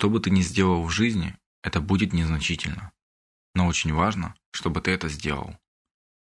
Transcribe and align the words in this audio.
что 0.00 0.08
бы 0.08 0.18
ты 0.18 0.30
ни 0.30 0.40
сделал 0.40 0.82
в 0.82 0.90
жизни, 0.90 1.36
это 1.62 1.82
будет 1.82 2.14
незначительно. 2.14 2.90
Но 3.54 3.66
очень 3.66 3.92
важно, 3.92 4.34
чтобы 4.50 4.80
ты 4.80 4.92
это 4.92 5.10
сделал. 5.10 5.54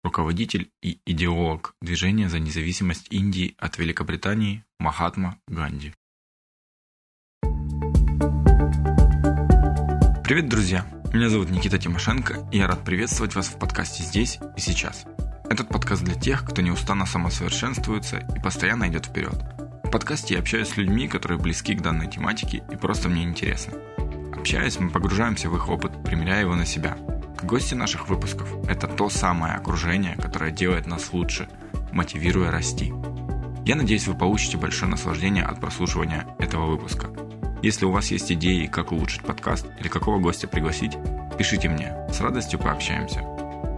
Руководитель 0.03 0.71
и 0.81 0.99
идеолог 1.05 1.75
движения 1.79 2.27
за 2.27 2.39
независимость 2.39 3.05
Индии 3.11 3.53
от 3.59 3.77
Великобритании 3.77 4.65
Махатма 4.79 5.37
Ганди. 5.47 5.93
Привет, 10.23 10.49
друзья! 10.49 10.83
Меня 11.13 11.29
зовут 11.29 11.51
Никита 11.51 11.77
Тимошенко, 11.77 12.49
и 12.51 12.57
я 12.57 12.65
рад 12.65 12.83
приветствовать 12.83 13.35
вас 13.35 13.49
в 13.49 13.59
подкасте 13.59 14.01
«Здесь 14.01 14.39
и 14.57 14.59
сейчас». 14.59 15.05
Этот 15.51 15.69
подкаст 15.69 16.03
для 16.03 16.15
тех, 16.15 16.43
кто 16.43 16.63
неустанно 16.63 17.05
самосовершенствуется 17.05 18.27
и 18.35 18.41
постоянно 18.41 18.89
идет 18.89 19.05
вперед. 19.05 19.66
В 19.87 19.89
подкасте 19.89 20.33
я 20.33 20.41
общаюсь 20.41 20.67
с 20.67 20.75
людьми, 20.75 21.07
которые 21.07 21.39
близки 21.39 21.73
к 21.73 21.81
данной 21.81 22.09
тематике 22.09 22.61
и 22.69 22.75
просто 22.75 23.07
мне 23.07 23.23
интересны. 23.23 23.75
Общаясь, 24.35 24.81
мы 24.81 24.89
погружаемся 24.89 25.49
в 25.49 25.55
их 25.55 25.69
опыт, 25.69 26.03
примеряя 26.03 26.41
его 26.41 26.55
на 26.55 26.65
себя. 26.65 26.97
Гости 27.41 27.73
наших 27.73 28.09
выпусков– 28.09 28.49
это 28.67 28.87
то 28.87 29.09
самое 29.09 29.53
окружение, 29.53 30.17
которое 30.17 30.51
делает 30.51 30.87
нас 30.87 31.13
лучше, 31.13 31.47
мотивируя 31.93 32.51
расти. 32.51 32.93
Я 33.65 33.75
надеюсь, 33.77 34.07
вы 34.07 34.13
получите 34.13 34.57
большое 34.57 34.91
наслаждение 34.91 35.45
от 35.45 35.61
прослушивания 35.61 36.27
этого 36.37 36.65
выпуска. 36.65 37.07
Если 37.63 37.85
у 37.85 37.91
вас 37.91 38.11
есть 38.11 38.29
идеи, 38.29 38.65
как 38.65 38.91
улучшить 38.91 39.21
подкаст 39.21 39.67
или 39.79 39.87
какого 39.87 40.19
гостя 40.19 40.49
пригласить, 40.49 40.97
пишите 41.37 41.69
мне, 41.69 41.95
с 42.11 42.19
радостью 42.19 42.59
пообщаемся. 42.59 43.21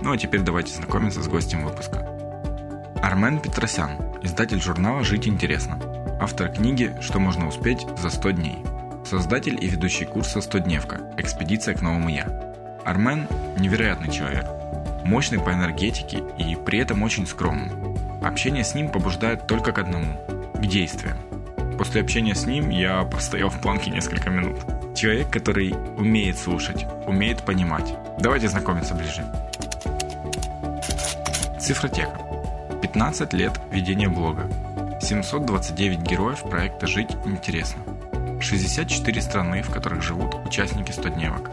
Ну 0.01 0.11
а 0.11 0.17
теперь 0.17 0.41
давайте 0.41 0.73
знакомиться 0.73 1.21
с 1.21 1.27
гостем 1.27 1.63
выпуска. 1.63 1.99
Армен 3.03 3.39
Петросян, 3.39 3.91
издатель 4.23 4.59
журнала 4.59 5.03
«Жить 5.03 5.27
интересно», 5.27 5.98
автор 6.19 6.49
книги 6.49 6.93
«Что 7.01 7.19
можно 7.19 7.47
успеть 7.47 7.85
за 7.97 8.09
100 8.09 8.31
дней», 8.31 8.57
создатель 9.05 9.57
и 9.59 9.67
ведущий 9.67 10.05
курса 10.05 10.39
«100-дневка. 10.39 11.13
Экспедиция 11.17 11.73
к 11.73 11.81
новому 11.81 12.09
я». 12.09 12.27
Армен– 12.85 13.27
невероятный 13.57 14.11
человек, 14.11 14.45
мощный 15.05 15.39
по 15.39 15.51
энергетике 15.51 16.21
и 16.37 16.55
при 16.55 16.79
этом 16.79 17.03
очень 17.03 17.25
скромный. 17.25 17.71
Общение 18.21 18.63
с 18.63 18.75
ним 18.75 18.89
побуждает 18.89 19.47
только 19.47 19.71
к 19.71 19.79
одному– 19.79 20.13
к 20.55 20.65
действиям. 20.65 21.17
После 21.77 22.01
общения 22.01 22.35
с 22.35 22.45
ним 22.45 22.69
я 22.69 23.03
простоял 23.03 23.49
в 23.49 23.61
планке 23.61 23.89
несколько 23.89 24.29
минут. 24.29 24.59
Человек, 24.95 25.29
который 25.29 25.73
умеет 25.97 26.37
слушать, 26.37 26.85
умеет 27.07 27.43
понимать. 27.43 27.95
Давайте 28.19 28.49
знакомиться 28.49 28.93
ближе. 28.93 29.23
Цифротека. 31.57 32.19
15 32.81 33.33
лет 33.33 33.53
ведения 33.71 34.09
блога. 34.09 34.49
729 35.01 36.01
героев 36.01 36.43
проекта 36.43 36.85
«Жить 36.87 37.15
интересно». 37.25 37.81
64 38.41 39.21
страны, 39.21 39.61
в 39.61 39.69
которых 39.71 40.01
живут 40.01 40.35
участники 40.45 40.91
100-дневок. 40.91 41.49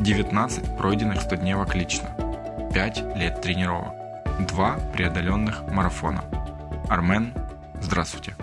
19 0.00 0.76
пройденных 0.76 1.18
100-дневок 1.24 1.74
лично. 1.74 2.08
5 2.72 3.16
лет 3.16 3.40
тренировок. 3.40 3.94
2 4.48 4.78
преодоленных 4.92 5.62
марафона. 5.70 6.24
Армен, 6.88 7.32
здравствуйте. 7.84 8.36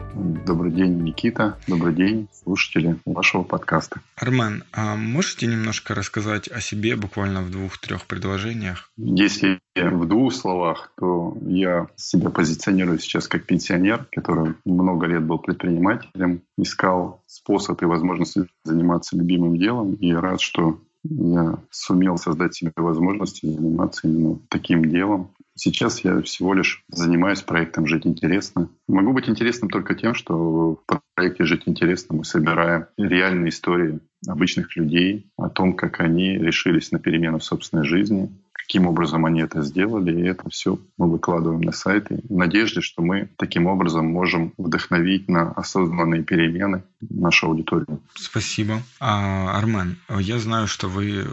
Добрый 0.46 0.72
день, 0.72 1.02
Никита. 1.02 1.58
Добрый 1.68 1.94
день, 1.94 2.28
слушатели 2.32 2.98
вашего 3.06 3.44
подкаста. 3.44 4.02
Армен, 4.16 4.64
а 4.72 4.96
можете 4.96 5.48
немножко 5.48 5.96
рассказать 5.96 6.48
о 6.48 6.62
себе 6.62 6.96
буквально 6.96 7.42
в 7.42 7.52
двух-трех 7.52 8.06
предложениях? 8.06 8.92
Если 8.98 9.60
в 9.76 10.08
двух 10.08 10.34
словах, 10.34 10.92
то 10.98 11.38
я 11.42 11.88
себя 11.96 12.30
позиционирую 12.30 13.00
сейчас 13.00 13.28
как 13.28 13.46
пенсионер, 13.46 14.06
который 14.12 14.54
много 14.66 15.08
лет 15.08 15.24
был 15.24 15.40
предпринимателем, 15.40 16.42
искал 16.58 17.24
способ 17.26 17.82
и 17.82 17.86
возможность 17.86 18.38
заниматься 18.64 19.18
любимым 19.18 19.58
делом, 19.58 19.96
и 19.96 20.14
рад, 20.14 20.40
что 20.40 20.80
я 21.04 21.58
сумел 21.72 22.18
создать 22.18 22.56
себе 22.56 22.72
возможность 22.76 23.42
заниматься 23.42 24.08
именно 24.08 24.40
таким 24.50 24.86
делом. 24.86 25.32
Сейчас 25.56 26.04
я 26.04 26.22
всего 26.22 26.54
лишь 26.54 26.84
занимаюсь 26.88 27.42
проектом 27.42 27.86
«Жить 27.86 28.08
интересно». 28.08 28.70
Могу 28.88 29.14
быть 29.14 29.30
интересным 29.30 29.70
только 29.70 29.96
тем, 29.96 30.14
что 30.14 30.82
в 30.88 31.02
проекте 31.16 31.44
«Жить 31.44 31.64
интересно» 31.66 32.18
мы 32.18 32.24
собираем 32.26 32.86
реальные 32.98 33.50
истории 33.50 34.00
обычных 34.28 34.76
людей 34.76 35.30
о 35.38 35.50
том, 35.50 35.76
как 35.76 36.00
они 36.00 36.38
решились 36.38 36.92
на 36.92 37.00
перемену 37.00 37.40
в 37.40 37.44
собственной 37.44 37.86
жизни, 37.86 38.32
каким 38.72 38.88
образом 38.88 39.26
они 39.26 39.42
это 39.42 39.64
сделали, 39.64 40.18
и 40.18 40.28
это 40.30 40.50
все 40.50 40.80
мы 40.98 41.12
выкладываем 41.12 41.60
на 41.60 41.74
сайты 41.74 42.22
в 42.30 42.38
надежде, 42.38 42.80
что 42.80 43.02
мы 43.02 43.28
таким 43.36 43.68
образом 43.68 44.06
можем 44.06 44.54
вдохновить 44.58 45.28
на 45.28 45.52
осознанные 45.52 46.24
перемены 46.24 46.82
нашу 47.02 47.48
аудиторию. 47.48 48.00
Спасибо. 48.16 48.82
А, 49.02 49.58
Армен, 49.58 49.98
я 50.08 50.40
знаю, 50.40 50.68
что 50.68 50.88
вы, 50.88 51.28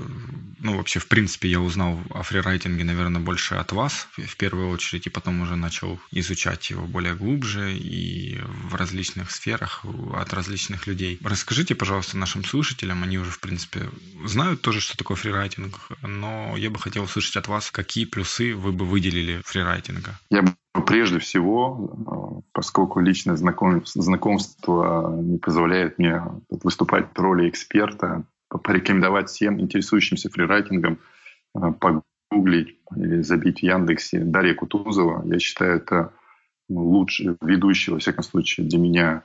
ну 0.58 0.78
вообще 0.78 0.98
в 0.98 1.06
принципе 1.06 1.48
я 1.48 1.60
узнал 1.60 2.00
о 2.10 2.24
фрирайтинге, 2.24 2.82
наверное, 2.82 3.20
больше 3.20 3.54
от 3.54 3.70
вас 3.70 4.08
в 4.16 4.36
первую 4.36 4.70
очередь, 4.70 5.06
и 5.06 5.10
потом 5.10 5.40
уже 5.40 5.54
начал 5.54 6.00
изучать 6.10 6.70
его 6.70 6.88
более 6.88 7.14
глубже 7.14 7.72
и 7.72 8.40
в 8.68 8.74
различных 8.74 9.30
сферах 9.30 9.84
от 10.12 10.32
различных 10.32 10.88
людей. 10.88 11.20
Расскажите, 11.22 11.76
пожалуйста, 11.76 12.18
нашим 12.18 12.42
слушателям, 12.42 13.04
они 13.04 13.16
уже 13.16 13.30
в 13.30 13.38
принципе 13.38 13.88
знают 14.24 14.60
тоже, 14.60 14.80
что 14.80 14.98
такое 14.98 15.16
фрирайтинг, 15.16 15.78
но 16.02 16.56
я 16.56 16.68
бы 16.70 16.80
хотел 16.80 17.04
услышать 17.04 17.27
от 17.36 17.48
вас, 17.48 17.70
какие 17.70 18.04
плюсы 18.04 18.54
вы 18.54 18.72
бы 18.72 18.84
выделили 18.84 19.40
фрирайтинга? 19.44 20.18
Я 20.30 20.42
бы 20.42 20.52
прежде 20.86 21.18
всего, 21.18 22.42
поскольку 22.52 23.00
личное 23.00 23.36
знакомство 23.36 25.16
не 25.20 25.38
позволяет 25.38 25.98
мне 25.98 26.22
выступать 26.48 27.08
в 27.14 27.20
роли 27.20 27.48
эксперта, 27.48 28.24
порекомендовать 28.48 29.28
всем 29.28 29.60
интересующимся 29.60 30.30
фрирайтингом 30.30 30.98
э, 31.54 31.72
погуглить 32.30 32.78
или 32.96 33.22
забить 33.22 33.60
в 33.60 33.62
Яндексе 33.62 34.20
Дарья 34.20 34.54
Кутузова. 34.54 35.22
Я 35.26 35.38
считаю, 35.38 35.76
это 35.76 36.12
лучший 36.68 37.36
ведущий, 37.42 37.90
во 37.90 37.98
всяком 37.98 38.24
случае, 38.24 38.66
для 38.66 38.78
меня 38.78 39.22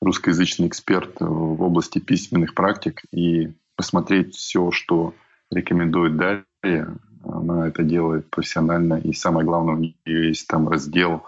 русскоязычный 0.00 0.68
эксперт 0.68 1.16
в 1.20 1.62
области 1.62 1.98
письменных 1.98 2.54
практик 2.54 3.02
и 3.12 3.52
посмотреть 3.76 4.34
все, 4.34 4.70
что 4.70 5.14
рекомендует 5.50 6.16
Дарья, 6.16 6.96
она 7.26 7.68
это 7.68 7.82
делает 7.82 8.30
профессионально. 8.30 8.94
И 8.94 9.12
самое 9.12 9.46
главное, 9.46 9.74
у 9.74 9.78
нее 9.78 10.28
есть 10.28 10.46
там 10.46 10.68
раздел 10.68 11.24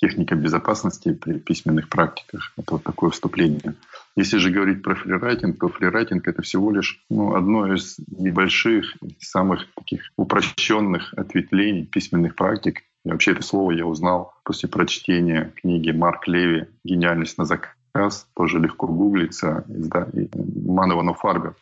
техника 0.00 0.34
безопасности 0.34 1.12
при 1.12 1.38
письменных 1.38 1.88
практиках. 1.88 2.52
Это 2.56 2.74
вот 2.74 2.84
такое 2.84 3.10
вступление. 3.10 3.74
Если 4.16 4.38
же 4.38 4.50
говорить 4.50 4.82
про 4.82 4.94
фрирайтинг, 4.94 5.58
то 5.60 5.68
фрирайтинг— 5.68 6.26
это 6.28 6.42
всего 6.42 6.70
лишь 6.70 7.04
ну, 7.10 7.34
одно 7.34 7.72
из 7.72 7.96
небольших, 8.08 8.96
самых 9.18 9.66
таких 9.74 10.10
упрощенных 10.16 11.12
ответвлений 11.14 11.84
письменных 11.84 12.34
практик. 12.34 12.80
И 13.04 13.10
вообще 13.10 13.32
это 13.32 13.42
слово 13.42 13.72
я 13.72 13.86
узнал 13.86 14.34
после 14.44 14.68
прочтения 14.68 15.52
книги 15.56 15.90
Марк 15.90 16.28
Леви 16.28 16.66
«Гениальность 16.84 17.38
на 17.38 17.44
заказ». 17.44 18.26
Тоже 18.34 18.58
легко 18.58 18.86
гуглится. 18.86 19.64
Да, 19.68 20.08
Манова 20.34 21.14
Фарго. 21.14 21.54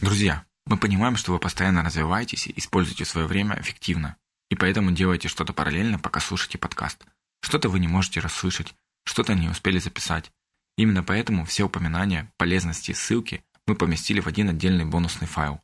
Друзья, 0.00 0.44
мы 0.70 0.76
понимаем, 0.76 1.16
что 1.16 1.32
вы 1.32 1.40
постоянно 1.40 1.82
развиваетесь 1.82 2.46
и 2.46 2.54
используете 2.56 3.04
свое 3.04 3.26
время 3.26 3.60
эффективно, 3.60 4.16
и 4.50 4.54
поэтому 4.54 4.92
делаете 4.92 5.26
что-то 5.26 5.52
параллельно, 5.52 5.98
пока 5.98 6.20
слушаете 6.20 6.58
подкаст. 6.58 7.04
Что-то 7.42 7.68
вы 7.68 7.80
не 7.80 7.88
можете 7.88 8.20
расслышать, 8.20 8.74
что-то 9.04 9.34
не 9.34 9.48
успели 9.48 9.80
записать. 9.80 10.30
Именно 10.76 11.02
поэтому 11.02 11.44
все 11.44 11.64
упоминания, 11.64 12.32
полезности 12.36 12.92
и 12.92 12.94
ссылки 12.94 13.42
мы 13.66 13.74
поместили 13.74 14.20
в 14.20 14.28
один 14.28 14.48
отдельный 14.48 14.84
бонусный 14.84 15.26
файл, 15.26 15.60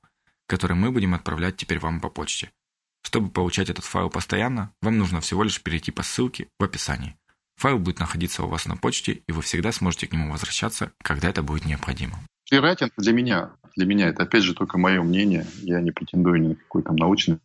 который 0.49 0.77
мы 0.77 0.91
будем 0.91 1.15
отправлять 1.15 1.57
теперь 1.57 1.79
вам 1.79 2.01
по 2.01 2.09
почте. 2.09 2.51
Чтобы 3.03 3.31
получать 3.31 3.71
этот 3.71 3.85
файл 3.85 4.11
постоянно, 4.11 4.73
вам 4.83 4.99
нужно 4.99 5.21
всего 5.21 5.45
лишь 5.45 5.63
перейти 5.63 5.93
по 5.93 6.03
ссылке 6.03 6.49
в 6.59 6.65
описании. 6.65 7.17
Файл 7.59 7.79
будет 7.79 8.01
находиться 8.01 8.43
у 8.43 8.49
вас 8.49 8.67
на 8.67 8.77
почте, 8.77 9.23
и 9.29 9.31
вы 9.31 9.43
всегда 9.43 9.71
сможете 9.71 10.09
к 10.09 10.13
нему 10.13 10.33
возвращаться, 10.33 10.91
когда 10.99 11.29
это 11.29 11.45
будет 11.45 11.65
необходимо. 11.65 12.19
Фрирайтинг 12.49 12.93
для 12.97 13.13
меня, 13.13 13.51
для 13.77 13.87
меня 13.87 14.09
это 14.09 14.23
опять 14.23 14.43
же 14.43 14.55
только 14.55 14.79
мое 14.79 15.03
мнение, 15.03 15.47
я 15.63 15.81
не 15.81 15.91
претендую 15.91 16.41
ни 16.41 16.49
на 16.49 16.55
какой 16.55 16.83
там 16.83 16.97
научный. 16.97 17.39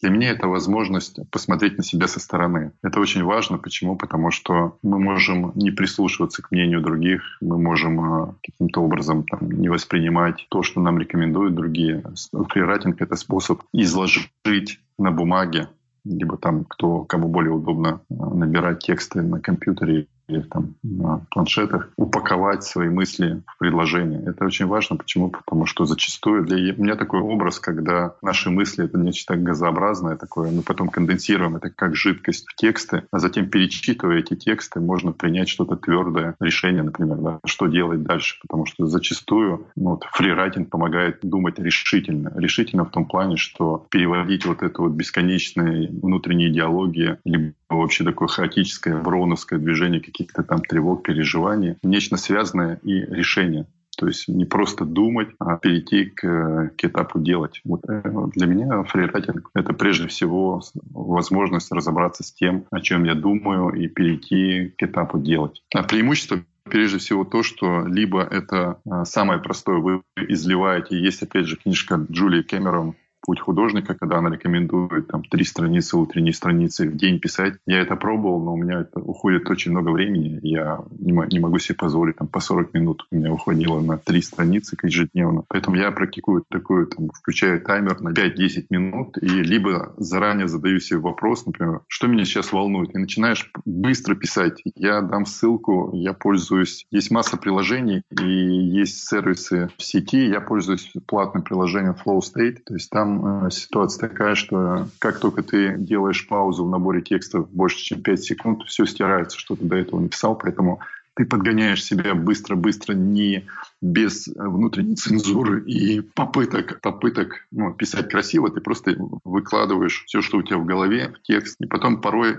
Для 0.00 0.08
меня 0.08 0.30
это 0.30 0.48
возможность 0.48 1.18
посмотреть 1.30 1.76
на 1.76 1.84
себя 1.84 2.08
со 2.08 2.20
стороны. 2.20 2.72
Это 2.82 3.00
очень 3.00 3.22
важно. 3.22 3.58
Почему? 3.58 3.96
Потому 3.96 4.30
что 4.30 4.78
мы 4.82 4.98
можем 4.98 5.52
не 5.54 5.70
прислушиваться 5.70 6.40
к 6.42 6.50
мнению 6.50 6.80
других, 6.80 7.22
мы 7.42 7.58
можем 7.58 8.00
а, 8.00 8.34
каким-то 8.42 8.80
образом 8.80 9.24
там, 9.24 9.50
не 9.50 9.68
воспринимать 9.68 10.46
то, 10.48 10.62
что 10.62 10.80
нам 10.80 10.98
рекомендуют 10.98 11.54
другие. 11.54 12.02
Фрирайтинг— 12.32 12.98
это 13.02 13.14
способ 13.16 13.60
изложить 13.74 14.80
на 14.98 15.10
бумаге 15.10 15.68
либо 16.04 16.38
там, 16.38 16.64
кто, 16.64 17.04
кому 17.04 17.28
более 17.28 17.52
удобно 17.52 18.00
а, 18.08 18.34
набирать 18.34 18.80
тексты 18.80 19.22
на 19.22 19.40
компьютере 19.40 20.06
или 20.30 20.42
там, 20.42 20.74
на 20.82 21.26
планшетах 21.30 21.90
упаковать 21.96 22.62
свои 22.64 22.88
мысли 22.88 23.42
в 23.46 23.58
предложение. 23.58 24.22
Это 24.26 24.44
очень 24.44 24.66
важно. 24.66 24.96
Почему? 24.96 25.30
Потому 25.30 25.66
что 25.66 25.84
зачастую 25.84 26.44
для 26.44 26.72
меня 26.72 26.96
такой 26.96 27.20
образ, 27.20 27.58
когда 27.58 28.14
наши 28.22 28.50
мысли— 28.50 28.84
это 28.86 28.98
нечто 28.98 29.36
газообразное 29.36 30.16
такое, 30.16 30.50
мы 30.50 30.62
потом 30.62 30.88
конденсируем 30.88 31.56
это 31.56 31.70
как 31.70 31.94
жидкость 31.94 32.46
в 32.48 32.54
тексты, 32.54 33.04
а 33.10 33.18
затем 33.18 33.48
перечитывая 33.48 34.18
эти 34.18 34.34
тексты, 34.36 34.80
можно 34.80 35.12
принять 35.12 35.48
что-то 35.48 35.76
твердое 35.76 36.34
решение, 36.40 36.82
например, 36.82 37.16
да, 37.18 37.40
что 37.44 37.66
делать 37.66 38.02
дальше. 38.02 38.38
Потому 38.42 38.66
что 38.66 38.86
зачастую 38.86 39.66
ну, 39.76 39.90
вот, 39.90 40.04
фрирайтинг 40.12 40.70
помогает 40.70 41.18
думать 41.22 41.58
решительно. 41.58 42.32
Решительно 42.36 42.84
в 42.84 42.90
том 42.90 43.06
плане, 43.06 43.36
что 43.36 43.86
переводить 43.90 44.46
вот 44.46 44.62
эту 44.62 44.82
вот 44.82 44.92
бесконечные 44.92 45.88
внутренние 45.90 46.50
идеологии, 46.50 47.18
либо 47.24 47.54
вообще 47.68 48.04
такое 48.04 48.28
хаотическое, 48.28 48.96
вроновское 48.96 49.58
движение 49.58 50.00
каких-то 50.20 50.42
там 50.42 50.60
тревог, 50.60 51.02
переживаний, 51.02 51.76
нечто 51.82 52.16
связанное 52.16 52.78
и 52.82 52.92
решение. 52.92 53.66
То 53.98 54.06
есть 54.06 54.28
не 54.28 54.44
просто 54.44 54.84
думать, 54.84 55.28
а 55.38 55.56
перейти 55.56 56.06
к, 56.06 56.72
к 56.76 56.84
этапу 56.84 57.18
делать. 57.18 57.60
Вот 57.64 57.82
э, 57.88 58.02
для 58.34 58.46
меня 58.46 58.82
фрирайтинг— 58.84 59.50
это 59.54 59.74
прежде 59.74 60.06
всего 60.06 60.62
возможность 60.90 61.70
разобраться 61.72 62.22
с 62.22 62.32
тем, 62.32 62.64
о 62.70 62.80
чем 62.80 63.04
я 63.04 63.14
думаю, 63.14 63.70
и 63.74 63.88
перейти 63.88 64.72
к 64.78 64.82
этапу 64.82 65.18
делать. 65.18 65.62
А 65.74 65.82
преимущество 65.82 66.38
прежде 66.64 66.98
всего 66.98 67.24
то, 67.24 67.42
что 67.42 67.84
либо 67.86 68.22
это 68.22 68.80
а, 68.88 69.04
самое 69.04 69.40
простое, 69.40 69.78
вы 69.78 70.02
изливаете, 70.16 70.98
есть 70.98 71.22
опять 71.22 71.46
же 71.46 71.56
книжка 71.56 71.96
Джулии 72.10 72.42
Кэмерон 72.42 72.94
путь 73.20 73.40
художника, 73.40 73.94
когда 73.94 74.18
она 74.18 74.30
рекомендует 74.30 75.08
там 75.08 75.22
три 75.24 75.44
страницы, 75.44 75.96
утренние 75.96 76.32
страницы 76.32 76.88
в 76.88 76.96
день 76.96 77.20
писать. 77.20 77.54
Я 77.66 77.80
это 77.80 77.96
пробовал, 77.96 78.42
но 78.42 78.54
у 78.54 78.56
меня 78.56 78.80
это 78.80 79.00
уходит 79.00 79.48
очень 79.50 79.70
много 79.70 79.90
времени. 79.90 80.38
Я 80.42 80.80
не, 80.98 81.12
не 81.12 81.38
могу 81.38 81.58
себе 81.58 81.76
позволить 81.76 82.16
там 82.16 82.28
по 82.28 82.40
40 82.40 82.74
минут. 82.74 83.06
У 83.10 83.16
меня 83.16 83.32
уходило 83.32 83.80
на 83.80 83.98
три 83.98 84.22
страницы 84.22 84.76
ежедневно. 84.82 85.44
Поэтому 85.48 85.76
я 85.76 85.90
практикую 85.90 86.44
такую, 86.48 86.86
там, 86.86 87.10
включаю 87.10 87.60
таймер 87.60 88.00
на 88.00 88.10
5-10 88.10 88.66
минут 88.70 89.18
и 89.20 89.28
либо 89.28 89.94
заранее 89.96 90.48
задаю 90.48 90.80
себе 90.80 91.00
вопрос, 91.00 91.46
например, 91.46 91.80
что 91.88 92.06
меня 92.06 92.24
сейчас 92.24 92.52
волнует. 92.52 92.94
И 92.94 92.98
начинаешь 92.98 93.50
быстро 93.64 94.14
писать. 94.14 94.62
Я 94.74 95.00
дам 95.02 95.26
ссылку, 95.26 95.90
я 95.94 96.12
пользуюсь... 96.12 96.86
Есть 96.90 97.10
масса 97.10 97.36
приложений 97.36 98.02
и 98.10 98.24
есть 98.24 99.06
сервисы 99.06 99.70
в 99.76 99.82
сети. 99.82 100.26
Я 100.26 100.40
пользуюсь 100.40 100.92
платным 101.06 101.42
приложением 101.42 101.94
Flow 101.94 102.20
State. 102.20 102.58
То 102.64 102.74
есть 102.74 102.90
там 102.90 103.09
там 103.10 103.46
э, 103.46 103.50
ситуация 103.50 104.08
такая, 104.08 104.34
что 104.34 104.88
как 104.98 105.18
только 105.18 105.42
ты 105.42 105.76
делаешь 105.76 106.26
паузу 106.28 106.64
в 106.64 106.70
наборе 106.70 107.02
текстов 107.02 107.50
больше, 107.50 107.78
чем 107.78 108.02
5 108.02 108.22
секунд, 108.22 108.62
все 108.66 108.86
стирается, 108.86 109.38
что 109.38 109.56
ты 109.56 109.64
до 109.64 109.76
этого 109.76 110.00
написал, 110.00 110.36
поэтому 110.36 110.80
ты 111.14 111.24
подгоняешь 111.24 111.84
себя 111.84 112.14
быстро-быстро, 112.14 112.94
не 112.94 113.46
без 113.80 114.28
внутренней 114.28 114.96
цензуры 114.96 115.64
и 115.64 116.00
попыток, 116.00 116.80
попыток 116.80 117.46
ну, 117.50 117.72
писать 117.72 118.10
красиво, 118.10 118.50
ты 118.50 118.60
просто 118.60 118.94
выкладываешь 119.24 120.04
все, 120.06 120.20
что 120.20 120.38
у 120.38 120.42
тебя 120.42 120.58
в 120.58 120.66
голове, 120.66 121.14
в 121.16 121.22
текст. 121.22 121.56
И 121.60 121.66
потом 121.66 122.00
порой 122.00 122.38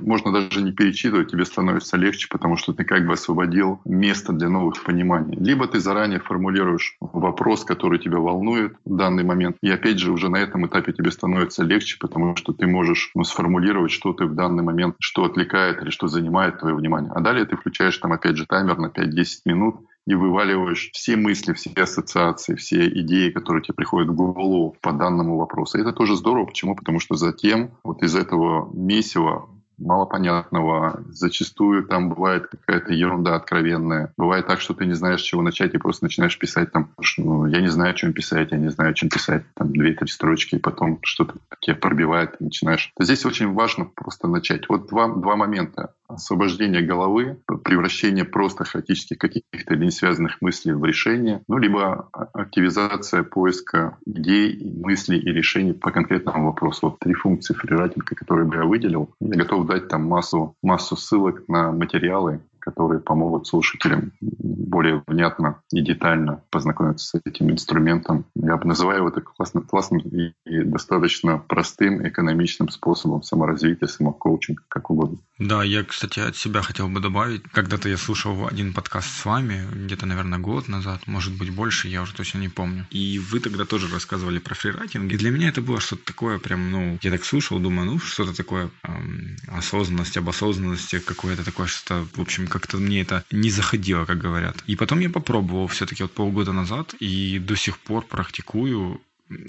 можно 0.00 0.32
даже 0.32 0.62
не 0.62 0.72
перечитывать, 0.72 1.30
тебе 1.30 1.44
становится 1.44 1.96
легче, 1.96 2.28
потому 2.30 2.56
что 2.56 2.72
ты 2.72 2.84
как 2.84 3.06
бы 3.06 3.14
освободил 3.14 3.80
место 3.84 4.32
для 4.32 4.48
новых 4.48 4.82
пониманий. 4.82 5.36
Либо 5.38 5.66
ты 5.66 5.80
заранее 5.80 6.20
формулируешь 6.20 6.96
вопрос, 7.00 7.64
который 7.64 7.98
тебя 7.98 8.18
волнует 8.18 8.74
в 8.84 8.96
данный 8.96 9.24
момент. 9.24 9.56
И 9.62 9.70
опять 9.70 9.98
же, 9.98 10.12
уже 10.12 10.28
на 10.28 10.36
этом 10.36 10.66
этапе 10.66 10.92
тебе 10.92 11.10
становится 11.10 11.62
легче, 11.62 11.96
потому 11.98 12.36
что 12.36 12.52
ты 12.52 12.66
можешь 12.66 13.10
ну, 13.14 13.24
сформулировать, 13.24 13.92
что 13.92 14.12
ты 14.12 14.26
в 14.26 14.34
данный 14.34 14.62
момент, 14.62 14.96
что 15.00 15.24
отвлекает 15.24 15.82
или 15.82 15.90
что 15.90 16.08
занимает 16.08 16.60
твое 16.60 16.74
внимание. 16.74 17.12
А 17.14 17.20
далее 17.20 17.46
ты 17.46 17.56
включаешь 17.56 17.96
там 17.98 18.12
опять 18.12 18.36
же 18.36 18.46
таймер 18.46 18.78
на 18.78 18.86
5-10 18.86 19.26
минут, 19.46 19.76
и 20.06 20.14
вываливаешь 20.14 20.90
все 20.92 21.16
мысли, 21.16 21.52
все 21.52 21.70
ассоциации, 21.76 22.54
все 22.54 22.88
идеи, 22.88 23.30
которые 23.30 23.62
тебе 23.62 23.74
приходят 23.74 24.08
в 24.10 24.14
голову 24.14 24.76
по 24.80 24.92
данному 24.92 25.36
вопросу. 25.36 25.78
И 25.78 25.80
это 25.80 25.92
тоже 25.92 26.16
здорово. 26.16 26.46
Почему? 26.46 26.74
Потому 26.74 27.00
что 27.00 27.14
затем 27.14 27.70
вот 27.84 28.02
из 28.02 28.14
этого 28.16 28.70
месива 28.74 29.48
малопонятного. 29.78 31.02
Зачастую 31.10 31.84
там 31.84 32.08
бывает 32.10 32.46
какая-то 32.46 32.92
ерунда 32.92 33.34
откровенная. 33.34 34.12
Бывает 34.16 34.46
так, 34.46 34.60
что 34.60 34.74
ты 34.74 34.86
не 34.86 34.94
знаешь, 34.94 35.20
с 35.20 35.24
чего 35.24 35.42
начать, 35.42 35.74
и 35.74 35.78
просто 35.78 36.04
начинаешь 36.04 36.38
писать 36.38 36.72
там, 36.72 36.90
ну, 37.18 37.46
я 37.46 37.60
не 37.60 37.68
знаю, 37.68 37.94
чем 37.94 38.12
писать, 38.12 38.52
я 38.52 38.58
не 38.58 38.68
знаю, 38.68 38.94
чем 38.94 39.08
писать, 39.08 39.44
там, 39.54 39.72
две-три 39.72 40.08
строчки, 40.08 40.56
и 40.56 40.60
потом 40.60 40.98
что-то 41.02 41.34
тебя 41.60 41.76
пробивает, 41.76 42.36
и 42.40 42.44
начинаешь. 42.44 42.92
Здесь 42.98 43.24
очень 43.26 43.52
важно 43.52 43.84
просто 43.84 44.28
начать. 44.28 44.68
Вот 44.68 44.88
два, 44.88 45.08
два 45.08 45.36
момента 45.36 45.94
освобождение 46.14 46.82
головы, 46.82 47.38
превращение 47.64 48.24
просто 48.24 48.64
хаотических 48.64 49.18
каких-то 49.18 49.74
или 49.74 49.84
не 49.84 49.90
связанных 49.90 50.40
мыслей 50.40 50.72
в 50.72 50.84
решение, 50.84 51.42
ну, 51.48 51.58
либо 51.58 52.08
активизация 52.32 53.22
поиска 53.22 53.96
идей, 54.06 54.72
мыслей 54.82 55.18
и 55.18 55.32
решений 55.32 55.72
по 55.72 55.90
конкретному 55.90 56.46
вопросу. 56.46 56.78
Вот 56.82 56.98
три 56.98 57.14
функции 57.14 57.54
фрирайтинга, 57.54 58.14
которые 58.14 58.46
бы 58.46 58.56
я 58.56 58.64
выделил. 58.64 59.10
Я 59.20 59.36
готов 59.36 59.66
дать 59.66 59.88
там 59.88 60.04
массу, 60.04 60.56
массу 60.62 60.96
ссылок 60.96 61.48
на 61.48 61.72
материалы, 61.72 62.40
которые 62.62 63.00
помогут 63.00 63.46
слушателям 63.46 64.12
более 64.20 65.02
внятно 65.06 65.60
и 65.72 65.82
детально 65.82 66.42
познакомиться 66.50 67.06
с 67.06 67.20
этим 67.24 67.50
инструментом. 67.50 68.24
Я 68.34 68.56
бы 68.56 68.66
называю 68.66 69.08
это 69.08 69.20
классным, 69.20 69.64
классным 69.64 70.00
и 70.00 70.32
достаточно 70.46 71.38
простым, 71.38 72.06
экономичным 72.06 72.68
способом 72.68 73.22
саморазвития, 73.22 73.88
самокоучинга, 73.88 74.62
как 74.68 74.90
угодно. 74.90 75.18
Да, 75.38 75.64
я, 75.64 75.82
кстати, 75.82 76.20
от 76.20 76.36
себя 76.36 76.62
хотел 76.62 76.88
бы 76.88 77.00
добавить. 77.00 77.42
Когда-то 77.52 77.88
я 77.88 77.96
слушал 77.96 78.46
один 78.46 78.72
подкаст 78.72 79.08
с 79.08 79.24
вами, 79.24 79.66
где-то, 79.72 80.06
наверное, 80.06 80.38
год 80.38 80.68
назад, 80.68 81.06
может 81.06 81.36
быть, 81.36 81.50
больше, 81.50 81.88
я 81.88 82.02
уже 82.02 82.14
точно 82.14 82.38
не 82.38 82.48
помню. 82.48 82.86
И 82.90 83.18
вы 83.18 83.40
тогда 83.40 83.64
тоже 83.64 83.92
рассказывали 83.92 84.38
про 84.38 84.54
фрирайтинг. 84.54 85.10
И 85.12 85.16
для 85.16 85.30
меня 85.30 85.48
это 85.48 85.60
было 85.60 85.80
что-то 85.80 86.04
такое 86.04 86.38
прям, 86.38 86.70
ну, 86.70 86.98
я 87.02 87.10
так 87.10 87.24
слушал, 87.24 87.58
думаю, 87.58 87.90
ну, 87.90 87.98
что-то 87.98 88.36
такое, 88.36 88.70
эм, 88.84 89.36
осознанность, 89.48 90.16
об 90.16 90.28
осознанности, 90.28 91.00
какое-то 91.00 91.44
такое 91.44 91.66
что-то, 91.66 92.06
в 92.14 92.20
общем, 92.20 92.46
как-то 92.52 92.76
мне 92.76 93.00
это 93.00 93.24
не 93.30 93.50
заходило, 93.50 94.04
как 94.04 94.18
говорят. 94.18 94.56
И 94.66 94.76
потом 94.76 95.00
я 95.00 95.10
попробовал 95.10 95.66
все-таки 95.68 96.02
вот 96.02 96.12
полгода 96.12 96.52
назад 96.52 96.94
и 97.00 97.38
до 97.38 97.56
сих 97.56 97.78
пор 97.78 98.06
практикую 98.06 99.00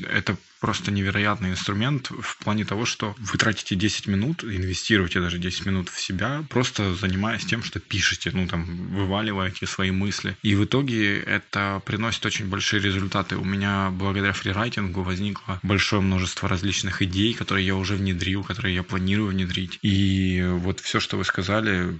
это 0.09 0.38
просто 0.59 0.91
невероятный 0.91 1.51
инструмент 1.51 2.09
в 2.09 2.38
плане 2.38 2.63
того, 2.63 2.85
что 2.85 3.15
вы 3.17 3.38
тратите 3.38 3.75
10 3.75 4.07
минут, 4.07 4.44
инвестируете 4.44 5.19
даже 5.19 5.38
10 5.38 5.65
минут 5.65 5.89
в 5.89 6.00
себя, 6.00 6.45
просто 6.50 6.95
занимаясь 6.95 7.45
тем, 7.45 7.63
что 7.63 7.79
пишете, 7.79 8.31
ну 8.33 8.47
там, 8.47 8.65
вываливаете 8.65 9.67
свои 9.67 9.91
мысли. 9.91 10.38
И 10.41 10.56
в 10.56 10.63
итоге 10.63 11.19
это 11.19 11.81
приносит 11.85 12.25
очень 12.25 12.47
большие 12.47 12.81
результаты. 12.81 13.35
У 13.35 13.44
меня 13.44 13.89
благодаря 13.91 14.31
фрирайтингу 14.31 15.03
возникло 15.03 15.59
большое 15.63 16.01
множество 16.01 16.47
различных 16.47 17.01
идей, 17.01 17.33
которые 17.33 17.67
я 17.67 17.75
уже 17.75 17.95
внедрил, 17.95 18.44
которые 18.44 18.75
я 18.75 18.83
планирую 18.83 19.31
внедрить. 19.31 19.79
И 19.81 20.45
вот 20.59 20.79
все, 20.79 21.01
что 21.01 21.17
вы 21.17 21.25
сказали, 21.25 21.99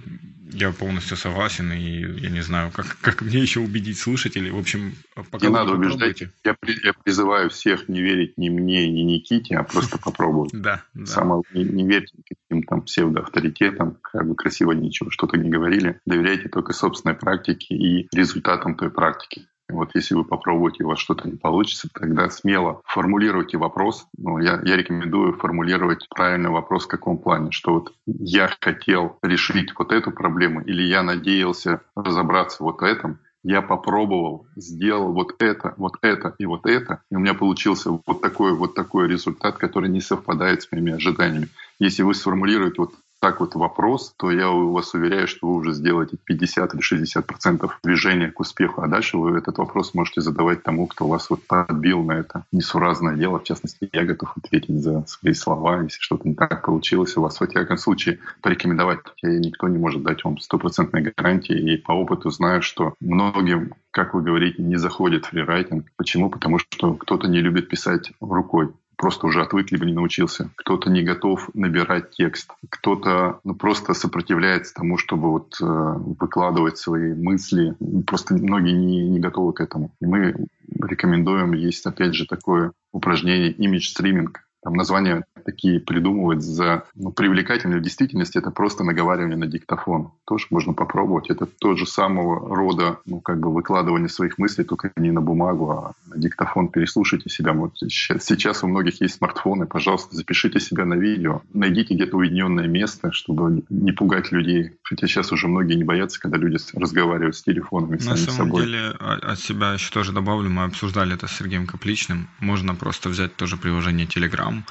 я 0.54 0.72
полностью 0.72 1.16
согласен, 1.16 1.72
и 1.72 2.20
я 2.20 2.30
не 2.30 2.40
знаю, 2.40 2.70
как, 2.72 2.96
как 3.00 3.22
мне 3.22 3.40
еще 3.40 3.60
убедить 3.60 3.98
слушателей. 3.98 4.50
В 4.50 4.58
общем, 4.58 4.94
пока 5.30 5.46
Не 5.46 5.52
надо 5.52 5.72
убеждать. 5.72 6.22
Я, 6.44 6.56
я 6.84 6.92
призываю 6.92 7.50
всех 7.50 7.88
не 7.88 8.00
верить 8.00 8.38
ни 8.38 8.48
мне, 8.48 8.88
ни 8.88 9.00
Никите, 9.00 9.56
а 9.56 9.64
просто 9.64 9.98
попробовать. 9.98 10.52
Да, 10.64 10.82
да. 10.94 11.06
Самое, 11.06 11.42
не, 11.52 11.64
не 11.64 11.86
верьте 11.86 12.14
каким 12.26 12.62
там 12.62 12.82
псевдоавторитетам, 12.82 13.98
как 14.00 14.26
бы 14.26 14.34
красиво 14.34 14.72
ничего, 14.72 15.10
что-то 15.10 15.36
не 15.36 15.50
говорили. 15.50 16.00
Доверяйте 16.06 16.48
только 16.48 16.72
собственной 16.72 17.14
практике 17.14 17.74
и 17.74 18.08
результатам 18.12 18.76
той 18.76 18.90
практики. 18.90 19.46
Вот 19.74 19.90
если 19.94 20.14
вы 20.14 20.24
попробуете, 20.24 20.84
у 20.84 20.88
вас 20.88 20.98
что-то 20.98 21.28
не 21.28 21.36
получится, 21.36 21.88
тогда 21.92 22.30
смело 22.30 22.80
формулируйте 22.84 23.58
вопрос. 23.58 24.06
Ну, 24.16 24.38
я, 24.38 24.60
я 24.64 24.76
рекомендую 24.76 25.34
формулировать 25.34 26.08
правильный 26.08 26.50
вопрос 26.50 26.84
в 26.84 26.88
каком 26.88 27.18
плане, 27.18 27.50
что 27.50 27.74
вот 27.74 27.92
я 28.06 28.50
хотел 28.60 29.18
решить 29.22 29.72
вот 29.78 29.92
эту 29.92 30.10
проблему 30.10 30.62
или 30.62 30.82
я 30.82 31.02
надеялся 31.02 31.80
разобраться 31.94 32.62
вот 32.62 32.80
в 32.80 32.84
этом, 32.84 33.18
я 33.44 33.60
попробовал, 33.60 34.46
сделал 34.56 35.12
вот 35.12 35.34
это, 35.38 35.74
вот 35.76 35.96
это 36.00 36.34
и 36.38 36.46
вот 36.46 36.66
это, 36.66 37.02
и 37.10 37.16
у 37.16 37.18
меня 37.18 37.34
получился 37.34 37.90
вот 37.90 38.20
такой 38.22 38.54
вот 38.56 38.74
такой 38.74 39.06
результат, 39.06 39.58
который 39.58 39.90
не 39.90 40.00
совпадает 40.00 40.62
с 40.62 40.72
моими 40.72 40.94
ожиданиями. 40.94 41.48
Если 41.78 42.02
вы 42.02 42.14
сформулируете 42.14 42.76
вот 42.78 42.94
так 43.24 43.40
вот 43.40 43.54
вопрос, 43.54 44.12
то 44.18 44.30
я 44.30 44.50
вас 44.50 44.92
уверяю, 44.92 45.26
что 45.26 45.46
вы 45.46 45.54
уже 45.54 45.72
сделаете 45.72 46.18
50 46.22 46.74
или 46.74 46.82
60 46.82 47.26
процентов 47.26 47.78
движения 47.82 48.30
к 48.30 48.38
успеху. 48.38 48.82
А 48.82 48.86
дальше 48.86 49.16
вы 49.16 49.38
этот 49.38 49.56
вопрос 49.56 49.94
можете 49.94 50.20
задавать 50.20 50.62
тому, 50.62 50.86
кто 50.86 51.08
вас 51.08 51.30
вот 51.30 51.40
подбил 51.46 52.02
на 52.02 52.12
это 52.12 52.44
несуразное 52.52 53.16
дело. 53.16 53.38
В 53.38 53.44
частности, 53.44 53.88
я 53.94 54.04
готов 54.04 54.36
ответить 54.36 54.78
за 54.78 55.06
свои 55.06 55.32
слова, 55.32 55.80
если 55.80 56.00
что-то 56.00 56.28
не 56.28 56.34
так 56.34 56.66
получилось 56.66 57.16
у 57.16 57.22
вас. 57.22 57.40
В 57.40 57.46
всяком 57.46 57.78
случае, 57.78 58.18
порекомендовать 58.42 58.98
никто 59.22 59.68
не 59.68 59.78
может 59.78 60.02
дать 60.02 60.22
вам 60.22 60.38
стопроцентной 60.38 61.10
гарантии. 61.16 61.56
И 61.56 61.78
по 61.78 61.92
опыту 61.92 62.28
знаю, 62.28 62.60
что 62.60 62.92
многим 63.00 63.72
как 63.94 64.12
вы 64.12 64.22
говорите, 64.22 64.60
не 64.60 64.76
заходит 64.76 65.26
фрирайтинг. 65.26 65.86
Почему? 65.96 66.28
Потому 66.28 66.58
что 66.58 66.94
кто-то 66.94 67.28
не 67.28 67.40
любит 67.40 67.68
писать 67.68 68.10
рукой. 68.20 68.72
Просто 68.96 69.26
уже 69.26 69.42
отвык, 69.42 69.70
либо 69.70 69.84
не 69.84 69.92
научился. 69.92 70.50
Кто-то 70.56 70.90
не 70.90 71.02
готов 71.02 71.50
набирать 71.54 72.10
текст. 72.10 72.50
Кто-то 72.70 73.40
ну, 73.44 73.54
просто 73.54 73.94
сопротивляется 73.94 74.74
тому, 74.74 74.98
чтобы 74.98 75.30
вот, 75.30 75.56
э, 75.60 75.64
выкладывать 75.64 76.78
свои 76.78 77.14
мысли. 77.14 77.74
Просто 78.06 78.34
многие 78.34 78.72
не, 78.72 79.08
не 79.08 79.20
готовы 79.20 79.52
к 79.52 79.60
этому. 79.60 79.92
И 80.00 80.06
мы 80.06 80.34
рекомендуем, 80.80 81.52
есть 81.52 81.86
опять 81.86 82.14
же 82.14 82.26
такое 82.26 82.72
упражнение 82.92 83.50
имидж-стриминг. 83.52 84.40
Там 84.62 84.74
названия 84.74 85.24
такие 85.44 85.80
придумывать 85.80 86.42
за 86.42 86.84
ну, 86.94 87.10
привлекательные. 87.10 87.78
В 87.78 87.82
действительности 87.82 88.38
это 88.38 88.50
просто 88.50 88.84
наговаривание 88.84 89.36
на 89.36 89.46
диктофон. 89.46 90.10
Тоже 90.24 90.46
можно 90.50 90.72
попробовать. 90.72 91.30
Это 91.30 91.46
тот 91.46 91.78
же 91.78 91.86
самого 91.86 92.54
рода 92.54 92.98
ну, 93.06 93.20
как 93.20 93.40
бы 93.40 93.52
выкладывание 93.52 94.08
своих 94.08 94.38
мыслей, 94.38 94.64
только 94.64 94.90
не 94.96 95.10
на 95.10 95.20
бумагу, 95.20 95.70
а 95.70 95.92
на 96.06 96.18
диктофон. 96.18 96.68
Переслушайте 96.68 97.30
себя. 97.30 97.52
Вот 97.52 97.74
сейчас 97.78 98.64
у 98.64 98.68
многих 98.68 99.00
есть 99.00 99.16
смартфоны. 99.16 99.66
Пожалуйста, 99.66 100.16
запишите 100.16 100.60
себя 100.60 100.84
на 100.84 100.94
видео. 100.94 101.42
Найдите 101.52 101.94
где-то 101.94 102.16
уединенное 102.16 102.66
место, 102.66 103.12
чтобы 103.12 103.62
не 103.68 103.92
пугать 103.92 104.32
людей. 104.32 104.72
Хотя 104.82 105.06
сейчас 105.06 105.32
уже 105.32 105.48
многие 105.48 105.74
не 105.74 105.84
боятся, 105.84 106.20
когда 106.20 106.38
люди 106.38 106.58
разговаривают 106.74 107.36
с 107.36 107.42
телефонами 107.42 107.96
На 107.96 108.16
самом 108.16 108.48
собой. 108.48 108.62
деле, 108.62 108.94
а, 108.98 109.14
от 109.32 109.38
себя 109.38 109.74
еще 109.74 109.90
тоже 109.90 110.12
добавлю, 110.12 110.50
мы 110.50 110.64
обсуждали 110.64 111.14
это 111.14 111.26
с 111.26 111.36
Сергеем 111.36 111.66
Капличным. 111.66 112.28
Можно 112.40 112.74
просто 112.74 113.08
взять 113.08 113.36
тоже 113.36 113.56
приложение 113.56 114.06
Telegram, 114.06 114.62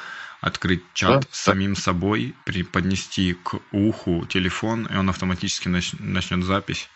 открыть 0.44 0.84
чат 0.94 1.22
да? 1.22 1.28
с 1.32 1.40
самим 1.40 1.76
собой, 1.76 2.36
поднести 2.64 3.34
к 3.34 3.60
уху 3.72 4.26
телефон, 4.26 4.86
и 4.88 4.96
он 4.96 5.10
автоматически 5.10 5.70
начнет 5.70 6.44
запись. 6.44 6.90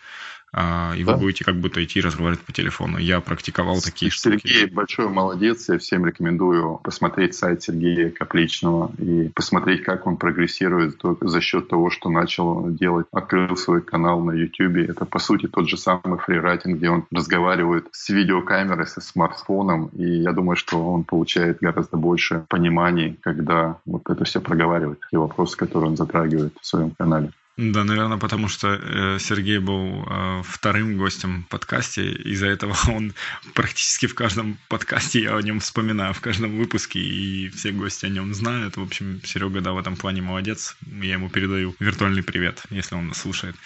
А, 0.52 0.94
и 0.96 1.04
да? 1.04 1.12
вы 1.12 1.18
будете 1.18 1.44
как 1.44 1.56
будто 1.56 1.82
идти 1.84 2.00
разговаривать 2.00 2.40
по 2.40 2.52
телефону. 2.52 2.98
Я 2.98 3.20
практиковал 3.20 3.80
такие 3.80 4.10
Сергей 4.10 4.38
штуки. 4.38 4.52
Сергей 4.52 4.74
большой 4.74 5.08
молодец. 5.08 5.68
Я 5.68 5.78
всем 5.78 6.06
рекомендую 6.06 6.78
посмотреть 6.78 7.34
сайт 7.34 7.62
Сергея 7.62 8.10
Капличного 8.10 8.90
и 8.98 9.28
посмотреть, 9.28 9.82
как 9.82 10.06
он 10.06 10.16
прогрессирует 10.16 11.00
за 11.20 11.40
счет 11.40 11.68
того, 11.68 11.90
что 11.90 12.08
начал 12.08 12.70
делать. 12.70 13.06
Открыл 13.12 13.56
свой 13.56 13.82
канал 13.82 14.20
на 14.20 14.32
YouTube. 14.32 14.88
Это, 14.88 15.04
по 15.04 15.18
сути, 15.18 15.46
тот 15.46 15.68
же 15.68 15.76
самый 15.76 16.18
фрирайтинг, 16.18 16.78
где 16.78 16.88
он 16.90 17.04
разговаривает 17.10 17.86
с 17.92 18.08
видеокамерой, 18.08 18.86
со 18.86 19.00
смартфоном. 19.00 19.88
И 19.88 20.04
я 20.04 20.32
думаю, 20.32 20.56
что 20.56 20.92
он 20.92 21.04
получает 21.04 21.58
гораздо 21.60 21.96
больше 21.96 22.44
пониманий, 22.48 23.18
когда 23.22 23.78
вот 23.84 24.08
это 24.08 24.24
все 24.24 24.40
проговаривает, 24.40 25.00
те 25.10 25.18
вопросы, 25.18 25.56
которые 25.56 25.90
он 25.90 25.96
затрагивает 25.96 26.54
в 26.60 26.66
своем 26.66 26.90
канале. 26.92 27.32
Да, 27.58 27.82
наверное, 27.82 28.18
потому 28.18 28.46
что 28.46 28.68
э, 28.68 29.18
Сергей 29.18 29.58
был 29.58 30.06
э, 30.08 30.42
вторым 30.46 30.96
гостем 30.96 31.42
в 31.42 31.48
подкасте. 31.48 32.08
Из-за 32.08 32.46
этого 32.46 32.76
он 32.88 33.14
практически 33.52 34.06
в 34.06 34.14
каждом 34.14 34.58
подкасте 34.68 35.22
я 35.22 35.36
о 35.36 35.42
нем 35.42 35.58
вспоминаю, 35.58 36.14
в 36.14 36.20
каждом 36.20 36.56
выпуске, 36.56 37.00
и 37.00 37.48
все 37.48 37.72
гости 37.72 38.06
о 38.06 38.10
нем 38.10 38.32
знают. 38.32 38.76
В 38.76 38.82
общем, 38.82 39.20
Серега, 39.24 39.60
да, 39.60 39.72
в 39.72 39.78
этом 39.78 39.96
плане 39.96 40.22
молодец. 40.22 40.76
Я 40.86 41.14
ему 41.14 41.30
передаю 41.30 41.74
виртуальный 41.80 42.22
привет, 42.22 42.62
если 42.70 42.94
он 42.94 43.08
нас 43.08 43.22
слушает. 43.22 43.56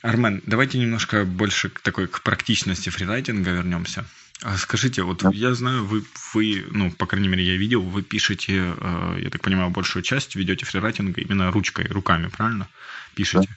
Армен, 0.00 0.40
давайте 0.46 0.78
немножко 0.78 1.26
больше 1.26 1.68
к 1.68 1.80
такой 1.80 2.06
к 2.06 2.22
практичности 2.22 2.88
фрирайтинга 2.88 3.50
вернемся. 3.50 4.06
А 4.42 4.56
скажите, 4.56 5.02
вот 5.02 5.18
да. 5.22 5.30
я 5.34 5.54
знаю, 5.54 5.84
вы, 5.84 6.04
вы, 6.32 6.64
ну, 6.70 6.90
по 6.90 7.06
крайней 7.06 7.28
мере, 7.28 7.44
я 7.44 7.56
видел, 7.56 7.82
вы 7.82 8.02
пишете, 8.02 8.74
э, 8.78 9.18
я 9.22 9.28
так 9.28 9.42
понимаю, 9.42 9.70
большую 9.70 10.02
часть 10.02 10.36
ведете 10.36 10.64
фрирайтинга 10.64 11.20
именно 11.20 11.50
ручкой, 11.50 11.86
руками, 11.86 12.28
правильно? 12.28 12.68
Пишете. 13.16 13.48
Да. 13.48 13.56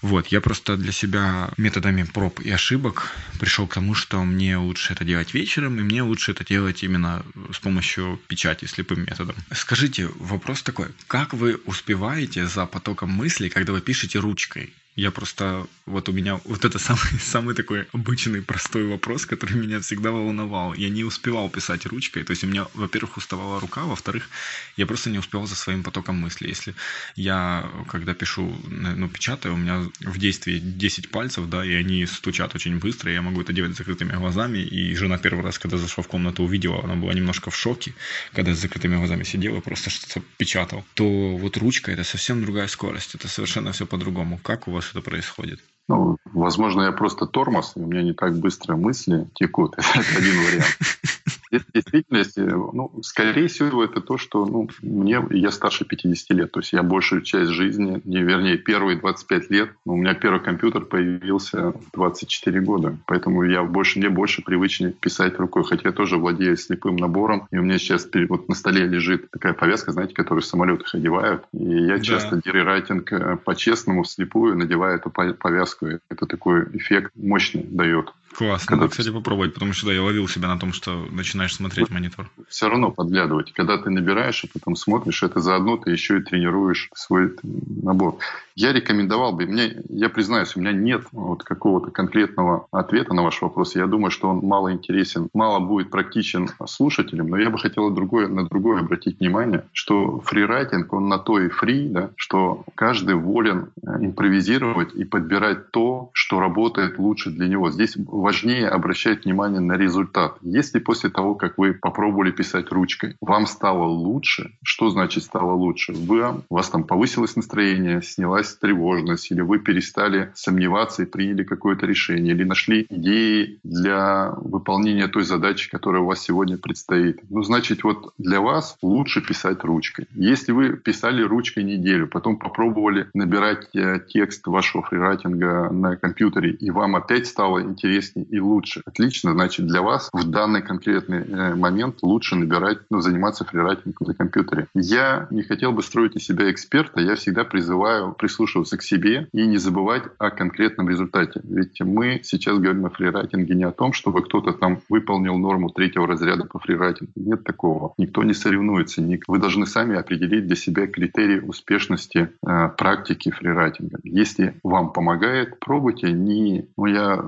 Вот, 0.00 0.28
я 0.28 0.40
просто 0.40 0.76
для 0.78 0.90
себя 0.90 1.50
методами 1.58 2.02
проб 2.02 2.40
и 2.40 2.50
ошибок 2.50 3.12
пришел 3.38 3.66
к 3.66 3.74
тому, 3.74 3.94
что 3.94 4.24
мне 4.24 4.56
лучше 4.56 4.94
это 4.94 5.04
делать 5.04 5.34
вечером, 5.34 5.78
и 5.78 5.82
мне 5.82 6.02
лучше 6.02 6.32
это 6.32 6.44
делать 6.44 6.82
именно 6.82 7.22
с 7.52 7.58
помощью 7.58 8.18
печати, 8.26 8.64
слепым 8.64 9.00
методом. 9.00 9.36
Скажите, 9.52 10.08
вопрос 10.16 10.62
такой, 10.62 10.88
как 11.08 11.34
вы 11.34 11.60
успеваете 11.66 12.46
за 12.46 12.64
потоком 12.64 13.10
мыслей, 13.10 13.50
когда 13.50 13.72
вы 13.72 13.82
пишете 13.82 14.18
ручкой? 14.18 14.72
Я 14.96 15.10
просто, 15.10 15.66
вот 15.84 16.08
у 16.08 16.12
меня 16.12 16.40
вот 16.44 16.64
это 16.64 16.78
самый, 16.78 17.20
самый 17.20 17.54
такой 17.54 17.86
обычный 17.92 18.40
простой 18.40 18.86
вопрос, 18.86 19.26
который 19.26 19.54
меня 19.54 19.78
всегда 19.80 20.10
волновал. 20.10 20.72
Я 20.72 20.88
не 20.88 21.04
успевал 21.04 21.50
писать 21.50 21.84
ручкой, 21.84 22.24
то 22.24 22.30
есть 22.30 22.44
у 22.44 22.46
меня, 22.46 22.66
во-первых, 22.72 23.18
уставала 23.18 23.60
рука, 23.60 23.84
во-вторых, 23.84 24.30
я 24.78 24.86
просто 24.86 25.10
не 25.10 25.18
успевал 25.18 25.46
за 25.46 25.54
своим 25.54 25.82
потоком 25.82 26.16
мысли. 26.16 26.48
Если 26.48 26.74
я, 27.14 27.70
когда 27.88 28.14
пишу, 28.14 28.58
ну, 28.68 29.08
печатаю, 29.08 29.54
у 29.54 29.58
меня 29.58 29.84
в 30.00 30.18
действии 30.18 30.58
10 30.58 31.10
пальцев, 31.10 31.46
да, 31.50 31.62
и 31.62 31.74
они 31.74 32.06
стучат 32.06 32.54
очень 32.54 32.78
быстро, 32.78 33.12
я 33.12 33.20
могу 33.20 33.42
это 33.42 33.52
делать 33.52 33.74
с 33.74 33.78
закрытыми 33.78 34.16
глазами, 34.16 34.58
и 34.58 34.94
жена 34.94 35.18
первый 35.18 35.44
раз, 35.44 35.58
когда 35.58 35.76
зашла 35.76 36.04
в 36.04 36.08
комнату, 36.08 36.42
увидела, 36.42 36.82
она 36.82 36.94
была 36.94 37.12
немножко 37.12 37.50
в 37.50 37.56
шоке, 37.56 37.94
когда 38.32 38.54
с 38.54 38.58
закрытыми 38.58 38.96
глазами 38.96 39.24
сидела, 39.24 39.60
просто 39.60 39.90
что-то 39.90 40.22
печатал, 40.38 40.86
то 40.94 41.36
вот 41.36 41.58
ручка 41.58 41.92
это 41.92 42.02
совсем 42.02 42.40
другая 42.42 42.68
скорость, 42.68 43.14
это 43.14 43.28
совершенно 43.28 43.72
все 43.72 43.84
по-другому. 43.84 44.38
Как 44.38 44.68
у 44.68 44.70
вас 44.70 44.85
это 44.90 45.00
происходит? 45.00 45.60
Ну, 45.88 46.16
возможно, 46.32 46.82
я 46.82 46.92
просто 46.92 47.26
тормоз, 47.26 47.72
и 47.76 47.80
у 47.80 47.86
меня 47.86 48.02
не 48.02 48.12
так 48.12 48.36
быстро 48.38 48.76
мысли 48.76 49.28
текут. 49.34 49.74
Это 49.78 50.18
один 50.18 50.44
вариант. 50.44 50.78
В 51.64 51.72
действительности, 51.72 52.40
ну, 52.40 52.90
скорее 53.02 53.48
всего, 53.48 53.84
это 53.84 54.00
то, 54.00 54.18
что 54.18 54.44
ну, 54.44 54.68
мне, 54.82 55.22
я 55.30 55.50
старше 55.50 55.84
50 55.84 56.36
лет, 56.36 56.52
то 56.52 56.60
есть 56.60 56.72
я 56.72 56.82
большую 56.82 57.22
часть 57.22 57.50
жизни, 57.50 58.00
не, 58.04 58.22
вернее, 58.22 58.58
первые 58.58 58.98
25 58.98 59.50
лет, 59.50 59.70
ну, 59.84 59.94
у 59.94 59.96
меня 59.96 60.14
первый 60.14 60.40
компьютер 60.40 60.84
появился 60.84 61.72
в 61.72 61.90
24 61.94 62.60
года, 62.60 62.96
поэтому 63.06 63.42
я 63.44 63.62
больше, 63.62 63.98
мне 63.98 64.08
больше 64.08 64.42
привычнее 64.42 64.92
писать 64.92 65.38
рукой, 65.38 65.64
хотя 65.64 65.88
я 65.88 65.92
тоже 65.92 66.16
владею 66.16 66.56
слепым 66.56 66.96
набором, 66.96 67.46
и 67.50 67.58
у 67.58 67.62
меня 67.62 67.78
сейчас 67.78 68.08
вот 68.28 68.48
на 68.48 68.54
столе 68.54 68.86
лежит 68.86 69.30
такая 69.30 69.52
повязка, 69.52 69.92
знаете, 69.92 70.14
которую 70.14 70.42
в 70.42 70.46
самолетах 70.46 70.94
одевают, 70.94 71.44
и 71.52 71.64
я 71.64 71.96
да. 71.96 72.02
часто 72.02 72.40
райтинг 72.44 73.12
э, 73.12 73.36
по-честному, 73.36 74.02
вслепую 74.02 74.56
надеваю 74.56 74.98
эту 74.98 75.10
повязку, 75.10 75.86
это 76.08 76.26
такой 76.26 76.64
эффект 76.76 77.12
мощный 77.14 77.62
дает. 77.62 78.12
Класс. 78.34 78.64
Когда 78.66 78.88
кстати, 78.88 79.10
попробовать, 79.10 79.54
потому 79.54 79.72
что 79.72 79.86
да, 79.86 79.92
я 79.92 80.02
ловил 80.02 80.28
себя 80.28 80.48
на 80.48 80.58
том, 80.58 80.72
что 80.72 81.06
начинаешь 81.10 81.54
смотреть 81.54 81.90
монитор. 81.90 82.30
Все 82.48 82.68
равно 82.68 82.90
подглядывать. 82.90 83.52
Когда 83.52 83.78
ты 83.78 83.90
набираешь 83.90 84.44
и 84.44 84.48
потом 84.48 84.76
смотришь, 84.76 85.22
это 85.22 85.40
заодно 85.40 85.78
ты 85.78 85.90
еще 85.90 86.18
и 86.18 86.22
тренируешь 86.22 86.90
свой 86.94 87.34
набор. 87.42 88.18
Я 88.54 88.72
рекомендовал 88.72 89.32
бы, 89.32 89.44
мне, 89.44 89.82
я 89.90 90.08
признаюсь, 90.08 90.56
у 90.56 90.60
меня 90.60 90.72
нет 90.72 91.04
вот 91.12 91.44
какого-то 91.44 91.90
конкретного 91.90 92.66
ответа 92.72 93.12
на 93.12 93.22
ваш 93.22 93.42
вопрос. 93.42 93.76
Я 93.76 93.86
думаю, 93.86 94.10
что 94.10 94.30
он 94.30 94.38
мало 94.38 94.72
интересен, 94.72 95.28
мало 95.34 95.60
будет 95.60 95.90
практичен 95.90 96.48
слушателям, 96.66 97.28
но 97.28 97.36
я 97.36 97.50
бы 97.50 97.58
хотел 97.58 97.90
другое, 97.90 98.28
на 98.28 98.46
другое 98.46 98.80
обратить 98.80 99.20
внимание, 99.20 99.64
что 99.72 100.20
фрирайтинг, 100.20 100.90
он 100.94 101.08
на 101.08 101.18
то 101.18 101.38
и 101.38 101.50
фри, 101.50 101.88
да, 101.88 102.10
что 102.16 102.64
каждый 102.74 103.14
волен 103.14 103.68
э, 103.82 103.96
импровизировать 104.00 104.94
и 104.94 105.04
подбирать 105.04 105.70
то, 105.70 106.08
что 106.14 106.40
работает 106.40 106.98
лучше 106.98 107.30
для 107.30 107.48
него. 107.48 107.70
Здесь 107.70 107.94
важнее 108.20 108.68
обращать 108.68 109.24
внимание 109.24 109.60
на 109.60 109.74
результат. 109.74 110.38
Если 110.42 110.78
после 110.78 111.10
того, 111.10 111.34
как 111.34 111.58
вы 111.58 111.74
попробовали 111.74 112.30
писать 112.30 112.70
ручкой, 112.70 113.16
вам 113.20 113.46
стало 113.46 113.84
лучше, 113.84 114.52
что 114.64 114.90
значит 114.90 115.24
стало 115.24 115.52
лучше? 115.52 115.92
Вы, 115.92 116.42
у 116.48 116.54
вас 116.54 116.70
там 116.70 116.84
повысилось 116.84 117.36
настроение, 117.36 118.02
снялась 118.02 118.56
тревожность, 118.56 119.30
или 119.30 119.40
вы 119.40 119.58
перестали 119.58 120.30
сомневаться 120.34 121.02
и 121.02 121.06
приняли 121.06 121.44
какое-то 121.44 121.86
решение, 121.86 122.34
или 122.34 122.44
нашли 122.44 122.86
идеи 122.88 123.58
для 123.62 124.32
выполнения 124.36 125.08
той 125.08 125.24
задачи, 125.24 125.70
которая 125.70 126.02
у 126.02 126.06
вас 126.06 126.20
сегодня 126.20 126.56
предстоит. 126.56 127.20
Ну, 127.28 127.42
значит, 127.42 127.84
вот 127.84 128.12
для 128.18 128.40
вас 128.40 128.78
лучше 128.82 129.20
писать 129.20 129.62
ручкой. 129.64 130.06
Если 130.14 130.52
вы 130.52 130.76
писали 130.76 131.22
ручкой 131.22 131.64
неделю, 131.64 132.08
потом 132.08 132.38
попробовали 132.38 133.08
набирать 133.14 133.68
э, 133.74 134.00
текст 134.08 134.46
вашего 134.46 134.82
фрирайтинга 134.82 135.70
на 135.70 135.96
компьютере, 135.96 136.52
и 136.52 136.70
вам 136.70 136.96
опять 136.96 137.26
стало 137.26 137.62
интереснее 137.62 138.05
интереснее 138.06 138.26
и 138.26 138.40
лучше. 138.40 138.82
Отлично, 138.84 139.32
значит, 139.32 139.66
для 139.66 139.82
вас 139.82 140.08
в 140.12 140.30
данный 140.30 140.62
конкретный 140.62 141.22
э, 141.22 141.54
момент 141.54 141.98
лучше 142.02 142.36
набирать, 142.36 142.78
ну, 142.90 143.00
заниматься 143.00 143.44
фрирайтингом 143.44 144.08
на 144.08 144.14
компьютере. 144.14 144.66
Я 144.74 145.26
не 145.30 145.42
хотел 145.42 145.72
бы 145.72 145.82
строить 145.82 146.16
из 146.16 146.24
себя 146.24 146.50
эксперта, 146.50 147.00
я 147.00 147.14
всегда 147.14 147.44
призываю 147.44 148.12
прислушиваться 148.12 148.76
к 148.76 148.82
себе 148.82 149.28
и 149.32 149.46
не 149.46 149.58
забывать 149.58 150.04
о 150.18 150.30
конкретном 150.30 150.88
результате. 150.88 151.40
Ведь 151.44 151.80
мы 151.80 152.20
сейчас 152.22 152.58
говорим 152.58 152.86
о 152.86 152.90
фрирайтинге 152.90 153.54
не 153.54 153.64
о 153.64 153.72
том, 153.72 153.92
чтобы 153.92 154.22
кто-то 154.22 154.52
там 154.52 154.80
выполнил 154.88 155.36
норму 155.36 155.70
третьего 155.70 156.06
разряда 156.06 156.44
по 156.44 156.58
фрирайтингу. 156.58 157.12
Нет 157.16 157.44
такого. 157.44 157.94
Никто 157.98 158.22
не 158.22 158.34
соревнуется. 158.34 159.02
Вы 159.28 159.38
должны 159.38 159.66
сами 159.66 159.96
определить 159.96 160.46
для 160.46 160.56
себя 160.56 160.86
критерии 160.86 161.40
успешности 161.40 162.28
э, 162.46 162.68
практики 162.76 163.30
фрирайтинга. 163.30 163.98
Если 164.04 164.54
вам 164.62 164.92
помогает, 164.92 165.58
пробуйте. 165.60 166.12
Не, 166.12 166.68
ну, 166.76 166.86
я 166.86 167.26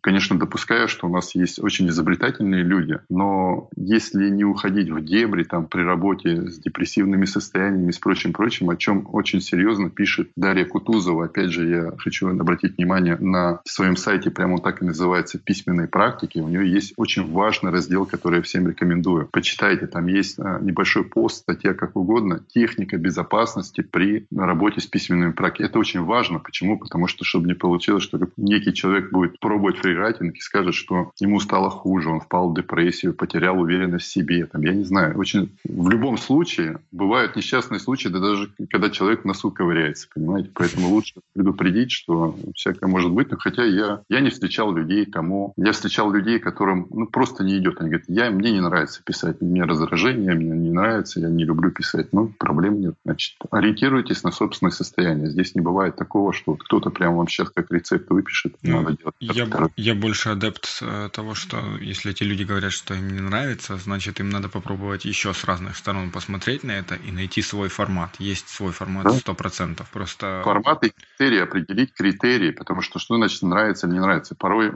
конечно, 0.00 0.38
допускаю, 0.38 0.88
что 0.88 1.06
у 1.06 1.12
нас 1.12 1.34
есть 1.34 1.62
очень 1.62 1.88
изобретательные 1.88 2.62
люди, 2.62 2.98
но 3.08 3.68
если 3.76 4.28
не 4.30 4.44
уходить 4.44 4.90
в 4.90 5.04
дебри 5.04 5.44
там 5.44 5.66
при 5.66 5.82
работе 5.82 6.50
с 6.50 6.58
депрессивными 6.58 7.24
состояниями 7.24 7.90
с 7.90 7.98
прочим-прочим, 7.98 8.70
о 8.70 8.76
чем 8.76 9.08
очень 9.12 9.40
серьезно 9.40 9.90
пишет 9.90 10.30
Дарья 10.36 10.64
Кутузова. 10.64 11.26
Опять 11.26 11.50
же, 11.50 11.68
я 11.68 11.92
хочу 11.98 12.28
обратить 12.28 12.76
внимание 12.76 13.16
на 13.16 13.60
своем 13.64 13.96
сайте, 13.96 14.30
прямо 14.30 14.60
так 14.60 14.82
и 14.82 14.84
называется 14.84 15.38
«Письменные 15.38 15.88
практики». 15.88 16.38
У 16.38 16.48
нее 16.48 16.70
есть 16.70 16.94
очень 16.96 17.30
важный 17.30 17.70
раздел, 17.70 18.06
который 18.06 18.36
я 18.36 18.42
всем 18.42 18.68
рекомендую. 18.68 19.28
Почитайте, 19.32 19.86
там 19.86 20.06
есть 20.06 20.38
а, 20.38 20.58
небольшой 20.60 21.04
пост, 21.04 21.38
статья, 21.38 21.74
как 21.74 21.96
угодно, 21.96 22.42
техника 22.48 22.96
безопасности 22.96 23.80
при 23.80 24.26
работе 24.34 24.80
с 24.80 24.86
письменными 24.86 25.32
практиками. 25.32 25.68
Это 25.68 25.78
очень 25.78 26.02
важно. 26.02 26.38
Почему? 26.38 26.78
Потому 26.78 27.06
что, 27.06 27.24
чтобы 27.24 27.46
не 27.46 27.54
получилось, 27.54 28.02
что 28.02 28.18
некий 28.36 28.72
человек 28.72 29.10
будет 29.10 29.38
пробовать 29.40 29.78
фрирайтинг 29.88 30.36
и 30.36 30.40
скажет, 30.40 30.74
что 30.74 31.12
ему 31.18 31.40
стало 31.40 31.70
хуже, 31.70 32.10
он 32.10 32.20
впал 32.20 32.50
в 32.50 32.54
депрессию, 32.54 33.14
потерял 33.14 33.58
уверенность 33.58 34.06
в 34.06 34.10
себе. 34.10 34.46
Там, 34.46 34.62
я 34.62 34.72
не 34.72 34.84
знаю. 34.84 35.18
Очень... 35.18 35.56
В 35.64 35.88
любом 35.88 36.18
случае, 36.18 36.80
бывают 36.92 37.36
несчастные 37.36 37.80
случаи, 37.80 38.08
да 38.08 38.20
даже 38.20 38.50
когда 38.70 38.90
человек 38.90 39.22
в 39.22 39.24
носу 39.24 39.50
ковыряется, 39.50 40.08
понимаете? 40.14 40.50
Поэтому 40.54 40.88
лучше 40.88 41.14
предупредить, 41.34 41.90
что 41.90 42.36
всякое 42.54 42.88
может 42.88 43.12
быть. 43.12 43.30
Но 43.30 43.38
хотя 43.38 43.64
я, 43.64 44.02
я 44.08 44.20
не 44.20 44.30
встречал 44.30 44.72
людей, 44.74 45.06
кому... 45.06 45.52
Я 45.56 45.72
встречал 45.72 46.12
людей, 46.12 46.38
которым 46.38 46.86
ну, 46.90 47.06
просто 47.06 47.44
не 47.44 47.58
идет. 47.58 47.80
Они 47.80 47.90
говорят, 47.90 48.08
я, 48.08 48.30
мне 48.30 48.52
не 48.52 48.60
нравится 48.60 49.02
писать, 49.02 49.40
мне 49.40 49.64
раздражение, 49.64 50.34
мне 50.34 50.50
не 50.50 50.70
нравится, 50.70 51.20
я 51.20 51.28
не 51.28 51.44
люблю 51.44 51.70
писать. 51.70 52.12
Ну, 52.12 52.28
проблем 52.38 52.80
нет. 52.80 52.94
Значит, 53.04 53.36
ориентируйтесь 53.50 54.22
на 54.22 54.32
собственное 54.32 54.72
состояние. 54.72 55.30
Здесь 55.30 55.54
не 55.54 55.60
бывает 55.60 55.96
такого, 55.96 56.32
что 56.32 56.52
вот 56.52 56.62
кто-то 56.62 56.90
прямо 56.90 57.18
вам 57.18 57.28
сейчас 57.28 57.50
как 57.50 57.70
рецепт 57.70 58.10
выпишет. 58.10 58.56
Ну, 58.62 58.82
надо 58.82 58.96
делать 58.96 59.14
я, 59.20 59.46
я 59.78 59.94
больше 59.94 60.30
адепт 60.30 60.66
э, 60.82 61.08
того, 61.12 61.34
что 61.34 61.56
если 61.80 62.10
эти 62.10 62.24
люди 62.24 62.42
говорят, 62.42 62.72
что 62.72 62.94
им 62.94 63.14
не 63.14 63.20
нравится, 63.20 63.76
значит, 63.76 64.18
им 64.18 64.28
надо 64.28 64.48
попробовать 64.48 65.04
еще 65.04 65.32
с 65.32 65.44
разных 65.44 65.76
сторон 65.76 66.10
посмотреть 66.10 66.64
на 66.64 66.72
это 66.72 66.96
и 66.96 67.12
найти 67.12 67.42
свой 67.42 67.68
формат. 67.68 68.16
Есть 68.18 68.48
свой 68.48 68.72
формат 68.72 69.14
сто 69.14 69.34
процентов. 69.34 69.88
Просто... 69.90 70.42
Формат 70.44 70.84
и 70.84 70.90
критерии, 70.90 71.42
определить 71.42 71.92
критерии, 71.92 72.50
потому 72.50 72.82
что 72.82 72.98
что 72.98 73.16
значит 73.16 73.40
нравится 73.42 73.86
или 73.86 73.94
не 73.94 74.00
нравится. 74.00 74.34
Порой 74.34 74.72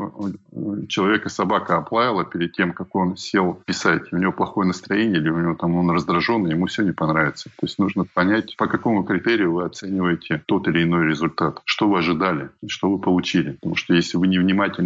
человека 0.89 1.31
собака 1.31 1.79
оплавила 1.79 2.25
перед 2.25 2.53
тем, 2.53 2.73
как 2.73 2.95
он 2.95 3.17
сел 3.17 3.61
писать. 3.67 4.13
У 4.13 4.17
него 4.17 4.31
плохое 4.31 4.69
настроение 4.69 5.21
или 5.21 5.31
у 5.31 5.39
него 5.39 5.57
там 5.57 5.75
он 5.75 5.91
раздраженный, 5.91 6.53
ему 6.53 6.67
все 6.67 6.85
не 6.85 6.93
понравится. 6.93 7.49
То 7.49 7.67
есть 7.67 7.81
нужно 7.81 8.05
понять, 8.05 8.57
по 8.57 8.69
какому 8.69 9.03
критерию 9.03 9.55
вы 9.55 9.65
оцениваете 9.65 10.45
тот 10.47 10.69
или 10.69 10.85
иной 10.85 11.09
результат. 11.09 11.61
Что 11.65 11.89
вы 11.89 11.99
ожидали, 11.99 12.51
что 12.69 12.89
вы 12.89 13.01
получили. 13.01 13.53
Потому 13.53 13.75
что 13.75 13.95
если 13.95 14.17
вы 14.17 14.29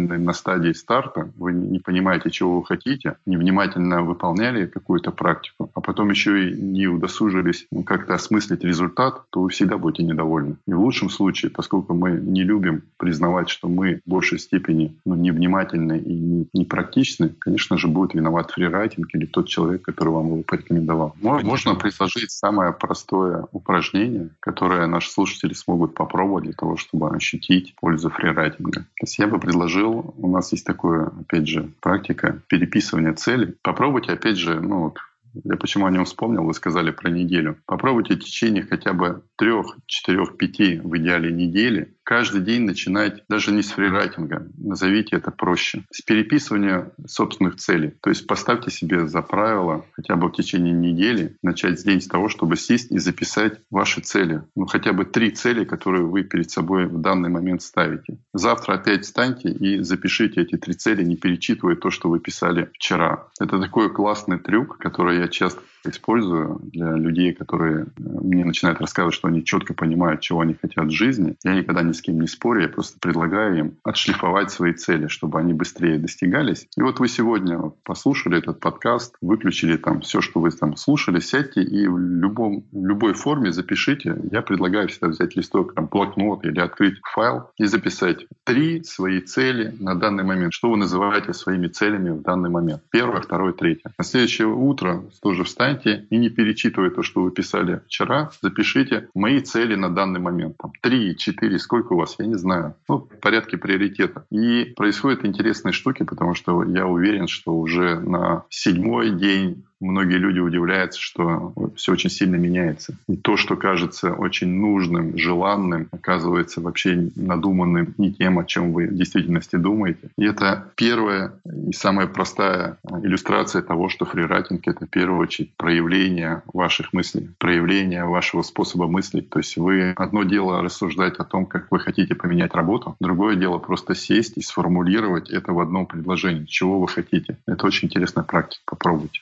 невнимательны 0.07 0.17
на 0.17 0.33
стадии 0.33 0.73
старта, 0.73 1.31
вы 1.37 1.53
не 1.53 1.79
понимаете, 1.79 2.29
чего 2.29 2.59
вы 2.59 2.65
хотите, 2.65 3.15
невнимательно 3.25 4.01
выполняли 4.01 4.65
какую-то 4.65 5.11
практику, 5.11 5.69
а 5.73 5.81
потом 5.81 6.09
еще 6.09 6.49
и 6.49 6.61
не 6.61 6.87
удосужились 6.87 7.67
как-то 7.85 8.15
осмыслить 8.15 8.63
результат, 8.63 9.23
то 9.29 9.41
вы 9.41 9.49
всегда 9.49 9.77
будете 9.77 10.03
недовольны. 10.03 10.55
И 10.67 10.73
в 10.73 10.79
лучшем 10.79 11.09
случае, 11.09 11.51
поскольку 11.51 11.93
мы 11.93 12.11
не 12.11 12.43
любим 12.43 12.83
признавать, 12.97 13.49
что 13.49 13.67
мы 13.67 14.01
в 14.05 14.09
большей 14.09 14.39
степени 14.39 14.95
ну, 15.05 15.15
невнимательны 15.15 15.99
и 15.99 16.13
не, 16.13 16.47
не 16.53 16.65
практичны, 16.65 17.29
конечно 17.39 17.77
же, 17.77 17.87
будет 17.87 18.13
виноват 18.13 18.51
фрирайтинг 18.51 19.07
или 19.13 19.25
тот 19.25 19.47
человек, 19.47 19.81
который 19.81 20.09
вам 20.09 20.27
его 20.27 20.43
порекомендовал. 20.43 21.15
Конечно. 21.21 21.49
Можно 21.49 21.75
предложить 21.75 22.31
самое 22.31 22.73
простое 22.73 23.45
упражнение, 23.51 24.29
которое 24.39 24.87
наши 24.87 25.09
слушатели 25.09 25.53
смогут 25.53 25.93
попробовать 25.93 26.43
для 26.43 26.53
того, 26.53 26.77
чтобы 26.77 27.09
ощутить 27.09 27.75
пользу 27.79 28.09
фрирайтинга. 28.09 28.81
То 28.81 29.03
есть 29.03 29.19
я 29.19 29.27
бы 29.27 29.39
предложил, 29.39 29.96
у 30.17 30.27
нас 30.29 30.51
есть 30.51 30.65
такое, 30.65 31.07
опять 31.07 31.47
же, 31.47 31.71
практика 31.81 32.41
переписывания 32.47 33.13
целей. 33.13 33.55
Попробуйте, 33.61 34.13
опять 34.13 34.37
же, 34.37 34.59
ну, 34.59 34.83
вот 34.83 34.99
я 35.43 35.55
почему 35.57 35.85
о 35.85 35.91
нем 35.91 36.05
вспомнил, 36.05 36.43
вы 36.43 36.53
сказали 36.53 36.91
про 36.91 37.09
неделю. 37.09 37.57
Попробуйте 37.65 38.15
в 38.15 38.19
течение 38.19 38.63
хотя 38.63 38.93
бы 38.93 39.23
трех, 39.35 39.77
четырех, 39.85 40.37
пяти 40.37 40.79
в 40.83 40.97
идеале 40.97 41.31
недели 41.31 41.93
каждый 42.07 42.39
день 42.39 42.61
начинать 42.61 43.25
даже 43.27 43.51
не 43.51 43.61
с 43.61 43.71
фрирайтинга, 43.71 44.47
назовите 44.57 45.17
это 45.17 45.29
проще, 45.29 45.83
с 45.91 46.01
переписывания 46.01 46.93
собственных 47.05 47.57
целей. 47.57 47.95
То 48.01 48.09
есть 48.09 48.25
поставьте 48.25 48.71
себе 48.71 49.07
за 49.07 49.21
правило 49.21 49.85
хотя 49.91 50.15
бы 50.15 50.29
в 50.29 50.31
течение 50.31 50.71
недели 50.71 51.35
начать 51.43 51.83
день 51.83 51.99
с 51.99 52.07
того, 52.07 52.29
чтобы 52.29 52.55
сесть 52.55 52.93
и 52.93 52.97
записать 52.97 53.59
ваши 53.69 53.99
цели. 53.99 54.41
Ну, 54.55 54.67
хотя 54.67 54.93
бы 54.93 55.03
три 55.03 55.31
цели, 55.31 55.65
которые 55.65 56.05
вы 56.05 56.23
перед 56.23 56.49
собой 56.49 56.85
в 56.85 56.97
данный 57.01 57.29
момент 57.29 57.61
ставите. 57.61 58.19
Завтра 58.33 58.75
опять 58.75 59.03
встаньте 59.03 59.49
и 59.49 59.81
запишите 59.81 60.41
эти 60.41 60.55
три 60.55 60.75
цели, 60.75 61.03
не 61.03 61.17
перечитывая 61.17 61.75
то, 61.75 61.91
что 61.91 62.07
вы 62.07 62.21
писали 62.21 62.69
вчера. 62.73 63.27
Это 63.37 63.59
такой 63.59 63.93
классный 63.93 64.39
трюк, 64.39 64.77
который 64.77 65.17
я 65.17 65.27
часто 65.27 65.61
использую 65.89 66.59
для 66.63 66.93
людей, 66.93 67.33
которые 67.33 67.83
э, 67.83 67.85
мне 67.97 68.45
начинают 68.45 68.79
рассказывать, 68.81 69.15
что 69.15 69.27
они 69.27 69.43
четко 69.43 69.73
понимают, 69.73 70.21
чего 70.21 70.41
они 70.41 70.53
хотят 70.53 70.87
в 70.87 70.91
жизни. 70.91 71.35
Я 71.43 71.55
никогда 71.55 71.81
ни 71.81 71.91
с 71.97 72.01
кем 72.01 72.19
не 72.19 72.27
спорю, 72.27 72.61
я 72.61 72.69
просто 72.69 72.97
предлагаю 72.99 73.57
им 73.57 73.77
отшлифовать 73.83 74.51
свои 74.51 74.73
цели, 74.73 75.07
чтобы 75.07 75.39
они 75.39 75.53
быстрее 75.53 75.97
достигались. 75.97 76.67
И 76.77 76.81
вот 76.81 76.99
вы 76.99 77.07
сегодня 77.07 77.59
послушали 77.83 78.37
этот 78.37 78.59
подкаст, 78.59 79.15
выключили 79.21 79.77
там 79.77 80.01
все, 80.01 80.21
что 80.21 80.39
вы 80.39 80.51
там 80.51 80.75
слушали, 80.77 81.19
сядьте 81.19 81.61
и 81.61 81.87
в, 81.87 81.97
любом, 81.97 82.63
в 82.71 82.85
любой 82.85 83.13
форме 83.13 83.51
запишите. 83.51 84.17
Я 84.31 84.41
предлагаю 84.41 84.87
всегда 84.87 85.09
взять 85.09 85.35
листок, 85.35 85.73
там, 85.73 85.87
блокнот 85.87 86.45
или 86.45 86.59
открыть 86.59 86.95
файл 87.13 87.49
и 87.57 87.65
записать 87.65 88.25
три 88.43 88.83
свои 88.83 89.21
цели 89.21 89.75
на 89.79 89.95
данный 89.95 90.23
момент. 90.23 90.53
Что 90.53 90.69
вы 90.71 90.77
называете 90.77 91.33
своими 91.33 91.67
целями 91.67 92.11
в 92.11 92.21
данный 92.21 92.49
момент? 92.49 92.81
Первое, 92.91 93.21
второе, 93.21 93.53
третье. 93.53 93.91
На 93.97 94.03
следующее 94.03 94.47
утро 94.47 95.03
тоже 95.21 95.43
встаньте 95.43 96.05
и 96.09 96.17
не 96.17 96.29
перечитывая 96.29 96.89
то, 96.89 97.03
что 97.03 97.21
вы 97.21 97.31
писали 97.31 97.81
вчера, 97.87 98.31
запишите 98.41 99.09
мои 99.13 99.39
цели 99.39 99.75
на 99.75 99.89
данный 99.93 100.19
момент. 100.19 100.57
Там, 100.57 100.71
3, 100.81 101.15
4, 101.17 101.59
сколько 101.59 101.86
у 101.91 101.97
вас, 101.97 102.15
я 102.19 102.25
не 102.25 102.35
знаю. 102.35 102.75
Ну, 102.87 102.97
в 102.97 103.19
порядке 103.19 103.57
приоритета. 103.57 104.25
И 104.29 104.73
происходят 104.75 105.25
интересные 105.25 105.73
штуки, 105.73 106.03
потому 106.03 106.33
что 106.33 106.63
я 106.63 106.85
уверен, 106.87 107.27
что 107.27 107.53
уже 107.53 107.99
на 107.99 108.43
седьмой 108.49 109.11
день 109.11 109.66
многие 109.79 110.17
люди 110.17 110.39
удивляются, 110.39 110.99
что 110.99 111.53
все 111.75 111.93
очень 111.93 112.09
сильно 112.09 112.35
меняется. 112.35 112.97
И 113.07 113.15
то, 113.15 113.37
что 113.37 113.55
кажется 113.55 114.13
очень 114.13 114.49
нужным, 114.49 115.17
желанным, 115.17 115.87
оказывается 115.91 116.61
вообще 116.61 117.09
надуманным 117.15 117.93
не 117.97 118.13
тем, 118.13 118.39
о 118.39 118.45
чем 118.45 118.73
вы 118.73 118.87
в 118.87 118.95
действительности 118.95 119.55
думаете. 119.55 120.09
И 120.17 120.25
это 120.25 120.71
первая 120.75 121.33
и 121.67 121.73
самая 121.73 122.07
простая 122.07 122.77
иллюстрация 123.03 123.61
того, 123.61 123.89
что 123.89 124.05
фрирайтинг— 124.05 124.61
это 124.67 124.85
в 124.85 124.89
первую 124.89 125.21
очередь 125.21 125.53
проявление 125.55 126.41
ваших 126.53 126.93
мыслей, 126.93 127.29
проявление 127.37 128.05
вашего 128.05 128.41
способа 128.41 128.87
мыслить. 128.87 129.29
То 129.29 129.39
есть 129.39 129.57
вы 129.57 129.93
одно 129.95 130.23
дело 130.23 130.61
рассуждать 130.61 131.15
о 131.17 131.23
том, 131.23 131.45
как 131.45 131.67
вы 131.71 131.79
хотите 131.79 132.15
поменять 132.15 132.53
работу, 132.53 132.95
другое 132.99 133.35
дело 133.35 133.57
просто 133.57 133.95
сесть 133.95 134.37
и 134.37 134.41
сформулировать 134.41 135.29
это 135.29 135.53
в 135.53 135.59
одном 135.59 135.85
предложении, 135.85 136.45
чего 136.45 136.79
вы 136.79 136.87
хотите. 136.87 137.37
Это 137.45 137.65
очень 137.65 137.87
интересная 137.87 138.23
практика, 138.23 138.63
попробуйте. 138.65 139.21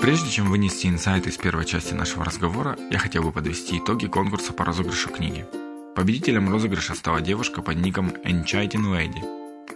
Прежде 0.00 0.30
чем 0.30 0.48
вынести 0.48 0.86
инсайт 0.86 1.26
из 1.26 1.36
первой 1.36 1.66
части 1.66 1.94
нашего 1.94 2.24
разговора, 2.24 2.78
я 2.90 2.98
хотел 2.98 3.22
бы 3.22 3.32
подвести 3.32 3.78
итоги 3.78 4.06
конкурса 4.06 4.52
по 4.52 4.64
розыгрышу 4.64 5.10
книги. 5.10 5.46
Победителем 5.94 6.50
розыгрыша 6.50 6.94
стала 6.94 7.20
девушка 7.20 7.60
под 7.62 7.76
ником 7.76 8.08
Enchanting 8.24 8.86
Lady. 8.86 9.22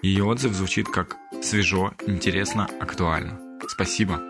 Ее 0.03 0.25
отзыв 0.25 0.55
звучит 0.55 0.88
как 0.88 1.16
«свежо, 1.42 1.92
интересно, 2.07 2.68
актуально». 2.81 3.38
Спасибо. 3.68 4.23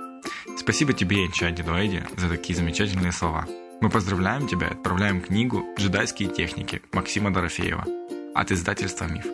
Спасибо 0.59 0.93
тебе, 0.93 1.27
Enchanting 1.27 1.67
Lady, 1.67 2.21
за 2.21 2.29
такие 2.29 2.57
замечательные 2.57 3.13
слова. 3.13 3.47
Мы 3.81 3.89
поздравляем 3.89 4.49
тебя 4.49 4.69
и 4.69 4.73
отправляем 4.73 5.21
книгу 5.21 5.65
«Джедайские 5.79 6.29
техники» 6.29 6.83
Максима 6.93 7.33
Дорофеева 7.33 7.87
от 8.35 8.51
издательства 8.51 9.05
«Миф». 9.05 9.27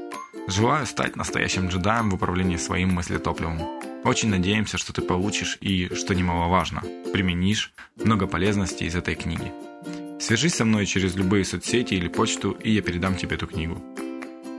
Желаю 0.46 0.86
стать 0.86 1.16
настоящим 1.16 1.68
джедаем 1.68 2.10
в 2.10 2.14
управлении 2.14 2.56
своим 2.56 2.92
мыслетопливом. 2.92 3.79
Очень 4.04 4.30
надеемся, 4.30 4.78
что 4.78 4.92
ты 4.94 5.02
получишь 5.02 5.58
и, 5.60 5.90
что 5.94 6.14
немаловажно, 6.14 6.82
применишь 7.12 7.72
много 7.96 8.26
полезностей 8.26 8.86
из 8.86 8.94
этой 8.94 9.14
книги. 9.14 9.52
Свяжись 10.18 10.54
со 10.54 10.64
мной 10.64 10.86
через 10.86 11.14
любые 11.16 11.44
соцсети 11.44 11.94
или 11.94 12.08
почту, 12.08 12.52
и 12.52 12.70
я 12.70 12.82
передам 12.82 13.16
тебе 13.16 13.36
эту 13.36 13.46
книгу. 13.46 13.82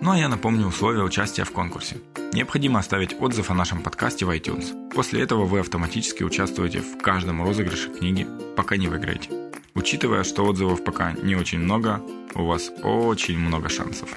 Ну 0.01 0.11
а 0.11 0.17
я 0.17 0.29
напомню 0.29 0.67
условия 0.67 1.03
участия 1.03 1.43
в 1.43 1.51
конкурсе. 1.51 1.97
Необходимо 2.33 2.79
оставить 2.79 3.19
отзыв 3.19 3.49
о 3.51 3.55
нашем 3.55 3.81
подкасте 3.81 4.25
в 4.25 4.29
iTunes. 4.29 4.91
После 4.93 5.21
этого 5.21 5.45
вы 5.45 5.59
автоматически 5.59 6.23
участвуете 6.23 6.81
в 6.81 6.99
каждом 7.01 7.43
розыгрыше 7.43 7.89
книги, 7.89 8.27
пока 8.55 8.77
не 8.77 8.87
выиграете. 8.87 9.29
Учитывая, 9.73 10.23
что 10.23 10.45
отзывов 10.45 10.83
пока 10.83 11.13
не 11.13 11.35
очень 11.35 11.59
много, 11.59 12.01
у 12.35 12.45
вас 12.45 12.71
очень 12.83 13.39
много 13.39 13.69
шансов. 13.69 14.15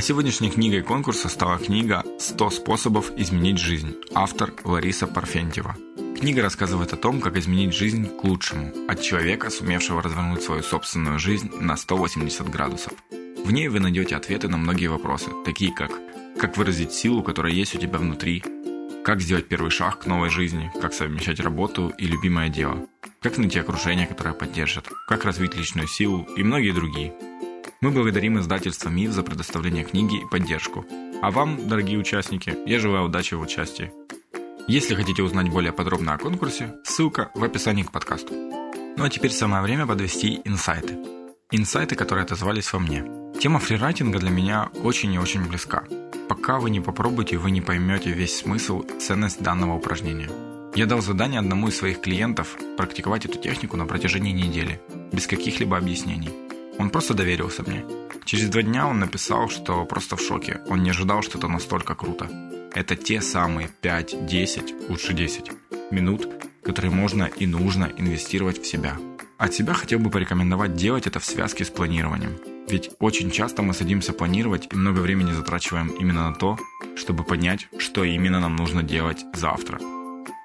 А 0.00 0.02
сегодняшней 0.02 0.48
книгой 0.48 0.80
конкурса 0.80 1.28
стала 1.28 1.58
книга 1.58 2.02
«100 2.18 2.50
способов 2.52 3.12
изменить 3.18 3.58
жизнь». 3.58 3.96
Автор 4.14 4.54
Лариса 4.64 5.06
Парфентьева. 5.06 5.76
Книга 6.18 6.40
рассказывает 6.40 6.94
о 6.94 6.96
том, 6.96 7.20
как 7.20 7.36
изменить 7.36 7.74
жизнь 7.74 8.08
к 8.08 8.24
лучшему 8.24 8.72
от 8.88 9.02
человека, 9.02 9.50
сумевшего 9.50 10.00
развернуть 10.00 10.42
свою 10.42 10.62
собственную 10.62 11.18
жизнь 11.18 11.50
на 11.60 11.76
180 11.76 12.48
градусов. 12.48 12.94
В 13.44 13.52
ней 13.52 13.68
вы 13.68 13.78
найдете 13.80 14.16
ответы 14.16 14.48
на 14.48 14.56
многие 14.56 14.86
вопросы, 14.86 15.28
такие 15.44 15.70
как 15.70 15.92
как 16.38 16.56
выразить 16.56 16.94
силу, 16.94 17.22
которая 17.22 17.52
есть 17.52 17.74
у 17.74 17.78
тебя 17.78 17.98
внутри, 17.98 18.42
как 19.04 19.20
сделать 19.20 19.48
первый 19.48 19.70
шаг 19.70 19.98
к 19.98 20.06
новой 20.06 20.30
жизни, 20.30 20.72
как 20.80 20.94
совмещать 20.94 21.40
работу 21.40 21.92
и 21.98 22.06
любимое 22.06 22.48
дело, 22.48 22.86
как 23.20 23.36
найти 23.36 23.58
окружение, 23.58 24.06
которое 24.06 24.32
поддержит, 24.32 24.88
как 25.06 25.26
развить 25.26 25.56
личную 25.56 25.88
силу 25.88 26.26
и 26.38 26.42
многие 26.42 26.72
другие. 26.72 27.12
Мы 27.82 27.92
благодарим 27.92 28.38
издательство 28.38 28.90
МИФ 28.90 29.10
за 29.10 29.22
предоставление 29.22 29.84
книги 29.84 30.20
и 30.20 30.26
поддержку. 30.26 30.84
А 31.22 31.30
вам, 31.30 31.66
дорогие 31.66 31.98
участники, 31.98 32.54
я 32.66 32.78
желаю 32.78 33.06
удачи 33.06 33.32
в 33.32 33.40
участии. 33.40 33.90
Если 34.68 34.94
хотите 34.94 35.22
узнать 35.22 35.48
более 35.48 35.72
подробно 35.72 36.12
о 36.12 36.18
конкурсе, 36.18 36.74
ссылка 36.84 37.30
в 37.34 37.42
описании 37.42 37.82
к 37.82 37.90
подкасту. 37.90 38.34
Ну 38.34 39.02
а 39.02 39.08
теперь 39.08 39.30
самое 39.30 39.62
время 39.62 39.86
подвести 39.86 40.42
инсайты. 40.44 40.98
Инсайты, 41.52 41.96
которые 41.96 42.24
отозвались 42.24 42.70
во 42.70 42.80
мне. 42.80 43.02
Тема 43.40 43.58
фрирайтинга 43.58 44.18
для 44.18 44.30
меня 44.30 44.68
очень 44.84 45.14
и 45.14 45.18
очень 45.18 45.48
близка. 45.48 45.84
Пока 46.28 46.58
вы 46.58 46.68
не 46.68 46.80
попробуете, 46.80 47.38
вы 47.38 47.50
не 47.50 47.62
поймете 47.62 48.10
весь 48.10 48.40
смысл 48.40 48.80
и 48.80 49.00
ценность 49.00 49.42
данного 49.42 49.72
упражнения. 49.76 50.28
Я 50.74 50.84
дал 50.84 51.00
задание 51.00 51.40
одному 51.40 51.68
из 51.68 51.78
своих 51.78 52.02
клиентов 52.02 52.58
практиковать 52.76 53.24
эту 53.24 53.38
технику 53.38 53.78
на 53.78 53.86
протяжении 53.86 54.32
недели, 54.32 54.82
без 55.12 55.26
каких-либо 55.26 55.78
объяснений. 55.78 56.49
Он 56.80 56.88
просто 56.88 57.12
доверился 57.12 57.62
мне. 57.62 57.84
Через 58.24 58.48
два 58.48 58.62
дня 58.62 58.86
он 58.86 59.00
написал, 59.00 59.50
что 59.50 59.84
просто 59.84 60.16
в 60.16 60.22
шоке. 60.22 60.60
Он 60.66 60.82
не 60.82 60.88
ожидал, 60.88 61.20
что 61.20 61.36
это 61.36 61.46
настолько 61.46 61.94
круто. 61.94 62.26
Это 62.74 62.96
те 62.96 63.20
самые 63.20 63.68
5, 63.82 64.24
10, 64.24 64.88
лучше 64.88 65.12
10 65.12 65.50
минут, 65.90 66.26
которые 66.62 66.90
можно 66.90 67.24
и 67.24 67.46
нужно 67.46 67.92
инвестировать 67.98 68.62
в 68.62 68.66
себя. 68.66 68.96
От 69.36 69.52
себя 69.52 69.74
хотел 69.74 69.98
бы 69.98 70.08
порекомендовать 70.08 70.74
делать 70.74 71.06
это 71.06 71.20
в 71.20 71.24
связке 71.26 71.66
с 71.66 71.68
планированием. 71.68 72.38
Ведь 72.70 72.90
очень 72.98 73.30
часто 73.30 73.60
мы 73.60 73.74
садимся 73.74 74.14
планировать 74.14 74.68
и 74.72 74.76
много 74.76 75.00
времени 75.00 75.32
затрачиваем 75.32 75.88
именно 75.88 76.30
на 76.30 76.34
то, 76.34 76.58
чтобы 76.96 77.24
понять, 77.24 77.68
что 77.76 78.04
именно 78.04 78.40
нам 78.40 78.56
нужно 78.56 78.82
делать 78.82 79.22
завтра. 79.34 79.78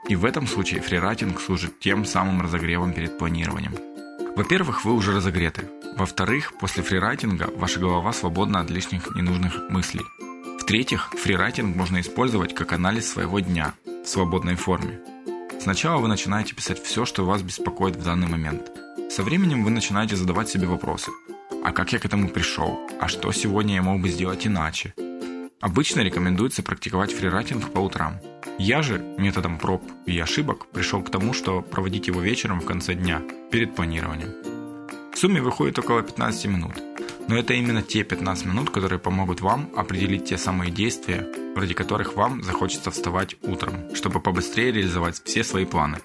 И 0.09 0.17
в 0.17 0.25
этом 0.25 0.47
случае 0.47 0.81
фрирайтинг 0.81 1.39
служит 1.39 1.79
тем 1.79 2.03
самым 2.03 2.41
разогревом 2.41 2.91
перед 2.91 3.17
планированием. 3.17 3.94
Во-первых, 4.35 4.83
вы 4.83 4.93
уже 4.93 5.13
разогреты. 5.13 5.69
Во-вторых, 5.95 6.53
после 6.59 6.83
фрирайтинга 6.83 7.49
ваша 7.55 7.79
голова 7.79 8.11
свободна 8.11 8.59
от 8.59 8.69
лишних 8.69 9.15
ненужных 9.15 9.69
мыслей. 9.69 10.03
В-третьих, 10.59 11.09
фрирайтинг 11.11 11.73
можно 11.73 12.01
использовать 12.01 12.53
как 12.53 12.73
анализ 12.73 13.09
своего 13.09 13.39
дня 13.39 13.75
в 13.85 14.05
свободной 14.05 14.55
форме. 14.55 14.99
Сначала 15.61 16.01
вы 16.01 16.09
начинаете 16.09 16.53
писать 16.53 16.83
все, 16.83 17.05
что 17.05 17.23
вас 17.23 17.43
беспокоит 17.43 17.95
в 17.95 18.03
данный 18.03 18.27
момент. 18.27 18.71
Со 19.09 19.23
временем 19.23 19.63
вы 19.63 19.69
начинаете 19.69 20.17
задавать 20.17 20.49
себе 20.49 20.67
вопросы. 20.67 21.11
А 21.63 21.71
как 21.71 21.93
я 21.93 21.99
к 21.99 22.05
этому 22.05 22.27
пришел? 22.27 22.77
А 22.99 23.07
что 23.07 23.31
сегодня 23.31 23.75
я 23.75 23.81
мог 23.81 24.01
бы 24.01 24.09
сделать 24.09 24.45
иначе? 24.45 24.93
Обычно 25.61 26.01
рекомендуется 26.01 26.61
практиковать 26.61 27.13
фрирайтинг 27.13 27.71
по 27.71 27.79
утрам. 27.79 28.19
Я 28.57 28.81
же 28.81 28.99
методом 29.17 29.57
проб 29.57 29.83
и 30.05 30.17
ошибок 30.19 30.67
пришел 30.67 31.01
к 31.01 31.09
тому, 31.09 31.33
что 31.33 31.61
проводить 31.61 32.07
его 32.07 32.21
вечером 32.21 32.61
в 32.61 32.65
конце 32.65 32.93
дня, 32.93 33.21
перед 33.51 33.75
планированием. 33.75 34.29
В 35.13 35.17
сумме 35.17 35.41
выходит 35.41 35.79
около 35.79 36.01
15 36.01 36.45
минут. 36.45 36.73
Но 37.27 37.37
это 37.37 37.53
именно 37.53 37.81
те 37.81 38.03
15 38.03 38.45
минут, 38.45 38.69
которые 38.69 38.99
помогут 38.99 39.41
вам 39.41 39.69
определить 39.75 40.25
те 40.25 40.37
самые 40.37 40.71
действия, 40.71 41.27
ради 41.55 41.73
которых 41.73 42.15
вам 42.15 42.43
захочется 42.43 42.91
вставать 42.91 43.35
утром, 43.41 43.95
чтобы 43.95 44.19
побыстрее 44.19 44.71
реализовать 44.71 45.21
все 45.23 45.43
свои 45.43 45.65
планы. 45.65 45.99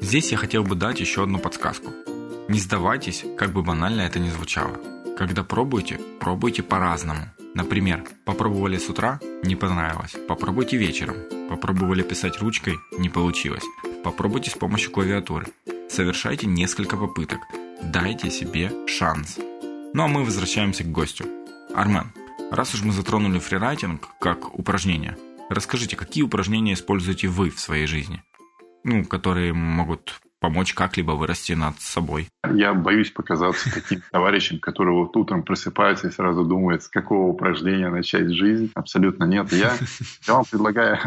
Здесь 0.00 0.32
я 0.32 0.38
хотел 0.38 0.64
бы 0.64 0.74
дать 0.74 1.00
еще 1.00 1.22
одну 1.22 1.38
подсказку. 1.38 1.92
Не 2.48 2.58
сдавайтесь, 2.58 3.24
как 3.38 3.52
бы 3.52 3.62
банально 3.62 4.02
это 4.02 4.18
ни 4.18 4.28
звучало. 4.30 4.76
Когда 5.16 5.44
пробуете, 5.44 6.00
пробуйте 6.18 6.62
по-разному. 6.62 7.30
Например, 7.54 8.04
попробовали 8.24 8.78
с 8.78 8.88
утра– 8.88 9.20
не 9.42 9.56
понравилось. 9.56 10.14
Попробуйте 10.26 10.76
вечером. 10.76 11.16
Попробовали 11.50 12.02
писать 12.02 12.38
ручкой– 12.40 12.78
не 12.98 13.10
получилось. 13.10 13.64
Попробуйте 14.02 14.50
с 14.50 14.54
помощью 14.54 14.90
клавиатуры. 14.90 15.46
Совершайте 15.90 16.46
несколько 16.46 16.96
попыток. 16.96 17.40
Дайте 17.82 18.30
себе 18.30 18.72
шанс. 18.86 19.38
Ну 19.92 20.02
а 20.02 20.08
мы 20.08 20.24
возвращаемся 20.24 20.84
к 20.84 20.90
гостю. 20.90 21.26
Армен, 21.74 22.12
раз 22.50 22.74
уж 22.74 22.82
мы 22.82 22.92
затронули 22.92 23.38
фрирайтинг 23.38 24.08
как 24.18 24.58
упражнение, 24.58 25.18
расскажите, 25.50 25.96
какие 25.96 26.24
упражнения 26.24 26.72
используете 26.72 27.28
вы 27.28 27.50
в 27.50 27.60
своей 27.60 27.86
жизни? 27.86 28.22
Ну, 28.84 29.04
которые 29.04 29.52
могут 29.52 30.22
помочь 30.42 30.74
как-либо 30.74 31.12
вырасти 31.12 31.52
над 31.52 31.80
собой. 31.80 32.28
Я 32.52 32.74
боюсь 32.74 33.12
показаться 33.12 33.72
таким 33.72 34.02
товарищем, 34.10 34.58
который 34.58 34.92
вот 34.92 35.16
утром 35.16 35.44
просыпается 35.44 36.08
и 36.08 36.10
сразу 36.10 36.44
думает, 36.44 36.82
с 36.82 36.88
какого 36.88 37.28
упражнения 37.28 37.88
начать 37.88 38.28
жизнь. 38.30 38.72
Абсолютно 38.74 39.24
нет. 39.24 39.52
Я, 39.52 39.72
я 40.26 40.34
вам 40.34 40.44
предлагаю 40.44 40.98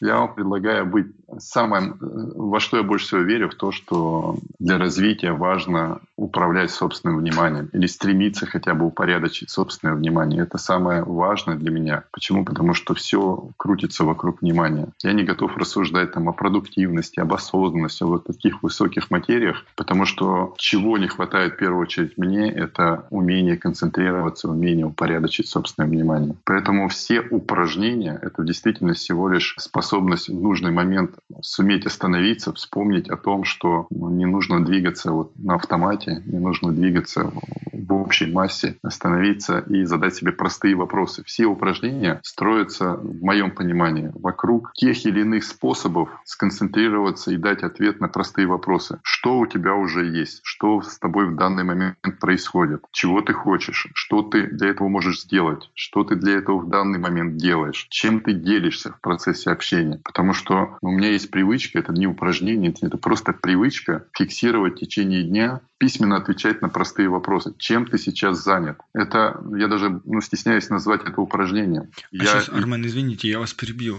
я 0.00 0.18
вам 0.18 0.34
предлагаю 0.34 0.86
быть 0.86 1.06
самым, 1.38 1.98
во 2.00 2.60
что 2.60 2.76
я 2.78 2.82
больше 2.82 3.06
всего 3.06 3.20
верю, 3.20 3.50
в 3.50 3.54
то, 3.54 3.72
что 3.72 4.36
для 4.58 4.78
развития 4.78 5.32
важно 5.32 6.00
управлять 6.16 6.70
собственным 6.70 7.18
вниманием 7.18 7.68
или 7.72 7.86
стремиться 7.86 8.46
хотя 8.46 8.74
бы 8.74 8.86
упорядочить 8.86 9.50
собственное 9.50 9.94
внимание. 9.94 10.42
Это 10.42 10.58
самое 10.58 11.02
важное 11.04 11.56
для 11.56 11.70
меня. 11.70 12.04
Почему? 12.12 12.44
Потому 12.44 12.74
что 12.74 12.94
все 12.94 13.50
крутится 13.56 14.04
вокруг 14.04 14.40
внимания. 14.40 14.88
Я 15.02 15.12
не 15.12 15.24
готов 15.24 15.56
рассуждать 15.56 16.12
там 16.12 16.28
о 16.28 16.32
продуктивности, 16.32 17.20
об 17.20 17.32
осознанности, 17.34 18.04
о 18.04 18.06
вот 18.06 18.24
таких 18.24 18.62
высоких 18.62 19.10
материях, 19.10 19.64
потому 19.76 20.04
что 20.06 20.54
чего 20.58 20.96
не 20.98 21.08
хватает 21.08 21.54
в 21.54 21.56
первую 21.56 21.82
очередь 21.82 22.16
мне, 22.16 22.50
это 22.50 23.06
умение 23.10 23.56
концентрироваться, 23.56 24.48
умение 24.48 24.86
упорядочить 24.86 25.48
собственное 25.48 25.88
внимание. 25.88 26.36
Поэтому 26.44 26.88
все 26.88 27.20
упражнения— 27.20 28.18
это 28.22 28.42
действительно 28.44 28.94
всего 28.94 29.28
лишь 29.28 29.54
способность 29.58 29.87
способность 29.88 30.28
в 30.28 30.34
нужный 30.34 30.70
момент 30.70 31.14
суметь 31.40 31.86
остановиться, 31.86 32.52
вспомнить 32.52 33.08
о 33.08 33.16
том, 33.16 33.44
что 33.44 33.86
не 33.90 34.26
нужно 34.26 34.62
двигаться 34.62 35.12
вот 35.12 35.32
на 35.38 35.54
автомате, 35.54 36.22
не 36.26 36.38
нужно 36.38 36.72
двигаться 36.72 37.32
в 37.72 37.94
общей 37.94 38.30
массе, 38.30 38.76
остановиться 38.82 39.60
и 39.60 39.84
задать 39.84 40.14
себе 40.14 40.32
простые 40.32 40.74
вопросы. 40.74 41.22
Все 41.24 41.46
упражнения 41.46 42.20
строятся, 42.22 42.98
в 43.02 43.22
моем 43.22 43.50
понимании, 43.50 44.12
вокруг 44.14 44.72
тех 44.74 45.06
или 45.06 45.20
иных 45.20 45.44
способов 45.44 46.10
сконцентрироваться 46.24 47.30
и 47.30 47.38
дать 47.38 47.62
ответ 47.62 47.98
на 48.00 48.08
простые 48.08 48.46
вопросы. 48.46 48.98
Что 49.02 49.38
у 49.38 49.46
тебя 49.46 49.74
уже 49.74 50.04
есть? 50.04 50.40
Что 50.42 50.82
с 50.82 50.98
тобой 50.98 51.30
в 51.30 51.36
данный 51.36 51.64
момент 51.64 51.96
происходит? 52.20 52.82
Чего 52.92 53.22
ты 53.22 53.32
хочешь? 53.32 53.88
Что 53.94 54.22
ты 54.22 54.48
для 54.48 54.68
этого 54.68 54.88
можешь 54.88 55.22
сделать? 55.22 55.70
Что 55.74 56.04
ты 56.04 56.14
для 56.16 56.34
этого 56.36 56.58
в 56.58 56.68
данный 56.68 56.98
момент 56.98 57.36
делаешь? 57.36 57.86
Чем 57.88 58.20
ты 58.20 58.34
делишься 58.34 58.92
в 58.92 59.00
процессе 59.00 59.50
общения? 59.50 59.77
Общения. 59.78 60.00
Потому 60.04 60.34
что 60.34 60.78
у 60.80 60.90
меня 60.90 61.10
есть 61.10 61.30
привычка, 61.30 61.78
это 61.78 61.92
не 61.92 62.06
упражнение, 62.06 62.74
это 62.80 62.96
просто 62.96 63.32
привычка 63.32 64.04
фиксировать 64.16 64.74
в 64.74 64.80
течение 64.80 65.22
дня, 65.22 65.60
письменно 65.78 66.16
отвечать 66.16 66.60
на 66.62 66.68
простые 66.68 67.08
вопросы. 67.08 67.54
Чем 67.58 67.86
ты 67.86 67.98
сейчас 67.98 68.42
занят? 68.42 68.78
Это, 68.92 69.40
я 69.56 69.68
даже 69.68 70.00
ну, 70.04 70.20
стесняюсь 70.20 70.68
назвать 70.70 71.02
это 71.04 71.20
упражнением. 71.20 71.90
А 71.96 72.06
я... 72.10 72.24
сейчас, 72.24 72.48
Армен, 72.48 72.84
извините, 72.86 73.28
я 73.28 73.38
вас 73.38 73.54
перебил. 73.54 73.98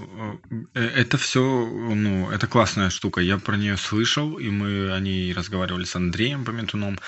Э, 0.73 0.79
это 0.81 1.17
все, 1.17 1.41
ну, 1.41 2.29
это 2.29 2.47
классная 2.47 2.89
штука. 2.89 3.21
Я 3.21 3.37
про 3.37 3.55
нее 3.55 3.77
слышал, 3.77 4.37
и 4.37 4.49
мы 4.49 4.91
о 4.91 4.99
ней 4.99 5.33
разговаривали 5.33 5.85
с 5.85 5.95
Андреем 5.95 6.43
Пометуном 6.43 6.99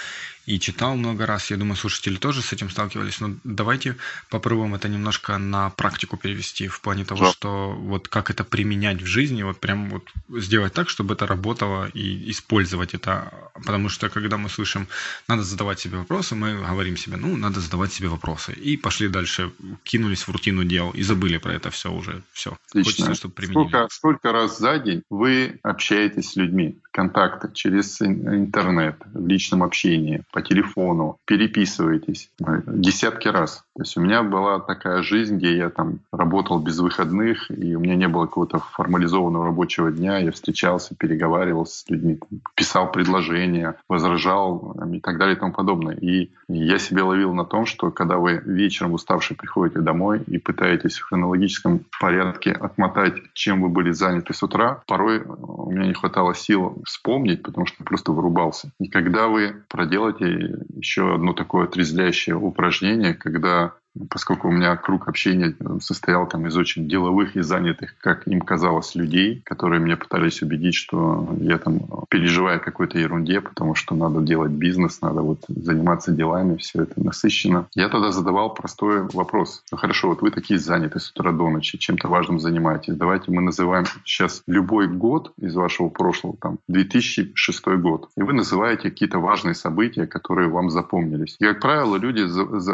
и 0.45 0.59
читал 0.59 0.95
много 0.95 1.25
раз. 1.25 1.51
Я 1.51 1.57
думаю, 1.57 1.75
слушатели 1.75 2.15
тоже 2.15 2.41
с 2.41 2.53
этим 2.53 2.69
сталкивались. 2.69 3.19
Но 3.19 3.35
давайте 3.43 3.97
попробуем 4.29 4.75
это 4.75 4.89
немножко 4.89 5.37
на 5.37 5.69
практику 5.69 6.17
перевести 6.17 6.67
в 6.67 6.81
плане 6.81 7.05
того, 7.05 7.25
да. 7.25 7.31
что 7.31 7.71
вот 7.71 8.07
как 8.07 8.29
это 8.29 8.43
применять 8.43 9.01
в 9.01 9.05
жизни, 9.05 9.43
вот 9.43 9.59
прям 9.59 9.89
вот 9.89 10.11
сделать 10.29 10.73
так, 10.73 10.89
чтобы 10.89 11.13
это 11.13 11.27
работало 11.27 11.89
и 11.93 12.31
использовать 12.31 12.93
это. 12.93 13.33
Потому 13.53 13.89
что 13.89 14.09
когда 14.09 14.37
мы 14.37 14.49
слышим, 14.49 14.87
надо 15.27 15.43
задавать 15.43 15.79
себе 15.79 15.97
вопросы, 15.97 16.35
мы 16.35 16.55
говорим 16.55 16.97
себе, 16.97 17.17
ну, 17.17 17.37
надо 17.37 17.59
задавать 17.59 17.93
себе 17.93 18.07
вопросы. 18.07 18.53
И 18.53 18.77
пошли 18.77 19.07
дальше, 19.07 19.51
кинулись 19.83 20.27
в 20.27 20.31
рутину 20.31 20.63
дел 20.63 20.91
и 20.91 21.03
забыли 21.03 21.37
про 21.37 21.53
это 21.53 21.69
все 21.69 21.91
уже. 21.91 22.23
Все. 22.31 22.57
Отлично. 22.69 22.91
Хочется, 22.91 23.13
чтобы 23.15 23.33
применили. 23.33 23.67
Сколько, 23.67 23.87
сколько 23.91 24.31
раз 24.31 24.57
за 24.57 24.79
день 24.79 25.03
вы 25.09 25.59
общаетесь 25.63 26.31
с 26.31 26.35
людьми? 26.35 26.79
Контакты 26.91 27.49
через 27.53 28.01
интернет, 28.01 28.95
в 29.13 29.27
личном 29.27 29.63
общении, 29.63 30.23
по 30.33 30.41
телефону, 30.41 31.17
переписываетесь 31.25 32.29
десятки 32.39 33.27
раз. 33.27 33.63
То 33.75 33.83
есть 33.83 33.97
у 33.97 34.01
меня 34.01 34.23
была 34.23 34.59
такая 34.59 35.01
жизнь, 35.01 35.37
где 35.37 35.55
я 35.55 35.69
там 35.69 35.99
работал 36.11 36.59
без 36.59 36.79
выходных, 36.79 37.49
и 37.49 37.75
у 37.75 37.79
меня 37.79 37.95
не 37.95 38.07
было 38.07 38.25
какого-то 38.25 38.59
формализованного 38.59 39.45
рабочего 39.45 39.91
дня. 39.91 40.17
Я 40.17 40.31
встречался, 40.31 40.95
переговаривал 40.95 41.65
с 41.65 41.85
людьми, 41.87 42.19
писал 42.55 42.91
предложения, 42.91 43.75
возражал 43.87 44.77
и 44.91 44.99
так 44.99 45.17
далее 45.17 45.35
и 45.35 45.39
тому 45.39 45.53
подобное. 45.53 45.95
И 45.95 46.31
я 46.49 46.77
себя 46.77 47.05
ловил 47.05 47.33
на 47.33 47.45
том, 47.45 47.65
что 47.65 47.91
когда 47.91 48.17
вы 48.17 48.41
вечером 48.45 48.93
уставший 48.93 49.37
приходите 49.37 49.79
домой 49.79 50.21
и 50.27 50.37
пытаетесь 50.37 50.97
в 50.97 51.05
хронологическом 51.05 51.85
порядке 51.99 52.51
отмотать, 52.51 53.15
чем 53.33 53.61
вы 53.61 53.69
были 53.69 53.91
заняты 53.91 54.33
с 54.33 54.43
утра, 54.43 54.83
порой 54.87 55.23
у 55.23 55.71
меня 55.71 55.87
не 55.87 55.93
хватало 55.93 56.35
сил 56.35 56.80
вспомнить, 56.85 57.43
потому 57.43 57.65
что 57.65 57.83
просто 57.83 58.11
вырубался. 58.11 58.71
И 58.79 58.87
когда 58.87 59.27
вы 59.27 59.63
проделаете 59.67 60.65
еще 60.75 61.13
одно 61.13 61.33
такое 61.33 61.65
отрезвляющее 61.65 62.35
упражнение, 62.35 63.13
когда 63.13 63.73
поскольку 64.09 64.47
у 64.47 64.51
меня 64.51 64.75
круг 64.77 65.07
общения 65.07 65.55
состоял 65.81 66.27
там 66.27 66.47
из 66.47 66.55
очень 66.57 66.87
деловых 66.87 67.35
и 67.35 67.41
занятых, 67.41 67.95
как 67.99 68.27
им 68.27 68.41
казалось, 68.41 68.95
людей, 68.95 69.41
которые 69.45 69.79
мне 69.81 69.97
пытались 69.97 70.41
убедить, 70.41 70.75
что 70.75 71.29
я 71.39 71.57
там 71.57 71.81
переживаю 72.09 72.59
какой-то 72.59 72.97
ерунде, 72.97 73.41
потому 73.41 73.75
что 73.75 73.95
надо 73.95 74.21
делать 74.21 74.51
бизнес, 74.51 75.01
надо 75.01 75.21
вот 75.21 75.43
заниматься 75.47 76.11
делами, 76.11 76.57
все 76.57 76.83
это 76.83 77.03
насыщенно. 77.03 77.67
Я 77.73 77.89
тогда 77.89 78.11
задавал 78.11 78.53
простой 78.53 79.07
вопрос. 79.13 79.63
Ну 79.71 79.77
хорошо, 79.77 80.09
вот 80.09 80.21
вы 80.21 80.31
такие 80.31 80.59
заняты 80.59 80.99
с 80.99 81.11
утра 81.11 81.31
до 81.31 81.49
ночи, 81.49 81.77
чем-то 81.77 82.07
важным 82.07 82.39
занимаетесь. 82.39 82.95
Давайте 82.95 83.31
мы 83.31 83.41
называем 83.41 83.85
сейчас 84.05 84.43
любой 84.47 84.87
год 84.87 85.33
из 85.37 85.55
вашего 85.55 85.89
прошлого, 85.89 86.35
там, 86.37 86.57
2006 86.67 87.67
год. 87.77 88.09
И 88.15 88.21
вы 88.21 88.33
называете 88.33 88.89
какие-то 88.89 89.19
важные 89.19 89.55
события, 89.55 90.07
которые 90.07 90.49
вам 90.49 90.69
запомнились. 90.69 91.35
И, 91.39 91.45
как 91.45 91.59
правило, 91.59 91.97
люди 91.97 92.25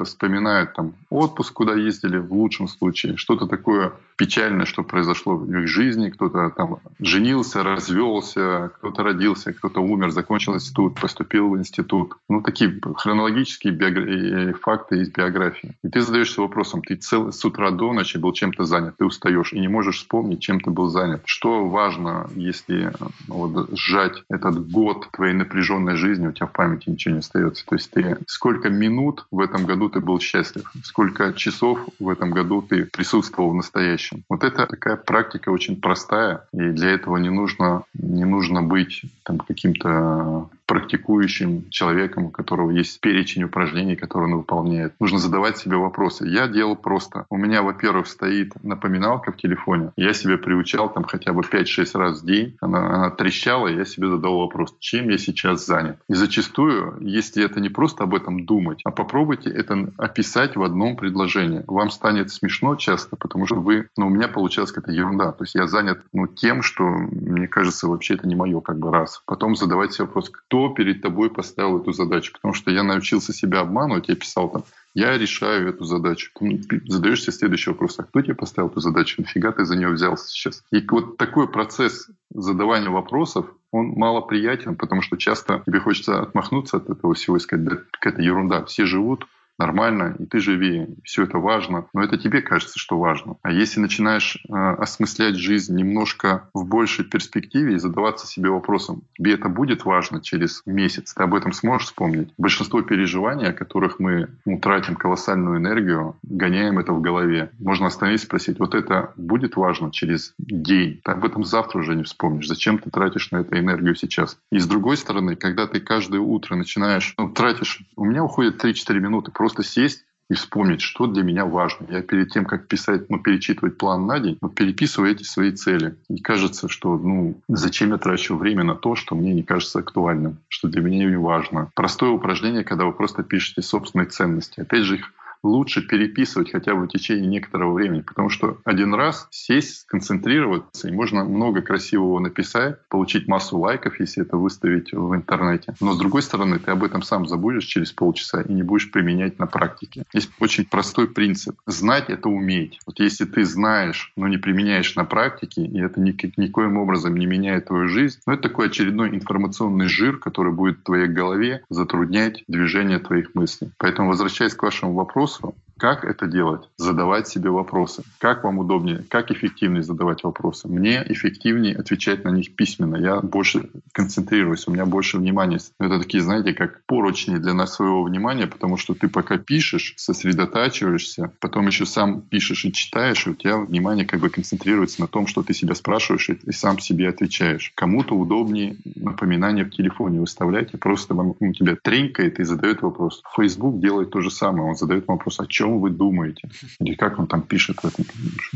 вспоминают 0.03 0.73
там 0.73 0.93
отпуск, 1.09 1.53
куда 1.53 1.73
ездили 1.73 2.17
в 2.17 2.33
лучшем 2.33 2.67
случае, 2.67 3.17
что-то 3.17 3.47
такое 3.47 3.93
печальное, 4.17 4.65
что 4.65 4.83
произошло 4.83 5.35
в 5.35 5.49
их 5.49 5.67
жизни, 5.67 6.09
кто-то 6.09 6.49
там 6.49 6.79
женился, 6.99 7.63
развелся, 7.63 8.71
кто-то 8.77 9.03
родился, 9.03 9.53
кто-то 9.53 9.79
умер, 9.79 10.11
закончил 10.11 10.55
институт, 10.55 10.99
поступил 10.99 11.49
в 11.49 11.57
институт. 11.57 12.15
Ну, 12.27 12.41
такие 12.41 12.79
хронологические 12.95 13.73
биографии, 13.73 14.53
факты 14.53 15.01
из 15.01 15.09
биографии. 15.09 15.75
И 15.83 15.89
ты 15.89 16.01
задаешься 16.01 16.41
вопросом, 16.41 16.81
ты 16.81 16.95
цел, 16.95 17.31
с 17.31 17.45
утра 17.45 17.71
до 17.71 17.93
ночи 17.93 18.17
был 18.17 18.33
чем-то 18.33 18.65
занят, 18.65 18.97
ты 18.97 19.05
устаешь 19.05 19.53
и 19.53 19.59
не 19.59 19.67
можешь 19.67 19.97
вспомнить, 19.97 20.41
чем 20.41 20.59
ты 20.59 20.71
был 20.71 20.89
занят. 20.89 21.21
Что 21.25 21.67
важно, 21.67 22.27
если 22.35 22.91
вот, 23.27 23.69
сжать 23.77 24.23
этот 24.29 24.69
год 24.69 25.09
твоей 25.11 25.33
напряженной 25.33 25.95
жизни, 25.95 26.27
у 26.27 26.31
тебя 26.31 26.47
в 26.47 26.51
памяти 26.51 26.89
ничего 26.89 27.13
не 27.13 27.19
остается. 27.19 27.65
То 27.65 27.75
есть 27.75 27.91
ты 27.91 28.17
сколько 28.27 28.69
минут 28.69 29.25
в 29.31 29.39
этом 29.39 29.65
году 29.65 29.89
ты 29.89 29.99
был 29.99 30.19
счастлив, 30.19 30.71
сколько 30.97 31.31
часов 31.33 31.77
в 31.99 32.09
этом 32.09 32.31
году 32.31 32.63
ты 32.63 32.85
присутствовал 32.85 33.51
в 33.51 33.53
настоящем. 33.53 34.23
Вот 34.29 34.43
это 34.43 34.65
такая 34.65 34.95
практика 34.95 35.49
очень 35.49 35.79
простая, 35.79 36.47
и 36.51 36.71
для 36.71 36.89
этого 36.89 37.17
не 37.17 37.29
нужно, 37.29 37.83
не 37.93 38.25
нужно 38.25 38.63
быть 38.63 39.03
там, 39.21 39.37
каким-то 39.37 40.49
практикующим 40.65 41.69
человеком, 41.69 42.25
у 42.25 42.29
которого 42.29 42.71
есть 42.71 42.99
перечень 42.99 43.43
упражнений, 43.43 43.95
которые 43.95 44.31
он 44.33 44.39
выполняет. 44.39 44.93
Нужно 44.99 45.17
задавать 45.17 45.57
себе 45.57 45.77
вопросы. 45.77 46.27
Я 46.27 46.47
делал 46.47 46.75
просто. 46.75 47.25
У 47.29 47.37
меня, 47.37 47.61
во-первых, 47.61 48.07
стоит 48.07 48.51
напоминалка 48.63 49.31
в 49.31 49.37
телефоне. 49.37 49.91
Я 49.95 50.13
себе 50.13 50.37
приучал 50.37 50.91
там 50.91 51.05
хотя 51.05 51.31
бы 51.31 51.41
5-6 51.41 51.97
раз 51.97 52.21
в 52.21 52.25
день. 52.25 52.57
Она, 52.59 52.95
она 52.95 53.09
трещала, 53.11 53.67
и 53.67 53.75
я 53.75 53.85
себе 53.85 54.09
задал 54.09 54.39
вопрос, 54.39 54.75
чем 54.79 55.09
я 55.09 55.17
сейчас 55.17 55.65
занят. 55.65 55.99
И 56.09 56.13
зачастую, 56.13 56.97
если 56.99 57.45
это 57.45 57.61
не 57.61 57.69
просто 57.69 58.03
об 58.03 58.13
этом 58.13 58.45
думать, 58.45 58.81
а 58.83 58.91
попробуйте 58.91 59.49
это 59.49 59.91
описать 59.97 60.57
в 60.57 60.63
одном 60.63 60.86
предложении. 60.95 61.63
Вам 61.67 61.89
станет 61.89 62.31
смешно 62.31 62.75
часто, 62.75 63.15
потому 63.15 63.45
что 63.45 63.55
вы, 63.55 63.89
ну, 63.97 64.07
у 64.07 64.09
меня 64.09 64.27
получалась 64.27 64.71
какая-то 64.71 64.91
ерунда. 64.91 65.31
То 65.31 65.43
есть 65.43 65.55
я 65.55 65.67
занят 65.67 66.01
ну, 66.13 66.27
тем, 66.27 66.61
что, 66.61 66.83
мне 66.83 67.47
кажется, 67.47 67.87
вообще 67.87 68.15
это 68.15 68.27
не 68.27 68.35
мое 68.35 68.61
как 68.61 68.79
бы 68.79 68.91
раз. 68.91 69.21
Потом 69.25 69.55
задавать 69.55 69.93
себе 69.93 70.05
вопрос, 70.05 70.29
кто 70.29 70.69
перед 70.69 71.01
тобой 71.01 71.29
поставил 71.29 71.79
эту 71.79 71.91
задачу. 71.91 72.33
Потому 72.33 72.53
что 72.53 72.71
я 72.71 72.83
научился 72.83 73.33
себя 73.33 73.61
обманывать, 73.61 74.07
я 74.07 74.15
писал 74.15 74.49
там, 74.49 74.63
я 74.93 75.15
решаю 75.15 75.69
эту 75.69 75.83
задачу. 75.83 76.31
Ты 76.39 76.81
задаешь 76.87 77.21
себе 77.21 77.33
следующий 77.33 77.69
вопрос, 77.69 77.99
а 77.99 78.03
кто 78.03 78.21
тебе 78.21 78.33
поставил 78.33 78.69
эту 78.69 78.79
задачу? 78.79 79.21
Нафига 79.21 79.51
ты 79.51 79.63
за 79.63 79.75
нее 79.75 79.89
взялся 79.89 80.27
сейчас? 80.27 80.63
И 80.71 80.83
вот 80.89 81.17
такой 81.17 81.47
процесс 81.47 82.09
задавания 82.33 82.89
вопросов, 82.89 83.45
он 83.71 83.89
мало 83.89 84.21
приятен, 84.21 84.75
потому 84.75 85.01
что 85.01 85.17
часто 85.17 85.61
тебе 85.65 85.79
хочется 85.79 86.21
отмахнуться 86.21 86.77
от 86.77 86.89
этого 86.89 87.13
всего 87.13 87.37
и 87.37 87.39
сказать, 87.39 87.65
да 87.65 87.77
какая-то 87.91 88.21
ерунда. 88.21 88.65
Все 88.65 88.85
живут, 88.85 89.27
нормально, 89.57 90.15
и 90.19 90.25
ты 90.25 90.39
живи, 90.39 90.87
все 91.03 91.23
это 91.23 91.37
важно, 91.39 91.85
но 91.93 92.03
это 92.03 92.17
тебе 92.17 92.41
кажется, 92.41 92.77
что 92.77 92.97
важно. 92.97 93.37
А 93.41 93.51
если 93.51 93.79
начинаешь 93.79 94.37
э, 94.47 94.53
осмыслять 94.53 95.35
жизнь 95.35 95.75
немножко 95.75 96.49
в 96.53 96.65
большей 96.65 97.05
перспективе 97.05 97.75
и 97.75 97.79
задаваться 97.79 98.27
себе 98.27 98.49
вопросом, 98.49 99.03
тебе 99.17 99.33
это 99.33 99.49
будет 99.49 99.85
важно 99.85 100.21
через 100.21 100.61
месяц, 100.65 101.13
ты 101.13 101.23
об 101.23 101.33
этом 101.33 101.53
сможешь 101.53 101.87
вспомнить? 101.87 102.33
Большинство 102.37 102.81
переживаний, 102.81 103.47
о 103.47 103.53
которых 103.53 103.99
мы 103.99 104.29
ну, 104.45 104.59
тратим 104.59 104.95
колоссальную 104.95 105.57
энергию, 105.57 106.15
гоняем 106.23 106.79
это 106.79 106.93
в 106.93 107.01
голове. 107.01 107.51
Можно 107.59 107.87
остановиться 107.87 108.25
и 108.25 108.27
спросить, 108.27 108.59
вот 108.59 108.75
это 108.75 109.13
будет 109.15 109.55
важно 109.55 109.91
через 109.91 110.33
день, 110.37 111.01
ты 111.03 111.11
об 111.11 111.25
этом 111.25 111.43
завтра 111.43 111.79
уже 111.79 111.95
не 111.95 112.03
вспомнишь. 112.03 112.47
Зачем 112.47 112.79
ты 112.79 112.89
тратишь 112.89 113.31
на 113.31 113.37
это 113.37 113.59
энергию 113.59 113.95
сейчас? 113.95 114.37
И 114.51 114.59
с 114.59 114.67
другой 114.67 114.97
стороны, 114.97 115.35
когда 115.35 115.67
ты 115.67 115.79
каждое 115.79 116.19
утро 116.19 116.55
начинаешь, 116.55 117.13
ну, 117.17 117.29
тратишь, 117.29 117.81
у 117.95 118.05
меня 118.05 118.23
уходит 118.23 118.63
3-4 118.63 118.99
минуты, 118.99 119.31
просто 119.31 119.46
просто 119.47 119.63
сесть 119.63 120.03
и 120.29 120.33
вспомнить, 120.33 120.81
что 120.81 121.07
для 121.07 121.23
меня 121.23 121.45
важно. 121.45 121.87
Я 121.89 122.01
перед 122.01 122.31
тем, 122.31 122.43
как 122.43 122.67
писать, 122.67 123.09
ну, 123.09 123.17
перечитывать 123.17 123.77
план 123.77 124.05
на 124.05 124.19
день, 124.19 124.37
ну, 124.41 124.49
переписываю 124.49 125.13
эти 125.13 125.23
свои 125.23 125.51
цели. 125.53 125.95
И 126.09 126.19
кажется, 126.19 126.67
что, 126.67 126.97
ну, 126.97 127.39
зачем 127.47 127.91
я 127.91 127.97
трачу 127.97 128.35
время 128.35 128.65
на 128.65 128.75
то, 128.75 128.95
что 128.95 129.15
мне 129.15 129.33
не 129.33 129.43
кажется 129.43 129.79
актуальным, 129.79 130.39
что 130.49 130.67
для 130.67 130.81
меня 130.81 131.05
не 131.05 131.17
важно. 131.17 131.71
Простое 131.75 132.09
упражнение, 132.09 132.65
когда 132.65 132.83
вы 132.83 132.91
просто 132.91 133.23
пишете 133.23 133.61
собственные 133.61 134.07
ценности. 134.07 134.59
Опять 134.59 134.83
же, 134.83 134.95
их 134.95 135.13
лучше 135.47 135.81
переписывать 135.81 136.51
хотя 136.51 136.75
бы 136.75 136.83
в 136.83 136.87
течение 136.87 137.27
некоторого 137.27 137.73
времени, 137.73 138.01
потому 138.01 138.29
что 138.29 138.57
один 138.63 138.93
раз 138.93 139.27
сесть, 139.31 139.81
сконцентрироваться, 139.81 140.87
и 140.87 140.91
можно 140.91 141.23
много 141.23 141.61
красивого 141.61 142.19
написать, 142.19 142.77
получить 142.89 143.27
массу 143.27 143.57
лайков, 143.57 143.99
если 143.99 144.23
это 144.23 144.37
выставить 144.37 144.93
в 144.93 145.15
интернете. 145.15 145.75
Но 145.79 145.93
с 145.93 145.97
другой 145.97 146.21
стороны, 146.21 146.59
ты 146.59 146.71
об 146.71 146.83
этом 146.83 147.01
сам 147.01 147.27
забудешь 147.27 147.65
через 147.65 147.91
полчаса 147.91 148.41
и 148.41 148.51
не 148.51 148.63
будешь 148.63 148.91
применять 148.91 149.39
на 149.39 149.47
практике. 149.47 150.03
Есть 150.13 150.31
очень 150.39 150.65
простой 150.65 151.07
принцип. 151.07 151.59
Знать— 151.65 152.05
это 152.09 152.29
уметь. 152.29 152.79
Вот 152.85 152.99
если 152.99 153.25
ты 153.25 153.45
знаешь, 153.45 154.11
но 154.15 154.27
не 154.27 154.37
применяешь 154.37 154.95
на 154.95 155.05
практике, 155.05 155.63
и 155.65 155.79
это 155.79 155.99
никак, 155.99 156.37
никоим 156.37 156.77
образом 156.77 157.15
не 157.15 157.25
меняет 157.25 157.67
твою 157.67 157.87
жизнь, 157.87 158.19
ну, 158.25 158.33
это 158.33 158.43
такой 158.43 158.67
очередной 158.67 159.09
информационный 159.09 159.87
жир, 159.87 160.17
который 160.17 160.51
будет 160.51 160.79
в 160.79 160.83
твоей 160.83 161.07
голове 161.07 161.63
затруднять 161.69 162.43
движение 162.47 162.99
твоих 162.99 163.35
мыслей. 163.35 163.71
Поэтому, 163.77 164.09
возвращаясь 164.09 164.53
к 164.53 164.63
вашему 164.63 164.93
вопросу, 164.93 165.36
вопросу. 165.41 165.66
Как 165.77 166.03
это 166.03 166.27
делать? 166.27 166.69
Задавать 166.77 167.27
себе 167.27 167.49
вопросы. 167.49 168.03
Как 168.19 168.43
вам 168.43 168.59
удобнее? 168.59 169.03
Как 169.09 169.31
эффективнее 169.31 169.83
задавать 169.83 170.23
вопросы? 170.23 170.67
Мне 170.67 171.03
эффективнее 171.07 171.75
отвечать 171.75 172.23
на 172.23 172.29
них 172.29 172.55
письменно. 172.55 172.95
Я 172.95 173.19
больше 173.19 173.69
концентрируюсь, 173.91 174.67
у 174.67 174.71
меня 174.71 174.85
больше 174.85 175.17
внимания. 175.17 175.59
Это 175.79 175.99
такие, 175.99 176.23
знаете, 176.23 176.53
как 176.53 176.83
поручни 176.85 177.37
для 177.37 177.53
нас 177.53 177.75
своего 177.75 178.03
внимания, 178.03 178.47
потому 178.47 178.77
что 178.77 178.95
ты 178.95 179.07
пока 179.07 179.37
пишешь, 179.37 179.93
сосредотачиваешься, 179.97 181.31
потом 181.39 181.67
еще 181.67 181.85
сам 181.85 182.21
пишешь 182.21 182.65
и 182.65 182.73
читаешь, 182.73 183.27
и 183.27 183.31
у 183.31 183.35
тебя 183.35 183.57
внимание 183.57 184.05
как 184.05 184.19
бы 184.19 184.29
концентрируется 184.29 185.01
на 185.01 185.07
том, 185.07 185.27
что 185.27 185.43
ты 185.43 185.53
себя 185.53 185.75
спрашиваешь, 185.75 186.29
и 186.29 186.51
сам 186.51 186.79
себе 186.79 187.09
отвечаешь. 187.09 187.71
Кому-то 187.75 188.15
удобнее 188.15 188.77
напоминание 188.95 189.65
в 189.65 189.69
телефоне 189.69 190.19
выставлять, 190.19 190.73
и 190.73 190.77
просто 190.77 191.13
вам, 191.13 191.35
у 191.39 191.53
тебя 191.53 191.75
тренькает 191.81 192.39
и 192.39 192.43
задает 192.43 192.81
вопрос. 192.81 193.21
Facebook 193.35 193.79
делает 193.79 194.09
то 194.09 194.21
же 194.21 194.31
самое. 194.31 194.69
Он 194.69 194.75
задает 194.75 195.07
вопрос 195.07 195.27
вопрос, 195.27 195.39
о 195.39 195.47
чем 195.47 195.66
вы 195.79 195.89
думаете? 195.89 196.49
Или 196.79 196.95
как 196.95 197.19
он 197.19 197.27
там 197.27 197.41
пишет 197.41 197.77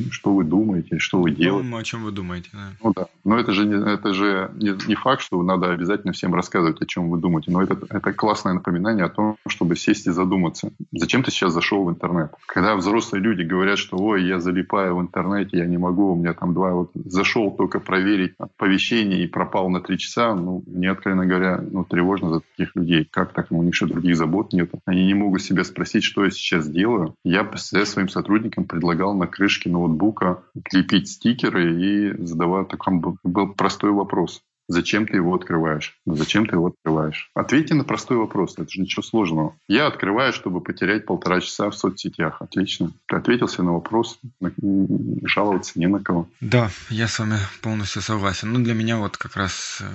что 0.09 0.33
вы 0.33 0.43
думаете, 0.43 0.99
что 0.99 1.19
вы 1.19 1.31
делаете. 1.31 1.69
Ну, 1.69 1.77
о 1.77 1.83
чем 1.83 2.03
вы 2.03 2.11
думаете, 2.11 2.49
да. 2.53 2.69
Ну 2.83 2.93
да. 2.95 3.07
Но 3.23 3.37
это 3.37 3.51
же, 3.51 3.65
не, 3.65 3.75
это 3.75 4.13
же 4.13 4.51
не, 4.55 4.73
не 4.87 4.95
факт, 4.95 5.21
что 5.21 5.41
надо 5.43 5.71
обязательно 5.71 6.13
всем 6.13 6.33
рассказывать, 6.33 6.81
о 6.81 6.85
чем 6.85 7.09
вы 7.09 7.19
думаете. 7.19 7.51
Но 7.51 7.61
это, 7.61 7.77
это 7.89 8.13
классное 8.13 8.53
напоминание 8.53 9.05
о 9.05 9.09
том, 9.09 9.37
чтобы 9.47 9.75
сесть 9.75 10.07
и 10.07 10.11
задуматься. 10.11 10.71
Зачем 10.91 11.23
ты 11.23 11.31
сейчас 11.31 11.53
зашел 11.53 11.83
в 11.83 11.89
интернет? 11.89 12.31
Когда 12.47 12.75
взрослые 12.75 13.21
люди 13.21 13.43
говорят, 13.43 13.77
что 13.77 13.97
ой, 13.97 14.23
я 14.25 14.39
залипаю 14.39 14.95
в 14.95 15.01
интернете, 15.01 15.57
я 15.57 15.65
не 15.65 15.77
могу, 15.77 16.13
у 16.13 16.15
меня 16.15 16.33
там 16.33 16.53
два... 16.53 16.71
Вот 16.71 16.91
зашел 16.93 17.51
только 17.51 17.79
проверить 17.79 18.33
оповещение 18.37 19.23
и 19.23 19.27
пропал 19.27 19.69
на 19.69 19.81
три 19.81 19.97
часа, 19.97 20.33
ну, 20.35 20.63
мне, 20.65 20.89
откровенно 20.89 21.25
говоря, 21.25 21.61
ну, 21.71 21.83
тревожно 21.83 22.29
за 22.29 22.41
таких 22.41 22.75
людей. 22.75 23.07
Как 23.09 23.33
так? 23.33 23.51
У 23.51 23.63
них 23.63 23.75
что, 23.75 23.87
других 23.87 24.15
забот 24.15 24.53
нет? 24.53 24.71
Они 24.85 25.05
не 25.05 25.13
могут 25.13 25.41
себя 25.41 25.63
спросить, 25.63 26.03
что 26.03 26.23
я 26.23 26.31
сейчас 26.31 26.61
сейчас 26.61 26.67
делаю. 27.01 27.15
Я 27.23 27.85
своим 27.85 28.09
сотрудникам 28.09 28.65
предлагал 28.65 29.13
на 29.15 29.27
крышке 29.27 29.69
ноутбука 29.69 30.43
клепить 30.63 31.09
стикеры 31.09 31.75
и 31.81 32.25
задавал 32.25 32.65
такой 32.65 33.01
был 33.23 33.53
простой 33.53 33.91
вопрос. 33.91 34.41
Зачем 34.67 35.05
ты 35.05 35.17
его 35.17 35.35
открываешь? 35.35 35.97
Ну, 36.05 36.15
зачем 36.15 36.45
ты 36.45 36.55
его 36.55 36.67
открываешь? 36.67 37.29
Ответьте 37.35 37.73
на 37.73 37.83
простой 37.83 38.15
вопрос. 38.15 38.53
Это 38.57 38.69
же 38.69 38.79
ничего 38.79 39.01
сложного. 39.01 39.53
Я 39.67 39.87
открываю, 39.87 40.31
чтобы 40.31 40.61
потерять 40.61 41.05
полтора 41.05 41.41
часа 41.41 41.69
в 41.69 41.75
соцсетях. 41.75 42.37
Отлично. 42.41 42.93
Ты 43.07 43.17
ответился 43.17 43.63
на 43.63 43.73
вопрос. 43.73 44.17
Жаловаться 45.23 45.77
не 45.77 45.87
на 45.87 45.99
кого. 45.99 46.29
Да, 46.39 46.69
я 46.89 47.09
с 47.09 47.19
вами 47.19 47.35
полностью 47.61 48.01
согласен. 48.01 48.53
Ну, 48.53 48.63
для 48.63 48.73
меня 48.73 48.97
вот 48.97 49.17
как 49.17 49.35
раз 49.35 49.81
э, 49.81 49.85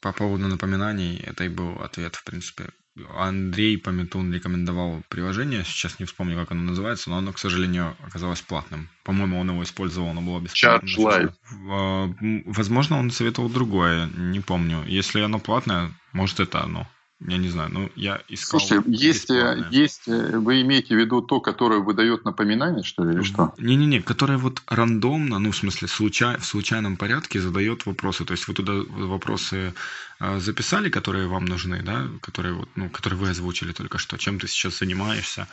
по 0.00 0.12
поводу 0.14 0.48
напоминаний, 0.48 1.22
это 1.26 1.44
и 1.44 1.48
был 1.48 1.72
ответ, 1.82 2.14
в 2.14 2.24
принципе, 2.24 2.70
Андрей 3.16 3.78
Пометун 3.78 4.32
рекомендовал 4.32 5.02
приложение, 5.08 5.64
сейчас 5.64 5.98
не 5.98 6.06
вспомню, 6.06 6.36
как 6.36 6.52
оно 6.52 6.62
называется, 6.62 7.10
но 7.10 7.18
оно, 7.18 7.32
к 7.32 7.38
сожалению, 7.38 7.96
оказалось 8.06 8.40
платным. 8.40 8.88
По-моему, 9.04 9.38
он 9.40 9.50
его 9.50 9.62
использовал, 9.62 10.08
оно 10.08 10.20
было 10.20 10.40
бесплатно. 10.40 10.86
Charge 10.86 10.98
Live. 10.98 11.32
А, 11.70 12.14
возможно, 12.46 12.98
он 12.98 13.10
советовал 13.10 13.48
другое, 13.48 14.08
не 14.16 14.40
помню. 14.40 14.84
Если 14.86 15.20
оно 15.20 15.38
платное, 15.38 15.92
может, 16.12 16.40
это 16.40 16.62
оно. 16.62 16.88
Я 17.26 17.36
не 17.36 17.50
знаю, 17.50 17.70
ну 17.70 17.90
я 17.96 18.22
искал... 18.28 18.60
Слушайте, 18.60 18.90
есть, 18.90 19.30
есть, 19.70 20.06
вы 20.06 20.62
имеете 20.62 20.94
в 20.94 20.98
виду 20.98 21.20
то, 21.20 21.40
которое 21.40 21.80
выдает 21.80 22.24
напоминание, 22.24 22.82
что 22.82 23.04
ли, 23.04 23.14
или 23.14 23.22
что? 23.22 23.52
Не-не-не, 23.58 24.00
которое 24.00 24.38
вот 24.38 24.62
рандомно, 24.66 25.38
ну, 25.38 25.50
в 25.50 25.56
смысле, 25.56 25.88
случай, 25.88 26.38
в 26.38 26.44
случайном 26.44 26.96
порядке 26.96 27.40
задает 27.40 27.84
вопросы. 27.84 28.24
То 28.24 28.32
есть 28.32 28.48
вы 28.48 28.54
туда 28.54 28.72
вопросы 28.88 29.74
э, 30.18 30.40
записали, 30.40 30.88
которые 30.88 31.26
вам 31.26 31.44
нужны, 31.44 31.82
да, 31.82 32.06
которые, 32.22 32.54
вот, 32.54 32.68
ну, 32.74 32.88
которые 32.88 33.18
вы 33.18 33.28
озвучили 33.28 33.72
только 33.72 33.98
что, 33.98 34.16
чем 34.16 34.38
ты 34.38 34.48
сейчас 34.48 34.78
занимаешься, 34.78 35.46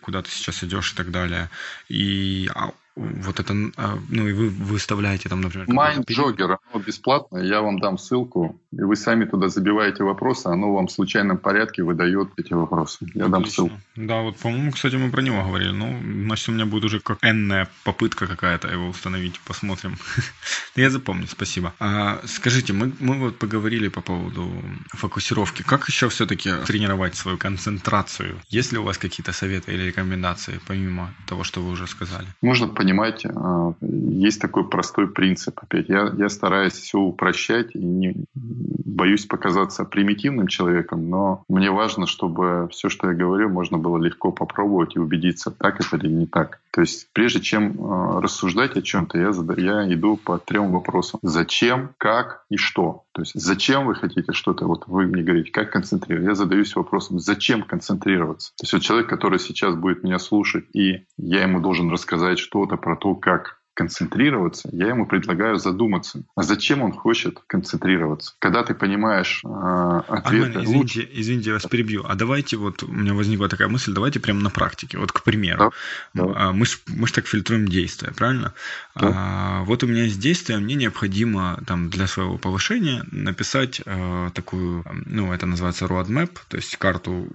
куда 0.00 0.22
ты 0.22 0.30
сейчас 0.30 0.62
идешь 0.62 0.92
и 0.92 0.96
так 0.96 1.10
далее. 1.10 1.50
И 1.88 2.48
а 2.54 2.70
вот 2.98 3.40
это, 3.40 3.54
а, 3.76 3.98
ну 4.08 4.28
и 4.28 4.32
вы 4.32 4.48
выставляете 4.48 5.28
там, 5.28 5.40
например... 5.40 5.66
Майнджогер, 5.68 6.58
оно 6.72 6.84
бесплатное, 6.84 7.44
я 7.44 7.62
вам 7.62 7.78
дам 7.78 7.98
ссылку, 7.98 8.60
и 8.72 8.82
вы 8.82 8.96
сами 8.96 9.24
туда 9.24 9.48
забиваете 9.48 10.04
вопросы, 10.04 10.48
оно 10.48 10.74
вам 10.74 10.88
в 10.88 10.92
случайном 10.92 11.38
порядке 11.38 11.82
выдает 11.82 12.28
эти 12.36 12.52
вопросы. 12.52 12.98
Я 13.14 13.26
Отлично. 13.26 13.28
дам 13.28 13.46
ссылку. 13.46 13.80
Да, 13.96 14.20
вот, 14.22 14.36
по-моему, 14.38 14.72
кстати, 14.72 14.96
мы 14.96 15.10
про 15.10 15.22
него 15.22 15.42
говорили. 15.44 15.70
Ну, 15.70 15.98
значит, 16.24 16.48
у 16.48 16.52
меня 16.52 16.66
будет 16.66 16.84
уже 16.84 17.00
как 17.00 17.18
энная 17.22 17.68
попытка 17.84 18.26
какая-то 18.26 18.68
его 18.68 18.88
установить, 18.88 19.40
посмотрим. 19.40 19.96
я 20.76 20.90
запомню, 20.90 21.26
спасибо. 21.28 21.72
А, 21.78 22.20
скажите, 22.24 22.72
мы, 22.72 22.92
мы 23.00 23.18
вот 23.18 23.38
поговорили 23.38 23.88
по 23.88 24.00
поводу 24.00 24.50
фокусировки. 24.88 25.62
Как 25.62 25.88
еще 25.88 26.08
все-таки 26.08 26.52
тренировать 26.66 27.14
свою 27.14 27.38
концентрацию? 27.38 28.40
Есть 28.48 28.72
ли 28.72 28.78
у 28.78 28.82
вас 28.82 28.98
какие-то 28.98 29.32
советы 29.32 29.72
или 29.72 29.84
рекомендации, 29.84 30.60
помимо 30.66 31.14
того, 31.26 31.44
что 31.44 31.60
вы 31.60 31.70
уже 31.70 31.86
сказали? 31.86 32.26
Можно 32.42 32.68
понимать 32.88 33.26
а, 33.26 33.74
есть 33.80 34.40
такой 34.40 34.68
простой 34.68 35.08
принцип. 35.08 35.58
Опять 35.62 35.88
я, 35.88 36.12
я 36.16 36.28
стараюсь 36.28 36.72
все 36.72 36.98
упрощать 36.98 37.74
и 37.74 37.78
не 37.78 38.14
боюсь 38.34 39.26
показаться 39.26 39.84
примитивным 39.84 40.46
человеком, 40.46 41.08
но 41.10 41.42
мне 41.48 41.70
важно, 41.70 42.06
чтобы 42.06 42.68
все, 42.72 42.88
что 42.88 43.08
я 43.08 43.14
говорю, 43.14 43.48
можно 43.48 43.78
было 43.78 43.98
легко 43.98 44.32
попробовать 44.32 44.96
и 44.96 44.98
убедиться, 44.98 45.50
так 45.50 45.80
это 45.80 45.96
или 45.96 46.08
не 46.08 46.26
так. 46.26 46.60
То 46.70 46.80
есть 46.80 47.08
прежде 47.12 47.40
чем 47.40 47.72
э, 47.72 48.20
рассуждать 48.20 48.76
о 48.76 48.82
чем-то, 48.82 49.18
я, 49.18 49.32
зада... 49.32 49.60
я 49.60 49.92
иду 49.92 50.16
по 50.16 50.38
трем 50.38 50.72
вопросам. 50.72 51.20
Зачем, 51.22 51.90
как 51.98 52.44
и 52.50 52.56
что. 52.56 53.04
То 53.12 53.22
есть 53.22 53.32
зачем 53.34 53.86
вы 53.86 53.96
хотите 53.96 54.32
что-то, 54.32 54.66
вот 54.66 54.84
вы 54.86 55.06
мне 55.06 55.22
говорите, 55.22 55.50
как 55.50 55.72
концентрироваться. 55.72 56.30
Я 56.30 56.34
задаюсь 56.36 56.76
вопросом, 56.76 57.18
зачем 57.18 57.62
концентрироваться. 57.62 58.50
То 58.56 58.62
есть 58.62 58.72
вот 58.72 58.82
человек, 58.82 59.08
который 59.08 59.40
сейчас 59.40 59.74
будет 59.74 60.04
меня 60.04 60.20
слушать, 60.20 60.66
и 60.72 61.04
я 61.16 61.42
ему 61.42 61.60
должен 61.60 61.90
рассказать 61.90 62.38
что-то 62.68 62.76
про 62.76 62.96
то, 62.96 63.14
как 63.14 63.58
концентрироваться, 63.74 64.68
я 64.72 64.88
ему 64.88 65.06
предлагаю 65.06 65.56
задуматься, 65.56 66.24
а 66.34 66.42
зачем 66.42 66.82
он 66.82 66.90
хочет 66.90 67.38
концентрироваться. 67.46 68.34
Когда 68.40 68.64
ты 68.64 68.74
понимаешь 68.74 69.40
э, 69.44 70.02
ответ... 70.08 70.48
Армен, 70.48 70.64
извините, 70.64 70.76
лучше... 70.76 71.08
извините, 71.12 71.50
я 71.50 71.54
вас 71.54 71.66
перебью. 71.66 72.04
А 72.04 72.16
давайте 72.16 72.56
вот, 72.56 72.82
у 72.82 72.88
меня 72.88 73.14
возникла 73.14 73.48
такая 73.48 73.68
мысль, 73.68 73.92
давайте 73.92 74.18
прямо 74.18 74.40
на 74.40 74.50
практике. 74.50 74.98
Вот, 74.98 75.12
к 75.12 75.22
примеру, 75.22 75.72
да, 76.12 76.24
да. 76.24 76.52
мы 76.52 76.66
ж 76.66 76.80
мы 76.88 77.06
ж 77.06 77.12
так 77.12 77.28
фильтруем 77.28 77.68
действия, 77.68 78.10
правильно? 78.10 78.52
Да. 78.96 79.12
А, 79.14 79.62
вот 79.62 79.84
у 79.84 79.86
меня 79.86 80.02
есть 80.02 80.18
действие, 80.18 80.58
мне 80.58 80.74
необходимо 80.74 81.60
там 81.64 81.88
для 81.88 82.08
своего 82.08 82.36
повышения 82.36 83.04
написать 83.12 83.80
э, 83.86 84.30
такую, 84.34 84.84
ну, 85.06 85.32
это 85.32 85.46
называется 85.46 85.84
roadmap, 85.84 86.30
то 86.48 86.56
есть 86.56 86.76
карту, 86.78 87.28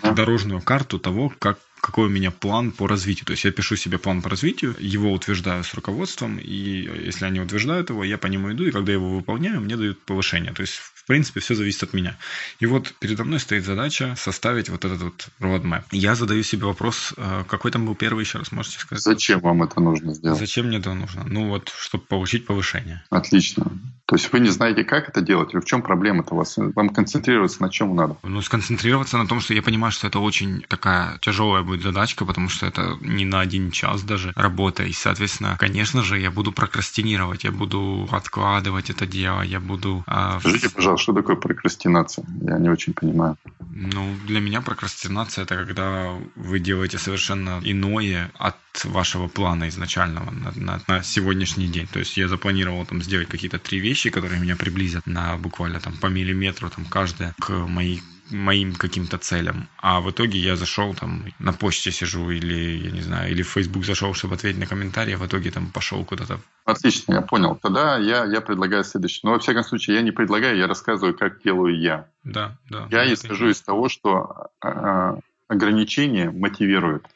да. 0.00 0.12
дорожную 0.12 0.60
карту 0.60 1.00
того, 1.00 1.32
как 1.40 1.58
какой 1.82 2.06
у 2.06 2.08
меня 2.08 2.30
план 2.30 2.70
по 2.70 2.86
развитию. 2.86 3.26
То 3.26 3.32
есть 3.32 3.44
я 3.44 3.50
пишу 3.50 3.74
себе 3.74 3.98
план 3.98 4.22
по 4.22 4.30
развитию, 4.30 4.76
его 4.78 5.12
утверждаю 5.12 5.64
с 5.64 5.74
руководством, 5.74 6.38
и 6.38 6.88
если 7.06 7.24
они 7.24 7.40
утверждают 7.40 7.90
его, 7.90 8.04
я 8.04 8.18
по 8.18 8.28
нему 8.28 8.52
иду, 8.52 8.64
и 8.64 8.70
когда 8.70 8.92
я 8.92 8.98
его 8.98 9.10
выполняю, 9.10 9.60
мне 9.60 9.76
дают 9.76 10.00
повышение. 10.02 10.52
То 10.52 10.60
есть, 10.62 10.74
в 10.74 11.04
принципе, 11.06 11.40
все 11.40 11.56
зависит 11.56 11.82
от 11.82 11.92
меня. 11.92 12.16
И 12.60 12.66
вот 12.66 12.94
передо 13.00 13.24
мной 13.24 13.40
стоит 13.40 13.64
задача 13.64 14.14
составить 14.16 14.68
вот 14.68 14.84
этот 14.84 15.02
вот 15.02 15.28
roadmap. 15.40 15.82
Я 15.90 16.14
задаю 16.14 16.44
себе 16.44 16.66
вопрос, 16.66 17.14
э, 17.16 17.44
какой 17.48 17.72
там 17.72 17.84
был 17.84 17.96
первый 17.96 18.22
еще 18.22 18.38
раз, 18.38 18.52
можете 18.52 18.78
сказать? 18.78 19.02
Зачем 19.02 19.40
вам 19.40 19.64
это 19.64 19.80
нужно 19.80 20.14
сделать? 20.14 20.38
Зачем 20.38 20.68
мне 20.68 20.78
это 20.78 20.94
нужно? 20.94 21.24
Ну 21.24 21.48
вот, 21.48 21.72
чтобы 21.76 22.04
получить 22.04 22.46
повышение. 22.46 23.02
Отлично. 23.10 23.72
То 24.12 24.16
есть 24.16 24.30
вы 24.30 24.40
не 24.40 24.50
знаете, 24.50 24.84
как 24.84 25.08
это 25.08 25.22
делать, 25.22 25.54
или 25.54 25.60
в 25.62 25.64
чем 25.64 25.80
проблема-то 25.80 26.34
у 26.34 26.36
вас? 26.36 26.58
Вам 26.58 26.90
концентрироваться 26.90 27.62
на 27.62 27.70
чем 27.70 27.96
надо? 27.96 28.18
Ну, 28.22 28.42
сконцентрироваться 28.42 29.16
на 29.16 29.26
том, 29.26 29.40
что 29.40 29.54
я 29.54 29.62
понимаю, 29.62 29.90
что 29.90 30.06
это 30.06 30.18
очень 30.18 30.66
такая 30.68 31.16
тяжелая 31.20 31.62
будет 31.62 31.80
задачка, 31.80 32.26
потому 32.26 32.50
что 32.50 32.66
это 32.66 32.98
не 33.00 33.24
на 33.24 33.40
один 33.40 33.70
час 33.70 34.02
даже 34.02 34.34
работа. 34.36 34.82
И, 34.82 34.92
соответственно, 34.92 35.56
конечно 35.58 36.02
же, 36.02 36.18
я 36.18 36.30
буду 36.30 36.52
прокрастинировать, 36.52 37.44
я 37.44 37.52
буду 37.52 38.06
откладывать 38.12 38.90
это 38.90 39.06
дело, 39.06 39.40
я 39.40 39.60
буду... 39.60 40.04
Э... 40.06 40.40
Скажите, 40.40 40.68
пожалуйста, 40.68 41.04
что 41.04 41.12
такое 41.14 41.36
прокрастинация? 41.36 42.26
Я 42.42 42.58
не 42.58 42.68
очень 42.68 42.92
понимаю. 42.92 43.38
Ну, 43.70 44.14
для 44.26 44.40
меня 44.40 44.60
прокрастинация– 44.60 45.44
это 45.44 45.56
когда 45.56 46.12
вы 46.36 46.58
делаете 46.58 46.98
совершенно 46.98 47.62
иное 47.64 48.30
от 48.38 48.56
вашего 48.84 49.28
плана 49.28 49.68
изначального 49.68 50.30
на, 50.30 50.52
на, 50.54 50.80
на 50.86 51.02
сегодняшний 51.02 51.68
день. 51.68 51.86
То 51.86 51.98
есть 51.98 52.16
я 52.16 52.28
запланировал 52.28 52.86
там 52.86 53.02
сделать 53.02 53.28
какие-то 53.28 53.58
три 53.58 53.78
вещи, 53.78 54.10
которые 54.10 54.40
меня 54.40 54.56
приблизят 54.56 55.06
на 55.06 55.36
буквально 55.36 55.80
там 55.80 55.96
по 55.96 56.06
миллиметру 56.06 56.70
там 56.70 56.84
каждая 56.84 57.34
к 57.38 57.50
моей 57.50 58.02
моим 58.30 58.74
каким-то 58.74 59.18
целям. 59.18 59.68
А 59.78 60.00
в 60.00 60.10
итоге 60.10 60.38
я 60.38 60.56
зашел 60.56 60.94
там 60.94 61.24
на 61.38 61.52
почте 61.52 61.90
сижу 61.90 62.30
или, 62.30 62.78
я 62.84 62.90
не 62.90 63.00
знаю, 63.00 63.30
или 63.30 63.42
в 63.42 63.48
Facebook 63.48 63.84
зашел, 63.84 64.14
чтобы 64.14 64.34
ответить 64.34 64.58
на 64.58 64.66
комментарии, 64.66 65.14
а 65.14 65.18
в 65.18 65.26
итоге 65.26 65.50
там 65.50 65.70
пошел 65.70 66.04
куда-то. 66.04 66.40
Отлично, 66.64 67.14
я 67.14 67.20
понял. 67.20 67.56
Тогда 67.56 67.98
я, 67.98 68.24
я 68.24 68.40
предлагаю 68.40 68.84
следующее. 68.84 69.20
Но 69.24 69.32
во 69.32 69.38
всяком 69.38 69.64
случае, 69.64 69.96
я 69.96 70.02
не 70.02 70.12
предлагаю, 70.12 70.56
я 70.56 70.66
рассказываю, 70.66 71.16
как 71.16 71.42
делаю 71.42 71.78
я. 71.78 72.08
Да, 72.24 72.56
да. 72.70 72.88
Я 72.90 73.12
исхожу 73.12 73.50
из 73.50 73.60
того, 73.60 73.88
что 73.88 74.48
э, 74.64 75.16
ограничения 75.48 76.30
мотивируют. 76.30 77.06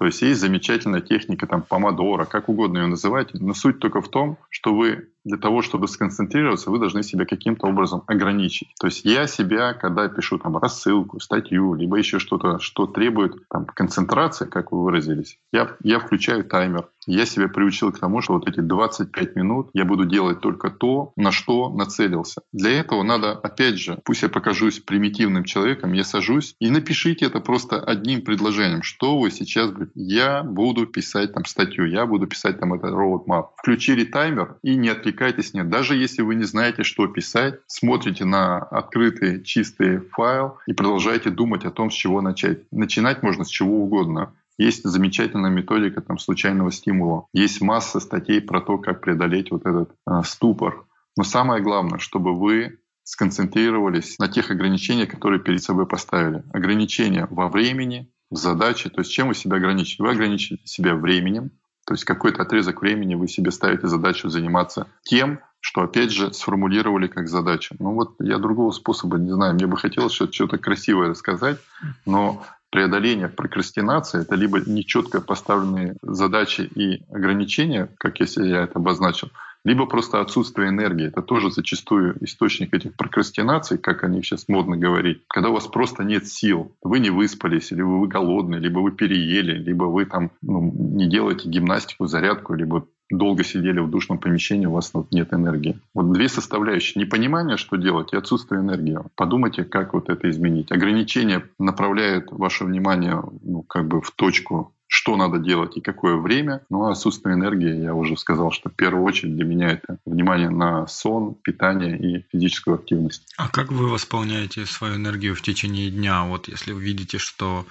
То 0.00 0.06
есть 0.06 0.22
есть 0.22 0.40
замечательная 0.40 1.02
техника, 1.02 1.46
там, 1.46 1.60
помодора, 1.60 2.24
как 2.24 2.48
угодно 2.48 2.78
ее 2.78 2.86
называйте, 2.86 3.36
но 3.38 3.52
суть 3.52 3.80
только 3.80 4.00
в 4.00 4.08
том, 4.08 4.38
что 4.48 4.74
вы 4.74 5.10
для 5.24 5.36
того, 5.36 5.62
чтобы 5.62 5.88
сконцентрироваться, 5.88 6.70
вы 6.70 6.78
должны 6.78 7.02
себя 7.02 7.24
каким-то 7.24 7.66
образом 7.66 8.02
ограничить. 8.06 8.74
То 8.80 8.86
есть 8.86 9.04
я 9.04 9.26
себя, 9.26 9.74
когда 9.74 10.08
пишу 10.08 10.38
там 10.38 10.56
рассылку, 10.56 11.20
статью, 11.20 11.74
либо 11.74 11.96
еще 11.96 12.18
что-то, 12.18 12.58
что 12.58 12.86
требует 12.86 13.34
там, 13.48 13.66
концентрации, 13.66 14.46
как 14.46 14.72
вы 14.72 14.82
выразились, 14.82 15.38
я, 15.52 15.76
я 15.82 15.98
включаю 15.98 16.44
таймер. 16.44 16.88
Я 17.06 17.24
себя 17.26 17.48
приучил 17.48 17.92
к 17.92 17.98
тому, 17.98 18.20
что 18.20 18.34
вот 18.34 18.48
эти 18.48 18.60
25 18.60 19.34
минут 19.34 19.70
я 19.72 19.84
буду 19.84 20.04
делать 20.04 20.40
только 20.40 20.70
то, 20.70 21.12
на 21.16 21.32
что 21.32 21.70
нацелился. 21.70 22.42
Для 22.52 22.78
этого 22.78 23.02
надо, 23.02 23.32
опять 23.32 23.78
же, 23.78 23.98
пусть 24.04 24.22
я 24.22 24.28
покажусь 24.28 24.80
примитивным 24.80 25.44
человеком, 25.44 25.92
я 25.92 26.04
сажусь 26.04 26.54
и 26.60 26.70
напишите 26.70 27.26
это 27.26 27.40
просто 27.40 27.80
одним 27.80 28.22
предложением, 28.22 28.82
что 28.82 29.18
вы 29.18 29.30
сейчас. 29.30 29.70
Я 29.94 30.42
буду 30.42 30.86
писать 30.86 31.32
там 31.32 31.46
статью, 31.46 31.86
я 31.86 32.06
буду 32.06 32.26
писать 32.26 32.60
там 32.60 32.74
это 32.74 32.88
roadmap. 32.88 33.48
Включили 33.56 34.04
таймер 34.04 34.58
и 34.62 34.76
не 34.76 34.88
отвлекайтесь 34.88 35.09
отвлекайтесь, 35.10 35.54
нет. 35.54 35.68
Даже 35.68 35.96
если 35.96 36.22
вы 36.22 36.34
не 36.34 36.44
знаете, 36.44 36.82
что 36.84 37.06
писать, 37.06 37.60
смотрите 37.66 38.24
на 38.24 38.58
открытый 38.58 39.42
чистый 39.42 39.98
файл 39.98 40.58
и 40.66 40.72
продолжайте 40.72 41.30
думать 41.30 41.64
о 41.64 41.70
том, 41.70 41.90
с 41.90 41.94
чего 41.94 42.20
начать. 42.20 42.60
Начинать 42.70 43.22
можно 43.22 43.44
с 43.44 43.48
чего 43.48 43.82
угодно. 43.82 44.32
Есть 44.58 44.84
замечательная 44.84 45.50
методика 45.50 46.00
там, 46.00 46.18
случайного 46.18 46.70
стимула. 46.70 47.26
Есть 47.32 47.60
масса 47.60 47.98
статей 47.98 48.40
про 48.40 48.60
то, 48.60 48.78
как 48.78 49.00
преодолеть 49.00 49.50
вот 49.50 49.66
этот 49.66 49.90
э, 50.06 50.22
ступор. 50.24 50.86
Но 51.16 51.24
самое 51.24 51.62
главное, 51.62 51.98
чтобы 51.98 52.38
вы 52.38 52.78
сконцентрировались 53.02 54.18
на 54.18 54.28
тех 54.28 54.50
ограничениях, 54.50 55.10
которые 55.10 55.40
перед 55.40 55.62
собой 55.62 55.86
поставили. 55.86 56.44
Ограничения 56.52 57.26
во 57.30 57.48
времени, 57.48 58.10
в 58.30 58.36
задаче. 58.36 58.90
То 58.90 59.00
есть 59.00 59.10
чем 59.10 59.28
вы 59.28 59.34
себя 59.34 59.56
ограничиваете? 59.56 60.02
Вы 60.02 60.10
ограничиваете 60.10 60.66
себя 60.66 60.94
временем, 60.94 61.50
то 61.86 61.94
есть 61.94 62.04
какой-то 62.04 62.42
отрезок 62.42 62.82
времени 62.82 63.14
вы 63.14 63.28
себе 63.28 63.50
ставите 63.50 63.88
задачу 63.88 64.28
заниматься 64.28 64.86
тем, 65.02 65.40
что, 65.60 65.82
опять 65.82 66.10
же, 66.10 66.32
сформулировали 66.32 67.06
как 67.06 67.28
задачу. 67.28 67.76
Ну 67.78 67.92
вот 67.92 68.14
я 68.18 68.38
другого 68.38 68.70
способа 68.70 69.18
не 69.18 69.30
знаю. 69.32 69.54
Мне 69.54 69.66
бы 69.66 69.76
хотелось 69.76 70.12
что-то 70.12 70.58
красивое 70.58 71.08
рассказать, 71.08 71.58
но 72.06 72.44
преодоление 72.70 73.28
прокрастинации— 73.28 74.20
это 74.22 74.36
либо 74.36 74.60
нечетко 74.60 75.20
поставленные 75.20 75.96
задачи 76.02 76.62
и 76.62 77.02
ограничения, 77.12 77.88
как 77.98 78.20
если 78.20 78.46
я 78.46 78.62
это 78.62 78.78
обозначил, 78.78 79.30
либо 79.64 79.86
просто 79.86 80.20
отсутствие 80.20 80.68
энергии. 80.68 81.08
Это 81.08 81.22
тоже 81.22 81.50
зачастую 81.50 82.16
источник 82.24 82.74
этих 82.74 82.96
прокрастинаций, 82.96 83.78
как 83.78 84.04
о 84.04 84.08
них 84.08 84.24
сейчас 84.24 84.48
модно 84.48 84.76
говорить. 84.76 85.22
Когда 85.28 85.50
у 85.50 85.54
вас 85.54 85.66
просто 85.66 86.04
нет 86.04 86.26
сил, 86.26 86.76
вы 86.82 86.98
не 87.00 87.10
выспались, 87.10 87.72
или 87.72 87.82
вы 87.82 88.06
голодны, 88.08 88.56
либо 88.56 88.78
вы 88.80 88.92
переели, 88.92 89.58
либо 89.58 89.84
вы 89.84 90.06
там 90.06 90.30
ну, 90.42 90.72
не 90.72 91.08
делаете 91.08 91.48
гимнастику, 91.48 92.06
зарядку, 92.06 92.54
либо 92.54 92.86
долго 93.10 93.42
сидели 93.42 93.80
в 93.80 93.90
душном 93.90 94.18
помещении, 94.18 94.66
у 94.66 94.72
вас 94.72 94.92
нет 95.10 95.32
энергии. 95.32 95.80
Вот 95.94 96.12
две 96.12 96.28
составляющие. 96.28 97.02
Непонимание, 97.02 97.56
что 97.56 97.76
делать, 97.76 98.12
и 98.12 98.16
отсутствие 98.16 98.60
энергии. 98.60 98.98
Подумайте, 99.16 99.64
как 99.64 99.94
вот 99.94 100.08
это 100.08 100.30
изменить. 100.30 100.70
Ограничения 100.70 101.44
направляют 101.58 102.30
ваше 102.30 102.64
внимание 102.64 103.22
ну, 103.42 103.62
как 103.62 103.88
бы 103.88 104.00
в 104.00 104.12
точку 104.12 104.72
что 104.92 105.16
надо 105.16 105.38
делать 105.38 105.76
и 105.76 105.80
какое 105.80 106.16
время. 106.16 106.62
Ну, 106.68 106.84
а 106.84 106.90
отсутствие 106.90 107.36
энергии, 107.36 107.84
я 107.84 107.94
уже 107.94 108.16
сказал, 108.16 108.50
что 108.50 108.70
в 108.70 108.74
первую 108.74 109.04
очередь 109.04 109.36
для 109.36 109.44
меня 109.44 109.70
это 109.70 109.98
внимание 110.04 110.50
на 110.50 110.88
сон, 110.88 111.36
питание 111.36 111.96
и 111.96 112.26
физическую 112.32 112.74
активность. 112.74 113.32
А 113.36 113.48
как 113.48 113.70
вы 113.70 113.88
восполняете 113.88 114.66
свою 114.66 114.96
энергию 114.96 115.36
в 115.36 115.42
течение 115.42 115.90
дня? 115.90 116.24
Вот 116.24 116.48
если 116.48 116.72
вы 116.72 116.82
видите, 116.82 117.18
что 117.18 117.66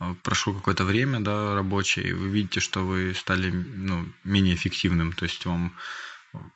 э, 0.00 0.14
прошло 0.22 0.52
какое-то 0.52 0.84
время, 0.84 1.20
да, 1.20 1.54
рабочее, 1.54 2.10
и 2.10 2.12
вы 2.12 2.28
видите, 2.28 2.60
что 2.60 2.80
вы 2.80 3.14
стали 3.14 3.50
ну, 3.50 4.04
менее 4.24 4.54
эффективным, 4.54 5.14
то 5.14 5.24
есть 5.24 5.46
вам 5.46 5.72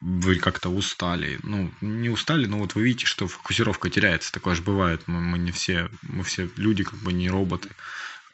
вы 0.03 0.37
как-то 0.37 0.69
устали. 0.69 1.39
Ну, 1.43 1.71
не 1.81 2.11
устали, 2.11 2.45
но 2.45 2.59
вот 2.59 2.75
вы 2.75 2.83
видите, 2.83 3.07
что 3.07 3.27
фокусировка 3.27 3.89
теряется. 3.89 4.33
Такое 4.33 4.55
же 4.55 4.61
бывает. 4.61 5.01
Мы, 5.07 5.21
мы 5.21 5.39
не 5.39 5.51
все, 5.51 5.89
мы 6.03 6.25
все 6.25 6.51
люди, 6.57 6.85
как 6.85 6.99
бы 6.99 7.13
не 7.15 7.31
роботы. 7.31 7.71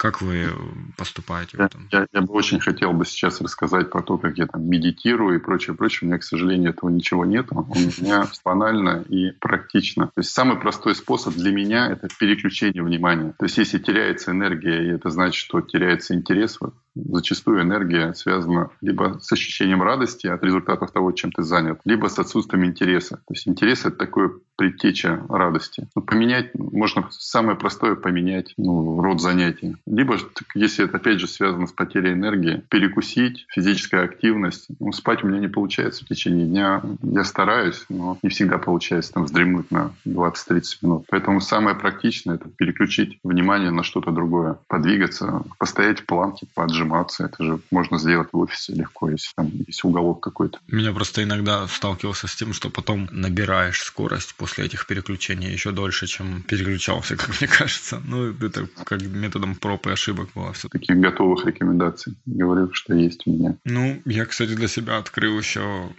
Как 0.01 0.23
вы 0.23 0.49
поступаете 0.97 1.59
в 1.59 1.61
этом? 1.61 1.87
Я, 1.93 2.07
я 2.11 2.23
бы 2.23 2.33
очень 2.33 2.59
хотел 2.59 2.95
бы 2.95 3.05
сейчас 3.05 3.39
рассказать 3.43 3.91
про 3.91 4.01
то, 4.01 4.17
как 4.17 4.39
я 4.39 4.47
там 4.47 4.67
медитирую 4.67 5.37
и 5.37 5.43
прочее, 5.43 5.77
прочее. 5.77 6.07
У 6.07 6.07
меня, 6.07 6.19
к 6.19 6.23
сожалению, 6.23 6.71
этого 6.71 6.89
ничего 6.89 7.27
нет. 7.27 7.49
У 7.51 7.67
меня 7.75 8.27
банально 8.43 9.05
и 9.11 9.33
практично. 9.33 10.07
То 10.07 10.21
есть 10.21 10.31
самый 10.31 10.59
простой 10.59 10.95
способ 10.95 11.35
для 11.35 11.53
меня— 11.53 11.87
это 11.91 12.09
переключение 12.19 12.83
внимания. 12.83 13.35
То 13.39 13.45
есть 13.45 13.59
если 13.59 13.77
теряется 13.77 14.31
энергия, 14.31 14.87
и 14.87 14.89
это 14.89 15.11
значит, 15.11 15.35
что 15.35 15.61
теряется 15.61 16.15
интерес, 16.15 16.57
вот, 16.61 16.73
зачастую 16.95 17.61
энергия 17.61 18.15
связана 18.15 18.71
либо 18.81 19.19
с 19.21 19.31
ощущением 19.31 19.83
радости 19.83 20.27
от 20.27 20.43
результатов 20.43 20.93
того, 20.93 21.13
чем 21.13 21.31
ты 21.31 21.43
занят, 21.43 21.79
либо 21.85 22.07
с 22.07 22.19
отсутствием 22.19 22.65
интереса. 22.65 23.17
То 23.17 23.35
есть 23.35 23.47
интерес— 23.47 23.81
это 23.85 23.97
такое 23.97 24.33
предтеча 24.61 25.25
радости. 25.31 25.89
Ну, 25.97 26.03
поменять, 26.03 26.51
можно 26.55 27.09
самое 27.13 27.57
простое 27.57 27.95
поменять 27.95 28.53
ну, 28.59 29.01
род 29.01 29.19
занятий. 29.23 29.77
Либо, 29.87 30.19
если 30.55 30.85
это 30.85 30.99
опять 30.99 31.19
же 31.19 31.29
связано 31.29 31.67
с 31.67 31.73
потерей 31.73 32.13
энергии, 32.13 32.63
перекусить, 32.69 33.47
физическая 33.49 34.05
активность. 34.05 34.67
Ну, 34.79 34.93
спать 34.93 35.25
у 35.25 35.29
меня 35.29 35.41
не 35.41 35.49
получается 35.49 36.05
в 36.05 36.09
течение 36.09 36.47
дня. 36.47 36.83
Я 37.03 37.25
стараюсь, 37.25 37.87
но 37.89 38.19
не 38.23 38.29
всегда 38.29 38.59
получается 38.59 39.15
там 39.15 39.25
вздремнуть 39.25 39.71
на 39.71 39.95
20-30 40.07 40.63
минут. 40.83 41.07
Поэтому 41.09 41.41
самое 41.41 41.75
практичное— 41.75 42.35
это 42.37 42.51
переключить 42.51 43.19
внимание 43.25 43.71
на 43.71 43.83
что-то 43.83 44.11
другое. 44.11 44.59
Подвигаться, 44.69 45.43
постоять 45.57 46.01
в 46.01 46.05
планке, 46.05 46.47
поджиматься. 46.55 47.25
Это 47.25 47.43
же 47.43 47.61
можно 47.71 47.99
сделать 47.99 48.29
в 48.31 48.37
офисе 48.37 48.75
легко, 48.75 49.09
если 49.09 49.31
там 49.35 49.51
есть 49.67 49.83
уголок 49.85 50.21
какой-то. 50.21 50.59
Меня 50.69 50.93
просто 50.93 51.23
иногда 51.23 51.67
сталкивался 51.67 52.29
с 52.29 52.37
тем, 52.37 52.53
что 52.53 52.69
потом 52.69 53.09
набираешь 53.11 53.81
скорость 53.81 54.35
после 54.35 54.50
после 54.51 54.65
этих 54.67 54.87
переключений 54.87 55.53
еще 55.53 55.71
дольше, 55.71 56.07
чем 56.07 56.43
переключался, 56.43 57.17
как 57.23 57.41
мне 57.41 57.49
кажется. 57.49 58.03
Ну, 58.05 58.33
это 58.33 58.67
как 58.85 59.01
методом 59.03 59.55
проб 59.55 59.87
и 59.87 59.91
ошибок 59.91 60.29
было 60.35 60.53
все. 60.53 60.69
Таких 60.69 60.97
готовых 60.97 61.47
рекомендаций. 61.47 62.15
Говорю, 62.27 62.73
что 62.73 62.95
есть 62.95 63.27
у 63.27 63.33
меня. 63.33 63.57
Ну, 63.65 64.03
я, 64.05 64.27
кстати, 64.27 64.55
для 64.55 64.69
себя 64.69 64.99
открыл 64.99 65.39
еще 65.39 65.93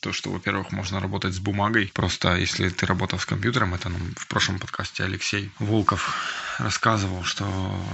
то, 0.00 0.12
что, 0.12 0.30
во-первых, 0.30 0.72
можно 0.72 1.00
работать 1.00 1.34
с 1.34 1.40
бумагой. 1.40 1.90
Просто 1.94 2.36
если 2.36 2.68
ты 2.68 2.86
работал 2.86 3.18
с 3.18 3.26
компьютером, 3.26 3.74
это 3.74 3.88
нам 3.88 4.00
в 4.16 4.28
прошлом 4.28 4.58
подкасте 4.58 5.04
Алексей 5.04 5.50
Волков 5.58 6.14
рассказывал, 6.58 7.24
что 7.24 7.44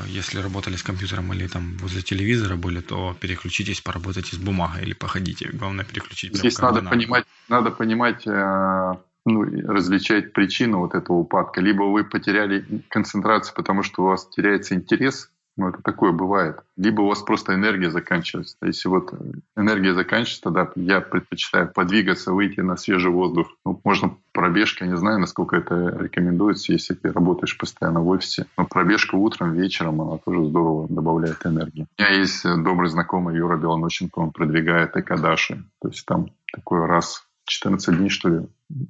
если 0.07 0.43
работали 0.43 0.77
с 0.77 0.83
компьютером 0.83 1.33
или 1.33 1.47
там 1.47 1.79
возле 1.79 2.03
телевизора 2.03 2.57
были, 2.57 2.81
то 2.81 3.17
переключитесь, 3.19 3.81
поработайте 3.81 4.37
с 4.37 4.39
бумагой 4.39 4.83
или 4.83 4.93
походите. 4.93 5.49
Главное 5.53 5.85
переключить. 5.85 6.37
Здесь 6.37 6.59
надо 6.59 6.83
понимать, 6.83 7.25
надо 7.49 7.71
понимать 7.71 8.27
э, 8.27 8.95
ну, 9.27 9.43
различать 9.43 10.33
причину 10.33 10.79
вот 10.79 10.95
этого 10.95 11.19
упадка. 11.19 11.61
Либо 11.61 11.85
вы 11.85 12.05
потеряли 12.05 12.65
концентрацию, 12.89 13.55
потому 13.55 13.83
что 13.83 14.03
у 14.03 14.07
вас 14.07 14.29
теряется 14.29 14.75
интерес, 14.75 15.31
ну, 15.57 15.69
это 15.69 15.83
такое 15.83 16.13
бывает. 16.13 16.61
Либо 16.77 17.03
у 17.03 17.09
вас 17.09 17.23
просто 17.23 17.55
энергия 17.55 17.91
заканчивается. 17.91 18.57
Если 18.63 18.89
вот 18.89 19.13
энергия 19.57 19.93
заканчивается, 19.93 20.43
тогда 20.43 20.71
я 20.75 21.03
предпочитаю 21.03 21.71
подвигаться, 21.71 22.33
выйти 22.33 22.61
на 22.61 22.77
свежий 22.77 23.11
воздух. 23.11 23.49
Ну, 23.67 23.79
можно 23.85 24.17
пробежка, 24.33 24.85
я 24.85 24.93
не 24.93 24.97
знаю, 24.97 25.19
насколько 25.19 25.57
это 25.57 25.99
рекомендуется, 26.01 26.73
если 26.73 26.95
ты 26.95 27.13
работаешь 27.13 27.59
постоянно 27.59 28.01
в 28.01 28.09
офисе. 28.09 28.47
Но 28.57 28.65
пробежка 28.65 29.17
утром, 29.17 29.53
вечером, 29.53 30.01
она 30.01 30.19
тоже 30.19 30.47
здорово 30.47 30.87
добавляет 30.89 31.45
энергии. 31.45 31.87
У 31.99 32.03
меня 32.03 32.13
есть 32.15 32.43
добрый 32.43 32.89
знакомый 32.89 33.37
Юра 33.37 33.59
Белоноченко, 33.59 34.19
он 34.19 34.31
продвигает 34.31 34.97
Экадаши. 34.97 35.65
То 35.83 35.89
есть 35.89 36.07
там 36.07 36.31
такой 36.53 36.87
раз 36.87 37.27
14 37.51 37.97
дней, 37.97 38.09
что 38.11 38.29
ли, 38.29 38.41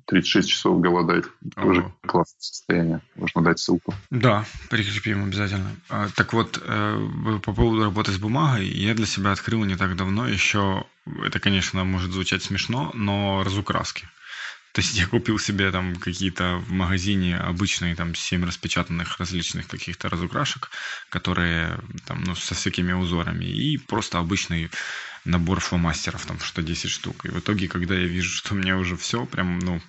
36 0.07 0.49
часов 0.49 0.81
голодать. 0.81 1.25
Ого. 1.57 1.67
Тоже 1.67 1.93
классное 2.07 2.41
состояние. 2.41 3.01
Можно 3.17 3.43
дать 3.43 3.59
ссылку. 3.59 3.95
Да, 4.11 4.45
прикрепим 4.69 5.25
обязательно. 5.25 5.71
А, 5.89 6.09
так 6.15 6.33
вот, 6.35 6.63
э, 6.63 7.09
по 7.43 7.55
поводу 7.55 7.85
работы 7.85 8.13
с 8.13 8.19
бумагой, 8.19 8.69
я 8.69 8.95
для 8.95 9.07
себя 9.07 9.33
открыл 9.33 9.65
не 9.65 9.77
так 9.77 9.97
давно 9.97 10.29
еще, 10.29 10.85
это, 11.25 11.41
конечно, 11.41 11.85
может 11.85 12.13
звучать 12.13 12.43
смешно, 12.43 12.91
но 12.95 13.43
разукраски. 13.43 14.07
То 14.73 14.83
есть 14.83 14.97
я 14.97 15.07
купил 15.07 15.39
себе 15.39 15.73
там 15.73 15.97
какие-то 15.97 16.63
в 16.65 16.71
магазине 16.71 17.37
обычные 17.37 17.97
там 17.97 18.15
7 18.15 18.45
распечатанных 18.45 19.19
различных 19.19 19.67
каких-то 19.67 20.09
разукрашек, 20.09 20.71
которые 21.09 21.81
там 22.07 22.23
ну, 22.23 22.37
со 22.37 22.55
всякими 22.55 22.93
узорами 22.93 23.47
и 23.47 23.79
просто 23.79 24.19
обычный 24.19 24.71
набор 25.25 25.61
фломастеров, 25.61 26.27
там 26.27 26.39
что 26.41 26.63
10 26.63 26.91
штук. 26.91 27.25
И 27.25 27.29
в 27.29 27.39
итоге, 27.39 27.69
когда 27.69 27.95
я 27.95 28.07
вижу, 28.07 28.31
что 28.37 28.55
у 28.55 28.57
меня 28.57 28.77
уже 28.77 28.97
все, 28.97 29.27
прям, 29.27 29.59
ну, 29.59 29.81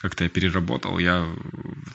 как-то 0.00 0.24
я 0.24 0.30
переработал, 0.30 0.98
я 0.98 1.26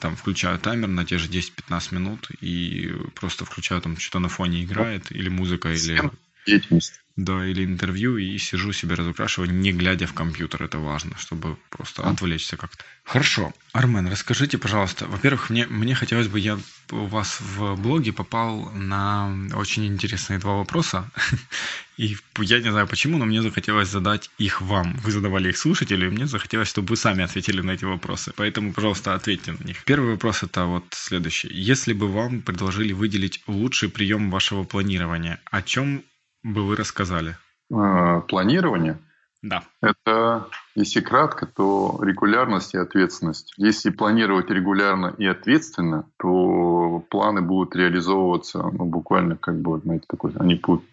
там 0.00 0.16
включаю 0.16 0.58
таймер 0.58 0.88
на 0.88 1.04
те 1.04 1.18
же 1.18 1.28
10-15 1.28 1.94
минут 1.94 2.28
и 2.40 2.92
просто 3.14 3.44
включаю 3.44 3.80
там 3.80 3.96
что-то 3.98 4.18
на 4.20 4.28
фоне 4.28 4.64
играет, 4.64 5.10
или 5.12 5.28
музыка, 5.28 5.72
или... 5.72 6.10
Деятельность. 6.46 7.03
Да, 7.16 7.46
или 7.46 7.64
интервью, 7.64 8.16
и 8.16 8.36
сижу 8.38 8.72
себе 8.72 8.96
разукрашиваю, 8.96 9.48
не 9.52 9.72
глядя 9.72 10.08
в 10.08 10.14
компьютер. 10.14 10.64
Это 10.64 10.78
важно, 10.78 11.16
чтобы 11.16 11.56
просто 11.70 12.02
отвлечься 12.02 12.56
как-то. 12.56 12.84
Хорошо. 13.04 13.52
Армен, 13.72 14.08
расскажите, 14.08 14.58
пожалуйста. 14.58 15.06
Во-первых, 15.06 15.48
мне, 15.48 15.66
мне 15.68 15.94
хотелось 15.94 16.26
бы, 16.26 16.40
я 16.40 16.58
у 16.90 17.06
вас 17.06 17.40
в 17.40 17.76
блоге 17.76 18.12
попал 18.12 18.68
на 18.72 19.32
очень 19.54 19.86
интересные 19.86 20.40
два 20.40 20.56
вопроса. 20.56 21.08
И 21.96 22.16
я 22.40 22.58
не 22.60 22.70
знаю 22.70 22.88
почему, 22.88 23.18
но 23.18 23.26
мне 23.26 23.42
захотелось 23.42 23.88
задать 23.88 24.28
их 24.38 24.60
вам. 24.60 24.96
Вы 25.04 25.12
задавали 25.12 25.50
их 25.50 25.56
слушателю, 25.56 26.08
и 26.08 26.10
мне 26.10 26.26
захотелось, 26.26 26.66
чтобы 26.66 26.88
вы 26.88 26.96
сами 26.96 27.22
ответили 27.22 27.60
на 27.60 27.70
эти 27.70 27.84
вопросы. 27.84 28.32
Поэтому, 28.34 28.72
пожалуйста, 28.72 29.14
ответьте 29.14 29.52
на 29.52 29.62
них. 29.62 29.84
Первый 29.84 30.10
вопрос 30.10 30.42
это 30.42 30.64
вот 30.64 30.84
следующий. 30.90 31.48
Если 31.52 31.92
бы 31.92 32.08
вам 32.08 32.42
предложили 32.42 32.92
выделить 32.92 33.42
лучший 33.46 33.88
прием 33.88 34.32
вашего 34.32 34.64
планирования, 34.64 35.40
о 35.52 35.62
чем 35.62 36.02
бы 36.44 36.66
вы 36.66 36.76
рассказали? 36.76 37.36
А, 37.72 38.20
планирование? 38.20 38.98
Да. 39.42 39.62
Это, 39.82 40.48
если 40.74 41.00
кратко, 41.00 41.46
то 41.46 42.00
регулярность 42.02 42.74
и 42.74 42.78
ответственность. 42.78 43.52
Если 43.58 43.90
планировать 43.90 44.48
регулярно 44.50 45.14
и 45.18 45.26
ответственно, 45.26 46.06
то 46.18 47.04
планы 47.10 47.42
будут 47.42 47.76
реализовываться, 47.76 48.62
ну, 48.62 48.86
буквально 48.86 49.36
как 49.36 49.60
бы, 49.60 49.80
знаете, 49.80 50.06
такой, 50.08 50.32
они 50.38 50.54
будут 50.54 50.84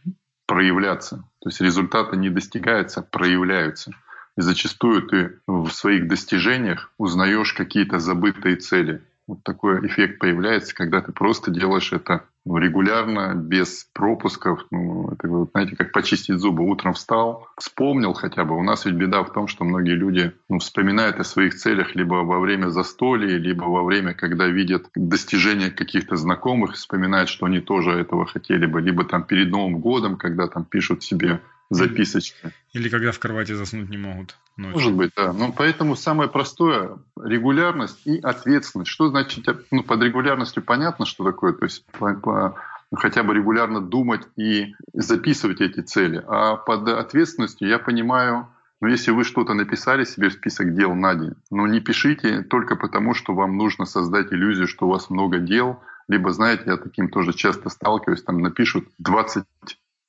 проявляться. 0.48 1.24
То 1.40 1.50
есть 1.50 1.62
результаты 1.62 2.18
не 2.18 2.30
достигаются, 2.30 3.00
а 3.00 3.04
проявляются. 3.04 3.92
И 4.38 4.42
зачастую 4.42 5.04
ты 5.04 5.40
в 5.48 5.70
своих 5.70 6.10
достижениях 6.10 6.92
узнаешь 6.98 7.54
какие-то 7.54 8.00
забытые 8.00 8.58
цели. 8.58 9.02
Вот 9.28 9.44
такой 9.44 9.86
эффект 9.86 10.20
появляется, 10.20 10.76
когда 10.76 11.02
ты 11.02 11.12
просто 11.12 11.52
делаешь 11.52 11.94
это 11.94 12.26
ну, 12.44 12.58
регулярно, 12.58 13.36
без 13.36 13.88
пропусков. 13.94 14.66
Ну, 14.72 15.10
это, 15.12 15.28
вот, 15.28 15.52
знаете, 15.52 15.76
как 15.76 15.92
почистить 15.92 16.40
зубы. 16.40 16.64
Утром 16.64 16.94
встал, 16.94 17.48
вспомнил 17.58 18.14
хотя 18.14 18.46
бы. 18.46 18.58
У 18.58 18.64
нас 18.64 18.86
ведь 18.86 18.96
беда 18.96 19.24
в 19.24 19.32
том, 19.32 19.48
что 19.48 19.64
многие 19.64 19.94
люди 19.94 20.34
ну, 20.50 20.58
вспоминают 20.60 21.20
о 21.20 21.24
своих 21.24 21.56
целях 21.56 21.96
либо 21.96 22.16
во 22.16 22.40
время 22.40 22.70
застолья, 22.70 23.38
либо 23.38 23.66
во 23.66 23.84
время, 23.84 24.14
когда 24.14 24.48
видят 24.48 24.88
достижения 24.96 25.70
каких-то 25.70 26.16
знакомых, 26.16 26.74
вспоминают, 26.74 27.30
что 27.30 27.46
они 27.46 27.60
тоже 27.60 27.92
этого 27.92 28.26
хотели 28.26 28.66
бы. 28.66 28.82
Либо 28.82 29.04
там 29.04 29.24
перед 29.24 29.52
Новым 29.52 29.80
годом, 29.80 30.18
когда 30.18 30.48
там 30.48 30.66
пишут 30.66 31.04
себе 31.04 31.42
записочки. 31.72 32.52
Или 32.74 32.90
когда 32.90 33.12
в 33.12 33.20
кровати 33.20 33.54
заснуть 33.54 33.90
не 33.90 33.98
могут. 33.98 34.38
Ночью. 34.58 34.74
Может 34.74 34.94
быть, 34.94 35.12
да. 35.16 35.34
Но 35.34 35.52
поэтому 35.52 35.96
самое 35.96 36.30
простое– 36.30 37.00
регулярность 37.24 38.06
и 38.06 38.20
ответственность. 38.20 38.92
Что 38.92 39.08
значит, 39.08 39.46
ну, 39.72 39.84
под 39.84 40.04
регулярностью 40.04 40.62
понятно, 40.62 41.06
что 41.06 41.24
такое, 41.24 41.54
то 41.54 41.66
есть 41.66 41.86
по, 41.98 42.14
по, 42.14 42.56
ну, 42.92 42.98
хотя 42.98 43.24
бы 43.24 43.34
регулярно 43.34 43.82
думать 43.82 44.28
и 44.36 44.76
записывать 44.94 45.62
эти 45.62 45.80
цели. 45.80 46.24
А 46.28 46.58
под 46.58 46.88
ответственностью 46.90 47.68
я 47.70 47.80
понимаю, 47.80 48.48
ну, 48.82 48.88
если 48.88 49.12
вы 49.12 49.24
что-то 49.24 49.54
написали 49.54 50.04
себе 50.04 50.30
в 50.30 50.34
список 50.34 50.76
дел 50.76 50.94
на 50.94 51.16
день, 51.16 51.36
ну, 51.50 51.66
не 51.68 51.80
пишите 51.80 52.42
только 52.42 52.76
потому, 52.76 53.14
что 53.14 53.34
вам 53.34 53.56
нужно 53.56 53.86
создать 53.86 54.34
иллюзию, 54.34 54.68
что 54.68 54.88
у 54.88 54.90
вас 54.90 55.10
много 55.10 55.40
дел, 55.40 55.80
либо, 56.10 56.34
знаете, 56.34 56.64
я 56.66 56.78
таким 56.78 57.08
тоже 57.08 57.32
часто 57.32 57.70
сталкиваюсь, 57.70 58.24
там 58.24 58.42
напишут 58.42 58.90
20 58.98 59.46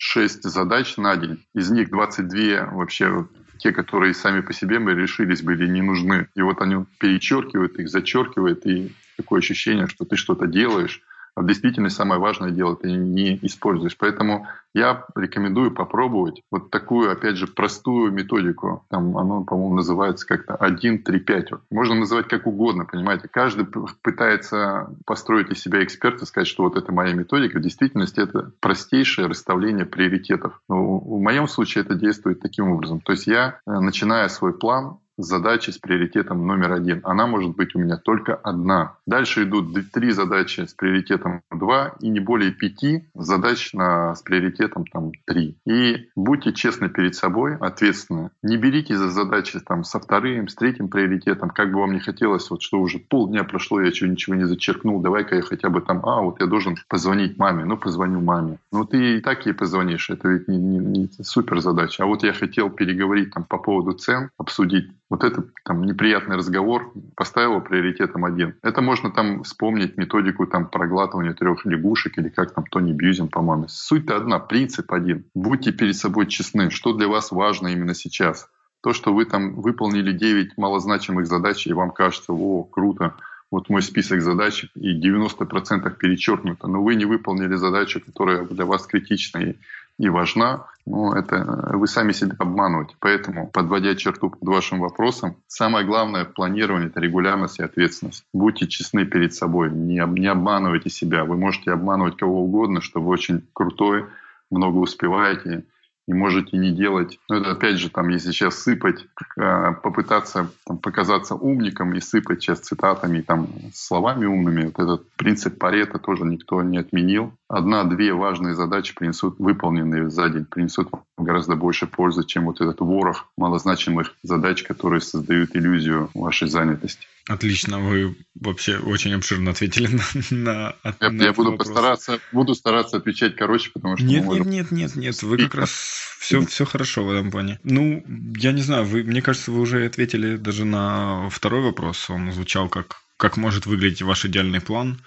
6 0.05 0.43
задач 0.43 0.97
на 0.97 1.17
день. 1.17 1.47
Из 1.55 1.71
них 1.71 1.89
22 1.89 2.73
вообще 2.73 3.29
те, 3.59 3.71
которые 3.71 4.15
сами 4.15 4.41
по 4.41 4.53
себе 4.53 4.81
мы 4.81 4.95
решились 4.95 5.43
были 5.43 5.69
не 5.69 5.81
нужны. 5.81 6.27
И 6.35 6.43
вот 6.43 6.61
они 6.61 6.85
перечеркивают 6.99 7.79
их, 7.79 7.89
зачеркивают, 7.89 8.67
и 8.67 8.93
такое 9.17 9.39
ощущение, 9.39 9.87
что 9.87 10.05
ты 10.05 10.17
что-то 10.17 10.49
делаешь, 10.49 11.01
в 11.37 11.47
действительности 11.47 11.97
самое 11.97 12.21
важное 12.21 12.51
дело 12.51 12.77
ты 12.77 12.91
не 12.93 13.39
используешь. 13.43 13.97
Поэтому 13.97 14.47
я 14.75 15.05
рекомендую 15.15 15.71
попробовать 15.71 16.43
вот 16.51 16.71
такую, 16.71 17.11
опять 17.11 17.37
же, 17.37 17.47
простую 17.47 18.13
методику. 18.13 18.85
Там 18.89 19.17
оно, 19.17 19.45
по-моему, 19.45 19.75
называется 19.77 20.27
как-то 20.27 20.55
1, 20.55 21.03
3, 21.03 21.21
5. 21.21 21.49
Можно 21.71 21.95
называть 21.95 22.29
как 22.29 22.47
угодно, 22.47 22.85
понимаете. 22.85 23.29
Каждый 23.29 23.67
пытается 24.03 24.91
построить 25.07 25.51
из 25.51 25.61
себя 25.61 25.83
эксперта, 25.83 26.27
сказать, 26.27 26.49
что 26.49 26.65
вот 26.65 26.77
это 26.77 26.93
моя 26.93 27.15
методика. 27.15 27.59
В 27.59 27.63
действительности 27.63 28.21
это 28.21 28.53
простейшее 28.61 29.27
расставление 29.27 29.87
приоритетов. 29.87 30.61
Но 30.69 30.99
в 30.99 31.21
моем 31.21 31.49
случае 31.49 31.85
это 31.85 31.95
действует 31.95 32.41
таким 32.41 32.71
образом. 32.71 33.01
То 33.01 33.13
есть 33.13 33.27
я, 33.27 33.61
э, 33.67 33.73
начиная 33.73 34.29
свой 34.29 34.53
план, 34.53 34.99
задачи 35.23 35.71
с 35.71 35.79
приоритетом 35.79 36.47
номер 36.47 36.73
один. 36.73 37.01
Она 37.05 37.27
может 37.27 37.57
быть 37.57 37.75
у 37.75 37.79
меня 37.79 37.97
только 37.97 38.35
одна. 38.35 38.97
Дальше 39.07 39.45
идут 39.45 39.75
три 39.93 40.11
задачи 40.11 40.67
с 40.67 40.75
приоритетом 40.75 41.43
два 41.51 41.95
и 42.01 42.09
не 42.09 42.21
более 42.21 42.53
пяти 42.53 43.05
задач 43.15 43.73
на, 43.73 44.15
с 44.15 44.23
приоритетом 44.23 44.85
там 44.87 45.13
три. 45.27 45.57
И 45.67 46.09
будьте 46.17 46.53
честны 46.53 46.89
перед 46.89 47.15
собой, 47.15 47.57
ответственны. 47.57 48.31
Не 48.43 48.57
берите 48.57 48.97
за 48.97 49.11
задачи 49.11 49.61
там 49.61 49.85
со 49.85 50.01
вторым, 50.01 50.49
с 50.49 50.55
третьим 50.55 50.89
приоритетом, 50.89 51.51
как 51.51 51.73
бы 51.73 51.81
вам 51.81 51.93
не 51.93 52.01
хотелось, 52.01 52.51
вот 52.51 52.63
что 52.63 52.81
уже 52.81 52.99
полдня 52.99 53.45
прошло, 53.45 53.81
я 53.81 53.93
чего 53.93 54.11
ничего 54.11 54.37
не 54.37 54.45
зачеркнул, 54.45 55.01
давай-ка 55.01 55.37
я 55.37 55.43
хотя 55.43 55.69
бы 55.69 55.81
там, 55.81 56.05
а, 56.05 56.23
вот 56.23 56.41
я 56.41 56.47
должен 56.47 56.77
позвонить 56.89 57.39
маме, 57.39 57.65
ну, 57.65 57.77
позвоню 57.77 58.21
маме. 58.21 58.59
Ну, 58.73 58.85
ты 58.85 59.19
и 59.19 59.21
так 59.21 59.47
ей 59.47 59.53
позвонишь, 59.53 60.11
это 60.11 60.29
ведь 60.29 60.49
не, 60.49 60.57
не, 60.57 60.79
не 60.79 61.09
супер 61.23 61.61
задача. 61.61 62.03
А 62.03 62.07
вот 62.07 62.23
я 62.23 62.33
хотел 62.33 62.71
переговорить 62.71 63.33
там 63.33 63.45
по 63.45 63.59
поводу 63.59 63.93
цен, 63.93 64.31
обсудить 64.39 64.91
вот 65.13 65.25
этот 65.25 65.51
там 65.63 65.85
неприятный 65.85 66.37
разговор 66.37 66.91
поставил 67.17 67.61
приоритетом 67.61 68.25
один. 68.25 68.55
Это 68.63 68.81
можно 68.81 69.11
там 69.11 69.43
вспомнить 69.43 69.99
методику 69.99 70.47
там 70.47 70.71
проглатывания 70.71 71.35
трех 71.35 71.67
лягушек 71.67 72.17
или 72.17 72.31
как 72.31 72.55
там 72.55 72.65
Тони 72.65 72.95
Бьюзин, 72.95 73.29
по-моему. 73.29 73.67
Суть-то 73.69 74.17
одна, 74.17 74.39
принцип 74.39 74.91
один. 74.91 75.27
Будьте 75.35 75.71
перед 75.71 75.97
собой 75.97 76.29
честны, 76.29 76.71
что 76.71 76.95
для 76.95 77.09
вас 77.09 77.31
важно 77.31 77.69
именно 77.69 77.93
сейчас. 77.93 78.49
То, 78.83 78.95
что 78.95 79.13
вы 79.13 79.27
там 79.27 79.61
выполнили 79.61 80.13
9 80.13 80.57
малозначимых 80.57 81.27
задач, 81.27 81.67
и 81.67 81.75
вам 81.75 81.91
кажется, 81.91 82.33
о, 82.33 82.65
круто, 82.65 83.15
вот 83.51 83.69
мой 83.69 83.83
список 83.83 84.23
задач, 84.23 84.65
и 84.75 84.99
90% 84.99 85.95
перечеркнуто, 85.99 86.69
но 86.69 86.83
вы 86.83 86.95
не 86.95 87.05
выполнили 87.05 87.57
задачу, 87.57 88.01
которая 88.01 88.47
для 88.47 88.65
вас 88.65 88.87
критична 88.87 89.39
и, 89.41 89.57
и 89.99 90.09
важна, 90.09 90.67
ну, 90.85 91.13
это 91.13 91.71
вы 91.75 91.87
сами 91.87 92.13
себя 92.13 92.35
обманываете. 92.39 92.97
Поэтому, 92.99 93.49
подводя 93.49 93.95
черту 93.95 94.31
под 94.31 94.43
вашим 94.43 94.81
вопросом, 94.81 95.37
самое 95.47 95.87
главное 95.87 96.25
в 96.25 96.33
планировании– 96.33 96.89
это 96.89 97.01
регулярность 97.01 97.61
и 97.61 97.63
ответственность. 97.63 98.25
Будьте 98.33 98.67
честны 98.67 99.05
перед 99.05 99.33
собой, 99.33 99.71
не, 99.71 100.05
не 100.19 100.27
обманывайте 100.27 100.91
себя. 100.91 101.25
Вы 101.25 101.37
можете 101.37 101.71
обманывать 101.71 102.17
кого 102.17 102.43
угодно, 102.43 102.81
что 102.81 103.01
вы 103.01 103.11
очень 103.11 103.47
крутой, 103.53 104.07
много 104.51 104.79
успеваете, 104.79 105.65
и 106.09 106.13
можете 106.13 106.57
не 106.57 106.73
делать. 106.73 107.21
Но 107.29 107.37
это 107.37 107.53
опять 107.53 107.77
же, 107.77 107.89
там, 107.89 108.09
если 108.09 108.33
сейчас 108.33 108.59
сыпать, 108.59 109.07
э, 109.37 109.73
попытаться 109.83 110.51
там, 110.67 110.79
показаться 110.79 111.37
умником 111.37 111.95
и 111.95 112.01
сыпать 112.01 112.43
сейчас 112.43 112.61
цитатами, 112.61 113.21
там, 113.21 113.49
словами 113.73 114.27
умными, 114.27 114.65
вот 114.65 114.79
этот 114.79 115.11
принцип 115.13 115.59
Парета 115.59 115.99
тоже 115.99 116.25
никто 116.25 116.61
не 116.63 116.79
отменил. 116.79 117.35
Одна-две 117.53 118.15
важные 118.15 118.55
задачи 118.55 118.95
принесут, 118.95 119.37
выполненные 119.39 120.09
за 120.09 120.31
день, 120.31 120.47
принесут 120.47 120.89
гораздо 121.19 121.55
больше 121.55 121.87
пользы, 121.87 122.25
чем 122.25 122.47
вот 122.47 122.63
этот 122.63 122.81
ворох 122.81 123.29
малозначимых 123.37 124.15
задач, 124.23 124.63
которые 124.63 125.03
создают 125.03 125.55
иллюзию 125.55 126.11
вашей 126.15 126.49
занятости. 126.49 127.07
Отлично, 127.29 127.79
вы 127.79 128.17
вообще 128.35 128.79
очень 128.79 129.13
обширно 129.13 129.51
ответили 129.51 129.87
на, 129.87 130.03
на, 130.31 130.77
я, 130.99 131.11
на 131.11 131.23
я 131.25 131.33
буду 131.35 131.51
вопрос. 131.51 131.69
постараться, 131.69 132.21
буду 132.33 132.55
стараться 132.55 132.97
отвечать 132.97 133.37
короче, 133.37 133.71
потому 133.71 133.99
что 133.99 134.07
нет, 134.07 134.25
можем... 134.25 134.49
нет, 134.49 134.71
нет, 134.71 134.95
нет, 134.95 134.97
нет, 134.97 135.23
вы 135.23 135.37
как 135.37 135.55
раз 135.55 135.71
все, 136.19 136.41
все 136.47 136.65
хорошо 136.65 137.05
в 137.05 137.11
этом 137.11 137.31
плане. 137.31 137.61
Ну, 137.65 138.03
я 138.35 138.53
не 138.53 138.63
знаю, 138.63 138.87
вы, 138.87 139.05
мне 139.05 139.21
кажется, 139.21 139.53
вы 139.53 139.61
уже 139.61 139.85
ответили 139.85 140.37
даже 140.37 140.65
на 140.65 141.29
второй 141.29 141.61
вопрос. 141.61 142.09
Он 142.09 142.33
звучал 142.33 142.71
как 142.71 143.03
как 143.19 143.37
может 143.37 143.67
выглядеть 143.67 144.03
ваш 144.03 144.25
идеальный 144.25 144.61
план. 144.61 145.01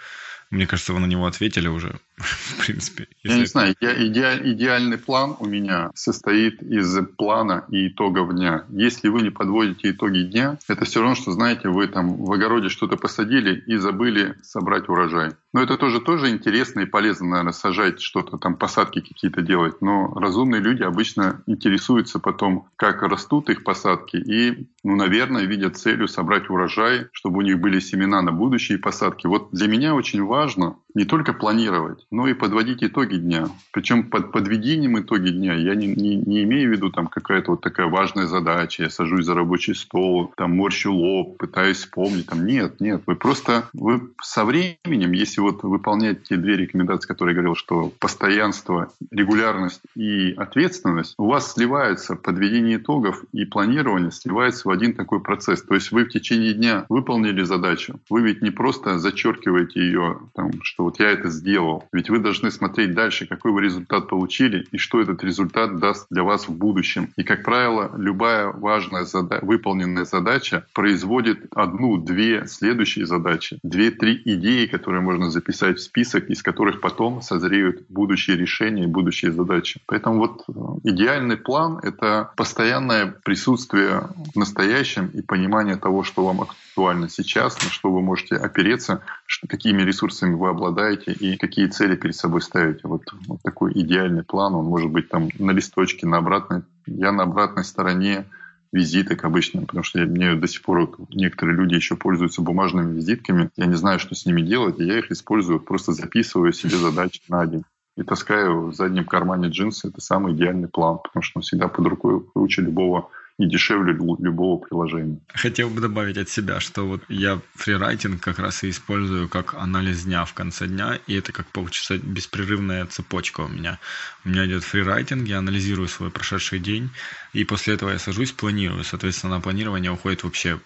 Мне 0.49 0.67
кажется, 0.67 0.93
вы 0.93 1.01
на 1.01 1.05
него 1.05 1.25
ответили 1.25 1.67
уже, 1.67 1.99
в 2.17 2.65
принципе. 2.65 3.07
Я 3.23 3.37
не 3.37 3.45
знаю, 3.45 3.75
я, 3.81 3.93
иде, 3.93 4.39
идеальный 4.51 4.97
план 4.97 5.35
у 5.39 5.45
меня 5.45 5.91
состоит 5.95 6.61
из 6.61 6.97
плана 7.17 7.65
и 7.69 7.89
итогов 7.89 8.33
дня. 8.33 8.65
Если 8.69 9.09
вы 9.09 9.21
не 9.21 9.29
подводите 9.29 9.91
итоги 9.91 10.19
дня, 10.19 10.57
это 10.67 10.85
все 10.85 11.01
равно, 11.01 11.15
что, 11.15 11.31
знаете, 11.31 11.69
вы 11.69 11.87
там 11.87 12.23
в 12.23 12.31
огороде 12.31 12.69
что-то 12.69 12.95
посадили 12.95 13.63
и 13.67 13.77
забыли 13.77 14.35
собрать 14.43 14.87
урожай. 14.87 15.31
Но 15.53 15.61
это 15.61 15.77
тоже, 15.77 16.01
тоже 16.01 16.29
интересно 16.29 16.81
и 16.81 16.85
полезно, 16.85 17.27
наверное, 17.27 17.53
сажать 17.53 18.01
что-то, 18.01 18.37
там 18.37 18.55
посадки 18.55 18.99
какие-то 18.99 19.41
делать. 19.41 19.81
Но 19.81 20.13
разумные 20.13 20.61
люди 20.61 20.83
обычно 20.83 21.43
интересуются 21.47 22.19
потом, 22.19 22.67
как 22.75 23.01
растут 23.03 23.49
их 23.49 23.63
посадки 23.63 24.17
и, 24.17 24.67
ну, 24.83 24.95
наверное, 24.95 25.45
видят 25.45 25.77
целью 25.77 26.07
собрать 26.07 26.49
урожай, 26.49 27.07
чтобы 27.11 27.39
у 27.39 27.41
них 27.41 27.59
были 27.59 27.79
семена 27.79 28.21
на 28.21 28.31
будущие 28.31 28.77
посадки. 28.77 29.27
Вот 29.27 29.49
для 29.51 29.67
меня 29.67 29.95
очень 29.95 30.23
важно 30.23 30.77
не 30.95 31.03
только 31.03 31.33
планировать, 31.33 32.07
но 32.09 32.27
и 32.27 32.33
подводить 32.33 32.83
итоги 32.83 33.17
дня. 33.17 33.49
Причем 33.71 34.09
под 34.09 34.31
подведением 34.31 34.99
итоги 34.99 35.29
дня 35.29 35.53
я 35.53 35.75
не, 35.75 35.87
не, 35.87 36.15
не 36.15 36.43
имею 36.43 36.69
в 36.69 36.71
виду 36.71 36.89
там 36.89 37.07
какая-то 37.07 37.51
вот 37.51 37.61
такая 37.61 37.87
важная 37.87 38.27
задача, 38.27 38.83
я 38.83 38.89
сажусь 38.89 39.25
за 39.25 39.35
рабочий 39.35 39.75
стол, 39.75 40.33
там 40.37 40.55
морщу 40.55 40.93
лоб, 40.93 41.37
пытаюсь 41.37 41.77
вспомнить. 41.77 42.27
Там, 42.27 42.45
нет, 42.45 42.79
нет, 42.79 43.03
вы 43.05 43.15
просто 43.15 43.69
вы 43.73 44.09
со 44.21 44.45
временем, 44.45 45.11
если 45.11 45.41
вот 45.41 45.63
выполнять 45.63 46.23
те 46.23 46.37
две 46.37 46.55
рекомендации, 46.55 47.07
которые 47.07 47.33
я 47.33 47.41
говорил, 47.41 47.55
что 47.55 47.91
постоянство, 47.99 48.91
регулярность 49.11 49.81
и 49.95 50.31
ответственность, 50.31 51.15
у 51.17 51.25
вас 51.25 51.53
сливаются 51.53 52.15
подведение 52.15 52.77
итогов 52.77 53.23
и 53.33 53.43
планирование 53.43 54.11
сливается 54.11 54.67
в 54.67 54.71
один 54.71 54.93
такой 54.93 55.19
процесс. 55.19 55.61
То 55.61 55.75
есть 55.75 55.91
вы 55.91 56.05
в 56.05 56.09
течение 56.09 56.53
дня 56.53 56.85
выполнили 56.87 57.43
задачу, 57.43 57.99
вы 58.09 58.21
ведь 58.21 58.41
не 58.41 58.51
просто 58.51 58.97
зачеркиваете 58.97 59.81
ее, 59.81 60.19
там, 60.33 60.51
что 60.63 60.84
вот 60.85 60.99
я 60.99 61.11
это 61.11 61.29
сделал. 61.29 61.83
Ведь 61.91 62.09
вы 62.09 62.19
должны 62.19 62.51
смотреть 62.51 62.93
дальше, 62.93 63.25
какой 63.25 63.51
вы 63.51 63.61
результат 63.61 64.07
получили 64.07 64.67
и 64.71 64.77
что 64.77 65.01
этот 65.01 65.23
результат 65.23 65.79
даст 65.79 66.07
для 66.09 66.23
вас 66.23 66.47
в 66.47 66.53
будущем. 66.53 67.09
И, 67.17 67.23
как 67.23 67.43
правило, 67.43 67.91
любая 67.97 68.51
важная 68.51 69.05
зада- 69.05 69.39
выполненная 69.41 70.05
задача 70.05 70.65
производит 70.73 71.47
одну-две 71.51 72.45
следующие 72.47 73.05
задачи, 73.05 73.59
две-три 73.63 74.21
идеи, 74.25 74.67
которые 74.67 75.01
можно 75.01 75.29
записать 75.31 75.79
в 75.79 75.81
список, 75.81 76.29
из 76.29 76.43
которых 76.43 76.81
потом 76.81 77.21
созреют 77.21 77.85
будущие 77.89 78.37
решения 78.37 78.87
будущие 78.87 79.31
задачи. 79.31 79.81
Поэтому 79.87 80.19
вот 80.19 80.43
э, 80.47 80.89
идеальный 80.89 81.37
план— 81.37 81.79
это 81.83 82.31
постоянное 82.37 83.07
присутствие 83.23 84.09
в 84.33 84.37
настоящем 84.37 85.07
и 85.07 85.21
понимание 85.21 85.77
того, 85.77 86.03
что 86.03 86.25
вам 86.25 86.41
актуально 86.41 87.09
сейчас, 87.09 87.61
на 87.63 87.69
что 87.69 87.91
вы 87.91 88.01
можете 88.01 88.35
опереться, 88.35 89.01
какими 89.49 89.81
ресурсами 89.81 90.35
вы 90.35 90.49
обладаете 90.49 90.74
и 90.83 91.37
какие 91.37 91.67
цели 91.67 91.95
перед 91.95 92.15
собой 92.15 92.41
ставите. 92.41 92.81
Вот, 92.83 93.03
вот 93.27 93.41
такой 93.43 93.71
идеальный 93.73 94.23
план, 94.23 94.53
он 94.55 94.65
может 94.65 94.91
быть 94.91 95.09
там 95.09 95.29
на 95.39 95.51
листочке, 95.51 96.07
на 96.07 96.17
обратной, 96.17 96.63
я 96.85 97.11
на 97.11 97.23
обратной 97.23 97.63
стороне 97.63 98.25
визиток 98.71 99.23
обычно, 99.23 99.61
потому 99.61 99.83
что 99.83 99.99
я, 99.99 100.05
мне 100.05 100.35
до 100.35 100.47
сих 100.47 100.61
пор 100.61 100.95
некоторые 101.09 101.55
люди 101.55 101.75
еще 101.75 101.95
пользуются 101.95 102.41
бумажными 102.41 102.93
визитками. 102.93 103.49
Я 103.55 103.67
не 103.67 103.75
знаю, 103.75 103.99
что 103.99 104.15
с 104.15 104.25
ними 104.25 104.41
делать, 104.41 104.79
и 104.79 104.85
я 104.85 104.99
их 104.99 105.11
использую, 105.11 105.61
просто 105.61 105.93
записываю 105.93 106.51
себе 106.51 106.75
задачи 106.77 107.21
на 107.29 107.45
день 107.45 107.63
и 107.95 108.03
таскаю 108.03 108.67
в 108.67 108.75
заднем 108.75 109.05
кармане 109.05 109.47
джинсы. 109.47 109.87
Это 109.87 110.01
самый 110.01 110.33
идеальный 110.33 110.67
план, 110.67 110.99
потому 111.01 111.23
что 111.23 111.39
он 111.39 111.43
всегда 111.43 111.67
под 111.67 111.87
рукой 111.87 112.21
круче 112.33 112.61
любого 112.61 113.09
и 113.37 113.47
дешевле 113.47 113.93
любого 113.93 114.57
приложения. 114.57 115.19
Хотел 115.33 115.69
бы 115.69 115.81
добавить 115.81 116.17
от 116.17 116.29
себя, 116.29 116.59
что 116.59 116.83
вот 116.83 117.01
я 117.09 117.41
фрирайтинг 117.55 118.21
как 118.21 118.39
раз 118.39 118.63
и 118.63 118.69
использую 118.69 119.27
как 119.27 119.53
анализ 119.55 120.03
дня 120.03 120.23
в 120.23 120.33
конце 120.33 120.67
дня, 120.67 120.99
и 121.07 121.15
это 121.15 121.33
как 121.33 121.47
получится 121.47 121.97
беспрерывная 121.97 122.85
цепочка 122.85 123.41
у 123.41 123.47
меня. 123.49 123.79
У 124.23 124.29
меня 124.29 124.45
идет 124.45 124.63
фрирайтинг, 124.63 125.27
я 125.27 125.39
анализирую 125.39 125.89
свой 125.89 126.11
прошедший 126.11 126.59
день, 126.59 126.91
и 127.33 127.43
после 127.43 127.73
этого 127.73 127.89
я 127.89 127.99
сажусь, 127.99 128.31
планирую. 128.31 128.83
Соответственно, 128.85 129.35
на 129.35 129.41
планирование 129.41 129.91
уходит 129.91 130.23
вообще 130.23 130.59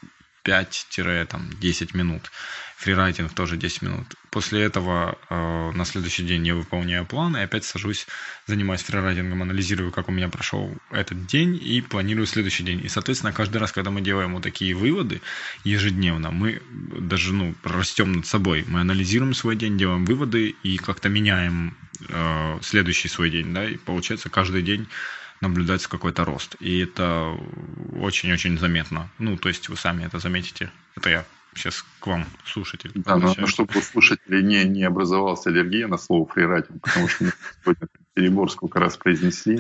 5-10 0.44 1.98
минут. 1.98 2.32
Фрирайтинг 2.80 3.34
тоже 3.34 3.58
10 3.58 3.82
минут. 3.82 4.16
После 4.30 4.62
этого 4.62 5.18
э, 5.30 5.72
на 5.72 5.84
следующий 5.84 6.24
день 6.24 6.48
я 6.48 6.56
выполняю 6.56 7.06
план 7.06 7.36
и 7.36 7.42
опять 7.42 7.66
сажусь, 7.66 8.08
занимаюсь 8.48 8.84
фрирайтингом, 8.84 9.42
анализирую, 9.42 9.92
как 9.92 10.08
у 10.08 10.14
меня 10.14 10.30
прошел 10.30 10.74
этот 10.90 11.26
день 11.26 11.60
и 11.62 11.82
планирую 11.82 12.26
следующий 12.26 12.64
день. 12.64 12.80
И, 12.82 12.88
соответственно, 12.88 13.34
каждый 13.34 13.58
раз, 13.58 13.74
когда 13.74 13.92
мы 13.92 14.00
делаем 14.00 14.34
вот 14.34 14.44
такие 14.44 14.76
выводы 14.76 15.22
ежедневно, 15.66 16.32
мы 16.32 16.62
даже 16.72 17.34
ну, 17.34 17.54
растем 17.64 18.14
над 18.14 18.26
собой. 18.26 18.64
Мы 18.66 18.80
анализируем 18.80 19.34
свой 19.34 19.58
день, 19.58 19.78
делаем 19.78 20.06
выводы 20.06 20.56
и 20.64 20.78
как-то 20.78 21.10
меняем 21.10 21.76
э, 22.08 22.60
следующий 22.62 23.10
свой 23.10 23.30
день. 23.30 23.54
Да? 23.54 23.66
И 23.66 23.76
получается, 23.76 24.30
каждый 24.30 24.62
день 24.62 24.88
наблюдается 25.42 25.90
какой-то 25.90 26.26
рост. 26.26 26.56
И 26.60 26.80
это 26.80 27.38
очень-очень 28.00 28.58
заметно. 28.58 29.10
Ну, 29.20 29.38
то 29.38 29.50
есть 29.50 29.70
вы 29.70 29.78
сами 29.78 30.04
это 30.06 30.20
заметите. 30.20 30.72
Это 30.96 31.10
я 31.10 31.26
сейчас 31.56 31.86
к 32.00 32.08
вам, 32.08 32.26
слушатель. 32.46 32.92
Да, 32.96 33.18
но, 33.18 33.34
но 33.38 33.48
чтобы 33.48 33.72
у 33.78 33.82
слушателей 33.82 34.44
не, 34.44 34.64
не 34.66 34.84
образовалась 34.84 35.46
аллергия 35.48 35.88
на 35.88 35.98
слово 35.98 36.26
фрирайтинг, 36.28 36.82
потому 36.82 37.08
что 37.08 37.26
мы 37.26 37.32
сегодня 37.64 37.88
перебор 38.14 38.52
сколько 38.52 38.80
раз 38.80 38.98
произнесли, 38.98 39.60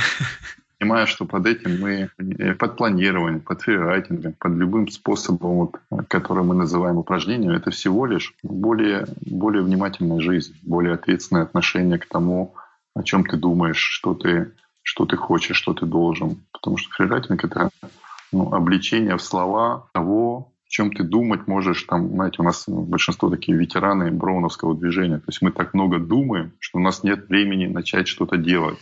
понимая, 0.79 1.05
что 1.05 1.25
под 1.25 1.45
этим 1.45 1.79
мы, 1.79 2.09
э, 2.17 2.53
под 2.53 2.77
планированием, 2.77 3.41
под 3.41 3.61
фрирайтингом, 3.61 4.33
под 4.33 4.53
любым 4.53 4.87
способом, 4.89 5.71
вот, 5.89 6.07
который 6.07 6.43
мы 6.43 6.55
называем 6.55 6.97
упражнением, 6.97 7.51
это 7.51 7.71
всего 7.71 8.05
лишь 8.05 8.33
более, 8.43 9.05
более 9.21 9.63
внимательная 9.63 10.21
жизнь, 10.21 10.55
более 10.61 10.93
ответственное 10.93 11.43
отношение 11.43 11.99
к 11.99 12.05
тому, 12.05 12.55
о 12.95 13.03
чем 13.03 13.25
ты 13.25 13.37
думаешь, 13.37 13.79
что 13.79 14.13
ты, 14.13 14.51
что 14.89 15.05
ты 15.05 15.17
хочешь, 15.17 15.55
что 15.55 15.75
ты 15.75 15.85
должен. 15.85 16.43
Потому 16.51 16.77
что 16.77 16.89
фрирайтинг— 16.95 17.43
это 17.45 17.69
ну, 18.31 18.51
обличение 18.51 19.17
в 19.17 19.21
слова 19.21 19.87
того, 19.93 20.51
о 20.65 20.67
чем 20.67 20.91
ты 20.91 21.03
думать 21.03 21.45
можешь. 21.45 21.83
Там, 21.83 22.09
знаете, 22.09 22.37
у 22.39 22.43
нас 22.43 22.63
большинство 22.67 23.29
такие 23.29 23.55
ветераны 23.55 24.09
броуновского 24.09 24.75
движения. 24.75 25.17
То 25.17 25.25
есть 25.27 25.43
мы 25.43 25.51
так 25.51 25.75
много 25.75 25.99
думаем, 25.99 26.53
что 26.59 26.79
у 26.79 26.81
нас 26.81 27.03
нет 27.03 27.29
времени 27.29 27.67
начать 27.67 28.07
что-то 28.07 28.37
делать. 28.37 28.79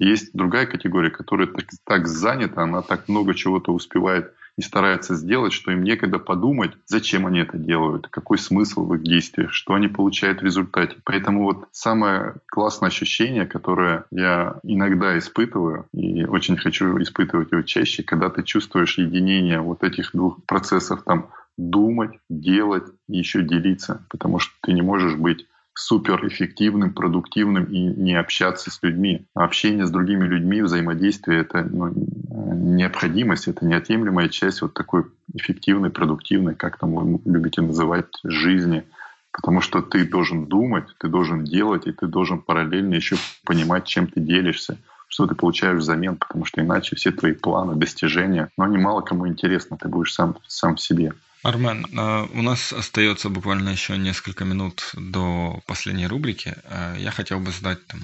Есть 0.00 0.30
другая 0.32 0.64
категория, 0.64 1.10
которая 1.10 1.46
так, 1.46 1.66
так 1.84 2.08
занята, 2.08 2.62
она 2.62 2.80
так 2.80 3.06
много 3.06 3.34
чего-то 3.34 3.72
успевает 3.72 4.32
и 4.56 4.62
старается 4.62 5.14
сделать, 5.14 5.52
что 5.52 5.72
им 5.72 5.84
некогда 5.84 6.18
подумать, 6.18 6.72
зачем 6.86 7.26
они 7.26 7.40
это 7.40 7.58
делают, 7.58 8.08
какой 8.08 8.38
смысл 8.38 8.86
в 8.86 8.94
их 8.94 9.02
действиях, 9.02 9.52
что 9.52 9.74
они 9.74 9.88
получают 9.88 10.40
в 10.40 10.44
результате. 10.44 10.96
Поэтому 11.04 11.44
вот 11.44 11.68
самое 11.72 12.36
классное 12.46 12.88
ощущение, 12.88 13.46
которое 13.46 14.06
я 14.10 14.58
иногда 14.62 15.18
испытываю, 15.18 15.86
и 15.92 16.24
очень 16.24 16.56
хочу 16.56 17.00
испытывать 17.02 17.52
его 17.52 17.60
чаще, 17.62 18.02
когда 18.02 18.30
ты 18.30 18.42
чувствуешь 18.42 18.96
единение 18.96 19.60
вот 19.60 19.84
этих 19.84 20.12
двух 20.12 20.42
процессов, 20.46 21.02
там, 21.04 21.28
думать, 21.58 22.18
делать 22.30 22.84
и 23.06 23.18
еще 23.18 23.42
делиться, 23.42 24.06
потому 24.08 24.38
что 24.38 24.54
ты 24.62 24.72
не 24.72 24.80
можешь 24.80 25.16
быть 25.16 25.46
суперэффективным, 25.80 26.92
продуктивным 26.92 27.64
и 27.64 27.78
не 27.78 28.14
общаться 28.14 28.70
с 28.70 28.82
людьми. 28.82 29.26
Общение 29.34 29.86
с 29.86 29.90
другими 29.90 30.24
людьми, 30.24 30.60
взаимодействие— 30.60 31.40
это 31.42 31.62
ну, 31.62 31.90
необходимость, 31.90 33.48
это 33.48 33.64
неотъемлемая 33.64 34.28
часть 34.28 34.60
вот 34.62 34.74
такой 34.74 35.04
эффективной, 35.34 35.90
продуктивной, 35.90 36.54
как 36.54 36.78
там 36.78 36.94
вы 36.94 37.20
любите 37.24 37.62
называть, 37.62 38.06
жизни. 38.24 38.84
Потому 39.32 39.60
что 39.60 39.80
ты 39.80 40.06
должен 40.06 40.46
думать, 40.46 40.84
ты 40.98 41.08
должен 41.08 41.44
делать, 41.44 41.86
и 41.86 41.92
ты 41.92 42.06
должен 42.06 42.42
параллельно 42.42 42.94
еще 42.94 43.16
понимать, 43.44 43.86
чем 43.86 44.06
ты 44.06 44.20
делишься, 44.20 44.76
что 45.08 45.26
ты 45.26 45.34
получаешь 45.34 45.78
взамен, 45.78 46.16
потому 46.16 46.44
что 46.44 46.60
иначе 46.60 46.96
все 46.96 47.10
твои 47.10 47.32
планы, 47.32 47.74
достижения, 47.74 48.50
ну, 48.58 48.64
они 48.64 48.76
мало 48.76 49.00
кому 49.00 49.26
интересны, 49.26 49.78
ты 49.80 49.88
будешь 49.88 50.12
сам, 50.12 50.36
сам 50.46 50.76
в 50.76 50.80
себе. 50.80 51.14
Армен, 51.42 51.86
э, 51.86 52.26
у 52.34 52.42
нас 52.42 52.72
остается 52.72 53.30
буквально 53.30 53.70
еще 53.70 53.96
несколько 53.96 54.44
минут 54.44 54.90
до 54.94 55.62
последней 55.66 56.06
рубрики. 56.06 56.54
Э, 56.64 56.96
я 56.98 57.10
хотел 57.10 57.40
бы 57.40 57.50
задать 57.50 57.86
там 57.86 58.00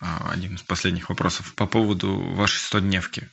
э, 0.00 0.06
один 0.30 0.54
из 0.54 0.62
последних 0.62 1.10
вопросов 1.10 1.54
по 1.54 1.66
поводу 1.66 2.16
вашей 2.34 2.58
стодневки. 2.58 3.28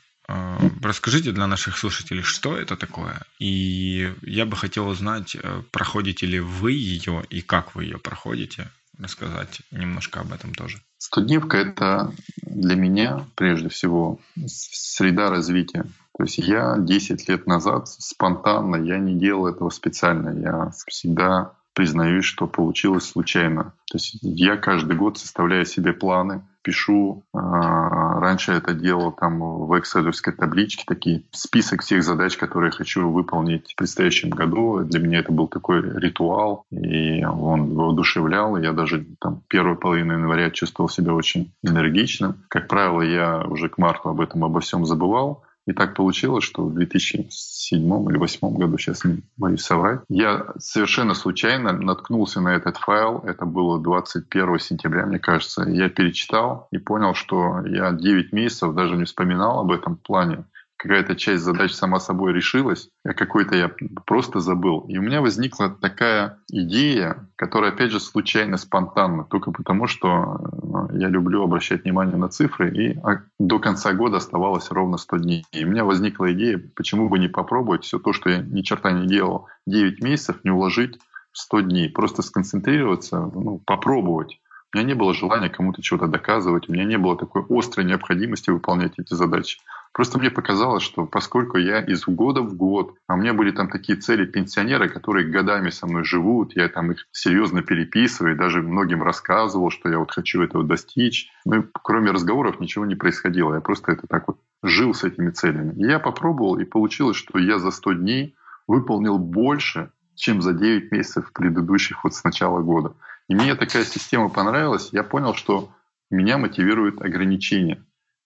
Расскажите 0.82 1.34
для 1.34 1.46
наших 1.46 1.78
слушателей, 1.78 2.22
что 2.24 2.56
это 2.56 2.78
такое. 2.78 3.22
И 3.40 4.14
я 4.22 4.46
бы 4.46 4.56
хотел 4.56 4.88
узнать, 4.88 5.36
проходите 5.72 6.26
ли 6.26 6.40
вы 6.40 6.72
ее 6.72 7.26
и 7.30 7.42
как 7.42 7.76
вы 7.76 7.86
ее 7.86 7.98
проходите. 7.98 8.72
Рассказать 8.98 9.62
немножко 9.72 10.22
об 10.22 10.32
этом 10.32 10.54
тоже. 10.54 10.80
Студневка— 11.00 11.58
это 11.58 12.14
для 12.44 12.76
меня, 12.76 13.26
прежде 13.36 13.68
всего, 13.68 14.22
среда 14.46 15.30
развития. 15.32 15.86
То 16.18 16.24
есть 16.24 16.38
я 16.38 16.76
10 16.78 17.30
лет 17.30 17.47
назад 17.47 17.88
спонтанно, 17.88 18.76
я 18.76 18.99
не 18.99 19.16
делал 19.16 19.47
этого 19.47 19.70
специально. 19.70 20.30
Я 20.30 20.72
всегда 20.88 21.53
признаюсь, 21.74 22.26
что 22.26 22.47
получилось 22.47 23.05
случайно. 23.05 23.74
То 23.89 23.95
есть 23.95 24.18
я 24.22 24.57
каждый 24.57 24.95
год 24.95 25.18
составляю 25.18 25.66
себе 25.66 25.93
планы, 25.93 26.43
пишу. 26.62 27.24
А, 27.34 28.20
раньше 28.20 28.51
это 28.51 28.74
делал 28.74 29.12
там 29.12 29.39
в 29.39 29.80
экселевской 29.80 30.34
табличке, 30.34 30.84
такие 30.86 31.24
список 31.32 31.82
всех 31.82 32.03
задач, 32.03 32.38
которые 32.38 32.72
хочу 32.72 33.09
выполнить 33.09 33.72
в 33.72 33.76
предстоящем 33.76 34.30
году. 34.30 34.84
Для 34.84 34.99
меня 34.99 35.20
это 35.20 35.32
был 35.32 35.47
такой 35.47 35.82
ритуал, 35.82 36.66
и 36.72 37.24
он 37.24 37.74
воодушевлял. 37.74 38.57
Я 38.57 38.74
даже 38.74 39.05
там 39.20 39.41
первую 39.47 39.78
половину 39.78 40.14
января 40.14 40.51
чувствовал 40.51 40.89
себя 40.89 41.14
очень 41.14 41.53
энергичным. 41.64 42.43
Как 42.47 42.68
правило, 42.68 43.01
я 43.01 43.43
уже 43.45 43.70
к 43.70 43.78
марту 43.78 44.09
об 44.09 44.22
этом 44.22 44.43
обо 44.43 44.59
всем 44.59 44.86
забывал. 44.86 45.43
И 45.68 45.74
так 45.74 45.95
получилось, 45.95 46.43
что 46.43 46.66
в 46.66 46.74
2007 46.74 47.80
или 47.80 48.18
2008 48.18 48.57
году, 48.57 48.78
сейчас 48.78 49.03
боюсь 49.38 49.62
соврать, 49.62 50.01
я 50.09 50.47
совершенно 50.57 51.14
случайно 51.14 51.72
наткнулся 51.72 52.41
на 52.41 52.55
этот 52.55 52.78
файл. 52.78 53.20
Это 53.20 53.45
было 53.45 53.80
21 53.80 54.59
сентября, 54.59 55.05
мне 55.05 55.20
кажется. 55.20 55.64
Я 55.70 55.89
перечитал 55.89 56.68
и 56.72 56.78
понял, 56.78 57.14
что 57.14 57.64
я 57.66 57.91
9 57.91 58.34
месяцев 58.34 58.74
даже 58.74 58.95
не 58.97 59.05
вспоминал 59.05 59.59
об 59.59 59.72
этом 59.72 59.97
плане 59.97 60.45
какая-то 60.82 61.16
часть 61.16 61.44
задач 61.44 61.74
сама 61.74 62.00
собой 62.00 62.34
решилась, 62.34 62.90
а 63.06 63.14
какой-то 63.14 63.56
я 63.56 63.72
просто 64.06 64.40
забыл. 64.40 64.80
И 64.88 64.98
у 64.98 65.02
меня 65.04 65.22
возникла 65.22 65.70
такая 65.70 66.40
идея, 66.50 67.30
которая, 67.36 67.72
опять 67.72 67.92
же, 67.92 68.00
случайно, 68.00 68.58
спонтанно, 68.58 69.24
только 69.24 69.52
потому, 69.52 69.86
что 69.86 70.40
ну, 70.64 70.90
я 70.98 71.08
люблю 71.08 71.44
обращать 71.44 71.84
внимание 71.84 72.18
на 72.18 72.30
цифры, 72.30 72.76
и 72.76 73.00
а, 73.04 73.22
до 73.38 73.60
конца 73.60 73.94
года 73.94 74.18
оставалось 74.18 74.72
ровно 74.72 74.98
100 74.98 75.18
дней. 75.18 75.46
И 75.52 75.64
у 75.64 75.68
меня 75.70 75.86
возникла 75.86 76.34
идея, 76.34 76.60
почему 76.76 77.10
бы 77.10 77.20
не 77.20 77.28
попробовать 77.28 77.84
все 77.84 78.00
то, 78.00 78.12
что 78.12 78.32
я 78.32 78.40
ни 78.40 78.64
черта 78.64 78.92
не 78.92 79.06
делал 79.06 79.48
9 79.68 80.02
месяцев, 80.02 80.38
не 80.44 80.50
уложить 80.50 80.98
в 81.32 81.38
100 81.38 81.60
дней. 81.62 81.90
Просто 81.92 82.24
сконцентрироваться, 82.24 83.20
ну, 83.20 83.62
попробовать. 83.68 84.40
У 84.74 84.78
меня 84.78 84.88
не 84.88 84.94
было 84.94 85.14
желания 85.14 85.50
кому-то 85.50 85.82
чего-то 85.82 86.08
доказывать, 86.08 86.70
у 86.70 86.74
меня 86.74 86.86
не 86.86 86.98
было 86.98 87.18
такой 87.18 87.44
острой 87.50 87.86
необходимости 87.86 88.50
выполнять 88.50 88.94
эти 88.98 89.14
задачи. 89.14 89.60
Просто 89.94 90.18
мне 90.18 90.32
показалось, 90.32 90.84
что 90.84 91.06
поскольку 91.06 91.58
я 91.58 91.82
из 91.82 92.06
года 92.06 92.42
в 92.42 92.56
год, 92.56 92.96
а 93.08 93.16
у 93.16 93.18
меня 93.18 93.34
были 93.34 93.52
там 93.52 93.68
такие 93.68 93.98
цели 93.98 94.26
пенсионера, 94.26 94.88
которые 94.88 95.28
годами 95.28 95.70
со 95.70 95.86
мной 95.86 96.06
живут, 96.06 96.56
я 96.56 96.70
там 96.70 96.94
их 96.94 97.06
серьезно 97.12 97.62
переписываю, 97.62 98.38
даже 98.38 98.62
многим 98.62 99.04
рассказывал, 99.04 99.70
что 99.70 99.90
я 99.90 100.00
вот 100.00 100.12
хочу 100.12 100.42
этого 100.42 100.64
достичь. 100.64 101.30
Ну 101.44 101.66
кроме 101.84 102.12
разговоров 102.12 102.62
ничего 102.62 102.86
не 102.86 102.96
происходило. 102.96 103.56
Я 103.56 103.62
просто 103.62 103.92
это 103.92 104.08
так 104.08 104.30
вот 104.30 104.38
жил 104.64 104.94
с 104.94 105.04
этими 105.04 105.32
целями. 105.32 105.74
И 105.76 105.86
я 105.86 106.00
попробовал, 106.00 106.58
и 106.58 106.64
получилось, 106.64 107.18
что 107.18 107.38
я 107.38 107.60
за 107.60 107.72
100 107.72 107.94
дней 107.94 108.36
выполнил 108.68 109.18
больше, 109.18 109.92
чем 110.16 110.42
за 110.42 110.54
9 110.54 110.94
месяцев 110.94 111.34
предыдущих 111.34 112.06
вот 112.06 112.14
с 112.14 112.24
начала 112.24 112.62
года. 112.62 112.94
И 113.32 113.34
мне 113.34 113.56
такая 113.56 113.86
система 113.86 114.28
понравилась. 114.28 114.90
Я 114.92 115.04
понял, 115.04 115.34
что 115.34 115.70
меня 116.10 116.38
мотивирует 116.38 117.02
ограничения. 117.02 117.82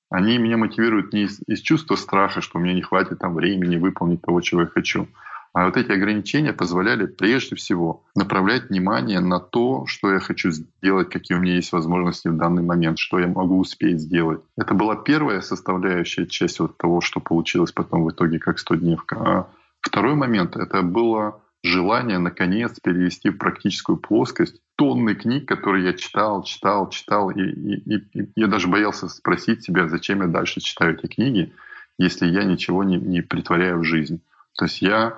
Они 0.10 0.40
меня 0.40 0.58
мотивируют 0.58 1.14
не 1.14 1.26
из, 1.26 1.40
из 1.46 1.62
чувства 1.62 1.96
страха, 1.96 2.42
что 2.42 2.58
меня 2.58 2.74
не 2.74 2.82
хватит 2.82 3.20
там 3.20 3.36
времени 3.36 3.78
выполнить 3.78 4.24
того, 4.24 4.42
чего 4.42 4.62
я 4.62 4.68
хочу. 4.68 5.08
А 5.54 5.66
вот 5.66 5.78
эти 5.78 5.92
ограничения 5.92 6.54
позволяли 6.54 7.06
прежде 7.06 7.56
всего 7.56 8.04
направлять 8.16 8.70
внимание 8.72 9.20
на 9.20 9.40
то, 9.40 9.86
что 9.86 10.12
я 10.12 10.20
хочу 10.20 10.50
сделать, 10.50 11.12
какие 11.12 11.38
у 11.38 11.42
меня 11.42 11.54
есть 11.54 11.72
возможности 11.72 12.30
в 12.30 12.38
данный 12.38 12.64
момент, 12.64 12.98
что 12.98 13.20
я 13.20 13.28
могу 13.28 13.60
успеть 13.60 14.00
сделать. 14.00 14.42
Это 14.58 14.74
была 14.74 14.96
первая 14.96 15.42
составляющая 15.42 16.26
часть 16.26 16.60
вот 16.60 16.80
того, 16.80 17.02
что 17.02 17.20
получилось 17.20 17.72
потом 17.72 18.06
в 18.06 18.10
итоге 18.10 18.40
как 18.40 18.58
100-дневка. 18.58 19.18
А 19.20 19.48
второй 19.82 20.16
момент— 20.16 20.56
это 20.58 20.82
было 20.82 21.42
желание, 21.66 22.18
наконец, 22.18 22.80
перевести 22.80 23.30
в 23.30 23.38
практическую 23.38 23.98
плоскость 23.98 24.62
тонны 24.76 25.16
книг, 25.16 25.48
которые 25.48 25.86
я 25.86 25.94
читал, 25.94 26.44
читал, 26.44 26.90
читал, 26.90 27.30
и, 27.30 27.42
и, 27.42 27.98
и 27.98 28.32
я 28.36 28.48
даже 28.48 28.68
боялся 28.68 29.08
спросить 29.08 29.64
себя, 29.64 29.88
зачем 29.88 30.22
я 30.22 30.28
дальше 30.28 30.60
читаю 30.62 30.98
эти 30.98 31.08
книги, 31.08 31.54
если 31.98 32.28
я 32.28 32.44
ничего 32.44 32.84
не, 32.84 32.98
не 32.98 33.22
притворяю 33.22 33.80
в 33.80 33.84
жизнь. 33.84 34.22
То 34.58 34.66
есть 34.66 34.82
я 34.82 35.18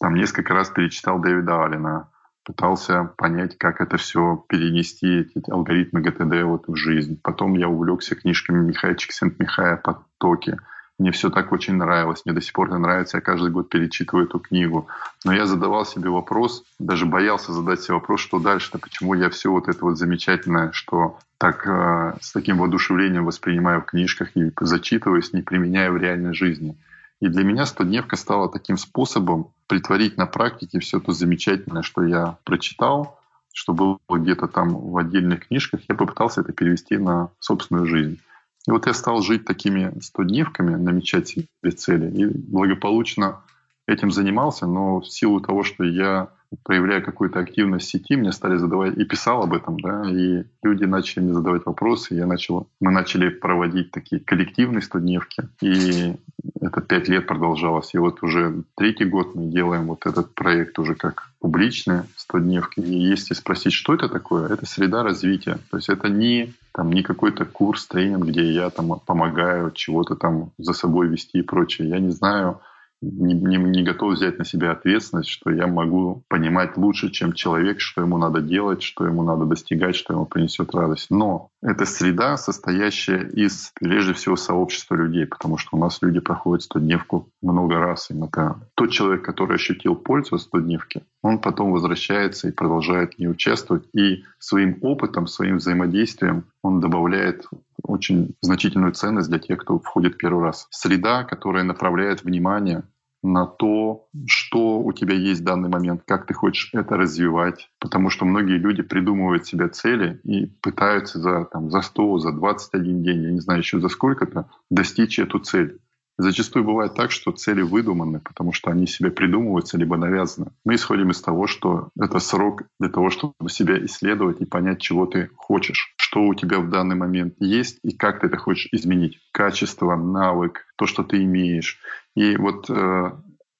там 0.00 0.14
несколько 0.14 0.54
раз 0.54 0.70
перечитал 0.70 1.20
Дэвида 1.20 1.64
Аллена, 1.64 2.08
пытался 2.44 3.04
понять, 3.16 3.58
как 3.58 3.80
это 3.80 3.98
все 3.98 4.42
перенести, 4.48 5.20
эти 5.34 5.50
алгоритмы 5.50 6.00
ГТД 6.00 6.42
вот 6.44 6.66
в 6.66 6.76
жизнь. 6.76 7.20
Потом 7.22 7.54
я 7.54 7.68
увлекся 7.68 8.14
книжками 8.14 8.66
Михая 8.66 8.94
Чиксент-Михая 8.94 9.76
«Потоки», 9.76 10.56
мне 10.98 11.12
все 11.12 11.30
так 11.30 11.52
очень 11.52 11.74
нравилось, 11.74 12.22
мне 12.24 12.34
до 12.34 12.40
сих 12.40 12.52
пор 12.52 12.68
это 12.68 12.78
нравится, 12.78 13.18
я 13.18 13.20
каждый 13.20 13.50
год 13.50 13.68
перечитываю 13.68 14.26
эту 14.26 14.40
книгу. 14.40 14.88
Но 15.24 15.32
я 15.32 15.46
задавал 15.46 15.86
себе 15.86 16.10
вопрос, 16.10 16.64
даже 16.78 17.06
боялся 17.06 17.52
задать 17.52 17.82
себе 17.82 17.94
вопрос, 17.94 18.20
что 18.20 18.40
дальше-то, 18.40 18.78
почему 18.78 19.14
я 19.14 19.30
все 19.30 19.50
вот 19.50 19.68
это 19.68 19.84
вот 19.84 19.96
замечательное, 19.96 20.72
что 20.72 21.18
так 21.38 21.66
э, 21.66 22.16
с 22.20 22.32
таким 22.32 22.58
воодушевлением 22.58 23.24
воспринимаю 23.24 23.80
в 23.82 23.86
книжках 23.86 24.36
и 24.36 24.52
зачитываюсь, 24.60 25.32
не 25.32 25.42
применяю 25.42 25.92
в 25.92 25.98
реальной 25.98 26.34
жизни. 26.34 26.76
И 27.20 27.28
для 27.28 27.44
меня 27.44 27.66
стодневка 27.66 28.16
стала 28.16 28.48
таким 28.48 28.76
способом 28.76 29.52
притворить 29.66 30.16
на 30.16 30.26
практике 30.26 30.80
все 30.80 31.00
то 31.00 31.12
замечательное, 31.12 31.82
что 31.82 32.02
я 32.02 32.38
прочитал, 32.44 33.20
что 33.52 33.72
было 33.72 33.98
где-то 34.08 34.46
там 34.46 34.68
в 34.68 34.96
отдельных 34.96 35.48
книжках, 35.48 35.80
я 35.88 35.94
попытался 35.94 36.42
это 36.42 36.52
перевести 36.52 36.96
на 36.96 37.30
собственную 37.40 37.86
жизнь. 37.86 38.20
И 38.66 38.70
вот 38.70 38.86
я 38.86 38.94
стал 38.94 39.22
жить 39.22 39.44
такими 39.44 39.92
100-дневками, 39.98 40.76
намечать 40.76 41.28
себе 41.28 41.70
цели, 41.76 42.10
и 42.10 42.26
благополучно 42.26 43.42
этим 43.86 44.10
занимался, 44.10 44.66
но 44.66 45.00
в 45.00 45.08
силу 45.08 45.40
того, 45.40 45.62
что 45.62 45.84
я 45.84 46.30
проявляя 46.64 47.00
какую-то 47.00 47.40
активность 47.40 47.86
в 47.86 47.90
сети, 47.90 48.16
мне 48.16 48.32
стали 48.32 48.56
задавать, 48.56 48.96
и 48.96 49.04
писал 49.04 49.42
об 49.42 49.52
этом, 49.52 49.78
да, 49.80 50.02
и 50.10 50.44
люди 50.62 50.84
начали 50.84 51.22
мне 51.22 51.34
задавать 51.34 51.66
вопросы, 51.66 52.14
я 52.14 52.26
начал, 52.26 52.68
мы 52.80 52.90
начали 52.90 53.28
проводить 53.28 53.90
такие 53.90 54.20
коллективные 54.20 54.82
студневки, 54.82 55.42
и 55.60 56.16
это 56.60 56.80
пять 56.80 57.08
лет 57.08 57.26
продолжалось, 57.26 57.94
и 57.94 57.98
вот 57.98 58.22
уже 58.22 58.62
третий 58.76 59.04
год 59.04 59.34
мы 59.34 59.46
делаем 59.46 59.86
вот 59.86 60.06
этот 60.06 60.34
проект 60.34 60.78
уже 60.78 60.94
как 60.94 61.30
публичные 61.40 62.04
студневки, 62.16 62.80
и 62.80 62.98
если 62.98 63.34
спросить, 63.34 63.72
что 63.72 63.94
это 63.94 64.08
такое, 64.08 64.48
это 64.48 64.66
среда 64.66 65.02
развития, 65.02 65.58
то 65.70 65.76
есть 65.76 65.88
это 65.88 66.08
не 66.08 66.54
там 66.78 66.92
не 66.92 67.02
какой-то 67.02 67.44
курс, 67.44 67.86
тренинг, 67.86 68.26
где 68.26 68.52
я 68.52 68.70
там 68.70 69.00
помогаю 69.04 69.72
чего-то 69.72 70.14
там 70.14 70.52
за 70.58 70.72
собой 70.72 71.08
вести 71.08 71.38
и 71.38 71.42
прочее. 71.42 71.88
Я 71.88 71.98
не 71.98 72.10
знаю, 72.10 72.60
не, 73.00 73.34
не, 73.34 73.56
не 73.56 73.82
готов 73.82 74.14
взять 74.14 74.38
на 74.38 74.44
себя 74.44 74.72
ответственность, 74.72 75.28
что 75.28 75.50
я 75.50 75.66
могу 75.66 76.24
понимать 76.28 76.76
лучше, 76.76 77.10
чем 77.10 77.32
человек, 77.32 77.80
что 77.80 78.02
ему 78.02 78.18
надо 78.18 78.40
делать, 78.40 78.82
что 78.82 79.06
ему 79.06 79.22
надо 79.22 79.44
достигать, 79.44 79.94
что 79.94 80.14
ему 80.14 80.26
принесет 80.26 80.74
радость. 80.74 81.06
Но 81.10 81.50
это 81.62 81.84
среда, 81.84 82.36
состоящая 82.36 83.28
из, 83.28 83.72
прежде 83.74 84.14
всего, 84.14 84.36
сообщества 84.36 84.94
людей, 84.94 85.26
потому 85.26 85.58
что 85.58 85.76
у 85.76 85.80
нас 85.80 86.02
люди 86.02 86.20
проходят 86.20 86.66
100-дневку 86.68 87.28
много 87.42 87.78
раз. 87.78 88.10
Им 88.10 88.24
это 88.24 88.56
тот 88.74 88.90
человек, 88.90 89.24
который 89.24 89.56
ощутил 89.56 89.94
пользу 89.94 90.36
от 90.36 90.42
100-дневки, 90.42 91.02
он 91.22 91.38
потом 91.38 91.72
возвращается 91.72 92.48
и 92.48 92.52
продолжает 92.52 93.14
в 93.14 93.18
ней 93.18 93.28
участвовать. 93.28 93.84
И 93.92 94.24
своим 94.38 94.78
опытом, 94.82 95.26
своим 95.26 95.56
взаимодействием 95.56 96.44
он 96.62 96.80
добавляет 96.80 97.46
очень 97.82 98.36
значительную 98.42 98.92
ценность 98.92 99.28
для 99.28 99.38
тех, 99.38 99.58
кто 99.58 99.78
входит 99.78 100.18
первый 100.18 100.44
раз. 100.44 100.66
Среда, 100.70 101.24
которая 101.24 101.64
направляет 101.64 102.24
внимание 102.24 102.84
на 103.22 103.46
то, 103.46 104.08
что 104.26 104.80
у 104.80 104.92
тебя 104.92 105.14
есть 105.14 105.40
в 105.40 105.44
данный 105.44 105.68
момент, 105.68 106.02
как 106.06 106.26
ты 106.26 106.34
хочешь 106.34 106.70
это 106.72 106.96
развивать. 106.96 107.68
Потому 107.80 108.10
что 108.10 108.24
многие 108.24 108.58
люди 108.58 108.82
придумывают 108.82 109.46
себе 109.46 109.68
цели 109.68 110.20
и 110.24 110.46
пытаются 110.46 111.18
за, 111.18 111.44
там, 111.46 111.70
за 111.70 111.82
100, 111.82 112.18
за 112.18 112.32
21 112.32 113.02
день, 113.02 113.22
я 113.22 113.30
не 113.32 113.40
знаю 113.40 113.60
еще 113.60 113.80
за 113.80 113.88
сколько-то, 113.88 114.48
достичь 114.70 115.18
эту 115.18 115.40
цель. 115.40 115.80
Зачастую 116.20 116.64
бывает 116.64 116.94
так, 116.94 117.12
что 117.12 117.30
цели 117.30 117.62
выдуманы, 117.62 118.18
потому 118.18 118.52
что 118.52 118.72
они 118.72 118.88
себе 118.88 119.12
придумываются 119.12 119.78
либо 119.78 119.96
навязаны. 119.96 120.50
Мы 120.64 120.74
исходим 120.74 121.10
из 121.10 121.20
того, 121.20 121.46
что 121.46 121.90
это 121.96 122.18
срок 122.18 122.64
для 122.80 122.88
того, 122.88 123.10
чтобы 123.10 123.48
себя 123.48 123.78
исследовать 123.84 124.40
и 124.40 124.44
понять, 124.44 124.80
чего 124.80 125.06
ты 125.06 125.30
хочешь, 125.36 125.94
что 125.96 126.24
у 126.24 126.34
тебя 126.34 126.58
в 126.58 126.70
данный 126.70 126.96
момент 126.96 127.34
есть 127.38 127.78
и 127.84 127.96
как 127.96 128.20
ты 128.20 128.26
это 128.26 128.36
хочешь 128.36 128.68
изменить. 128.72 129.20
Качество, 129.32 129.94
навык, 129.94 130.66
то, 130.76 130.86
что 130.86 131.04
ты 131.04 131.22
имеешь. 131.22 131.78
И 132.16 132.36
вот 132.36 132.68
э, 132.68 133.12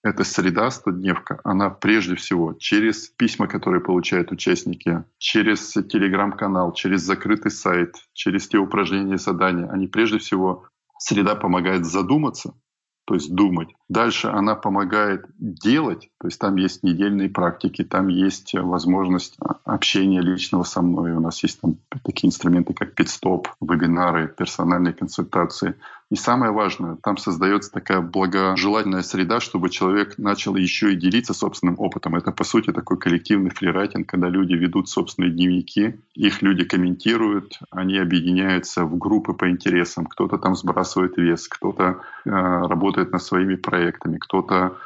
эта 0.03 0.25
среда 0.25 0.71
стодневка, 0.73 1.41
она 1.45 1.71
прежде 1.71 2.17
всего 2.17 2.55
через 2.55 3.09
письма, 3.09 3.47
которые 3.47 3.81
получают 3.81 4.33
участники, 4.33 5.05
через 5.19 5.73
телеграм-канал, 5.73 6.73
через 6.73 7.03
закрытый 7.03 7.53
сайт, 7.53 7.95
через 8.15 8.49
те 8.49 8.59
упражнения 8.59 9.15
и 9.15 9.19
задания, 9.19 9.71
они 9.71 9.87
прежде 9.87 10.19
всего 10.19 10.67
Среда 10.99 11.35
помогает 11.37 11.87
задуматься, 11.87 12.55
то 13.07 13.15
есть 13.15 13.35
думать. 13.35 13.69
Дальше 13.89 14.29
она 14.29 14.55
помогает 14.55 15.25
делать, 15.39 16.11
то 16.21 16.27
есть 16.29 16.39
там 16.39 16.57
есть 16.57 16.83
недельные 16.83 17.31
практики, 17.31 17.85
там 17.85 18.09
есть 18.09 18.53
возможность 18.55 19.39
общения 19.65 20.21
личного 20.21 20.65
со 20.65 20.83
мной. 20.83 21.13
У 21.13 21.21
нас 21.21 21.43
есть 21.43 21.61
там 21.61 21.77
такие 22.05 22.29
инструменты, 22.29 22.75
как 22.75 22.95
пидстоп, 22.95 23.49
вебинары, 23.61 24.29
персональные 24.29 24.93
консультации. 24.93 25.75
И 26.11 26.17
самое 26.17 26.53
важное, 26.53 26.97
там 27.03 27.19
создается 27.19 27.71
такая 27.71 28.01
благожелательная 28.01 29.03
среда, 29.03 29.41
чтобы 29.41 29.69
человек 29.69 30.17
начал 30.17 30.57
еще 30.57 30.95
и 30.95 30.97
делиться 30.97 31.35
собственным 31.35 31.79
опытом. 31.79 32.17
Это, 32.17 32.33
по 32.33 32.45
сути, 32.45 32.73
такой 32.73 32.97
коллективный 32.97 33.51
фрирайтинг, 33.51 34.09
когда 34.09 34.29
люди 34.29 34.55
ведут 34.55 34.89
собственные 34.89 35.33
дневники, 35.33 36.01
их 36.15 36.41
люди 36.41 36.65
комментируют, 36.65 37.59
они 37.71 37.99
объединяются 37.99 38.85
в 38.85 38.97
группы 38.97 39.35
по 39.35 39.51
интересам. 39.51 40.07
Кто-то 40.07 40.39
там 40.39 40.57
сбрасывает 40.57 41.19
вес, 41.19 41.47
кто-то 41.47 42.01
э, 42.25 42.31
работает 42.31 43.13
над 43.13 43.23
своими 43.23 43.57
проектами, 43.57 43.78
кто-то 44.21 44.79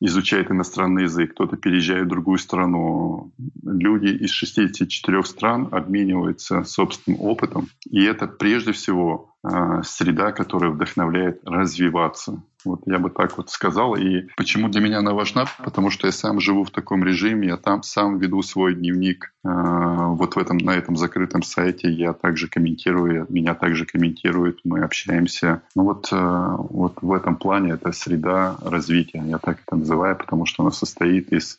изучает 0.00 0.50
иностранный 0.50 1.04
язык, 1.04 1.32
кто-то 1.32 1.56
переезжает 1.56 2.06
в 2.06 2.08
другую 2.08 2.38
страну. 2.38 3.32
Люди 3.62 4.08
из 4.08 4.30
64 4.30 5.22
стран 5.24 5.68
обмениваются 5.70 6.64
собственным 6.64 7.20
опытом. 7.20 7.68
И 7.88 8.02
это 8.02 8.26
прежде 8.26 8.72
всего 8.72 9.31
среда, 9.44 10.32
которая 10.32 10.70
вдохновляет 10.70 11.40
развиваться. 11.44 12.42
Вот 12.64 12.82
я 12.86 12.98
бы 12.98 13.10
так 13.10 13.36
вот 13.36 13.50
сказал. 13.50 13.94
И 13.94 14.28
почему 14.36 14.68
для 14.68 14.80
меня 14.80 14.98
она 14.98 15.12
важна? 15.12 15.46
Потому 15.58 15.90
что 15.90 16.06
я 16.06 16.12
сам 16.12 16.40
живу 16.40 16.64
в 16.64 16.70
таком 16.70 17.04
режиме, 17.04 17.48
я 17.48 17.56
там 17.56 17.82
сам 17.82 18.18
веду 18.18 18.42
свой 18.42 18.74
дневник. 18.74 19.32
А, 19.44 20.08
вот 20.08 20.36
в 20.36 20.38
этом, 20.38 20.58
на 20.58 20.72
этом 20.72 20.96
закрытом 20.96 21.42
сайте 21.42 21.90
я 21.90 22.12
также 22.12 22.48
комментирую, 22.48 23.26
меня 23.28 23.54
также 23.54 23.86
комментируют, 23.86 24.60
мы 24.64 24.80
общаемся. 24.80 25.62
Ну 25.74 25.84
вот, 25.84 26.08
а, 26.12 26.56
вот 26.56 26.98
в 27.02 27.12
этом 27.12 27.36
плане 27.36 27.72
это 27.72 27.92
среда 27.92 28.56
развития, 28.62 29.22
я 29.26 29.38
так 29.38 29.58
это 29.66 29.76
называю, 29.76 30.16
потому 30.16 30.46
что 30.46 30.62
она 30.62 30.70
состоит 30.70 31.32
из... 31.32 31.58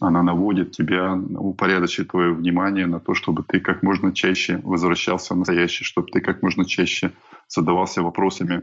Она 0.00 0.22
наводит 0.22 0.72
тебя, 0.72 1.14
упорядочит 1.14 2.08
твое 2.08 2.32
внимание 2.32 2.86
на 2.86 3.00
то, 3.00 3.14
чтобы 3.14 3.42
ты 3.42 3.60
как 3.60 3.82
можно 3.82 4.12
чаще 4.12 4.60
возвращался 4.62 5.34
в 5.34 5.38
настоящее, 5.38 5.86
чтобы 5.86 6.10
ты 6.10 6.20
как 6.20 6.42
можно 6.42 6.64
чаще 6.64 7.12
задавался 7.48 8.02
вопросами, 8.02 8.62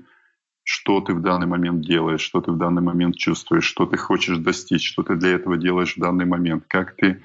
что 0.63 1.01
ты 1.01 1.13
в 1.13 1.21
данный 1.21 1.47
момент 1.47 1.81
делаешь, 1.81 2.21
что 2.21 2.41
ты 2.41 2.51
в 2.51 2.57
данный 2.57 2.81
момент 2.81 3.15
чувствуешь, 3.15 3.65
что 3.65 3.85
ты 3.85 3.97
хочешь 3.97 4.37
достичь, 4.37 4.87
что 4.87 5.03
ты 5.03 5.15
для 5.15 5.31
этого 5.31 5.57
делаешь 5.57 5.95
в 5.95 5.99
данный 5.99 6.25
момент, 6.25 6.65
как 6.67 6.95
ты, 6.95 7.21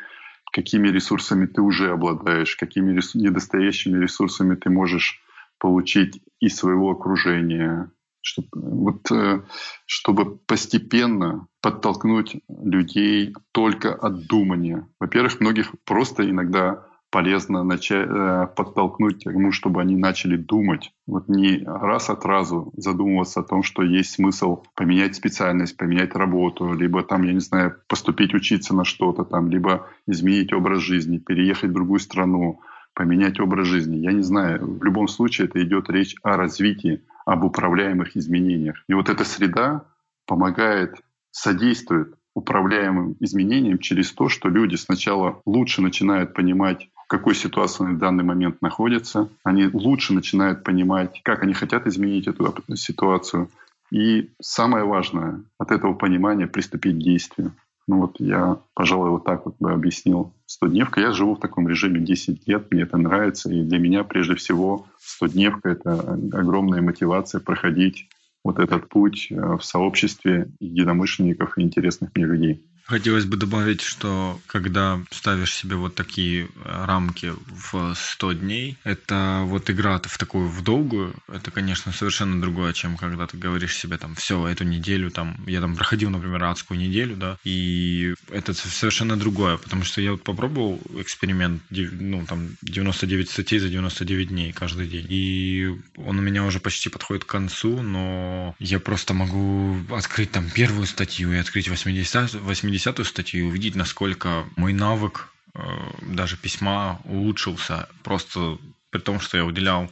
какими 0.52 0.88
ресурсами 0.88 1.46
ты 1.46 1.60
уже 1.60 1.90
обладаешь, 1.90 2.56
какими 2.56 2.92
недостающими 2.92 3.98
ресурсами 3.98 4.54
ты 4.54 4.70
можешь 4.70 5.20
получить 5.58 6.20
из 6.40 6.56
своего 6.56 6.90
окружения, 6.90 7.90
чтобы, 8.22 8.48
вот, 8.52 9.10
э, 9.10 9.42
чтобы 9.86 10.36
постепенно 10.36 11.46
подтолкнуть 11.60 12.36
людей 12.48 13.34
только 13.52 13.94
от 13.94 14.26
думания. 14.26 14.88
Во-первых, 15.00 15.40
многих 15.40 15.72
просто 15.84 16.28
иногда 16.28 16.84
полезно 17.10 17.64
начать, 17.64 18.06
э, 18.08 18.48
подтолкнуть 18.54 19.24
к 19.24 19.32
тому, 19.32 19.52
чтобы 19.52 19.80
они 19.80 19.96
начали 19.96 20.36
думать. 20.36 20.92
Вот 21.06 21.28
не 21.28 21.62
раз 21.64 22.10
от 22.10 22.24
разу 22.24 22.72
задумываться 22.76 23.40
о 23.40 23.44
том, 23.44 23.62
что 23.62 23.82
есть 23.82 24.12
смысл 24.12 24.62
поменять 24.74 25.16
специальность, 25.16 25.76
поменять 25.76 26.14
работу, 26.14 26.72
либо 26.72 27.02
там, 27.02 27.22
я 27.22 27.32
не 27.32 27.40
знаю, 27.40 27.76
поступить 27.88 28.34
учиться 28.34 28.74
на 28.74 28.84
что-то 28.84 29.24
там, 29.24 29.48
либо 29.48 29.88
изменить 30.06 30.52
образ 30.52 30.80
жизни, 30.80 31.18
переехать 31.18 31.70
в 31.70 31.74
другую 31.74 32.00
страну, 32.00 32.60
поменять 32.94 33.40
образ 33.40 33.68
жизни. 33.68 33.98
Я 33.98 34.12
не 34.12 34.22
знаю. 34.22 34.78
В 34.78 34.84
любом 34.84 35.08
случае 35.08 35.46
это 35.46 35.62
идет 35.62 35.88
речь 35.88 36.16
о 36.22 36.36
развитии, 36.36 37.02
об 37.28 37.44
управляемых 37.44 38.16
изменениях. 38.16 38.82
И 38.88 38.94
вот 38.94 39.10
эта 39.10 39.22
среда 39.22 39.84
помогает, 40.26 40.96
содействует 41.30 42.14
управляемым 42.34 43.16
изменениям 43.20 43.78
через 43.78 44.12
то, 44.12 44.30
что 44.30 44.48
люди 44.48 44.76
сначала 44.76 45.42
лучше 45.44 45.82
начинают 45.82 46.32
понимать 46.32 46.88
в 46.94 47.06
какой 47.06 47.34
ситуации 47.34 47.84
они 47.84 47.96
в 47.96 47.98
данный 47.98 48.24
момент 48.24 48.62
находятся. 48.62 49.28
Они 49.44 49.66
лучше 49.66 50.14
начинают 50.14 50.64
понимать, 50.64 51.20
как 51.22 51.42
они 51.42 51.52
хотят 51.52 51.86
изменить 51.86 52.28
эту 52.28 52.54
ситуацию. 52.76 53.50
И 53.90 54.30
самое 54.40 54.84
важное, 54.84 55.42
от 55.58 55.70
этого 55.70 55.92
понимания 55.92 56.46
приступить 56.46 56.96
к 56.96 57.02
действию. 57.02 57.52
Ну 57.88 58.02
вот 58.02 58.20
я, 58.20 58.58
пожалуй, 58.74 59.08
вот 59.08 59.24
так 59.24 59.46
вот 59.46 59.56
бы 59.58 59.72
объяснил 59.72 60.34
100-дневка. 60.46 61.00
Я 61.00 61.12
живу 61.12 61.34
в 61.34 61.40
таком 61.40 61.66
режиме 61.66 62.00
10 62.00 62.46
лет, 62.46 62.70
мне 62.70 62.82
это 62.82 62.98
нравится. 62.98 63.50
И 63.50 63.64
для 63.64 63.78
меня, 63.78 64.04
прежде 64.04 64.34
всего, 64.34 64.86
100-дневка— 65.22 65.60
это 65.70 65.98
огромная 66.32 66.82
мотивация 66.82 67.40
проходить 67.40 68.10
вот 68.44 68.58
этот 68.58 68.88
путь 68.90 69.28
э, 69.30 69.56
в 69.56 69.62
сообществе 69.62 70.50
единомышленников 70.60 71.56
и 71.56 71.62
интересных 71.62 72.10
мне 72.14 72.26
людей. 72.26 72.67
Хотелось 72.88 73.26
бы 73.26 73.36
добавить, 73.36 73.82
что 73.82 74.40
когда 74.46 74.98
ставишь 75.10 75.52
себе 75.52 75.76
вот 75.76 75.94
такие 75.94 76.46
э, 76.46 76.84
рамки 76.86 77.34
в 77.46 77.94
100 77.94 78.32
дней, 78.32 78.78
это 78.82 79.42
вот 79.44 79.68
игра 79.68 80.00
в 80.02 80.16
такую 80.16 80.48
в 80.48 80.62
долгую, 80.64 81.14
это, 81.30 81.50
конечно, 81.50 81.92
совершенно 81.92 82.40
другое, 82.40 82.72
чем 82.72 82.96
когда 82.96 83.26
ты 83.26 83.36
говоришь 83.36 83.76
себе 83.76 83.98
там, 83.98 84.14
все, 84.14 84.46
эту 84.46 84.64
неделю, 84.64 85.10
там, 85.10 85.36
я 85.46 85.60
там 85.60 85.76
проходил, 85.76 86.08
например, 86.08 86.42
адскую 86.44 86.80
неделю, 86.80 87.14
да, 87.16 87.36
и 87.44 88.14
это 88.30 88.54
совершенно 88.54 89.18
другое, 89.18 89.58
потому 89.58 89.84
что 89.84 90.00
я 90.00 90.12
вот 90.12 90.22
попробовал 90.22 90.80
эксперимент, 90.96 91.62
ну, 91.68 92.24
там, 92.24 92.56
99 92.62 93.28
статей 93.28 93.58
за 93.58 93.68
99 93.68 94.28
дней 94.28 94.52
каждый 94.54 94.86
день, 94.86 95.06
и 95.10 95.76
он 95.96 96.18
у 96.18 96.22
меня 96.22 96.42
уже 96.42 96.58
почти 96.58 96.88
подходит 96.88 97.24
к 97.24 97.28
концу, 97.28 97.82
но 97.82 98.56
я 98.58 98.80
просто 98.80 99.12
могу 99.12 99.76
открыть 99.90 100.30
там 100.30 100.48
первую 100.48 100.86
статью 100.86 101.34
и 101.34 101.36
открыть 101.36 101.68
80, 101.68 102.32
80 102.32 102.77
10 102.78 103.06
статью 103.06 103.40
и 103.40 103.48
увидеть, 103.48 103.74
насколько 103.74 104.46
мой 104.56 104.72
навык 104.72 105.32
э, 105.54 105.60
даже 106.02 106.36
письма 106.36 107.00
улучшился. 107.04 107.88
Просто 108.04 108.58
при 108.90 109.00
том, 109.00 109.20
что 109.20 109.36
я 109.36 109.44
уделял 109.44 109.90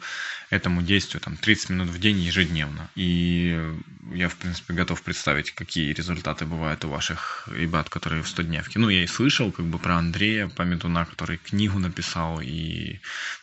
этому 0.51 0.83
действию 0.83 1.21
там 1.21 1.37
30 1.37 1.71
минут 1.71 1.89
в 1.89 1.99
день 1.99 2.19
ежедневно. 2.19 2.89
И 2.95 3.75
я, 4.13 4.29
в 4.29 4.37
принципе, 4.37 4.75
готов 4.75 5.03
представить, 5.03 5.51
какие 5.51 5.93
результаты 5.93 6.45
бывают 6.45 6.85
у 6.85 6.89
ваших 6.89 7.49
ребят, 7.53 7.89
которые 7.91 8.23
в 8.23 8.27
100-дневке. 8.27 8.79
Ну, 8.79 8.89
я 8.89 9.03
и 9.03 9.07
слышал 9.07 9.51
как 9.51 9.67
бы 9.67 9.79
про 9.79 9.97
Андрея 9.97 10.49
Пометуна, 10.49 11.05
который 11.05 11.39
книгу 11.39 11.79
написал, 11.79 12.41
и 12.41 13.01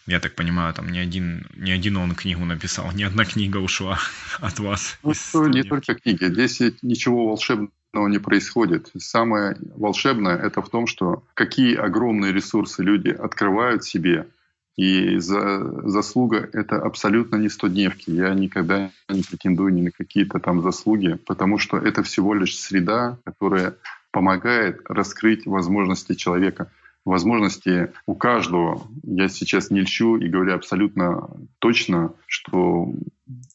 я 0.07 0.19
так 0.19 0.35
понимаю, 0.35 0.73
там 0.73 0.89
не 0.89 0.99
один, 0.99 1.45
не 1.55 1.71
один 1.71 1.97
он 1.97 2.15
книгу 2.15 2.45
написал, 2.45 2.91
ни 2.93 3.03
одна 3.03 3.25
книга 3.25 3.57
ушла 3.57 3.99
от 4.39 4.59
вас. 4.59 4.97
Ну, 5.03 5.47
не 5.47 5.63
только 5.63 5.95
книги. 5.95 6.25
Здесь 6.25 6.61
ничего 6.81 7.27
волшебного 7.27 8.07
не 8.07 8.19
происходит. 8.19 8.91
Самое 8.97 9.57
волшебное 9.75 10.37
это 10.37 10.61
в 10.61 10.69
том, 10.69 10.87
что 10.87 11.23
какие 11.33 11.75
огромные 11.75 12.31
ресурсы 12.31 12.81
люди 12.81 13.09
открывают 13.09 13.83
себе, 13.83 14.27
и 14.75 15.17
за, 15.19 15.87
заслуга— 15.87 16.49
это 16.53 16.81
абсолютно 16.81 17.35
не 17.35 17.49
стодневки. 17.49 18.09
Я 18.09 18.33
никогда 18.33 18.89
не 19.07 19.21
претендую 19.21 19.73
ни 19.73 19.81
на 19.81 19.91
какие-то 19.91 20.39
там 20.39 20.61
заслуги, 20.61 21.13
потому 21.25 21.59
что 21.59 21.77
это 21.77 22.01
всего 22.01 22.33
лишь 22.33 22.57
среда, 22.57 23.19
которая 23.23 23.75
помогает 24.11 24.81
раскрыть 24.89 25.45
возможности 25.45 26.15
человека. 26.15 26.71
Возможности 27.05 27.91
у 28.07 28.15
каждого. 28.15 28.87
Я 29.03 29.27
сейчас 29.27 29.69
не 29.69 29.81
льщу 29.81 30.17
и 30.17 30.29
говорю 30.29 30.55
абсолютно 30.55 31.29
точно, 31.59 32.13
что 32.25 32.91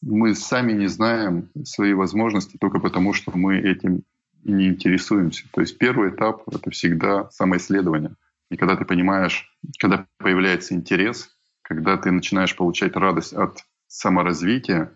мы 0.01 0.35
сами 0.35 0.71
не 0.71 0.87
знаем 0.87 1.49
свои 1.63 1.93
возможности 1.93 2.57
только 2.57 2.79
потому, 2.79 3.13
что 3.13 3.31
мы 3.35 3.57
этим 3.57 4.03
не 4.45 4.67
интересуемся. 4.67 5.45
То 5.51 5.61
есть 5.61 5.77
первый 5.77 6.11
этап— 6.11 6.43
это 6.51 6.69
всегда 6.69 7.29
самоисследование— 7.31 8.11
и 8.49 8.57
когда 8.57 8.75
ты 8.75 8.85
понимаешь, 8.85 9.49
когда 9.79 10.05
появляется 10.17 10.73
интерес, 10.73 11.29
когда 11.61 11.97
ты 11.97 12.11
начинаешь 12.11 12.55
получать 12.55 12.95
радость 12.95 13.33
от 13.33 13.63
саморазвития, 13.87 14.91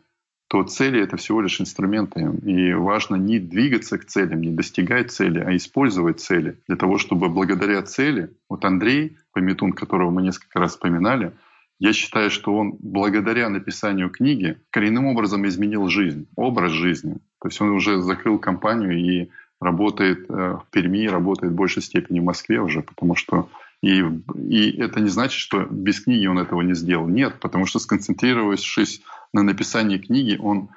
то 0.48 0.64
цели— 0.64 1.02
это 1.04 1.18
всего 1.18 1.42
лишь 1.42 1.60
инструменты. 1.62 2.22
И 2.44 2.74
важно 2.74 3.16
не 3.16 3.40
двигаться 3.40 3.98
к 3.98 4.06
целям, 4.06 4.42
не 4.42 4.52
достигать 4.52 5.12
цели, 5.12 5.40
а 5.40 5.56
использовать 5.56 6.20
цели 6.20 6.60
для 6.68 6.76
того, 6.76 6.98
чтобы 6.98 7.30
благодаря 7.30 7.82
цели... 7.82 8.30
Вот 8.50 8.66
Андрей 8.66 9.18
Пометун, 9.32 9.74
которого 9.74 10.12
мы 10.12 10.22
несколько 10.22 10.60
раз 10.60 10.72
вспоминали, 10.72 11.34
я 11.80 11.92
считаю, 11.92 12.30
что 12.30 12.56
он 12.56 12.76
благодаря 12.80 13.50
написанию 13.50 14.10
книги 14.10 14.60
коренным 14.70 15.08
образом 15.08 15.48
изменил 15.48 15.88
жизнь, 15.88 16.28
образ 16.36 16.72
жизни. 16.72 17.16
То 17.42 17.48
есть 17.48 17.60
он 17.60 17.70
уже 17.70 18.02
закрыл 18.02 18.38
компанию 18.38 18.94
и 18.94 19.30
работает 19.64 20.30
э, 20.30 20.34
в 20.34 20.66
Перми, 20.72 21.08
работает 21.08 21.54
в 21.54 21.56
большей 21.56 21.82
степени 21.82 22.20
в 22.20 22.24
Москве 22.24 22.62
уже, 22.62 22.82
потому 22.82 23.16
что 23.16 23.50
и, 23.82 24.02
и 24.48 24.80
это 24.80 25.02
не 25.02 25.10
значит, 25.10 25.40
что 25.40 25.66
без 25.70 26.00
книги 26.00 26.26
он 26.26 26.40
этого 26.40 26.62
не 26.62 26.74
сделал. 26.74 27.08
Нет, 27.08 27.40
потому 27.42 27.66
что 27.66 27.80
сконцентрировавшись 27.80 29.02
на 29.34 29.44
написании 29.44 29.98
книги, 29.98 30.38
он 30.42 30.70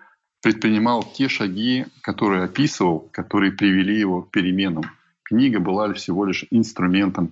предпринимал 0.42 1.04
те 1.04 1.28
шаги, 1.28 1.86
которые 2.02 2.44
описывал, 2.44 3.08
которые 3.12 3.52
привели 3.52 3.98
его 3.98 4.22
к 4.22 4.30
переменам. 4.30 4.84
Книга 5.22 5.60
была 5.60 5.92
всего 5.92 6.24
лишь 6.24 6.46
инструментом, 6.50 7.30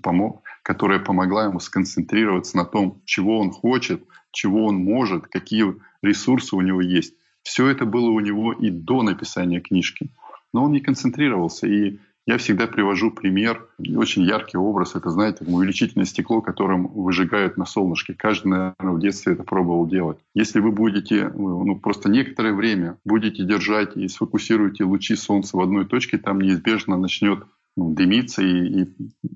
которая 0.63 0.99
помогла 0.99 1.45
ему 1.45 1.61
сконцентрироваться 1.61 2.57
на 2.57 2.65
том, 2.65 3.01
чего 3.05 3.39
он 3.39 3.51
хочет, 3.51 4.03
чего 4.31 4.67
он 4.67 4.77
может, 4.77 5.27
какие 5.29 5.75
ресурсы 6.03 6.55
у 6.55 6.61
него 6.61 6.81
есть. 6.81 7.15
Все 7.43 7.69
это 7.69 7.85
было 7.85 8.11
у 8.11 8.21
него 8.21 8.53
и 8.53 8.71
до 8.71 9.03
написания 9.03 9.61
книжки 9.61 10.11
но 10.55 10.65
он 10.65 10.73
не 10.73 10.81
концентрировался. 10.81 11.67
И 11.67 11.99
я 12.27 12.39
всегда 12.39 12.67
привожу 12.67 13.11
пример, 13.11 13.69
очень 13.97 14.23
яркий 14.23 14.57
образ, 14.57 14.95
это, 14.95 15.11
знаете, 15.11 15.45
увеличительное 15.45 16.07
стекло, 16.07 16.41
которым 16.41 16.87
выжигают 16.87 17.59
на 17.59 17.67
солнышке. 17.67 18.15
Каждый, 18.15 18.49
наверное, 18.49 18.93
в 18.93 19.01
детстве 19.01 19.35
это 19.35 19.43
пробовал 19.43 19.87
делать. 19.87 20.19
Если 20.33 20.61
вы 20.61 20.73
будете, 20.73 21.29
ну, 21.29 21.77
просто 21.77 22.09
некоторое 22.09 22.55
время 22.55 22.97
будете 23.05 23.45
держать 23.45 23.95
и 23.97 24.09
сфокусируете 24.09 24.85
лучи 24.85 25.17
солнца 25.17 25.57
в 25.57 25.61
одной 25.61 25.85
точке, 25.85 26.17
там 26.17 26.41
неизбежно 26.41 26.97
начнет 26.97 27.45
ну, 27.77 27.93
дымиться 27.93 28.43
и, 28.43 28.83
и, 28.83 28.89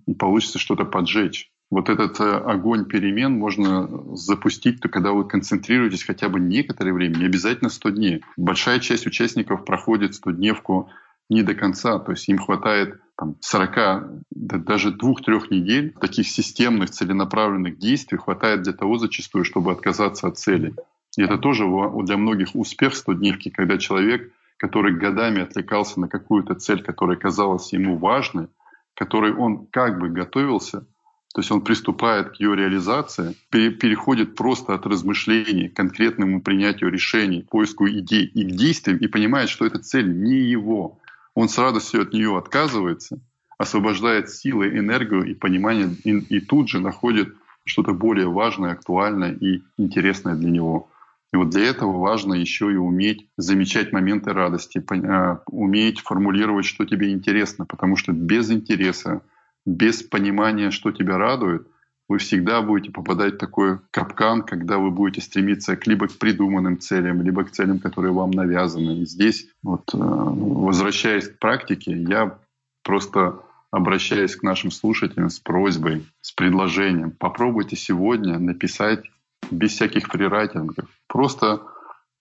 и 0.07 0.15
получится 0.15 0.59
что-то 0.59 0.85
поджечь. 0.85 1.51
Вот 1.71 1.91
этот 1.91 2.19
э, 2.21 2.25
огонь 2.25 2.87
перемен 2.87 3.33
можно 3.33 4.17
запустить, 4.17 4.81
то 4.81 4.89
когда 4.89 5.13
вы 5.13 5.29
концентрируетесь 5.29 6.05
хотя 6.05 6.31
бы 6.31 6.41
некоторое 6.41 6.95
время, 6.95 7.17
не 7.17 7.27
обязательно 7.27 7.69
100 7.69 7.91
дней. 7.91 8.25
Большая 8.39 8.81
часть 8.81 9.07
участников 9.07 9.67
проходит 9.67 10.13
100-дневку 10.13 10.89
не 11.29 11.43
до 11.43 11.55
конца. 11.55 11.99
То 11.99 12.13
есть 12.13 12.29
им 12.29 12.39
хватает 12.39 13.01
там, 13.17 13.37
40, 13.41 14.25
даже 14.31 14.91
двух-трех 14.93 15.51
недель 15.51 15.95
таких 16.01 16.29
системных, 16.29 16.91
целенаправленных 16.91 17.79
действий 17.79 18.19
хватает 18.19 18.63
для 18.63 18.73
того 18.73 18.99
зачастую, 18.99 19.45
чтобы 19.45 19.73
отказаться 19.73 20.29
от 20.29 20.39
цели. 20.39 20.75
И 21.17 21.23
это 21.23 21.37
тоже 21.39 21.65
для 22.03 22.17
многих 22.17 22.55
успех 22.55 22.93
100-дневки, 22.93 23.51
когда 23.51 23.77
человек, 23.79 24.33
который 24.57 24.95
годами 24.95 25.43
отвлекался 25.43 26.01
на 26.01 26.09
какую-то 26.09 26.55
цель, 26.55 26.83
которая 26.83 27.17
казалась 27.17 27.73
ему 27.73 27.97
важной, 27.97 28.49
которой 28.95 29.33
он 29.33 29.67
как 29.67 29.99
бы 29.99 30.09
готовился, 30.11 30.87
то 31.35 31.41
есть 31.41 31.51
он 31.51 31.61
приступает 31.61 32.31
к 32.31 32.41
ее 32.41 32.57
реализации, 32.57 33.37
переходит 33.51 34.35
просто 34.35 34.75
от 34.75 34.87
размышлений 34.87 35.69
к 35.69 35.77
конкретному 35.77 36.41
принятию 36.41 36.91
решений, 36.91 37.47
поиску 37.49 37.89
идей 37.89 38.25
и 38.25 38.45
к 38.45 38.57
действиям, 38.57 38.99
и 38.99 39.07
понимает, 39.09 39.49
что 39.49 39.67
эта 39.67 39.79
цель 39.79 40.09
не 40.09 40.39
его, 40.39 40.99
он 41.39 41.49
с 41.49 41.57
радостью 41.57 42.03
от 42.03 42.13
нее 42.13 42.37
отказывается, 42.37 43.21
освобождает 43.59 44.29
силы, 44.29 44.77
энергию 44.77 45.23
и 45.23 45.35
понимание, 45.35 45.89
и, 46.03 46.19
и 46.19 46.41
тут 46.41 46.69
же 46.69 46.81
находит 46.81 47.33
что-то 47.63 47.93
более 47.93 48.27
важное, 48.27 48.73
актуальное 48.73 49.35
и 49.35 49.63
интересное 49.77 50.35
для 50.35 50.51
него. 50.51 50.91
И 51.33 51.37
вот 51.37 51.51
для 51.51 51.67
этого 51.67 51.97
важно 51.97 52.35
еще 52.35 52.73
и 52.73 52.77
уметь 52.77 53.29
замечать 53.37 53.93
моменты 53.93 54.33
радости, 54.33 54.85
а, 54.91 55.41
уметь 55.47 56.01
формулировать, 56.01 56.67
что 56.67 56.85
тебе 56.85 57.13
интересно, 57.13 57.67
потому 57.67 57.95
что 57.95 58.11
без 58.11 58.51
интереса, 58.51 59.21
без 59.65 60.03
понимания, 60.03 60.73
что 60.73 60.91
тебя 60.91 61.19
радует, 61.19 61.69
вы 62.09 62.19
всегда 62.19 62.63
будете 62.63 62.91
попадать 62.91 63.35
в 63.35 63.39
такой 63.39 63.79
капкан, 63.91 64.43
когда 64.43 64.79
вы 64.79 64.91
будете 64.91 65.21
стремиться 65.21 65.79
либо 65.85 66.09
к 66.09 66.19
придуманным 66.19 66.79
целям, 66.79 67.23
либо 67.23 67.45
к 67.45 67.51
целям, 67.51 67.79
которые 67.79 68.13
вам 68.13 68.31
навязаны. 68.31 69.03
И 69.03 69.07
здесь, 69.07 69.47
вот, 69.63 69.83
э, 69.93 69.99
возвращаясь 69.99 71.29
к 71.29 71.39
практике, 71.39 71.93
я 71.93 72.39
просто 72.83 73.41
обращаюсь 73.71 74.35
к 74.37 74.43
нашим 74.43 74.71
слушателям 74.71 75.29
с 75.29 75.39
просьбой, 75.39 76.07
с 76.23 76.33
предложением. 76.33 77.11
Попробуйте 77.11 77.77
сегодня 77.77 78.39
написать 78.39 79.05
без 79.51 79.73
всяких 79.73 80.07
фрирайтингов. 80.07 80.87
Просто 81.07 81.61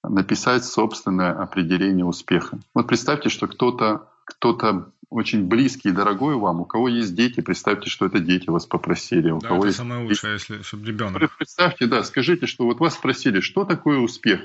написать 0.03 0.65
собственное 0.65 1.31
определение 1.31 2.05
успеха. 2.05 2.59
Вот 2.75 2.88
представьте, 2.88 3.29
что 3.29 3.47
кто-то 3.47 4.07
кто-то 4.27 4.91
очень 5.10 5.47
близкий 5.47 5.89
и 5.89 5.93
дорогой 5.93 6.36
вам, 6.36 6.62
у 6.62 6.66
кого 6.66 6.88
есть 6.88 7.16
дети, 7.16 7.41
представьте, 7.41 7.89
что 7.89 8.05
это 8.05 8.20
дети 8.20 8.49
вас 8.49 8.66
попросили. 8.66 9.32
У 9.32 9.39
да, 9.39 9.49
кого 9.49 9.60
это 9.60 9.68
есть... 9.68 9.78
самое 9.78 10.03
лучшее, 10.03 10.34
если 10.34 10.62
чтобы 10.62 10.86
ребенок. 10.86 11.38
Представьте, 11.38 11.86
да, 11.88 12.03
скажите, 12.03 12.45
что 12.45 12.66
вот 12.66 12.80
вас 12.80 12.95
спросили, 12.95 13.39
что 13.39 13.64
такое 13.64 13.99
успех, 13.99 14.41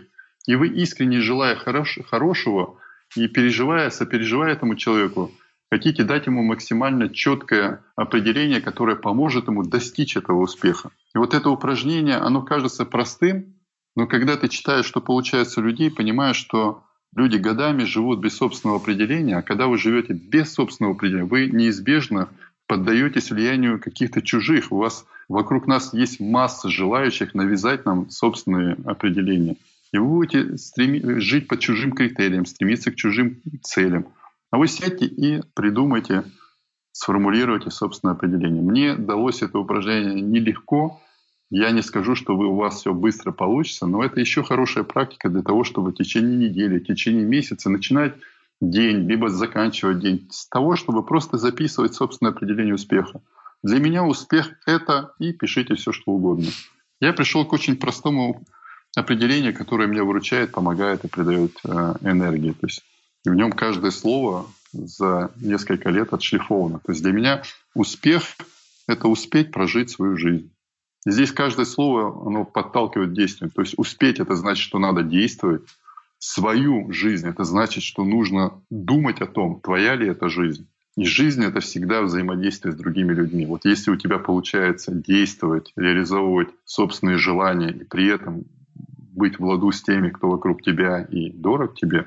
и 0.46 0.54
вы 0.54 0.68
искренне 0.68 1.20
желая 1.20 1.56
хорош, 1.56 1.98
хорошего 2.08 2.78
и 3.16 3.28
переживая, 3.28 3.90
сопереживая 3.90 4.52
этому 4.52 4.76
человеку, 4.76 5.32
хотите 5.70 6.04
дать 6.04 6.26
ему 6.26 6.42
максимально 6.42 7.08
четкое 7.08 7.84
определение, 7.96 8.60
которое 8.60 8.96
поможет 8.96 9.48
ему 9.48 9.64
достичь 9.64 10.16
этого 10.16 10.40
успеха. 10.40 10.90
И 11.14 11.18
вот 11.18 11.34
это 11.34 11.50
упражнение, 11.50 12.16
оно 12.16 12.42
кажется 12.42 12.84
простым, 12.84 13.56
но 13.96 14.06
когда 14.06 14.36
ты 14.36 14.48
читаешь, 14.48 14.86
что 14.86 15.00
получается 15.00 15.60
у 15.60 15.64
людей, 15.64 15.90
понимаешь, 15.90 16.36
что 16.36 16.84
Люди 17.14 17.36
годами 17.36 17.84
живут 17.84 18.20
без 18.20 18.36
собственного 18.36 18.80
определения, 18.80 19.36
а 19.36 19.42
когда 19.42 19.66
вы 19.66 19.76
живете 19.76 20.14
без 20.14 20.52
собственного 20.52 20.94
определения, 20.94 21.28
вы 21.28 21.46
неизбежно 21.46 22.28
поддаетесь 22.66 23.30
влиянию 23.30 23.78
каких-то 23.78 24.22
чужих. 24.22 24.72
У 24.72 24.78
вас 24.78 25.04
вокруг 25.28 25.66
нас 25.66 25.92
есть 25.92 26.20
масса 26.20 26.70
желающих 26.70 27.34
навязать 27.34 27.84
нам 27.84 28.08
собственные 28.08 28.76
определения. 28.86 29.56
И 29.92 29.98
вы 29.98 30.06
будете 30.06 30.56
стреми- 30.56 31.20
жить 31.20 31.48
по 31.48 31.58
чужим 31.58 31.92
критериям, 31.92 32.46
стремиться 32.46 32.90
к 32.90 32.96
чужим 32.96 33.42
целям. 33.62 34.06
А 34.50 34.56
вы 34.56 34.66
сядьте 34.66 35.04
и 35.04 35.42
придумайте, 35.54 36.24
сформулируйте 36.92 37.70
собственное 37.70 38.14
определение. 38.14 38.62
Мне 38.62 38.94
далось 38.96 39.42
это 39.42 39.58
упражнение 39.58 40.22
нелегко, 40.22 41.02
я 41.54 41.70
не 41.70 41.82
скажу, 41.82 42.14
что 42.14 42.34
вы, 42.34 42.46
у 42.46 42.54
вас 42.54 42.80
все 42.80 42.94
быстро 42.94 43.30
получится, 43.30 43.86
но 43.86 44.02
это 44.02 44.18
еще 44.18 44.42
хорошая 44.42 44.84
практика 44.84 45.28
для 45.28 45.42
того, 45.42 45.64
чтобы 45.64 45.90
в 45.90 45.94
течение 45.94 46.48
недели, 46.48 46.78
в 46.78 46.86
течение 46.86 47.26
месяца 47.26 47.68
начинать 47.68 48.14
день, 48.62 49.06
либо 49.06 49.28
заканчивать 49.28 49.98
день 49.98 50.26
с 50.30 50.48
того, 50.48 50.76
чтобы 50.76 51.04
просто 51.04 51.36
записывать 51.36 51.92
собственное 51.92 52.32
определение 52.32 52.74
успеха. 52.74 53.20
Для 53.62 53.80
меня 53.80 54.02
успех— 54.02 54.48
это 54.66 55.12
и 55.18 55.34
пишите 55.34 55.74
все, 55.74 55.92
что 55.92 56.12
угодно. 56.12 56.48
Я 57.02 57.12
пришел 57.12 57.44
к 57.44 57.52
очень 57.52 57.76
простому 57.76 58.42
определению, 58.96 59.54
которое 59.54 59.88
меня 59.88 60.04
выручает, 60.04 60.52
помогает 60.52 61.04
и 61.04 61.08
придает 61.08 61.52
э, 61.64 61.94
энергии. 62.00 62.52
То 62.52 62.66
есть 62.66 62.82
в 63.26 63.34
нем 63.34 63.52
каждое 63.52 63.90
слово 63.90 64.46
за 64.72 65.30
несколько 65.36 65.90
лет 65.90 66.14
отшлифовано. 66.14 66.78
То 66.78 66.92
есть 66.92 67.02
для 67.02 67.12
меня 67.12 67.42
успех— 67.74 68.22
это 68.86 69.06
успеть 69.08 69.52
прожить 69.52 69.90
свою 69.90 70.16
жизнь. 70.16 70.50
Здесь 71.04 71.32
каждое 71.32 71.66
слово, 71.66 72.26
оно 72.26 72.44
подталкивает 72.44 73.10
к 73.10 73.14
действию. 73.14 73.50
То 73.50 73.62
есть 73.62 73.74
успеть– 73.76 74.20
это 74.20 74.36
значит, 74.36 74.62
что 74.62 74.78
надо 74.78 75.02
действовать. 75.02 75.62
Свою 76.18 76.92
жизнь– 76.92 77.28
это 77.28 77.42
значит, 77.42 77.82
что 77.82 78.04
нужно 78.04 78.52
думать 78.70 79.20
о 79.20 79.26
том, 79.26 79.60
твоя 79.60 79.96
ли 79.96 80.06
это 80.06 80.28
жизнь. 80.28 80.68
И 80.96 81.04
жизнь— 81.04 81.42
это 81.44 81.60
всегда 81.60 82.02
взаимодействие 82.02 82.72
с 82.72 82.76
другими 82.76 83.12
людьми. 83.12 83.46
Вот 83.46 83.64
если 83.64 83.90
у 83.90 83.96
тебя 83.96 84.18
получается 84.18 84.92
действовать, 84.92 85.72
реализовывать 85.74 86.50
собственные 86.64 87.16
желания 87.16 87.70
и 87.70 87.82
при 87.82 88.06
этом 88.06 88.44
быть 89.12 89.38
в 89.38 89.44
ладу 89.44 89.72
с 89.72 89.82
теми, 89.82 90.10
кто 90.10 90.30
вокруг 90.30 90.62
тебя 90.62 91.02
и 91.02 91.30
дорог 91.30 91.74
тебе, 91.74 92.06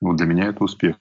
ну, 0.00 0.14
для 0.14 0.26
меня 0.26 0.46
это 0.46 0.64
успех. 0.64 0.96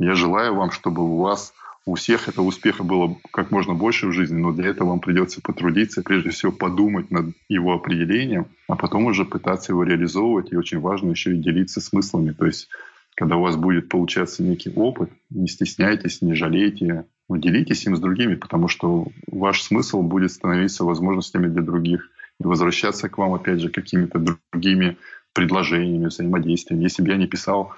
Я 0.00 0.14
желаю 0.14 0.54
вам, 0.54 0.72
чтобы 0.72 1.02
у 1.02 1.18
вас 1.18 1.54
у 1.86 1.94
всех 1.96 2.28
этого 2.28 2.46
успеха 2.46 2.82
было 2.82 3.16
как 3.30 3.50
можно 3.50 3.74
больше 3.74 4.06
в 4.06 4.12
жизни, 4.12 4.36
но 4.36 4.52
для 4.52 4.68
этого 4.68 4.90
вам 4.90 5.00
придется 5.00 5.42
потрудиться, 5.42 6.02
прежде 6.02 6.30
всего 6.30 6.50
подумать 6.50 7.10
над 7.10 7.26
его 7.48 7.74
определением, 7.74 8.46
а 8.68 8.76
потом 8.76 9.04
уже 9.06 9.24
пытаться 9.24 9.72
его 9.72 9.82
реализовывать. 9.84 10.52
И 10.52 10.56
очень 10.56 10.80
важно 10.80 11.10
еще 11.10 11.34
и 11.34 11.40
делиться 11.40 11.80
смыслами. 11.80 12.32
То 12.32 12.46
есть 12.46 12.68
когда 13.14 13.36
у 13.36 13.42
вас 13.42 13.56
будет 13.56 13.88
получаться 13.88 14.42
некий 14.42 14.72
опыт, 14.74 15.10
не 15.30 15.46
стесняйтесь, 15.46 16.20
не 16.20 16.34
жалейте, 16.34 17.06
но 17.28 17.36
делитесь 17.36 17.86
им 17.86 17.96
с 17.96 18.00
другими, 18.00 18.34
потому 18.34 18.68
что 18.68 19.06
ваш 19.30 19.62
смысл 19.62 20.02
будет 20.02 20.32
становиться 20.32 20.84
возможностями 20.84 21.46
для 21.46 21.62
других 21.62 22.10
и 22.40 22.44
возвращаться 22.44 23.08
к 23.08 23.18
вам, 23.18 23.34
опять 23.34 23.60
же, 23.60 23.68
какими-то 23.68 24.18
другими 24.52 24.96
предложениями, 25.32 26.06
взаимодействиями. 26.06 26.82
Если 26.82 27.02
бы 27.02 27.10
я 27.10 27.16
не 27.16 27.26
писал 27.26 27.72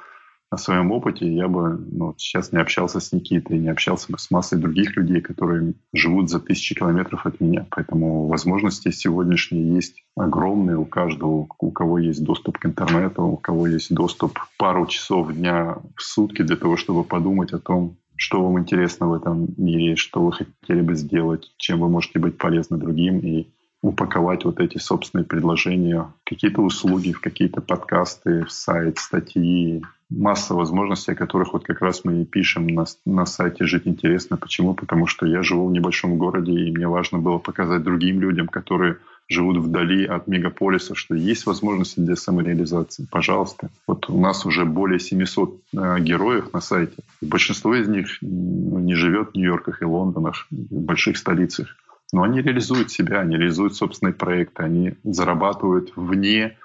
о 0.51 0.59
своем 0.59 0.93
опыте, 0.93 1.27
я 1.33 1.49
бы 1.49 1.77
ну, 1.91 2.15
сейчас 2.19 2.53
не 2.53 2.61
общался 2.61 3.01
с 3.01 3.13
Никитой, 3.13 3.59
не 3.59 3.69
общался 3.69 4.13
бы 4.13 4.19
с 4.19 4.31
массой 4.31 4.59
других 4.59 4.97
людей, 4.97 5.21
которые 5.21 5.75
живут 5.93 6.31
за 6.31 6.39
тысячи 6.39 6.75
километров 6.75 7.27
от 7.27 7.41
меня. 7.41 7.67
Поэтому 7.71 8.29
возможности 8.29 8.91
сегодняшние 8.91 9.75
есть 9.75 10.05
огромные 10.17 10.77
у 10.77 10.85
каждого, 10.85 11.49
у 11.59 11.71
кого 11.73 11.99
есть 11.99 12.23
доступ 12.23 12.59
к 12.59 12.67
интернету, 12.67 13.25
у 13.25 13.37
кого 13.37 13.67
есть 13.67 13.93
доступ 13.93 14.39
пару 14.57 14.87
часов 14.87 15.33
дня 15.33 15.79
в 15.97 16.03
сутки 16.03 16.43
для 16.43 16.57
того, 16.57 16.77
чтобы 16.77 17.03
подумать 17.03 17.53
о 17.53 17.59
том, 17.59 17.97
что 18.15 18.43
вам 18.43 18.59
интересно 18.61 19.09
в 19.09 19.15
этом 19.15 19.49
мире, 19.57 19.97
что 19.97 20.23
вы 20.23 20.33
хотели 20.33 20.81
бы 20.81 20.95
сделать, 20.95 21.53
чем 21.59 21.81
вы 21.81 21.89
можете 21.89 22.19
быть 22.19 22.39
полезны 22.39 22.79
другим 22.79 23.19
и 23.19 23.49
упаковать 23.83 24.45
вот 24.45 24.61
эти 24.61 24.79
собственные 24.79 25.27
предложения, 25.27 26.13
какие-то 26.25 26.63
услуги, 26.63 27.13
в 27.13 27.21
какие-то 27.21 27.61
подкасты, 27.61 28.45
в 28.45 28.51
сайт, 28.51 28.99
статьи, 28.99 29.83
масса 30.11 30.55
возможностей, 30.55 31.13
о 31.13 31.17
которых 31.17 31.53
вот 31.53 31.65
как 31.65 31.81
раз 31.81 32.05
мы 32.05 32.23
и 32.23 32.25
пишем 32.25 32.67
на, 32.69 32.85
на 33.05 33.27
сайте 33.27 33.65
«Жить 33.65 33.87
интересно». 33.87 34.37
Почему? 34.37 34.75
Потому 34.75 35.07
что 35.07 35.27
я 35.27 35.43
живу 35.43 35.69
в 35.69 35.73
небольшом 35.73 36.17
городе, 36.17 36.53
и 36.53 36.71
мне 36.71 36.87
важно 36.87 37.19
было 37.19 37.39
показать 37.39 37.83
другим 37.83 38.21
людям, 38.21 38.47
которые 38.47 38.99
живут 39.29 39.57
вдали 39.57 40.07
от 40.07 40.29
мегаполиса, 40.29 40.95
что 40.95 41.15
есть 41.15 41.47
возможности 41.47 41.99
для 41.99 42.15
самореализации. 42.15 43.09
Пожалуйста. 43.11 43.71
Вот 43.87 44.09
у 44.09 44.21
нас 44.21 44.47
уже 44.47 44.65
более 44.65 45.01
700 45.01 45.61
э, 45.73 46.01
героев 46.01 46.53
на 46.53 46.61
сайте. 46.61 46.97
Большинство 47.21 47.75
из 47.75 47.89
них 47.89 48.19
не 48.21 48.95
живет 48.95 49.31
в 49.33 49.35
Нью-Йорках 49.35 49.83
и 49.83 49.85
Лондонах, 49.85 50.47
в 50.51 50.81
больших 50.81 51.17
столицах. 51.17 51.77
Но 52.13 52.23
они 52.23 52.41
реализуют 52.41 52.93
себя, 52.93 53.21
они 53.21 53.37
реализуют 53.37 53.75
собственные 53.75 54.15
проекты, 54.15 54.63
они 54.63 54.95
зарабатывают 55.03 55.93
вне 55.97 56.57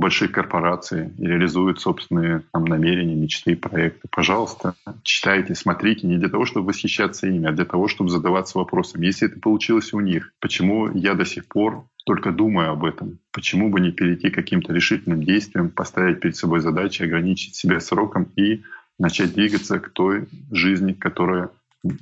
больших 0.00 0.32
корпораций 0.32 1.10
и 1.18 1.26
реализуют 1.26 1.80
собственные 1.80 2.42
там, 2.52 2.64
намерения, 2.64 3.14
мечты, 3.14 3.54
проекты. 3.54 4.08
Пожалуйста, 4.10 4.74
читайте, 5.02 5.54
смотрите 5.54 6.06
не 6.06 6.16
для 6.16 6.28
того, 6.30 6.46
чтобы 6.46 6.68
восхищаться 6.68 7.26
ими, 7.26 7.46
а 7.46 7.52
для 7.52 7.66
того, 7.66 7.86
чтобы 7.86 8.10
задаваться 8.10 8.58
вопросом, 8.58 9.02
если 9.02 9.28
это 9.28 9.38
получилось 9.38 9.92
у 9.92 10.00
них, 10.00 10.32
почему 10.40 10.90
я 10.92 11.14
до 11.14 11.26
сих 11.26 11.46
пор 11.46 11.84
только 12.06 12.32
думаю 12.32 12.70
об 12.70 12.84
этом? 12.84 13.18
Почему 13.30 13.68
бы 13.68 13.80
не 13.80 13.92
перейти 13.92 14.30
к 14.30 14.34
каким-то 14.34 14.72
решительным 14.72 15.22
действиям, 15.22 15.68
поставить 15.68 16.20
перед 16.20 16.34
собой 16.34 16.60
задачи, 16.60 17.02
ограничить 17.02 17.54
себя 17.54 17.78
сроком 17.78 18.28
и 18.36 18.62
начать 18.98 19.34
двигаться 19.34 19.78
к 19.78 19.90
той 19.90 20.28
жизни, 20.50 20.92
которая, 20.94 21.50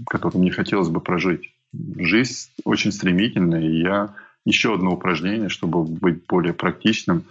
которую 0.08 0.42
мне 0.42 0.52
хотелось 0.52 0.88
бы 0.88 1.00
прожить? 1.00 1.52
Жизнь 1.98 2.50
очень 2.64 2.92
стремительная, 2.92 3.60
и 3.60 3.80
я 3.80 4.14
еще 4.44 4.74
одно 4.74 4.92
упражнение, 4.92 5.48
чтобы 5.48 5.82
быть 5.84 6.24
более 6.26 6.54
практичным. 6.54 7.24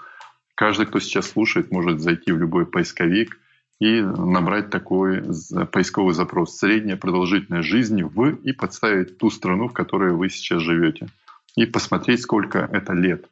Каждый, 0.57 0.87
кто 0.87 0.99
сейчас 0.99 1.29
слушает, 1.29 1.71
может 1.71 2.01
зайти 2.01 2.31
в 2.31 2.39
любой 2.39 2.65
поисковик 2.65 3.37
и 3.79 4.01
набрать 4.01 4.71
такой 4.71 5.23
поисковый 5.71 6.15
запрос 6.15 6.57
«Средняя 6.57 6.97
продолжительность 6.97 7.67
жизни 7.67 8.01
в» 8.01 8.29
и 8.43 8.53
подставить 8.53 9.19
ту 9.19 9.29
страну, 9.29 9.67
в 9.67 9.73
которой 9.73 10.13
вы 10.13 10.29
сейчас 10.29 10.63
живете. 10.63 11.09
И 11.55 11.67
посмотреть, 11.67 12.21
сколько 12.21 12.57
это 12.71 12.93
лет. 12.93 13.29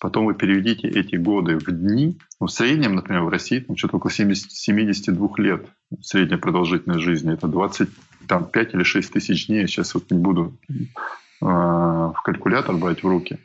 Потом 0.00 0.26
вы 0.26 0.34
переведите 0.34 0.86
эти 0.86 1.16
годы 1.16 1.58
в 1.58 1.64
дни. 1.64 2.16
Ну, 2.40 2.46
в 2.46 2.52
среднем, 2.52 2.94
например, 2.94 3.22
в 3.22 3.28
России 3.28 3.58
там 3.58 3.76
что-то 3.76 3.96
около 3.96 4.12
70, 4.12 4.52
72 4.52 5.28
лет 5.38 5.66
средняя 6.00 6.38
продолжительность 6.38 7.02
жизни. 7.02 7.34
Это 7.34 7.48
20 7.48 7.88
там 8.28 8.44
5 8.44 8.74
или 8.74 8.84
6 8.84 9.12
тысяч 9.12 9.48
дней, 9.48 9.62
я 9.62 9.66
сейчас 9.66 9.94
вот 9.94 10.12
не 10.12 10.18
буду 10.18 10.56
э, 10.70 11.44
в 11.44 12.20
калькулятор 12.22 12.76
брать 12.76 13.02
в 13.02 13.08
руки. 13.08 13.40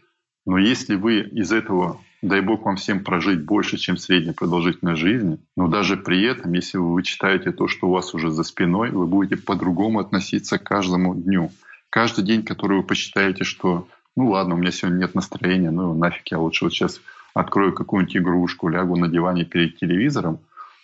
Но 0.46 0.60
если 0.60 0.94
вы 0.94 1.22
из 1.22 1.52
этого, 1.52 2.00
дай 2.24 2.42
бог 2.42 2.66
вам 2.66 2.78
всем 2.78 3.04
прожить 3.04 3.44
больше, 3.44 3.78
чем 3.78 3.98
средняя 3.98 4.34
продолжительность 4.34 5.02
жизни, 5.02 5.38
но 5.58 5.68
даже 5.68 5.98
при 5.98 6.24
этом, 6.24 6.54
если 6.54 6.78
вы 6.78 6.94
вычитаете 6.94 7.52
то, 7.52 7.68
что 7.68 7.88
у 7.88 7.92
вас 7.92 8.14
уже 8.14 8.32
за 8.32 8.44
спиной, 8.44 8.90
вы 8.92 9.06
будете 9.06 9.36
по-другому 9.36 10.00
относиться 10.00 10.58
к 10.58 10.64
каждому 10.64 11.14
дню. 11.14 11.52
Каждый 11.90 12.24
день, 12.24 12.44
который 12.44 12.78
вы 12.78 12.84
посчитаете, 12.84 13.44
что 13.44 13.88
ну 14.16 14.30
ладно, 14.30 14.56
у 14.56 14.58
меня 14.58 14.72
сегодня 14.72 15.00
нет 15.00 15.16
настроения, 15.16 15.70
ну 15.70 15.94
нафиг 15.94 16.32
я 16.32 16.40
лучше 16.40 16.66
вот 16.66 16.74
сейчас 16.74 17.02
открою 17.34 17.74
какую-нибудь 17.74 18.18
игрушку, 18.18 18.70
лягу 18.70 18.96
на 18.96 19.10
диване 19.10 19.44
перед 19.44 19.78
телевизором, 19.78 20.40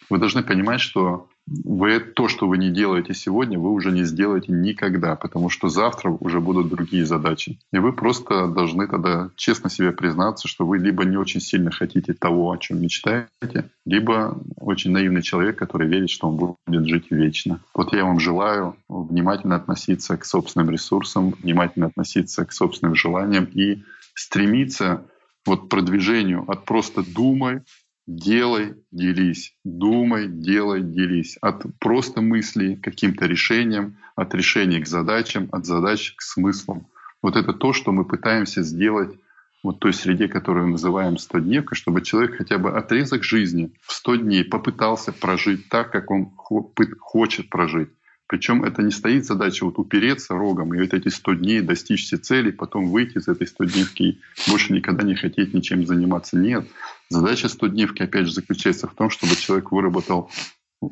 вы 0.09 0.17
должны 0.17 0.43
понимать, 0.43 0.81
что 0.81 1.27
вы 1.47 1.99
то, 1.99 2.27
что 2.27 2.47
вы 2.47 2.57
не 2.57 2.69
делаете 2.69 3.13
сегодня, 3.13 3.57
вы 3.57 3.71
уже 3.71 3.91
не 3.91 4.03
сделаете 4.03 4.51
никогда, 4.51 5.15
потому 5.15 5.49
что 5.49 5.69
завтра 5.69 6.11
уже 6.11 6.39
будут 6.39 6.69
другие 6.69 7.05
задачи. 7.05 7.59
И 7.71 7.79
вы 7.79 7.93
просто 7.93 8.47
должны 8.47 8.87
тогда 8.87 9.29
честно 9.35 9.69
себе 9.69 9.91
признаться, 9.91 10.47
что 10.47 10.65
вы 10.65 10.77
либо 10.77 11.05
не 11.05 11.17
очень 11.17 11.41
сильно 11.41 11.71
хотите 11.71 12.13
того, 12.13 12.51
о 12.51 12.57
чем 12.57 12.81
мечтаете, 12.81 13.69
либо 13.85 14.39
очень 14.57 14.91
наивный 14.91 15.21
человек, 15.21 15.57
который 15.57 15.87
верит, 15.87 16.09
что 16.09 16.27
он 16.27 16.37
будет 16.37 16.87
жить 16.87 17.09
вечно. 17.09 17.59
Вот 17.73 17.93
я 17.93 18.05
вам 18.05 18.19
желаю 18.19 18.75
внимательно 18.87 19.55
относиться 19.55 20.17
к 20.17 20.25
собственным 20.25 20.69
ресурсам, 20.69 21.31
внимательно 21.41 21.87
относиться 21.87 22.45
к 22.45 22.51
собственным 22.51 22.95
желаниям 22.95 23.45
и 23.45 23.83
стремиться 24.13 25.03
вот 25.45 25.69
продвижению 25.69 26.49
от 26.49 26.65
просто 26.65 27.03
думай, 27.03 27.61
делай, 28.09 28.73
делись, 28.91 29.53
думай, 29.63 30.27
делай, 30.27 30.81
делись. 30.81 31.37
От 31.41 31.63
просто 31.79 32.21
мыслей 32.21 32.75
к 32.75 32.83
каким-то 32.83 33.27
решениям, 33.27 33.97
от 34.15 34.33
решений 34.33 34.81
к 34.81 34.87
задачам, 34.87 35.47
от 35.51 35.65
задач 35.65 36.15
к 36.15 36.21
смыслам. 36.23 36.87
Вот 37.21 37.35
это 37.35 37.53
то, 37.53 37.71
что 37.71 37.91
мы 37.91 38.05
пытаемся 38.05 38.63
сделать 38.63 39.15
вот 39.61 39.79
той 39.79 39.93
среде, 39.93 40.27
которую 40.27 40.65
мы 40.65 40.71
называем 40.71 41.15
100-дневкой, 41.15 41.75
чтобы 41.75 42.01
человек 42.01 42.37
хотя 42.37 42.57
бы 42.57 42.71
отрезок 42.71 43.23
жизни 43.23 43.73
в 43.81 43.91
100 43.91 44.15
дней 44.15 44.43
попытался 44.43 45.11
прожить 45.11 45.69
так, 45.69 45.91
как 45.91 46.09
он 46.09 46.31
хочет 46.35 47.49
прожить. 47.49 47.89
Причем 48.25 48.63
это 48.63 48.81
не 48.81 48.91
стоит 48.91 49.25
задача 49.25 49.65
вот 49.65 49.77
упереться 49.77 50.33
рогом 50.33 50.73
и 50.73 50.79
вот 50.79 50.93
эти 50.93 51.09
100 51.09 51.33
дней 51.33 51.61
достичь 51.61 52.05
все 52.05 52.17
цели, 52.17 52.51
потом 52.51 52.89
выйти 52.89 53.17
из 53.17 53.27
этой 53.27 53.45
100 53.45 53.65
дневки 53.65 54.09
и 54.09 54.49
больше 54.49 54.73
никогда 54.73 55.03
не 55.03 55.15
хотеть 55.15 55.53
ничем 55.53 55.85
заниматься. 55.85 56.37
Нет. 56.37 56.65
Задача 57.09 57.49
100 57.49 57.67
дневки, 57.67 58.03
опять 58.03 58.27
же, 58.27 58.33
заключается 58.33 58.87
в 58.87 58.93
том, 58.93 59.09
чтобы 59.09 59.35
человек 59.35 59.71
выработал 59.71 60.29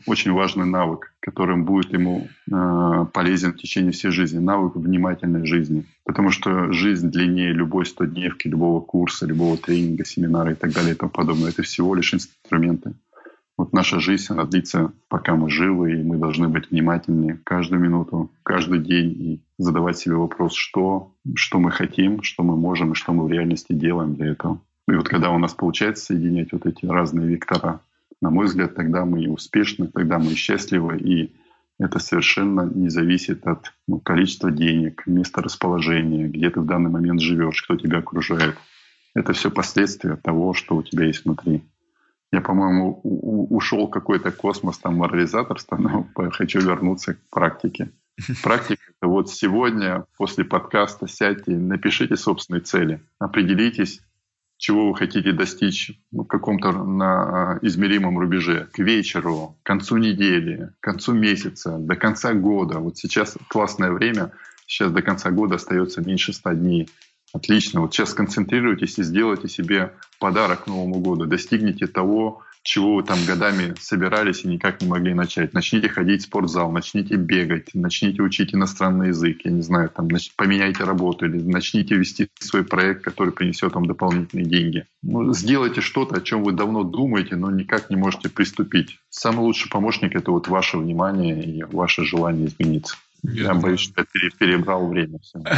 очень 0.06 0.32
важный 0.34 0.66
навык, 0.66 1.14
которым 1.20 1.64
будет 1.64 1.94
ему 1.94 2.28
э, 2.52 3.06
полезен 3.14 3.54
в 3.54 3.58
течение 3.58 3.92
всей 3.92 4.12
жизни, 4.12 4.40
навык 4.40 4.76
внимательной 4.76 5.46
жизни. 5.46 5.86
Потому 6.04 6.32
что 6.32 6.74
жизнь 6.74 7.10
длиннее 7.10 7.54
любой 7.54 7.86
100 7.86 8.06
дневки, 8.06 8.50
любого 8.50 8.82
курса, 8.82 9.26
любого 9.26 9.58
тренинга, 9.58 10.06
семинара 10.06 10.52
и 10.52 10.56
так 10.56 10.74
далее 10.74 10.94
и 10.94 10.98
тому 10.98 11.12
подобное. 11.12 11.50
Это 11.50 11.62
всего 11.62 11.96
лишь 11.96 12.14
инструменты. 12.14 12.96
Вот 13.58 13.74
наша 13.74 14.00
жизнь, 14.00 14.26
она 14.30 14.44
длится, 14.44 14.92
пока 15.08 15.36
мы 15.36 15.50
живы, 15.50 16.00
и 16.00 16.04
мы 16.04 16.18
должны 16.18 16.48
быть 16.48 16.70
внимательны 16.70 17.40
каждую 17.44 17.82
минуту, 17.82 18.32
каждый 18.44 18.80
день 18.80 19.12
и 19.12 19.42
задавать 19.58 19.98
себе 19.98 20.16
вопрос, 20.16 20.54
что, 20.54 21.16
что 21.36 21.60
мы 21.60 21.72
хотим, 21.72 22.22
что 22.22 22.44
мы 22.44 22.56
можем 22.56 22.92
и 22.92 22.96
что 22.96 23.14
мы 23.14 23.26
в 23.26 23.32
реальности 23.32 23.74
делаем 23.74 24.16
для 24.16 24.28
этого. 24.28 24.62
И 24.88 24.96
вот 24.96 25.10
когда 25.10 25.32
у 25.32 25.38
нас 25.38 25.54
получается 25.54 26.06
соединять 26.06 26.54
вот 26.54 26.66
эти 26.66 26.86
разные 26.86 27.28
вектора, 27.28 27.82
на 28.22 28.30
мой 28.30 28.46
взгляд, 28.46 28.76
тогда 28.76 29.06
мы 29.06 29.24
и 29.24 29.28
успешны, 29.28 29.88
тогда 29.88 30.18
мы 30.18 30.32
и 30.32 30.36
счастливы, 30.36 30.98
и 30.98 31.36
это 31.80 32.00
совершенно 32.00 32.62
не 32.62 32.90
зависит 32.90 33.46
от 33.46 33.74
ну, 33.88 34.00
количества 34.00 34.50
денег, 34.50 35.06
места 35.06 35.42
расположения, 35.42 36.28
где 36.28 36.50
ты 36.50 36.62
в 36.62 36.66
данный 36.66 36.90
момент 36.90 37.22
живешь, 37.22 37.62
кто 37.62 37.76
тебя 37.76 38.00
окружает. 38.00 38.58
Это 39.14 39.34
все 39.34 39.52
последствия 39.52 40.16
того, 40.16 40.54
что 40.54 40.76
у 40.76 40.84
тебя 40.84 41.06
есть 41.06 41.26
внутри. 41.26 41.64
Я, 42.32 42.42
по-моему, 42.42 43.00
ушел 43.04 43.88
какой-то 43.88 44.32
космос, 44.32 44.80
там, 44.80 44.98
морализаторство, 44.98 45.78
но 45.78 46.08
хочу 46.32 46.60
вернуться 46.60 47.16
к 47.16 47.20
практике. 47.30 47.92
Практика– 48.44 48.82
это 49.00 49.10
вот 49.10 49.30
сегодня 49.30 50.06
после 50.18 50.44
подкаста 50.44 51.08
сядьте, 51.08 51.52
напишите 51.52 52.16
собственные 52.16 52.62
цели, 52.62 53.02
определитесь, 53.20 54.02
чего 54.58 54.90
вы 54.90 54.96
хотите 54.96 55.32
достичь 55.32 55.92
в 56.12 56.26
каком-то 56.26 56.72
на 56.72 57.60
измеримом 57.62 58.18
рубеже, 58.18 58.68
к 58.74 58.80
вечеру, 58.80 59.58
к 59.62 59.66
концу 59.66 59.98
недели, 59.98 60.72
к 60.80 60.84
концу 60.84 61.14
месяца, 61.14 61.78
до 61.78 61.96
конца 61.96 62.34
года. 62.34 62.80
Вот 62.80 62.98
сейчас 62.98 63.38
классное 63.50 63.92
время, 63.92 64.32
сейчас 64.66 64.92
до 64.92 65.02
конца 65.02 65.30
года 65.32 65.56
остается 65.56 66.02
меньше 66.02 66.34
ста 66.34 66.54
дней. 66.54 66.90
Отлично. 67.34 67.82
Вот 67.82 67.94
сейчас 67.94 68.14
концентрируйтесь 68.14 68.98
и 68.98 69.04
сделайте 69.04 69.48
себе 69.48 69.94
подарок 70.20 70.64
к 70.64 70.68
Новому 70.68 71.00
году. 71.00 71.26
Достигните 71.26 71.86
того, 71.86 72.42
чего 72.68 72.96
вы 72.96 73.04
там 73.04 73.18
годами 73.26 73.74
собирались 73.80 74.44
и 74.44 74.48
никак 74.50 74.82
не 74.82 74.90
могли 74.90 75.14
начать. 75.14 75.54
Начните 75.54 75.88
ходить 75.88 76.22
в 76.22 76.26
спортзал, 76.26 76.70
начните 76.70 77.16
бегать, 77.16 77.70
начните 77.74 78.22
учить 78.22 78.54
иностранный 78.54 79.08
язык, 79.08 79.40
я 79.46 79.52
не 79.52 79.62
знаю, 79.62 79.90
там, 79.90 80.10
нач... 80.10 80.32
поменяйте 80.36 80.84
работу 80.84 81.26
или 81.26 81.42
начните 81.42 81.96
вести 81.96 82.28
свой 82.40 82.66
проект, 82.66 83.06
который 83.06 83.32
принесет 83.32 83.74
вам 83.74 83.86
дополнительные 83.86 84.46
деньги. 84.46 84.86
Ну, 85.02 85.34
сделайте 85.34 85.80
что-то, 85.80 86.18
о 86.18 86.22
чем 86.22 86.44
вы 86.44 86.52
давно 86.52 86.84
думаете, 86.84 87.38
но 87.38 87.50
никак 87.50 87.90
не 87.90 87.96
можете 87.96 88.28
приступить. 88.28 89.00
Самый 89.10 89.40
лучший 89.40 89.70
помощник— 89.70 90.14
это 90.16 90.32
вот 90.32 90.50
ваше 90.50 90.78
внимание 90.78 91.42
и 91.42 91.64
ваше 91.64 92.04
желание 92.04 92.48
измениться. 92.48 92.98
Я, 93.28 93.54
боюсь, 93.54 93.82
что 93.82 94.06
я 94.14 94.30
перебрал 94.38 94.88
время. 94.88 95.20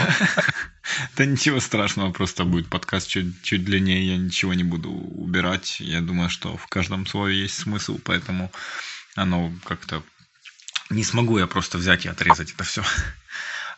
Да 1.15 1.25
ничего 1.25 1.59
страшного, 1.59 2.11
просто 2.11 2.45
будет 2.45 2.67
подкаст 2.67 3.07
чуть, 3.07 3.43
чуть 3.43 3.63
длиннее, 3.63 4.07
я 4.07 4.17
ничего 4.17 4.55
не 4.55 4.63
буду 4.63 4.89
убирать. 4.89 5.79
Я 5.79 6.01
думаю, 6.01 6.29
что 6.31 6.57
в 6.57 6.65
каждом 6.65 7.05
слове 7.05 7.41
есть 7.41 7.55
смысл, 7.55 7.99
поэтому 8.03 8.51
оно 9.15 9.53
как-то... 9.65 10.01
Не 10.89 11.03
смогу 11.03 11.37
я 11.37 11.45
просто 11.45 11.77
взять 11.77 12.05
и 12.05 12.09
отрезать 12.09 12.53
это 12.53 12.63
все. 12.63 12.83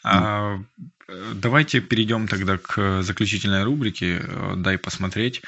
А, 0.04 0.60
давайте 1.36 1.80
перейдем 1.80 2.28
тогда 2.28 2.58
к 2.58 3.04
заключительной 3.04 3.64
рубрике 3.64 4.24
«Дай 4.56 4.80
посмотреть». 4.80 5.44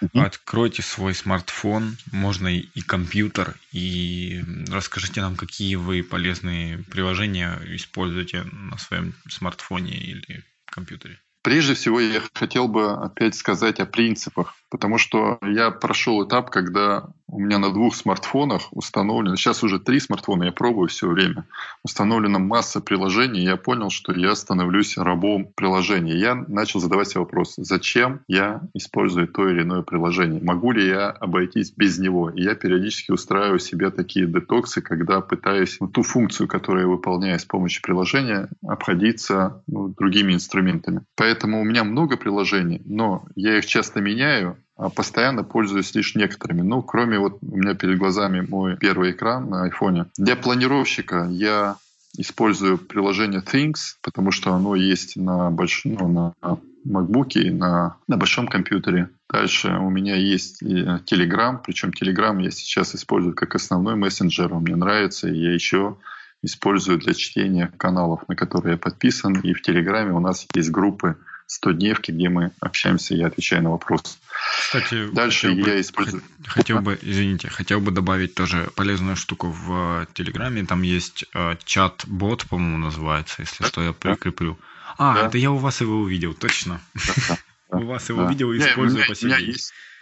Угу. 0.00 0.20
Откройте 0.20 0.82
свой 0.82 1.14
смартфон, 1.14 1.96
можно 2.12 2.48
и 2.48 2.80
компьютер, 2.80 3.54
и 3.72 4.44
расскажите 4.70 5.20
нам, 5.20 5.36
какие 5.36 5.74
вы 5.74 6.02
полезные 6.02 6.78
приложения 6.78 7.58
используете 7.66 8.44
на 8.44 8.78
своем 8.78 9.14
смартфоне 9.28 9.96
или 9.96 10.44
компьютере. 10.66 11.18
Прежде 11.42 11.74
всего, 11.74 12.00
я 12.00 12.22
хотел 12.34 12.68
бы 12.68 12.92
опять 12.92 13.34
сказать 13.34 13.80
о 13.80 13.86
принципах, 13.86 14.54
потому 14.70 14.98
что 14.98 15.38
я 15.42 15.70
прошел 15.70 16.26
этап, 16.26 16.50
когда 16.50 17.08
у 17.30 17.40
меня 17.40 17.58
на 17.58 17.72
двух 17.72 17.94
смартфонах 17.94 18.68
установлено, 18.72 19.36
сейчас 19.36 19.62
уже 19.62 19.78
три 19.78 20.00
смартфона, 20.00 20.44
я 20.44 20.52
пробую 20.52 20.88
все 20.88 21.08
время, 21.08 21.44
установлена 21.84 22.38
масса 22.38 22.80
приложений, 22.80 23.40
и 23.40 23.44
я 23.44 23.56
понял, 23.56 23.90
что 23.90 24.12
я 24.12 24.34
становлюсь 24.34 24.96
рабом 24.96 25.52
приложения. 25.54 26.16
Я 26.16 26.34
начал 26.34 26.80
задавать 26.80 27.08
себе 27.08 27.20
вопрос, 27.20 27.54
зачем 27.56 28.20
я 28.28 28.62
использую 28.74 29.28
то 29.28 29.48
или 29.48 29.62
иное 29.62 29.82
приложение? 29.82 30.42
Могу 30.42 30.72
ли 30.72 30.86
я 30.86 31.10
обойтись 31.10 31.72
без 31.76 31.98
него? 31.98 32.30
И 32.30 32.42
я 32.42 32.54
периодически 32.54 33.10
устраиваю 33.10 33.58
себе 33.58 33.90
такие 33.90 34.26
детоксы, 34.26 34.80
когда 34.80 35.20
пытаюсь 35.20 35.76
ну, 35.80 35.88
ту 35.88 36.02
функцию, 36.02 36.48
которую 36.48 36.84
я 36.84 36.88
выполняю 36.88 37.38
с 37.38 37.44
помощью 37.44 37.82
приложения, 37.82 38.48
обходиться 38.66 39.62
ну, 39.66 39.88
другими 39.88 40.32
инструментами. 40.32 41.02
Поэтому 41.14 41.60
у 41.60 41.64
меня 41.64 41.84
много 41.84 42.16
приложений, 42.16 42.82
но 42.86 43.26
я 43.34 43.58
их 43.58 43.66
часто 43.66 44.00
меняю, 44.00 44.56
постоянно 44.94 45.42
пользуюсь 45.44 45.94
лишь 45.94 46.14
некоторыми. 46.14 46.62
Ну, 46.62 46.82
кроме 46.82 47.18
вот 47.18 47.38
у 47.42 47.56
меня 47.56 47.74
перед 47.74 47.98
глазами 47.98 48.46
мой 48.48 48.76
первый 48.76 49.10
экран 49.10 49.48
на 49.50 49.64
айфоне. 49.64 50.06
Для 50.16 50.36
планировщика 50.36 51.26
я 51.30 51.76
использую 52.16 52.78
приложение 52.78 53.40
Things, 53.40 53.96
потому 54.02 54.30
что 54.30 54.52
оно 54.52 54.74
есть 54.74 55.16
на 55.16 55.50
большом, 55.50 55.94
ну, 55.94 56.08
на 56.08 56.58
MacBook 56.86 57.30
и 57.34 57.50
на, 57.50 57.96
на 58.06 58.16
большом 58.16 58.48
компьютере. 58.48 59.10
Дальше 59.30 59.68
у 59.68 59.90
меня 59.90 60.16
есть 60.16 60.62
Telegram, 60.62 61.58
причем 61.62 61.90
Telegram 61.90 62.40
я 62.42 62.50
сейчас 62.50 62.94
использую 62.94 63.34
как 63.34 63.54
основной 63.54 63.94
мессенджер, 63.94 64.54
он 64.54 64.62
мне 64.62 64.76
нравится, 64.76 65.28
и 65.28 65.38
я 65.38 65.52
еще 65.52 65.96
использую 66.42 66.98
для 66.98 67.14
чтения 67.14 67.70
каналов, 67.76 68.28
на 68.28 68.36
которые 68.36 68.72
я 68.72 68.78
подписан. 68.78 69.34
И 69.40 69.52
в 69.52 69.62
Телеграме 69.62 70.12
у 70.12 70.20
нас 70.20 70.46
есть 70.54 70.70
группы 70.70 71.16
100 71.48 71.72
дневки, 71.72 72.12
где 72.12 72.28
мы 72.28 72.52
общаемся, 72.60 73.14
я 73.14 73.26
отвечаю 73.26 73.62
на 73.62 73.70
вопросы. 73.70 74.18
Кстати, 74.60 75.10
дальше 75.10 75.50
я 75.50 75.64
бы, 75.64 75.80
использую... 75.80 76.22
Хотел 76.46 76.80
бы, 76.80 76.98
извините, 77.00 77.48
хотел 77.48 77.80
бы 77.80 77.90
добавить 77.90 78.34
тоже 78.34 78.68
полезную 78.76 79.16
штуку 79.16 79.48
в 79.48 80.06
Телеграме. 80.12 80.64
Там 80.66 80.82
есть 80.82 81.24
э, 81.34 81.56
чат-бот, 81.64 82.44
по-моему, 82.46 82.76
называется, 82.76 83.42
если 83.42 83.64
что, 83.64 83.82
я 83.82 83.94
прикреплю. 83.94 84.58
А, 84.98 85.14
да. 85.14 85.26
это 85.26 85.38
я 85.38 85.50
у 85.50 85.56
вас 85.56 85.80
его 85.80 85.96
увидел, 85.96 86.34
точно. 86.34 86.80
У 87.70 87.84
вас 87.84 88.08
его 88.08 88.24
увидел 88.24 88.50
и 88.52 88.58
использую 88.58 89.04
по 89.06 89.12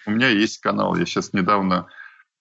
У 0.06 0.12
меня 0.12 0.28
есть 0.28 0.60
канал, 0.60 0.96
я 0.96 1.04
сейчас 1.04 1.32
недавно 1.32 1.88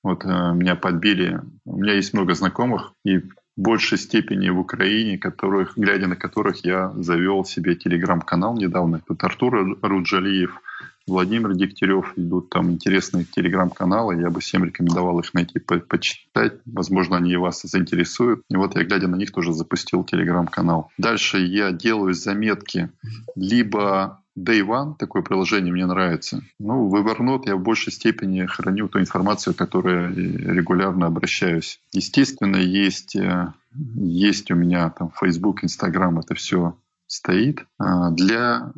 вот 0.03 0.23
э, 0.23 0.27
меня 0.27 0.75
подбили. 0.75 1.41
У 1.65 1.77
меня 1.77 1.93
есть 1.93 2.13
много 2.13 2.35
знакомых, 2.35 2.93
и 3.03 3.21
большей 3.55 3.97
степени 3.97 4.49
в 4.49 4.59
Украине, 4.59 5.17
которых, 5.17 5.77
глядя 5.77 6.07
на 6.07 6.15
которых 6.15 6.65
я 6.65 6.91
завел 6.97 7.45
себе 7.45 7.75
телеграм-канал 7.75 8.57
недавно. 8.57 9.01
Тут 9.05 9.23
Артур 9.23 9.77
Руджалиев, 9.81 10.61
Владимир 11.07 11.53
Дегтярев 11.53 12.13
идут 12.15 12.49
там 12.49 12.71
интересные 12.71 13.25
телеграм-каналы. 13.25 14.19
Я 14.19 14.31
бы 14.31 14.39
всем 14.39 14.65
рекомендовал 14.65 15.19
их 15.19 15.33
найти, 15.35 15.59
по 15.59 15.77
почитать. 15.77 16.53
Возможно, 16.65 17.17
они 17.17 17.37
вас 17.37 17.61
заинтересуют. 17.61 18.41
И 18.49 18.55
вот 18.55 18.75
я, 18.75 18.83
глядя 18.83 19.07
на 19.07 19.15
них, 19.15 19.31
тоже 19.31 19.53
запустил 19.53 20.03
телеграм-канал. 20.03 20.89
Дальше 20.97 21.37
я 21.37 21.71
делаю 21.71 22.15
заметки 22.15 22.89
либо 23.35 24.19
Day 24.37 24.61
One, 24.61 24.95
такое 24.97 25.21
приложение 25.21 25.71
мне 25.71 25.85
нравится. 25.85 26.41
Ну, 26.59 26.89
в 26.89 26.95
Evernote 26.95 27.43
я 27.45 27.55
в 27.55 27.63
большей 27.63 27.93
степени 27.93 28.45
храню 28.45 28.89
ту 28.89 28.99
информацию, 28.99 29.53
которой 29.53 30.13
регулярно 30.13 31.07
обращаюсь. 31.07 31.79
Естественно, 31.93 32.57
есть, 32.57 33.15
э, 33.15 33.53
есть 33.95 34.51
у 34.51 34.55
меня 34.55 34.89
там 34.89 35.11
Facebook, 35.17 35.63
Instagram, 35.63 36.19
это 36.19 36.35
все 36.35 36.75
стоит 37.07 37.65
а, 37.77 38.09
для, 38.11 38.73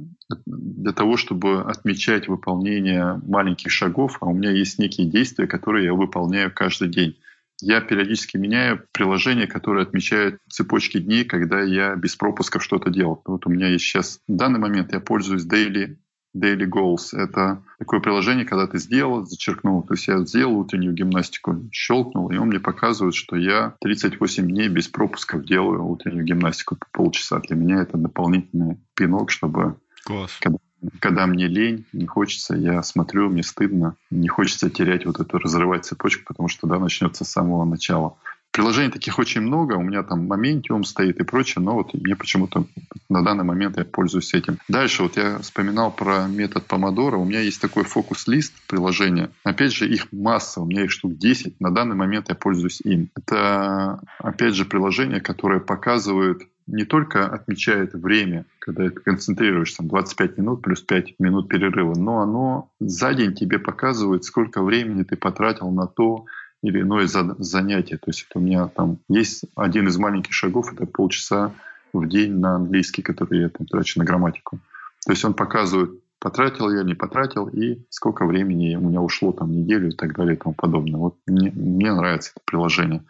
для 0.46 0.92
того, 0.92 1.18
чтобы 1.18 1.62
отмечать 1.62 2.28
выполнение 2.28 3.20
маленьких 3.26 3.72
шагов, 3.72 4.18
а 4.22 4.26
у 4.26 4.34
меня 4.34 4.52
есть 4.52 4.80
некие 4.80 5.08
действия, 5.08 5.48
которые 5.48 5.86
я 5.86 5.94
выполняю 5.94 6.52
каждый 6.54 6.90
день 6.90 7.18
я 7.62 7.82
периодически 7.82 8.38
меняю 8.38 8.86
приложение, 8.92 9.48
которое 9.48 9.84
отмечает 9.84 10.40
цепочки 10.50 11.00
дней, 11.00 11.26
когда 11.26 11.62
я 11.62 11.96
без 11.96 12.16
пропусков 12.16 12.64
что-то 12.64 12.90
делал. 12.90 13.22
Вот 13.26 13.46
у 13.46 13.50
меня 13.50 13.68
есть 13.68 13.86
сейчас, 13.86 14.20
в 14.28 14.36
данный 14.36 14.60
момент 14.60 14.94
я 14.94 15.00
пользуюсь 15.00 15.46
Daily, 15.46 15.98
Daily 16.36 16.68
Goals. 16.68 17.18
Это 17.18 17.64
такое 17.80 18.00
приложение, 18.00 18.46
когда 18.46 18.68
ты 18.68 18.78
сделал, 18.78 19.26
зачеркнул. 19.26 19.82
То 19.84 19.94
есть 19.94 20.08
я 20.08 20.20
сделал 20.20 20.60
утреннюю 20.60 20.94
гимнастику, 20.94 21.68
щелкнул, 21.72 22.30
и 22.30 22.38
он 22.38 22.50
мне 22.50 22.60
показывает, 22.60 23.16
что 23.16 23.36
я 23.36 23.76
38 23.82 24.48
дней 24.48 24.70
без 24.70 24.88
пропусков 24.88 25.46
делаю 25.46 25.86
утреннюю 25.86 26.26
гимнастику 26.26 26.76
по 26.76 26.86
полчаса. 26.92 27.40
Для 27.40 27.56
меня 27.56 27.82
это 27.82 27.98
дополнительный 27.98 28.78
пинок, 28.96 29.32
чтобы 29.32 29.78
Класс. 30.04 30.38
когда 30.40 30.58
когда 31.00 31.26
мне 31.26 31.48
лень, 31.48 31.86
не 31.92 32.06
хочется, 32.06 32.56
я 32.56 32.84
смотрю, 32.84 33.30
мне 33.30 33.44
стыдно, 33.44 33.96
не 34.12 34.28
хочется 34.28 34.70
терять 34.70 35.06
вот 35.06 35.20
эту, 35.20 35.40
разрывать 35.40 35.86
цепочку, 35.86 36.26
потому 36.28 36.50
что 36.50 36.62
тогда 36.62 36.80
начнется 36.80 37.26
с 37.26 37.32
самого 37.32 37.66
начала. 37.66 38.16
Приложений 38.58 38.90
таких 38.90 39.20
очень 39.20 39.42
много, 39.42 39.74
у 39.74 39.84
меня 39.84 40.02
там 40.02 40.34
Momentium 40.34 40.82
стоит 40.82 41.20
и 41.20 41.24
прочее, 41.24 41.64
но 41.64 41.76
вот 41.76 41.94
мне 41.94 42.16
почему-то 42.16 42.66
на 43.08 43.24
данный 43.24 43.44
момент 43.44 43.78
я 43.78 43.86
пользуюсь 43.86 44.34
этим. 44.34 44.58
Дальше 44.68 45.04
вот 45.04 45.16
я 45.16 45.38
вспоминал 45.38 45.92
про 45.92 46.28
метод 46.28 46.66
помодора, 46.66 47.18
у 47.18 47.26
меня 47.26 47.42
есть 47.42 47.62
такой 47.62 47.84
фокус-лист 47.84 48.56
приложения. 48.68 49.30
Опять 49.44 49.74
же, 49.74 49.88
их 49.88 50.12
масса, 50.12 50.60
у 50.60 50.66
меня 50.66 50.86
их 50.86 50.92
штук 50.92 51.20
10, 51.20 51.62
на 51.62 51.70
данный 51.70 51.96
момент 51.96 52.30
я 52.30 52.36
пользуюсь 52.36 52.82
им. 52.82 53.12
Это, 53.16 54.02
опять 54.18 54.56
же, 54.56 54.66
приложение, 54.66 55.22
которое 55.22 55.60
показывает 55.60 56.42
не 56.66 56.84
только 56.84 57.26
отмечает 57.28 57.94
время, 57.94 58.46
когда 58.60 58.90
ты 58.90 58.90
концентрируешься, 58.90 59.78
там 59.78 59.88
25 59.88 60.38
минут 60.38 60.62
плюс 60.62 60.82
5 60.82 61.20
минут 61.20 61.48
перерыва, 61.48 61.94
но 61.96 62.22
оно 62.22 62.70
за 62.80 63.14
день 63.14 63.34
тебе 63.34 63.58
показывает, 63.60 64.26
сколько 64.26 64.62
времени 64.62 65.04
ты 65.04 65.16
потратил 65.16 65.70
на 65.72 65.88
то 65.88 66.26
или 66.64 66.82
иное 66.82 67.08
занятие. 67.08 67.98
То 67.98 68.10
есть 68.10 68.26
это 68.30 68.40
у 68.40 68.42
меня 68.42 68.68
там 68.68 69.00
есть 69.10 69.46
один 69.56 69.88
из 69.88 69.98
маленьких 69.98 70.34
шагов, 70.34 70.74
это 70.74 70.86
полчаса 70.86 71.54
в 71.94 72.08
день 72.08 72.40
на 72.40 72.56
английский, 72.56 73.02
который 73.02 73.42
я 73.42 73.50
там 73.50 73.68
трачу 73.68 74.00
на 74.00 74.06
грамматику. 74.06 74.60
То 75.06 75.12
есть 75.12 75.24
он 75.24 75.34
показывает, 75.34 75.92
потратил 76.20 76.72
я, 76.74 76.84
не 76.84 76.96
потратил, 76.96 77.48
и 77.48 77.80
сколько 77.90 78.26
времени 78.26 78.76
у 78.76 78.82
меня 78.82 79.02
ушло, 79.02 79.32
там, 79.32 79.52
неделю 79.52 79.90
и 79.90 79.96
так 79.96 80.16
далее 80.16 80.36
и 80.36 80.40
тому 80.40 80.54
подобное. 80.54 81.00
Вот 81.00 81.16
мне, 81.28 81.52
мне 81.52 81.94
нравится 81.94 82.32
это 82.36 82.42
приложение. 82.46 83.04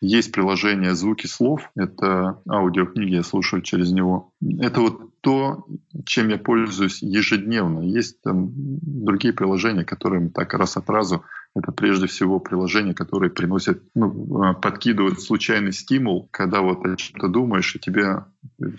Есть 0.00 0.32
приложение 0.32 0.94
«Звуки 0.94 1.26
слов». 1.26 1.70
Это 1.74 2.40
аудиокниги, 2.48 3.16
я 3.16 3.22
слушаю 3.22 3.62
через 3.62 3.90
него. 3.90 4.32
Это 4.60 4.80
вот 4.80 5.20
то, 5.20 5.66
чем 6.04 6.28
я 6.28 6.38
пользуюсь 6.38 7.02
ежедневно. 7.02 7.80
Есть 7.80 8.22
там 8.22 8.52
другие 8.54 9.34
приложения, 9.34 9.84
которые 9.84 10.28
так 10.28 10.54
раз 10.54 10.76
от 10.76 10.88
разу 10.88 11.24
это 11.54 11.72
прежде 11.72 12.06
всего 12.06 12.38
приложения, 12.38 12.94
которые 12.94 13.30
приносят, 13.30 13.82
ну, 13.94 14.42
а, 14.42 14.54
подкидывают 14.54 15.20
случайный 15.20 15.72
стимул, 15.72 16.28
когда 16.30 16.60
вот 16.60 16.86
о 16.86 16.96
чем-то 16.96 17.28
думаешь, 17.28 17.74
и 17.74 17.80
тебе 17.80 18.24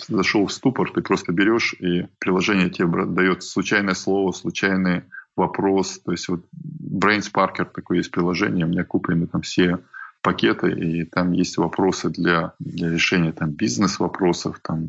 зашел 0.08 0.46
в 0.46 0.54
ступор, 0.54 0.91
ты 0.91 1.02
просто 1.02 1.34
берешь, 1.34 1.74
и 1.74 2.08
приложение 2.20 2.70
тебе 2.70 3.06
дает 3.06 3.44
случайное 3.44 3.96
слово, 3.96 4.32
случайный 4.32 5.04
вопрос. 5.36 6.00
То 6.00 6.12
есть 6.12 6.30
вот 6.30 6.46
BrainSparker 6.82 7.66
такое 7.74 7.98
есть 7.98 8.12
приложение, 8.12 8.66
у 8.66 8.70
меня 8.70 8.84
куплены 8.86 9.28
там 9.28 9.41
все 9.41 9.80
пакеты, 10.22 10.72
и 10.72 11.06
там 11.06 11.32
есть 11.32 11.58
вопросы 11.58 12.10
для, 12.10 12.54
для 12.60 12.90
решения 12.90 13.32
там, 13.32 13.52
бизнес-вопросов, 13.52 14.60
там, 14.62 14.88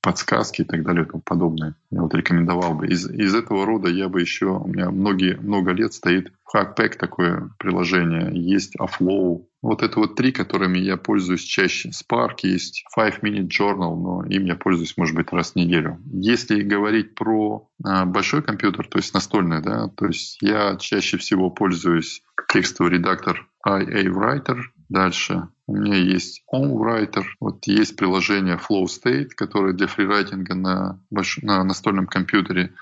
подсказки 0.00 0.62
и 0.62 0.64
так 0.64 0.82
далее 0.82 1.04
и 1.04 1.08
тому 1.08 1.22
подобное. 1.22 1.74
Я 1.90 2.02
вот 2.02 2.14
рекомендовал 2.14 2.74
бы. 2.74 2.86
Из, 2.86 3.08
из 3.08 3.34
этого 3.34 3.66
рода 3.66 3.88
я 3.88 4.08
бы 4.08 4.20
еще, 4.20 4.46
у 4.46 4.66
меня 4.66 4.90
многие, 4.90 5.36
много 5.36 5.72
лет 5.72 5.92
стоит 5.92 6.32
Hackpack 6.54 6.96
такое 6.96 7.50
приложение, 7.58 8.30
есть 8.34 8.74
Aflow. 8.76 9.44
Вот 9.62 9.82
это 9.82 10.00
вот 10.00 10.16
три, 10.16 10.32
которыми 10.32 10.78
я 10.78 10.96
пользуюсь 10.96 11.42
чаще. 11.42 11.90
Spark 11.90 12.38
есть, 12.42 12.84
Five 12.96 13.20
Minute 13.20 13.48
Journal, 13.48 13.94
но 13.94 14.24
им 14.24 14.46
я 14.46 14.56
пользуюсь, 14.56 14.96
может 14.96 15.14
быть, 15.14 15.30
раз 15.32 15.52
в 15.52 15.56
неделю. 15.56 16.00
Если 16.12 16.62
говорить 16.62 17.14
про 17.14 17.68
а, 17.84 18.06
большой 18.06 18.42
компьютер, 18.42 18.88
то 18.88 18.98
есть 18.98 19.12
настольный, 19.12 19.62
да, 19.62 19.88
то 19.88 20.06
есть 20.06 20.38
я 20.40 20.76
чаще 20.76 21.18
всего 21.18 21.50
пользуюсь 21.50 22.22
текстовый 22.48 22.92
редактор 22.92 23.49
IA 23.66 24.04
Writer. 24.06 24.58
Дальше 24.88 25.48
у 25.66 25.76
меня 25.76 25.96
есть 25.96 26.42
Home 26.52 26.74
Writer. 26.74 27.24
Вот 27.38 27.66
есть 27.66 27.96
приложение 27.96 28.56
Flow 28.56 28.86
State, 28.86 29.28
которое 29.36 29.72
для 29.72 29.86
фрирайтинга 29.86 30.54
на, 30.54 31.00
больш... 31.10 31.38
на 31.42 31.62
настольном 31.62 32.06
компьютере. 32.06 32.72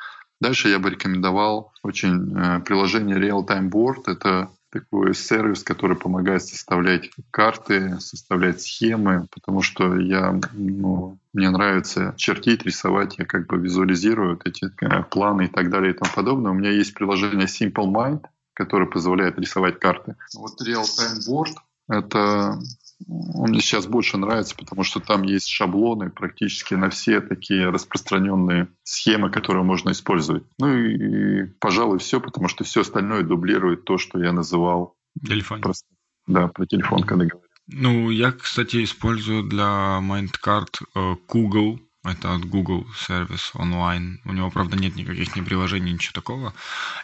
Дальше 0.41 0.69
я 0.69 0.79
бы 0.79 0.91
рекомендовал 0.91 1.73
очень 1.83 2.35
э, 2.37 2.61
приложение 2.61 3.19
Real 3.19 3.47
Time 3.47 3.71
Board. 3.71 4.05
Это 4.07 4.49
такой 4.71 5.15
сервис, 5.15 5.63
который 5.63 5.97
помогает 5.97 6.43
составлять 6.43 7.11
карты, 7.31 7.99
составлять 8.01 8.61
схемы, 8.61 9.27
потому 9.33 9.63
что 9.63 9.97
я, 9.99 10.39
ну, 10.53 11.19
мне 11.33 11.51
нравится 11.51 12.15
чертить, 12.17 12.65
рисовать, 12.65 13.19
я 13.19 13.25
как 13.25 13.47
бы 13.47 13.59
визуализирую 13.59 14.37
вот 14.37 14.47
эти 14.47 14.71
э, 14.81 15.03
планы 15.05 15.47
и 15.47 15.49
так 15.49 15.71
далее 15.71 15.93
и 15.93 15.97
тому 15.97 16.13
подобное. 16.15 16.53
У 16.53 16.55
меня 16.55 16.71
есть 16.71 16.95
приложение 16.95 17.47
Simple 17.47 17.93
Mind, 17.93 18.25
который 18.59 18.89
позволяет 18.89 19.39
рисовать 19.39 19.79
карты. 19.79 20.17
Вот 20.35 20.61
Real 20.61 20.83
Time 20.83 21.21
Board— 21.29 21.55
это 21.89 22.59
он 23.07 23.51
мне 23.51 23.61
сейчас 23.61 23.87
больше 23.87 24.17
нравится, 24.17 24.57
потому 24.57 24.83
что 24.83 24.99
там 24.99 25.23
есть 25.23 25.49
шаблоны 25.49 26.11
практически 26.11 26.75
на 26.75 26.91
все 26.91 27.21
такие 27.21 27.71
распространенные 27.71 28.67
схемы, 28.83 29.31
которые 29.31 29.63
можно 29.63 29.91
использовать. 29.91 30.43
Ну 30.59 30.75
и, 30.75 31.43
и 31.43 31.45
пожалуй, 31.61 32.01
все, 32.01 32.21
потому 32.21 32.49
что 32.49 32.65
все 32.65 32.81
остальное 32.81 33.23
дублирует 33.23 33.85
то, 33.85 33.99
что 33.99 34.21
я 34.21 34.33
называл... 34.33 34.97
Телефон. 35.25 35.61
Просто, 35.61 35.87
да, 36.27 36.49
про 36.49 36.67
телефон, 36.67 37.05
когда 37.05 37.25
говорю. 37.25 37.47
Ну, 37.69 38.11
я, 38.11 38.33
кстати, 38.33 38.83
использую 38.83 39.45
для 39.45 40.01
Mindcard 40.03 40.81
э, 40.97 41.15
Google 41.29 41.79
это 42.05 42.35
от 42.35 42.45
Google 42.45 42.87
сервис 42.97 43.51
онлайн. 43.55 44.21
У 44.25 44.33
него, 44.33 44.51
правда, 44.51 44.77
нет 44.77 44.97
никаких 44.97 45.35
ни 45.37 45.41
приложений, 45.41 45.93
ничего 45.93 46.13
такого. 46.13 46.55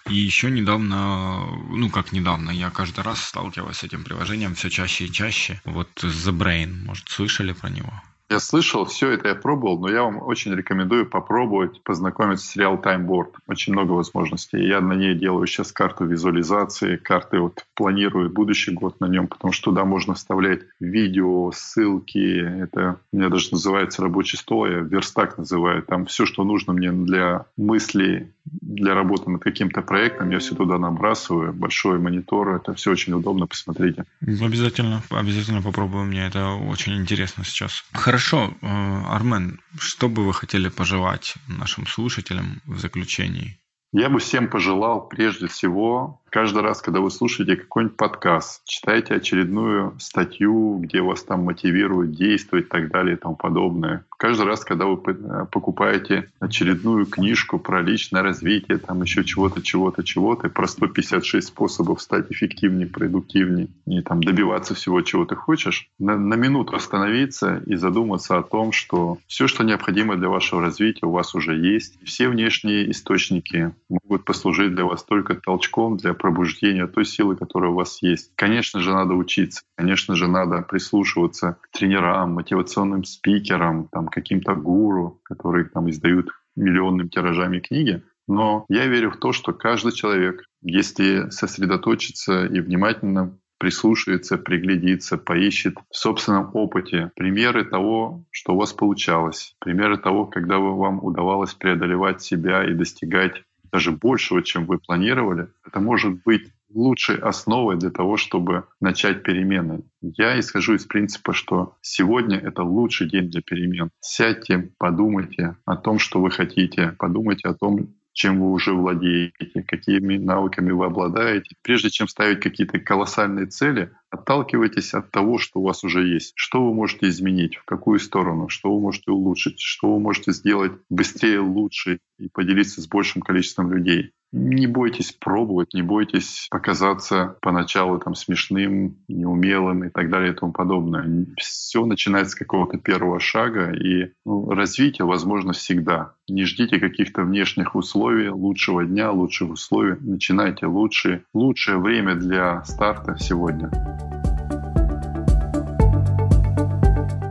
И 0.09 0.15
еще 0.15 0.51
недавно, 0.51 1.47
ну 1.69 1.91
как 1.91 2.13
недавно, 2.13 2.51
я 2.51 2.71
каждый 2.71 3.03
раз 3.03 3.23
сталкиваюсь 3.23 3.79
с 3.79 3.85
этим 3.85 4.05
приложением 4.05 4.55
все 4.55 4.71
чаще 4.71 5.07
и 5.07 5.13
чаще. 5.13 5.61
Вот 5.65 5.91
The 6.03 6.37
Brain, 6.37 6.85
может, 6.85 7.09
слышали 7.09 7.53
про 7.53 7.69
него? 7.69 8.03
Я 8.35 8.41
слышал, 8.41 8.85
все 8.85 9.11
это 9.11 9.29
я 9.29 9.37
пробовал, 9.37 9.79
но 9.79 9.89
я 9.89 10.03
вам 10.03 10.21
очень 10.21 10.53
рекомендую 10.57 11.09
попробовать 11.09 11.81
познакомиться 11.85 12.45
с 12.45 12.57
Real 12.57 12.83
Time 12.83 13.07
Board. 13.07 13.29
Очень 13.47 13.75
много 13.75 13.93
возможностей. 13.93 14.59
Я 14.59 14.81
на 14.81 14.95
ней 14.95 15.15
делаю 15.15 15.47
сейчас 15.47 15.71
карту 15.71 16.05
визуализации, 16.05 16.97
карты 16.97 17.39
вот 17.39 17.65
планирую 17.77 18.31
будущий 18.31 18.73
год 18.73 18.99
на 18.99 19.07
нем, 19.07 19.29
потому 19.29 19.53
что 19.53 19.71
туда 19.71 19.85
можно 19.85 20.15
вставлять 20.15 20.63
видео, 20.81 21.53
ссылки. 21.53 22.41
Это 22.65 22.99
у 23.13 23.17
меня 23.17 23.29
даже 23.29 23.51
называется 23.53 24.03
рабочий 24.03 24.37
стол, 24.37 24.67
я 24.67 24.79
верстак 24.79 25.39
называю. 25.39 25.85
Там 25.85 26.07
все, 26.07 26.27
что 26.27 26.43
нужно 26.43 26.73
мне 26.73 26.91
для 26.91 27.47
мыслей, 27.57 28.34
для 28.45 28.95
работы 28.95 29.31
над 29.31 29.43
каким-то 29.43 29.83
проектом, 29.83 30.31
я 30.31 30.39
все 30.39 30.55
туда 30.55 30.79
набрасываю. 30.79 31.53
Большой 31.53 31.99
монитор, 31.99 32.57
это 32.57 32.75
все 32.75 32.91
очень 32.91 33.13
удобно, 33.13 33.47
посмотрите. 33.47 34.05
Обязательно, 34.21 35.03
обязательно 35.11 35.63
попробую, 35.63 36.05
мне 36.05 36.27
это 36.27 36.51
очень 36.51 36.95
интересно 36.97 37.45
сейчас. 37.45 37.85
Хорошо, 37.93 38.53
э, 38.61 38.67
Армен, 39.09 39.61
что 39.79 40.09
бы 40.09 40.25
вы 40.25 40.35
хотели 40.35 40.69
пожелать 40.69 41.35
нашим 41.49 41.87
слушателям 41.87 42.61
в 42.67 42.79
заключении? 42.79 43.59
Я 43.93 44.11
бы 44.11 44.19
всем 44.19 44.49
пожелал 44.49 45.09
прежде 45.09 45.47
всего 45.47 46.21
каждый 46.35 46.63
раз, 46.63 46.83
когда 46.83 46.99
вы 46.99 47.13
слушаете 47.13 47.55
какой-нибудь 47.55 47.97
подкаст, 47.97 48.65
читаете 48.65 49.15
очередную 49.15 49.95
статью, 50.01 50.81
где 50.81 51.01
вас 51.01 51.23
там 51.23 51.45
мотивируют 51.45 52.11
действовать 52.11 52.67
и 52.67 52.69
так 52.69 52.91
далее 52.91 53.15
и 53.15 53.19
тому 53.19 53.37
подобное. 53.37 54.05
Каждый 54.19 54.47
раз, 54.47 54.65
когда 54.65 54.87
вы 54.87 55.01
э, 55.07 55.47
покупаете 55.53 56.33
очередную 56.41 57.07
книжку 57.07 57.61
про 57.61 57.83
личное 57.83 58.23
развитие, 58.23 58.79
там 58.79 59.03
еще 59.03 59.23
чего-то, 59.23 59.63
чего-то, 59.63 60.03
чего-то, 60.03 60.49
про 60.49 60.67
156 60.67 61.47
способов 61.47 62.03
стать 62.03 62.33
эффективнее, 62.33 62.89
продуктивнее 62.89 63.69
и 63.87 64.01
там 64.01 64.21
добиваться 64.21 64.75
всего, 64.75 65.03
чего 65.03 65.27
ты 65.27 65.37
хочешь, 65.37 65.89
на, 66.01 66.17
на 66.17 66.35
минуту 66.35 66.75
остановиться 66.75 67.63
и 67.67 67.77
задуматься 67.77 68.39
о 68.39 68.43
том, 68.43 68.73
что 68.73 69.19
все, 69.29 69.47
что 69.47 69.63
необходимо 69.63 70.17
для 70.17 70.29
вашего 70.29 70.63
развития, 70.63 71.07
у 71.07 71.13
вас 71.13 71.35
уже 71.37 71.57
есть. 71.57 72.03
Все 72.05 72.29
внешние 72.29 72.91
источники 72.91 73.73
могут 73.89 74.25
послужить 74.25 74.75
для 74.75 74.85
вас 74.85 75.05
только 75.05 75.35
толчком 75.35 75.97
для 75.97 76.15
пробуждения 76.25 76.87
той 76.87 77.05
силы, 77.05 77.37
которая 77.37 77.71
у 77.71 77.75
вас 77.75 77.99
есть. 78.01 78.33
Конечно 78.35 78.81
же, 78.81 78.95
надо 78.95 79.13
учиться. 79.13 79.61
Конечно 79.77 80.17
же, 80.17 80.27
надо 80.27 80.63
прислушиваться 80.63 81.59
к 81.61 81.69
тренерам, 81.71 82.33
мотивационным 82.33 83.05
спикерам, 83.05 83.89
там, 83.93 84.09
каким-то 84.09 84.55
гуру, 84.55 85.21
которые 85.23 85.67
там 85.67 85.91
издают 85.91 86.31
миллионными 86.57 87.09
тиражами 87.09 87.59
книги. 87.59 88.03
Но 88.27 88.65
я 88.71 88.87
верю 88.87 89.11
в 89.11 89.19
то, 89.19 89.33
что 89.33 89.53
каждый 89.53 89.93
человек, 89.93 90.47
если 90.63 91.29
сосредоточится 91.29 92.47
и 92.47 92.59
внимательно 92.61 93.39
прислушается, 93.59 94.39
приглядится, 94.39 95.19
поищет 95.19 95.75
в 95.91 95.97
собственном 95.97 96.53
опыте 96.55 97.13
примеры 97.17 97.67
того, 97.67 98.25
что 98.31 98.55
у 98.55 98.57
вас 98.57 98.73
получалось, 98.73 99.57
примеры 99.59 99.99
того, 99.99 100.25
когда 100.25 100.59
вам 100.59 101.05
удавалось 101.05 101.53
преодолевать 101.53 102.23
себя 102.23 102.65
и 102.65 102.73
достигать 102.73 103.43
даже 103.75 103.91
большего, 103.91 104.41
чем 104.41 104.67
вы 104.67 104.79
планировали, 104.79 105.49
это 105.67 105.81
может 105.81 106.23
быть 106.23 106.53
лучшей 106.73 107.17
основой 107.17 107.77
для 107.77 107.91
того, 107.91 108.17
чтобы 108.17 108.69
начать 108.81 109.25
перемены. 109.25 109.83
Я 110.01 110.39
исхожу 110.39 110.75
из 110.75 110.85
принципа, 110.85 111.33
что 111.33 111.75
сегодня 111.81 112.39
это 112.39 112.63
лучший 112.63 113.11
день 113.11 113.31
для 113.31 113.43
перемен. 113.43 113.91
Сядьте, 113.99 114.71
подумайте 114.79 115.57
о 115.65 115.77
том, 115.77 115.99
что 115.99 116.21
вы 116.21 116.31
хотите, 116.31 116.95
подумайте 117.01 117.49
о 117.49 117.55
том, 117.55 117.89
чем 118.15 118.41
вы 118.41 118.53
уже 118.53 118.73
владеете, 118.73 119.63
какими 119.67 120.17
навыками 120.17 120.71
вы 120.71 120.87
обладаете. 120.87 121.57
Прежде 121.63 121.91
чем 121.91 122.09
ставить 122.09 122.41
какие-то 122.41 122.79
колоссальные 122.79 123.47
цели, 123.47 123.91
отталкивайтесь 124.09 124.95
от 124.95 125.11
того, 125.11 125.39
что 125.39 125.61
у 125.61 125.65
вас 125.65 125.85
уже 125.85 126.07
есть. 126.07 126.33
Что 126.37 126.65
вы 126.65 126.73
можете 126.73 127.09
изменить, 127.09 127.57
в 127.57 127.65
какую 127.65 127.99
сторону, 127.99 128.49
что 128.49 128.73
вы 128.73 128.81
можете 128.81 129.11
улучшить, 129.11 129.61
что 129.61 129.93
вы 129.93 130.01
можете 130.01 130.33
сделать 130.33 130.73
быстрее, 130.89 131.41
лучше 131.41 131.99
и 132.19 132.29
поделиться 132.29 132.81
с 132.81 132.87
большим 132.87 133.21
количеством 133.21 133.73
людей. 133.73 134.13
Не 134.37 134.67
бойтесь 134.67 135.13
пробовать, 135.13 135.75
не 135.75 135.83
бойтесь 135.83 136.49
показаться 136.51 137.37
поначалу 137.41 138.01
там 138.01 138.17
смешным, 138.17 138.97
неумелым 139.07 139.85
и 139.85 139.91
так 139.91 140.11
далее 140.11 140.33
и 140.33 140.35
тому 140.35 140.53
подобное. 140.53 141.27
Все 141.37 141.87
начинается 141.87 142.33
с 142.33 142.35
какого-то 142.35 142.79
первого 142.79 143.21
шага, 143.21 143.71
и 143.71 144.11
ну, 144.25 144.51
развитие 144.51 145.07
возможно 145.07 145.53
всегда. 145.53 146.15
Не 146.29 146.47
ждите 146.47 146.81
каких-то 146.81 147.23
внешних 147.23 147.77
условий, 147.77 148.29
лучшего 148.29 148.85
дня, 148.85 149.13
лучших 149.13 149.51
условий. 149.51 149.95
Начинайте 150.01 150.67
лучше. 150.67 151.23
Лучшее 151.33 151.79
время 151.79 152.17
для 152.17 152.65
старта 152.65 153.17
сегодня. 153.17 153.71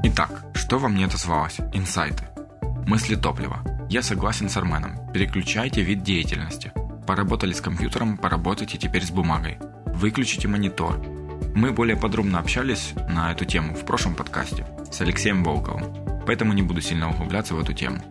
Итак, 0.05 0.45
что 0.53 0.77
вам 0.77 0.95
не 0.95 1.03
отозвалось? 1.03 1.59
Инсайты. 1.73 2.23
Мысли 2.88 3.15
топлива. 3.15 3.57
Я 3.89 4.01
согласен 4.01 4.47
с 4.47 4.55
Арменом. 4.55 5.11
Переключайте 5.13 5.81
вид 5.81 6.01
деятельности– 6.01 6.71
Поработали 7.05 7.51
с 7.51 7.59
компьютером, 7.59 8.17
поработайте 8.17 8.77
теперь 8.77 9.03
с 9.05 9.11
бумагой. 9.11 9.57
Выключите 9.88 10.47
монитор. 10.47 10.97
Мы 11.53 11.71
более 11.71 11.97
подробно 11.97 12.39
общались 12.39 12.93
на 13.09 13.31
эту 13.31 13.45
тему 13.45 13.75
в 13.75 13.85
прошлом 13.85 14.15
подкасте 14.15 14.65
с 14.89 15.01
Алексеем 15.01 15.43
Волковым, 15.43 16.23
поэтому 16.25 16.53
не 16.53 16.61
буду 16.61 16.81
сильно 16.81 17.09
углубляться 17.09 17.55
в 17.55 17.59
эту 17.59 17.73
тему. 17.73 18.01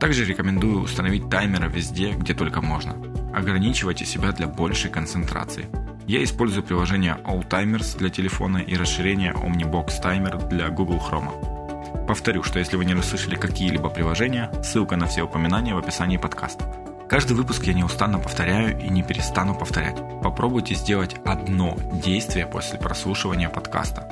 Также 0.00 0.24
рекомендую 0.24 0.80
установить 0.80 1.30
таймеры 1.30 1.68
везде, 1.68 2.12
где 2.12 2.34
только 2.34 2.60
можно. 2.60 2.96
Ограничивайте 3.32 4.04
себя 4.04 4.32
для 4.32 4.48
большей 4.48 4.90
концентрации. 4.90 5.66
Я 6.08 6.24
использую 6.24 6.64
приложение 6.64 7.18
All 7.24 7.46
Timers 7.48 7.96
для 7.96 8.10
телефона 8.10 8.58
и 8.58 8.76
расширение 8.76 9.32
Omnibox 9.32 10.02
Timer 10.02 10.48
для 10.48 10.68
Google 10.68 10.98
Chrome. 10.98 12.06
Повторю, 12.06 12.42
что 12.42 12.58
если 12.58 12.76
вы 12.76 12.84
не 12.84 12.94
расслышали 12.94 13.36
какие-либо 13.36 13.88
приложения, 13.88 14.50
ссылка 14.64 14.96
на 14.96 15.06
все 15.06 15.22
упоминания 15.22 15.74
в 15.74 15.78
описании 15.78 16.16
подкаста. 16.16 16.91
Каждый 17.12 17.34
выпуск 17.34 17.64
я 17.64 17.74
неустанно 17.74 18.18
повторяю 18.18 18.80
и 18.80 18.88
не 18.88 19.02
перестану 19.02 19.54
повторять. 19.54 19.96
Попробуйте 20.22 20.74
сделать 20.74 21.14
одно 21.26 21.76
действие 22.02 22.46
после 22.46 22.78
прослушивания 22.78 23.50
подкаста. 23.50 24.08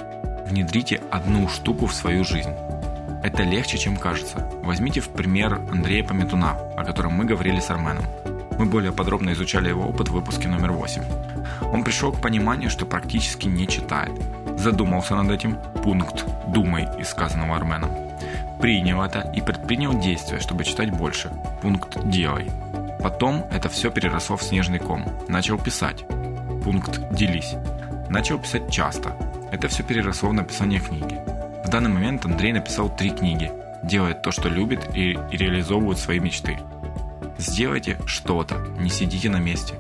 Внедрите 0.47 1.01
одну 1.11 1.49
штуку 1.49 1.87
в 1.87 1.95
свою 1.95 2.25
жизнь. 2.25 2.53
Это 3.23 3.43
легче, 3.43 3.79
чем 3.79 3.97
кажется. 3.97 4.47
Возьмите 4.63 5.01
в 5.01 5.09
пример 5.09 5.63
Андрея 5.73 6.05
Пометуна, 6.05 6.59
о 6.77 6.85
котором 6.85 7.15
мы 7.15 7.25
говорили 7.25 7.59
с 7.59 7.71
Арменом. 7.71 8.05
Мы 8.59 8.67
более 8.67 8.93
подробно 8.93 9.33
изучали 9.33 9.71
его 9.71 9.89
опыт 9.89 10.11
в 10.11 10.13
выпуске 10.13 10.49
номер 10.49 10.73
8. 10.73 11.03
Он 11.73 11.83
пришел 11.83 12.13
к 12.13 12.21
пониманию, 12.21 12.69
что 12.69 12.85
практически 12.85 13.49
не 13.49 13.67
читает. 13.67 14.13
Задумался 14.59 15.15
над 15.15 15.31
этим, 15.31 15.57
пункт 15.83 16.27
«думай» 16.49 16.87
из 17.01 17.09
сказанного 17.09 17.57
Арменом. 17.57 17.93
Принял 18.61 19.01
это 19.01 19.21
и 19.35 19.41
предпринял 19.41 19.99
действия, 19.99 20.39
чтобы 20.39 20.65
читать 20.65 20.91
больше. 20.91 21.31
Пункт 21.63 21.97
«делай». 22.05 22.51
Потом 23.03 23.47
это 23.51 23.69
все 23.69 23.91
переросло 23.91 24.37
в 24.37 24.43
снежный 24.43 24.79
ком. 24.79 25.05
Начал 25.29 25.59
писать. 25.59 26.05
Пункт 26.63 27.01
«делись». 27.13 27.55
Начал 28.11 28.39
писать 28.39 28.71
часто. 28.71 29.17
Это 29.53 29.69
все 29.69 29.83
переросло 29.83 30.29
в 30.29 30.35
написание 30.35 30.81
книги. 30.81 31.19
В 31.65 31.71
данный 31.71 31.91
момент 31.91 32.25
Андрей 32.25 32.53
написал 32.53 32.95
три 32.95 33.11
книги. 33.11 33.51
Делает 33.83 34.23
то, 34.23 34.33
что 34.33 34.49
любит 34.49 34.91
и, 34.95 35.19
реализовывает 35.31 35.99
свои 35.99 36.19
мечты. 36.19 36.59
Сделайте 37.39 37.99
что-то, 38.05 38.59
не 38.79 38.91
сидите 38.91 39.31
на 39.31 39.39
месте. 39.39 39.75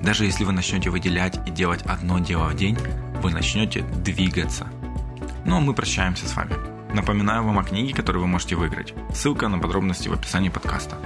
Даже 0.00 0.24
если 0.24 0.44
вы 0.44 0.52
начнете 0.52 0.90
выделять 0.90 1.38
и 1.46 1.50
делать 1.50 1.82
одно 1.82 2.18
дело 2.18 2.48
в 2.48 2.56
день, 2.56 2.78
вы 3.22 3.30
начнете 3.30 3.82
двигаться. 3.82 4.66
Ну 5.44 5.56
а 5.56 5.60
мы 5.60 5.74
прощаемся 5.74 6.26
с 6.26 6.34
вами. 6.34 6.54
Напоминаю 6.94 7.44
вам 7.44 7.58
о 7.58 7.64
книге, 7.64 7.94
которую 7.94 8.22
вы 8.22 8.28
можете 8.28 8.56
выиграть. 8.56 8.94
Ссылка 9.14 9.48
на 9.48 9.58
подробности 9.58 10.08
в 10.08 10.12
описании 10.12 10.48
подкаста. 10.48 10.96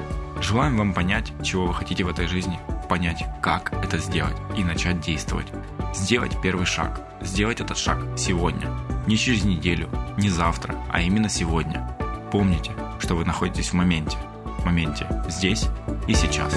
Желаем 0.41 0.77
вам 0.77 0.93
понять, 0.93 1.33
чего 1.43 1.67
вы 1.67 1.75
хотите 1.75 2.05
в 2.05 2.09
этой 2.09 2.27
жизни, 2.27 2.59
понять, 2.89 3.25
как 3.43 3.73
это 3.85 3.99
сделать 3.99 4.37
и 4.57 4.63
начать 4.63 5.01
действовать. 5.01 5.47
Сделать 5.95 6.37
первый 6.43 6.67
шаг. 6.67 7.01
Сделать 7.21 7.61
этот 7.61 7.79
шаг 7.79 7.99
сегодня. 8.17 8.71
Не 9.07 9.17
через 9.17 9.45
неделю, 9.45 9.89
не 10.19 10.29
завтра, 10.29 10.77
а 10.91 11.01
именно 11.01 11.29
сегодня. 11.29 11.91
Помните, 12.31 12.73
что 12.99 13.15
вы 13.15 13.25
находитесь 13.25 13.71
в 13.71 13.75
моменте. 13.75 14.19
В 14.59 14.65
моменте 14.65 15.07
здесь 15.29 15.67
и 16.07 16.15
сейчас. 16.15 16.55